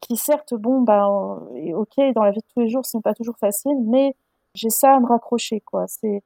qui 0.00 0.16
certes, 0.16 0.54
bon, 0.54 0.82
bah, 0.82 1.08
ok, 1.08 2.00
dans 2.14 2.22
la 2.22 2.30
vie 2.30 2.38
de 2.38 2.46
tous 2.54 2.60
les 2.60 2.68
jours, 2.68 2.86
ce 2.86 2.96
n'est 2.96 3.02
pas 3.02 3.14
toujours 3.14 3.36
facile, 3.38 3.76
mais 3.86 4.14
j'ai 4.54 4.70
ça 4.70 4.94
à 4.94 5.00
me 5.00 5.06
raccrocher, 5.06 5.60
quoi. 5.60 5.86
C'est 5.88 6.22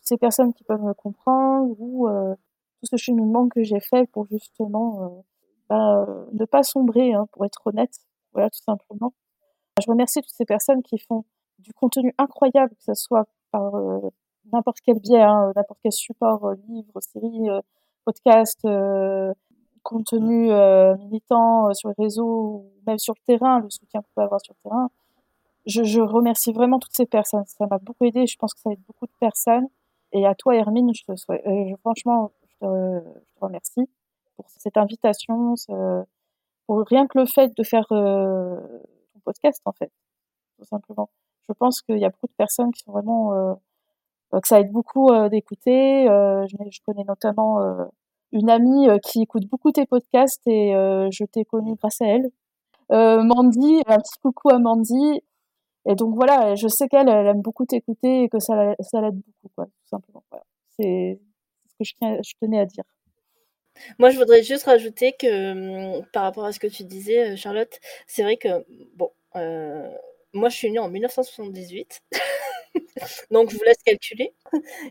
ces 0.00 0.16
personnes 0.16 0.54
qui 0.54 0.64
peuvent 0.64 0.82
me 0.82 0.94
comprendre 0.94 1.74
ou 1.78 2.08
euh, 2.08 2.34
tout 2.80 2.86
ce 2.90 2.96
cheminement 2.96 3.48
que 3.48 3.62
j'ai 3.62 3.80
fait 3.80 4.06
pour 4.12 4.26
justement 4.26 5.02
euh, 5.02 5.08
bah, 5.68 6.06
ne 6.32 6.44
pas 6.46 6.62
sombrer, 6.62 7.12
hein, 7.12 7.26
pour 7.32 7.44
être 7.44 7.60
honnête, 7.66 7.98
voilà, 8.32 8.48
tout 8.48 8.62
simplement. 8.62 9.12
Je 9.82 9.90
remercie 9.90 10.22
toutes 10.22 10.34
ces 10.34 10.46
personnes 10.46 10.82
qui 10.82 10.98
font 10.98 11.24
du 11.58 11.74
contenu 11.74 12.14
incroyable, 12.16 12.74
que 12.76 12.82
ce 12.82 12.94
soit 12.94 13.26
par 13.50 13.72
n'importe 14.52 14.78
quel 14.82 15.00
biais, 15.00 15.22
hein, 15.22 15.52
n'importe 15.54 15.80
quel 15.82 15.92
support, 15.92 16.52
livre, 16.68 17.00
série, 17.00 17.50
podcast, 18.06 18.60
euh, 18.64 19.34
contenu 19.82 20.50
euh, 20.50 20.96
militant 20.96 21.68
euh, 21.68 21.74
sur 21.74 21.90
les 21.90 22.04
réseaux, 22.04 22.64
même 22.86 22.98
sur 22.98 23.14
le 23.14 23.22
terrain, 23.26 23.60
le 23.60 23.68
soutien 23.68 24.00
qu'on 24.00 24.08
peut 24.14 24.22
avoir 24.22 24.40
sur 24.40 24.54
le 24.54 24.70
terrain. 24.70 24.90
Je, 25.66 25.82
je, 25.82 26.00
remercie 26.00 26.52
vraiment 26.52 26.78
toutes 26.78 26.94
ces 26.94 27.06
personnes. 27.06 27.44
Ça 27.46 27.66
m'a 27.66 27.78
beaucoup 27.78 28.04
aidé. 28.04 28.26
Je 28.26 28.36
pense 28.36 28.54
que 28.54 28.60
ça 28.60 28.70
aide 28.70 28.80
beaucoup 28.86 29.06
de 29.06 29.12
personnes. 29.18 29.66
Et 30.12 30.24
à 30.24 30.34
toi, 30.34 30.54
Hermine, 30.54 30.92
je 30.94 31.02
te 31.04 31.12
franchement, 31.80 32.30
je 32.48 32.66
te, 32.66 33.02
remercie 33.40 33.88
pour 34.36 34.46
cette 34.48 34.76
invitation, 34.76 35.54
pour 36.66 36.84
rien 36.86 37.06
que 37.06 37.18
le 37.18 37.26
fait 37.26 37.56
de 37.56 37.62
faire 37.64 37.86
euh, 37.90 38.56
ton 39.12 39.20
podcast, 39.24 39.60
en 39.64 39.72
fait, 39.72 39.90
tout 40.58 40.64
simplement. 40.64 41.10
Je 41.48 41.52
pense 41.52 41.82
qu'il 41.82 41.98
y 41.98 42.04
a 42.04 42.10
beaucoup 42.10 42.28
de 42.28 42.36
personnes 42.36 42.72
qui 42.72 42.82
sont 42.82 42.92
vraiment 42.92 43.58
que 44.32 44.48
ça 44.48 44.60
aide 44.60 44.70
beaucoup 44.70 45.10
euh, 45.10 45.28
d'écouter. 45.28 46.08
Euh, 46.08 46.46
je, 46.46 46.78
connais 46.84 47.04
notamment 47.04 47.60
euh, 47.60 47.84
une 48.32 48.50
amie 48.50 48.88
qui 49.02 49.22
écoute 49.22 49.46
beaucoup 49.46 49.72
tes 49.72 49.86
podcasts 49.86 50.46
et 50.46 50.72
je 50.72 51.24
t'ai 51.24 51.44
connue 51.44 51.74
grâce 51.76 52.00
à 52.00 52.06
elle. 52.06 52.30
Mandy, 52.90 53.82
un 53.86 53.98
petit 53.98 54.18
coucou 54.22 54.50
à 54.50 54.58
Mandy. 54.58 55.22
Et 55.88 55.94
donc 55.94 56.16
voilà, 56.16 56.56
je 56.56 56.66
sais 56.66 56.88
qu'elle 56.88 57.08
elle 57.08 57.26
aime 57.26 57.42
beaucoup 57.42 57.64
t'écouter 57.64 58.24
et 58.24 58.28
que 58.28 58.40
ça, 58.40 58.56
l'aide 58.56 59.14
beaucoup, 59.44 59.70
tout 59.70 59.88
simplement. 59.88 60.24
Voilà. 60.30 60.44
C'est 60.76 61.20
ce 61.68 61.74
que 61.78 61.84
je, 62.22 62.34
tenais 62.40 62.58
à 62.58 62.66
dire. 62.66 62.84
Moi, 63.98 64.10
je 64.10 64.18
voudrais 64.18 64.42
juste 64.42 64.64
rajouter 64.64 65.12
que 65.12 66.00
par 66.10 66.24
rapport 66.24 66.44
à 66.44 66.52
ce 66.52 66.58
que 66.58 66.66
tu 66.66 66.82
disais, 66.82 67.36
Charlotte, 67.36 67.78
c'est 68.08 68.24
vrai 68.24 68.36
que, 68.36 68.66
bon, 68.96 69.10
moi, 70.36 70.48
je 70.48 70.56
suis 70.56 70.70
née 70.70 70.78
en 70.78 70.88
1978. 70.88 72.02
Donc, 73.30 73.50
je 73.50 73.56
vous 73.56 73.64
laisse 73.64 73.82
calculer. 73.84 74.34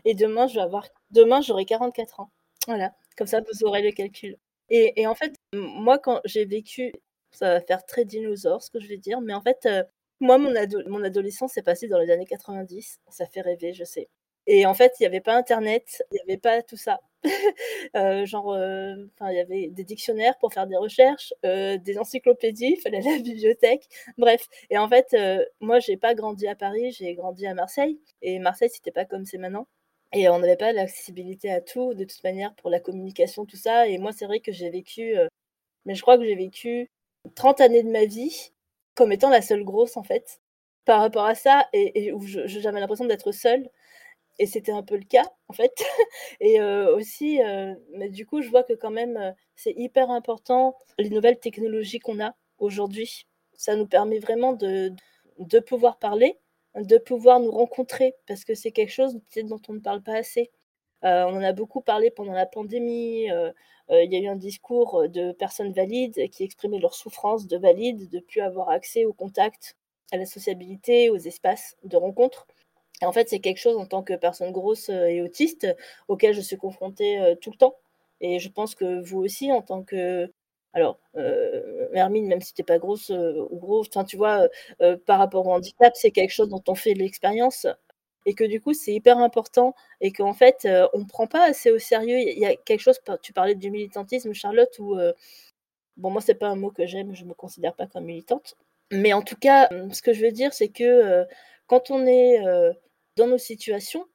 Et 0.04 0.14
demain, 0.14 0.46
je 0.46 0.54
vais 0.54 0.60
avoir... 0.60 0.88
demain 1.10 1.40
j'aurai 1.40 1.64
44 1.64 2.20
ans. 2.20 2.30
Voilà. 2.66 2.94
Comme 3.16 3.26
ça, 3.26 3.40
vous 3.40 3.66
aurez 3.66 3.82
le 3.82 3.92
calcul. 3.92 4.36
Et, 4.68 5.06
en 5.06 5.14
fait, 5.14 5.34
moi, 5.52 5.98
quand 5.98 6.20
j'ai 6.24 6.44
vécu, 6.44 6.92
ça 7.30 7.54
va 7.54 7.60
faire 7.60 7.84
très 7.86 8.04
dinosaure 8.04 8.62
ce 8.62 8.70
que 8.70 8.80
je 8.80 8.88
vais 8.88 8.98
dire, 8.98 9.20
mais 9.20 9.34
en 9.34 9.40
fait, 9.40 9.66
euh, 9.66 9.84
moi, 10.20 10.38
mon, 10.38 10.54
ado 10.56 10.80
mon 10.88 11.04
adolescence 11.04 11.52
s'est 11.52 11.62
passée 11.62 11.88
dans 11.88 11.98
les 11.98 12.10
années 12.10 12.26
90. 12.26 13.00
Ça 13.08 13.26
fait 13.26 13.42
rêver, 13.42 13.72
je 13.72 13.84
sais. 13.84 14.08
Et 14.46 14.66
en 14.66 14.74
fait, 14.74 14.94
il 14.98 15.02
n'y 15.02 15.06
avait 15.06 15.20
pas 15.20 15.36
Internet, 15.36 16.02
il 16.10 16.14
n'y 16.16 16.20
avait 16.32 16.40
pas 16.40 16.62
tout 16.62 16.76
ça. 16.76 17.00
euh, 17.96 18.26
genre, 18.26 18.52
euh, 18.52 18.94
il 19.22 19.34
y 19.34 19.38
avait 19.40 19.68
des 19.68 19.84
dictionnaires 19.84 20.36
pour 20.38 20.52
faire 20.52 20.66
des 20.66 20.76
recherches, 20.76 21.34
euh, 21.44 21.78
des 21.78 21.98
encyclopédies, 21.98 22.74
il 22.76 22.80
fallait 22.80 23.00
la 23.02 23.18
bibliothèque, 23.18 23.88
bref. 24.18 24.46
Et 24.70 24.78
en 24.78 24.88
fait, 24.88 25.08
euh, 25.14 25.44
moi, 25.60 25.80
j'ai 25.80 25.96
pas 25.96 26.14
grandi 26.14 26.46
à 26.46 26.54
Paris, 26.54 26.92
j'ai 26.92 27.14
grandi 27.14 27.46
à 27.46 27.54
Marseille. 27.54 28.00
Et 28.22 28.38
Marseille, 28.38 28.70
c'était 28.72 28.92
pas 28.92 29.04
comme 29.04 29.24
c'est 29.24 29.38
maintenant. 29.38 29.66
Et 30.12 30.28
on 30.28 30.38
n'avait 30.38 30.56
pas 30.56 30.72
l'accessibilité 30.72 31.50
à 31.50 31.60
tout, 31.60 31.94
de 31.94 32.04
toute 32.04 32.22
manière, 32.24 32.54
pour 32.56 32.70
la 32.70 32.80
communication, 32.80 33.44
tout 33.46 33.56
ça. 33.56 33.88
Et 33.88 33.98
moi, 33.98 34.12
c'est 34.12 34.26
vrai 34.26 34.40
que 34.40 34.52
j'ai 34.52 34.70
vécu, 34.70 35.16
mais 35.84 35.94
je 35.94 36.02
crois 36.02 36.18
que 36.18 36.24
j'ai 36.24 36.36
vécu 36.36 36.90
30 37.34 37.60
années 37.60 37.82
de 37.82 37.90
ma 37.90 38.04
vie 38.06 38.52
comme 38.94 39.12
étant 39.12 39.30
la 39.30 39.42
seule 39.42 39.64
grosse, 39.64 39.96
en 39.96 40.02
fait, 40.04 40.40
par 40.84 41.00
rapport 41.00 41.26
à 41.26 41.34
ça, 41.34 41.66
et, 41.72 42.12
où 42.12 42.22
j'avais 42.26 42.80
l'impression 42.80 43.04
d'être 43.06 43.32
seule. 43.32 43.68
Et 44.38 44.46
c'était 44.46 44.72
un 44.72 44.82
peu 44.82 44.96
le 44.96 45.04
cas, 45.04 45.24
en 45.48 45.52
fait. 45.54 45.72
et 46.40 46.60
aussi, 46.62 47.40
mais 47.92 48.08
du 48.10 48.26
coup, 48.26 48.42
je 48.42 48.50
vois 48.50 48.62
que 48.64 48.74
quand 48.74 48.90
même, 48.90 49.34
c'est 49.54 49.72
hyper 49.76 50.10
important, 50.10 50.76
les 50.98 51.10
nouvelles 51.10 51.38
technologies 51.38 52.00
qu'on 52.00 52.20
a 52.20 52.34
aujourd'hui. 52.58 53.26
Ça 53.54 53.76
nous 53.76 53.86
permet 53.86 54.18
vraiment 54.18 54.52
de, 54.52 54.92
de 55.38 55.58
pouvoir 55.60 55.98
parler, 55.98 56.38
de 56.74 56.98
pouvoir 56.98 57.40
nous 57.40 57.50
rencontrer, 57.50 58.14
parce 58.26 58.44
que 58.44 58.54
c'est 58.54 58.72
quelque 58.72 58.92
chose 58.92 59.18
dont 59.44 59.60
on 59.68 59.72
ne 59.74 59.80
parle 59.80 60.02
pas 60.02 60.16
assez. 60.16 60.50
On 61.02 61.08
en 61.36 61.42
a 61.42 61.52
beaucoup 61.52 61.80
parlé 61.80 62.10
pendant 62.10 62.32
la 62.32 62.46
pandémie. 62.46 63.28
Il 63.90 64.12
y 64.12 64.16
a 64.16 64.18
eu 64.20 64.26
un 64.26 64.36
discours 64.36 65.08
de 65.08 65.32
personnes 65.32 65.72
valides 65.72 66.28
qui 66.30 66.42
exprimaient 66.44 66.80
leur 66.80 66.94
souffrance 66.94 67.46
de 67.46 67.56
valides, 67.56 68.10
de 68.10 68.16
ne 68.16 68.20
plus 68.22 68.40
avoir 68.40 68.68
accès 68.70 69.04
au 69.04 69.12
contact, 69.12 69.76
à 70.12 70.16
la 70.16 70.26
sociabilité, 70.26 71.08
aux 71.10 71.16
espaces 71.16 71.76
de 71.84 71.96
rencontre. 71.96 72.46
En 73.02 73.12
fait, 73.12 73.28
c'est 73.28 73.40
quelque 73.40 73.58
chose 73.58 73.76
en 73.76 73.86
tant 73.86 74.02
que 74.02 74.14
personne 74.14 74.52
grosse 74.52 74.88
et 74.88 75.20
autiste 75.22 75.66
auquel 76.08 76.34
je 76.34 76.40
suis 76.40 76.56
confrontée 76.56 77.36
tout 77.42 77.50
le 77.50 77.56
temps. 77.56 77.76
Et 78.20 78.38
je 78.38 78.48
pense 78.48 78.74
que 78.74 79.02
vous 79.02 79.18
aussi, 79.18 79.52
en 79.52 79.62
tant 79.62 79.82
que 79.82 80.30
alors, 80.72 80.98
euh, 81.16 81.88
Hermine, 81.94 82.26
même 82.26 82.42
si 82.42 82.52
tu 82.54 82.62
pas 82.64 82.78
grosse 82.78 83.10
ou 83.10 83.56
gros, 83.58 83.84
tu 84.06 84.16
vois, 84.16 84.48
par 85.06 85.18
rapport 85.18 85.46
au 85.46 85.52
handicap, 85.52 85.92
c'est 85.96 86.10
quelque 86.10 86.32
chose 86.32 86.48
dont 86.50 86.62
on 86.68 86.74
fait 86.74 86.94
l'expérience 86.94 87.66
et 88.26 88.34
que 88.34 88.44
du 88.44 88.60
coup 88.60 88.74
c'est 88.74 88.92
hyper 88.92 89.18
important 89.18 89.74
et 90.00 90.12
qu'en 90.12 90.34
fait 90.34 90.64
euh, 90.66 90.86
on 90.92 90.98
ne 91.00 91.04
prend 91.04 91.26
pas 91.26 91.44
assez 91.44 91.70
au 91.70 91.78
sérieux. 91.78 92.18
Il 92.18 92.38
y 92.38 92.44
a 92.44 92.56
quelque 92.56 92.80
chose, 92.80 92.98
tu 93.22 93.32
parlais 93.32 93.54
du 93.54 93.70
militantisme 93.70 94.34
Charlotte, 94.34 94.76
où 94.78 94.98
euh, 94.98 95.12
bon 95.96 96.10
moi 96.10 96.20
c'est 96.20 96.34
pas 96.34 96.48
un 96.48 96.56
mot 96.56 96.70
que 96.70 96.86
j'aime, 96.86 97.14
je 97.14 97.24
me 97.24 97.34
considère 97.34 97.74
pas 97.74 97.86
comme 97.86 98.04
militante, 98.04 98.56
mais 98.92 99.12
en 99.12 99.22
tout 99.22 99.36
cas 99.36 99.68
ce 99.92 100.02
que 100.02 100.12
je 100.12 100.24
veux 100.24 100.32
dire 100.32 100.52
c'est 100.52 100.68
que 100.68 100.84
euh, 100.84 101.24
quand 101.68 101.90
on 101.90 102.06
est 102.06 102.40
dans 103.16 103.26
nos 103.26 103.38
situations, 103.38 104.06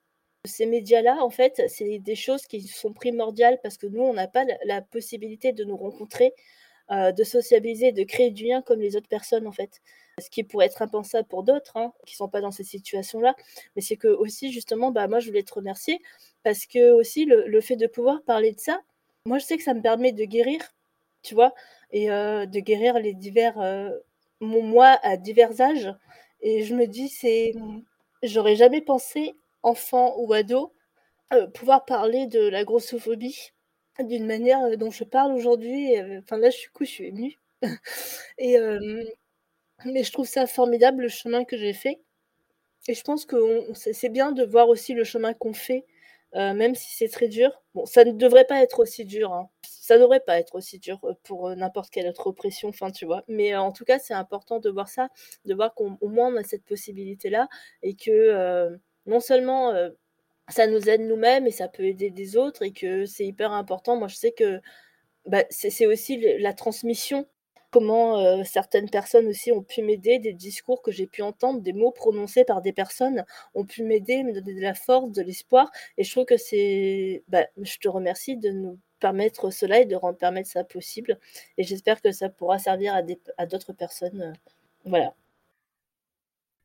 ces 0.46 0.66
médias-là, 0.66 1.24
en 1.24 1.30
fait, 1.30 1.62
c'est 1.68 2.00
des 2.00 2.16
choses 2.16 2.48
qui 2.48 2.62
sont 2.62 2.94
primordiales 2.94 3.60
parce 3.62 3.78
que 3.78 3.88
nous, 3.88 4.02
on 4.02 4.14
n'a 4.14 4.28
pas 4.28 4.46
la 4.66 4.82
possibilité 4.82 5.54
de 5.54 5.64
nous 5.64 5.78
rencontrer, 5.78 6.34
de 6.90 7.24
sociabiliser, 7.24 7.92
de 7.92 8.04
créer 8.04 8.32
du 8.32 8.46
lien 8.46 8.62
comme 8.62 8.82
les 8.82 8.96
autres 8.96 9.08
personnes, 9.08 9.48
en 9.48 9.52
fait 9.52 9.82
ce 10.22 10.30
qui 10.30 10.44
pourrait 10.44 10.68
être 10.68 10.82
impensable 10.82 11.28
pour 11.28 11.44
d'autres 11.44 11.78
hein, 11.78 11.94
qui 12.06 12.14
ne 12.14 12.18
sont 12.18 12.30
pas 12.30 12.42
dans 12.42 12.52
ces 12.52 12.64
situations-là. 12.64 13.36
Mais 13.76 13.82
c'est 13.82 13.98
que 13.98 14.08
aussi, 14.08 14.52
justement, 14.52 14.92
bah, 14.92 15.08
moi, 15.08 15.20
je 15.20 15.28
voulais 15.28 15.44
te 15.44 15.54
remercier 15.54 16.02
parce 16.44 16.66
que 16.66 16.92
aussi, 16.92 17.26
le, 17.26 17.62
fait 17.62 17.76
de 17.76 17.88
pouvoir 17.88 18.24
parler 18.24 18.54
de 18.54 18.60
ça, 18.60 18.82
moi, 19.26 19.38
je 19.38 19.46
sais 19.46 19.58
que 19.58 19.64
ça 19.64 19.74
me 19.74 19.82
permet 19.82 20.12
de 20.14 20.24
guérir, 20.24 20.62
tu 21.24 21.36
vois, 21.36 21.54
et 21.92 22.12
euh, 22.12 22.46
de 22.46 22.60
guérir 22.60 23.00
les 23.00 23.14
divers, 23.14 23.60
euh, 23.60 23.92
mon 24.40 24.62
moi 24.64 24.98
à 25.04 25.18
divers 25.18 25.60
âges. 25.62 25.94
Et 26.42 26.64
je 26.64 26.74
me 26.76 26.88
dis, 26.88 27.10
c'est, 27.10 27.54
j'aurais 28.24 28.56
jamais 28.56 28.82
pensé, 28.82 29.36
enfant 29.64 30.16
ou 30.20 30.34
ado, 30.34 30.74
euh, 31.34 31.48
pouvoir 31.48 31.86
parler 31.86 32.28
de 32.28 32.42
la 32.42 32.64
grossophobie 32.66 33.52
d'une 34.00 34.26
manière 34.28 34.78
dont 34.78 34.92
je 34.92 35.04
parle 35.06 35.34
aujourd'hui. 35.34 35.94
Enfin 36.20 36.38
là, 36.38 36.50
je 36.52 36.58
suis 36.58 36.72
coup, 36.72 36.86
je 36.86 36.92
suis 36.92 37.08
émue. 37.08 37.40
et, 38.40 38.58
mais 39.86 40.04
je 40.04 40.12
trouve 40.12 40.28
ça 40.28 40.48
formidable 40.48 41.04
le 41.04 41.10
chemin 41.10 41.44
que 41.46 41.58
j'ai 41.58 41.74
fait. 41.74 42.00
Et 42.88 42.94
je 42.96 43.04
pense 43.04 43.26
que 43.26 43.38
c'est 43.76 44.10
bien 44.10 44.32
de 44.32 44.44
voir 44.46 44.70
aussi 44.70 44.94
le 44.94 45.04
chemin 45.04 45.34
qu'on 45.34 45.54
fait, 45.54 45.86
euh, 46.36 46.54
même 46.54 46.76
si 46.76 46.96
c'est 46.96 47.10
très 47.10 47.28
dur. 47.30 47.52
Bon, 47.76 47.86
ça 47.86 48.06
ne 48.06 48.12
devrait 48.14 48.46
pas 48.46 48.62
être 48.64 48.80
aussi 48.82 49.06
dur. 49.06 49.34
Hein. 49.34 49.50
Ça 49.82 49.98
devrait 49.98 50.22
pas 50.22 50.40
être 50.40 50.56
aussi 50.56 50.80
dur 50.80 51.00
euh, 51.04 51.14
pour 51.24 51.50
euh, 51.50 51.56
n'importe 51.56 51.90
quelle 51.92 52.08
autre 52.08 52.28
oppression, 52.28 52.70
enfin, 52.70 52.92
tu 52.92 53.06
vois. 53.06 53.24
Mais 53.28 53.56
en 53.56 53.72
tout 53.72 53.86
cas, 53.86 54.00
c'est 54.00 54.14
important 54.14 54.60
de 54.60 54.70
voir 54.70 54.88
ça, 54.90 55.10
de 55.46 55.54
voir 55.54 55.74
qu'au 55.74 55.98
moins 56.02 56.34
on 56.34 56.38
a 56.38 56.44
cette 56.44 56.64
possibilité-là 56.66 57.48
et 57.84 57.96
que 57.96 58.70
non 59.08 59.20
seulement 59.20 59.74
ça 60.50 60.68
nous 60.68 60.90
aide 60.90 61.02
nous-mêmes 61.02 61.48
et 61.48 61.52
ça 61.52 61.68
peut 61.68 61.84
aider 61.84 62.12
des 62.12 62.38
autres 62.38 62.64
et 62.64 62.72
que 62.74 63.06
c'est 63.06 63.26
hyper 63.26 63.52
important. 63.54 63.98
Moi, 63.98 64.08
je 64.08 64.16
sais 64.16 64.32
que 64.32 64.62
bah, 65.26 65.44
c'est 65.50 65.88
aussi 65.88 66.18
la 66.40 66.54
transmission 66.54 67.28
comment 67.72 68.20
euh, 68.20 68.44
certaines 68.44 68.90
personnes 68.90 69.28
aussi 69.28 69.52
ont 69.52 69.64
pu 69.64 69.82
m'aider, 69.82 70.20
des 70.20 70.34
discours 70.34 70.82
que 70.82 70.92
j'ai 70.92 71.08
pu 71.08 71.22
entendre, 71.24 71.62
des 71.62 71.74
mots 71.74 71.92
prononcés 71.92 72.44
par 72.46 72.62
des 72.62 72.74
personnes 72.74 73.26
ont 73.56 73.66
pu 73.66 73.84
m'aider, 73.84 74.24
me 74.24 74.34
donner 74.34 74.54
de 74.56 74.62
la 74.62 74.74
force, 74.76 75.12
de 75.12 75.22
l'espoir. 75.24 75.72
Et 75.98 76.04
je 76.04 76.12
trouve 76.12 76.26
que 76.26 76.38
c'est, 76.38 77.24
bah, 77.30 77.48
je 77.62 77.78
te 77.78 77.88
remercie 77.88 78.38
de 78.38 78.52
nous 78.52 78.78
permettre 79.02 79.50
cela 79.50 79.82
et 79.82 79.86
de 79.86 79.96
rendre 79.98 80.18
permettre 80.18 80.50
ça 80.50 80.64
possible. 80.64 81.20
Et 81.58 81.64
j'espère 81.64 82.02
que 82.02 82.12
ça 82.12 82.30
pourra 82.30 82.58
servir 82.60 82.96
à, 83.38 83.46
d'autres 83.46 83.74
personnes. 83.74 84.22
Euh, 84.22 84.34
voilà. 84.86 85.14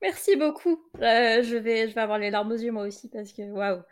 Merci 0.02 0.36
beaucoup. 0.36 0.80
Euh, 1.00 1.42
je, 1.42 1.56
vais, 1.56 1.88
je 1.88 1.94
vais 1.94 2.00
avoir 2.00 2.18
les 2.18 2.30
larmes 2.30 2.52
aux 2.52 2.56
yeux 2.56 2.70
moi 2.70 2.84
aussi 2.84 3.08
parce 3.08 3.32
que 3.32 3.42
waouh. 3.42 3.82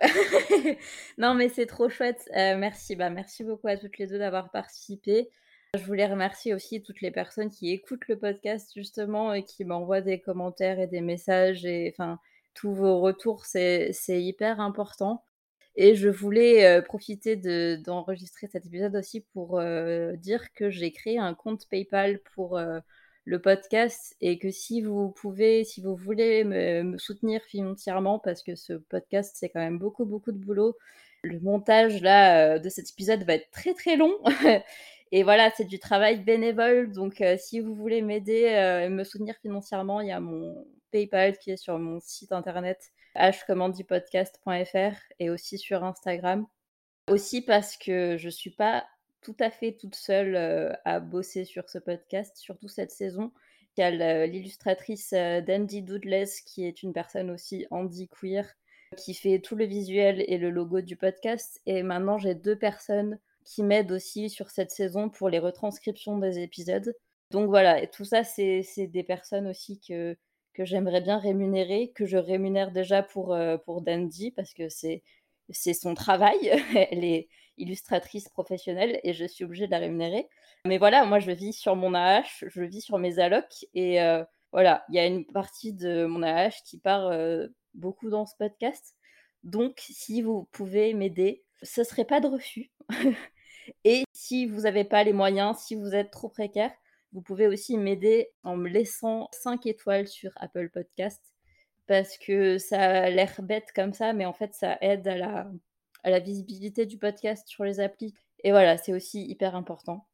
non 1.18 1.34
mais 1.34 1.48
c'est 1.48 1.66
trop 1.66 1.88
chouette. 1.88 2.28
merci, 2.34 2.96
bah 2.96 3.10
merci 3.10 3.44
beaucoup 3.44 3.68
à 3.68 3.76
toutes 3.76 3.98
les 3.98 4.06
deux 4.06 4.18
d'avoir 4.18 4.50
participé. 4.50 5.30
Je 5.74 5.84
voulais 5.84 6.06
remercier 6.06 6.52
aussi 6.52 6.82
toutes 6.82 7.00
les 7.00 7.10
personnes 7.10 7.50
qui 7.50 7.72
écoutent 7.72 8.08
le 8.08 8.18
podcast 8.18 8.72
justement 8.74 9.32
et 9.32 9.44
qui 9.44 9.64
m'envoient 9.64 10.00
des 10.02 10.20
commentaires 10.20 10.78
et 10.80 10.86
des 10.86 11.00
messages 11.00 11.64
et 11.64 11.90
enfin 11.94 12.18
tous 12.54 12.74
vos 12.74 13.00
retours, 13.00 13.44
c'est 13.46 13.92
hyper 14.08 14.60
important. 14.60 15.24
Et 15.76 15.94
je 15.94 16.08
voulais 16.08 16.66
euh, 16.66 16.82
profiter 16.82 17.36
d'enregistrer 17.78 18.46
cet 18.48 18.66
épisode 18.66 18.94
aussi 18.96 19.20
pour 19.32 19.58
euh, 19.58 20.14
dire 20.16 20.52
que 20.52 20.70
j'ai 20.70 20.92
créé 20.92 21.18
un 21.18 21.34
compte 21.34 21.66
PayPal 21.68 22.20
pour 22.34 22.58
euh, 22.58 22.80
le 23.24 23.40
podcast 23.40 24.16
et 24.20 24.38
que 24.38 24.50
si 24.50 24.82
vous 24.82 25.10
pouvez, 25.10 25.64
si 25.64 25.80
vous 25.80 25.96
voulez 25.96 26.44
me, 26.44 26.82
me 26.82 26.98
soutenir 26.98 27.40
financièrement, 27.42 28.18
parce 28.18 28.42
que 28.42 28.54
ce 28.54 28.74
podcast 28.74 29.34
c'est 29.38 29.48
quand 29.48 29.60
même 29.60 29.78
beaucoup 29.78 30.04
beaucoup 30.04 30.32
de 30.32 30.38
boulot, 30.38 30.76
le 31.22 31.40
montage 31.40 32.02
là 32.02 32.58
de 32.58 32.68
cet 32.68 32.90
épisode 32.90 33.24
va 33.24 33.34
être 33.34 33.50
très 33.50 33.74
très 33.74 33.96
long 33.96 34.12
Et 35.14 35.24
voilà, 35.24 35.50
c'est 35.54 35.66
du 35.66 35.78
travail 35.78 36.20
bénévole. 36.20 36.90
Donc, 36.90 37.22
si 37.38 37.60
vous 37.60 37.74
voulez 37.74 38.00
m'aider 38.00 38.44
et 38.84 38.88
me 38.88 39.04
soutenir 39.04 39.34
financièrement, 39.42 40.00
il 40.00 40.08
y 40.08 40.10
a 40.10 40.20
mon 40.20 40.66
PayPal 40.90 41.36
qui 41.36 41.50
est 41.50 41.58
sur 41.58 41.78
mon 41.78 42.00
site 42.00 42.32
internet 42.32 42.92
hcommandipodcast.fr 43.14 44.96
et 45.18 45.30
aussi 45.30 45.58
sur 45.58 45.84
Instagram. 45.84 46.46
Aussi 47.08 47.42
parce 47.42 47.76
que 47.76 48.16
je 48.16 48.26
ne 48.26 48.30
suis 48.30 48.50
pas 48.50 48.86
tout 49.20 49.36
à 49.40 49.50
fait 49.50 49.72
toute 49.72 49.94
seule 49.94 50.34
euh, 50.34 50.72
à 50.84 51.00
bosser 51.00 51.44
sur 51.44 51.68
ce 51.68 51.78
podcast, 51.78 52.36
surtout 52.36 52.68
cette 52.68 52.90
saison. 52.90 53.32
Il 53.76 53.80
y 53.80 53.84
a 53.84 54.26
l'illustratrice 54.26 55.12
Dandy 55.12 55.82
Doodless 55.82 56.42
qui 56.42 56.66
est 56.66 56.82
une 56.82 56.92
personne 56.92 57.30
aussi 57.30 57.66
handi-queer 57.70 58.44
qui 58.96 59.14
fait 59.14 59.40
tout 59.40 59.56
le 59.56 59.64
visuel 59.64 60.24
et 60.28 60.38
le 60.38 60.50
logo 60.50 60.80
du 60.80 60.96
podcast. 60.96 61.60
Et 61.66 61.82
maintenant, 61.82 62.18
j'ai 62.18 62.34
deux 62.34 62.56
personnes 62.56 63.18
qui 63.44 63.62
m'aident 63.62 63.92
aussi 63.92 64.30
sur 64.30 64.50
cette 64.50 64.70
saison 64.70 65.08
pour 65.08 65.28
les 65.28 65.38
retranscriptions 65.38 66.18
des 66.18 66.38
épisodes. 66.38 66.94
Donc 67.30 67.48
voilà, 67.48 67.86
tout 67.86 68.04
ça, 68.04 68.24
c'est 68.24 68.62
des 68.76 69.02
personnes 69.02 69.46
aussi 69.46 69.80
que, 69.80 70.16
que 70.54 70.64
j'aimerais 70.64 71.00
bien 71.00 71.18
rémunérer, 71.18 71.92
que 71.94 72.06
je 72.06 72.16
rémunère 72.16 72.72
déjà 72.72 73.02
pour, 73.02 73.34
euh, 73.34 73.56
pour 73.56 73.82
Dandy, 73.82 74.30
parce 74.30 74.52
que 74.54 74.68
c'est 74.68 75.02
son 75.74 75.94
travail. 75.94 76.38
Elle 76.90 77.04
est 77.04 77.28
illustratrice 77.58 78.28
professionnelle 78.28 79.00
et 79.04 79.12
je 79.12 79.24
suis 79.24 79.44
obligée 79.44 79.66
de 79.66 79.72
la 79.72 79.78
rémunérer. 79.78 80.28
Mais 80.66 80.78
voilà, 80.78 81.04
moi, 81.04 81.18
je 81.18 81.30
vis 81.32 81.52
sur 81.52 81.76
mon 81.76 81.94
AH, 81.94 82.44
je 82.46 82.62
vis 82.62 82.82
sur 82.82 82.98
mes 82.98 83.18
allocs 83.18 83.66
et 83.74 84.00
euh, 84.00 84.24
voilà, 84.52 84.84
il 84.88 84.94
y 84.94 84.98
a 84.98 85.06
une 85.06 85.26
partie 85.26 85.72
de 85.72 86.06
mon 86.06 86.22
AH 86.22 86.62
qui 86.64 86.78
part 86.78 87.06
euh, 87.06 87.48
beaucoup 87.74 88.10
dans 88.10 88.26
ce 88.26 88.36
podcast. 88.38 88.94
Donc, 89.42 89.78
si 89.78 90.22
vous 90.22 90.48
pouvez 90.52 90.94
m'aider, 90.94 91.42
ce 91.62 91.84
serait 91.84 92.04
pas 92.04 92.20
de 92.20 92.28
refus. 92.28 92.70
Et 93.84 94.04
si 94.12 94.46
vous 94.46 94.62
n'avez 94.62 94.84
pas 94.84 95.04
les 95.04 95.12
moyens, 95.12 95.58
si 95.58 95.74
vous 95.74 95.94
êtes 95.94 96.10
trop 96.10 96.28
précaire, 96.28 96.72
vous 97.12 97.22
pouvez 97.22 97.46
aussi 97.46 97.76
m'aider 97.76 98.30
en 98.42 98.56
me 98.56 98.68
laissant 98.68 99.28
5 99.32 99.66
étoiles 99.66 100.08
sur 100.08 100.30
Apple 100.36 100.70
Podcast 100.70 101.20
parce 101.86 102.16
que 102.16 102.58
ça 102.58 102.80
a 102.80 103.10
l'air 103.10 103.34
bête 103.42 103.68
comme 103.74 103.92
ça, 103.92 104.12
mais 104.12 104.24
en 104.24 104.32
fait, 104.32 104.54
ça 104.54 104.78
aide 104.80 105.06
à 105.08 105.16
la, 105.16 105.46
à 106.04 106.10
la 106.10 106.20
visibilité 106.20 106.86
du 106.86 106.98
podcast 106.98 107.46
sur 107.48 107.64
les 107.64 107.80
applis. 107.80 108.14
Et 108.44 108.50
voilà, 108.50 108.78
c'est 108.78 108.92
aussi 108.92 109.24
hyper 109.26 109.54
important. 109.54 110.06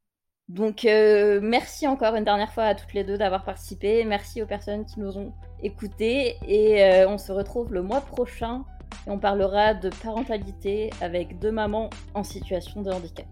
Donc, 0.49 0.87
euh, 0.87 1.41
merci 1.43 1.87
encore 1.87 2.15
une 2.15 2.25
dernière 2.25 2.53
fois 2.53 2.65
à 2.65 2.75
toutes 2.75 2.95
les 2.95 3.05
deux 3.05 3.19
d'avoir 3.19 3.45
participé. 3.45 4.05
Merci 4.05 4.43
aux 4.43 4.47
personnes 4.47 4.87
qui 4.87 4.99
nous 4.99 5.19
ont 5.19 5.33
écoutés. 5.63 6.37
Et 6.47 6.83
euh, 6.83 7.09
on 7.09 7.19
se 7.19 7.33
retrouve 7.33 7.73
le 7.73 7.83
mois 7.83 8.01
prochain 8.01 8.65
et 9.07 9.11
on 9.11 9.19
parlera 9.19 9.75
de 9.75 9.91
parentalité 10.03 10.91
avec 11.03 11.39
deux 11.39 11.53
mamans 11.53 11.91
en 12.15 12.25
situation 12.25 12.81
de 12.81 12.91
handicap. 12.91 13.27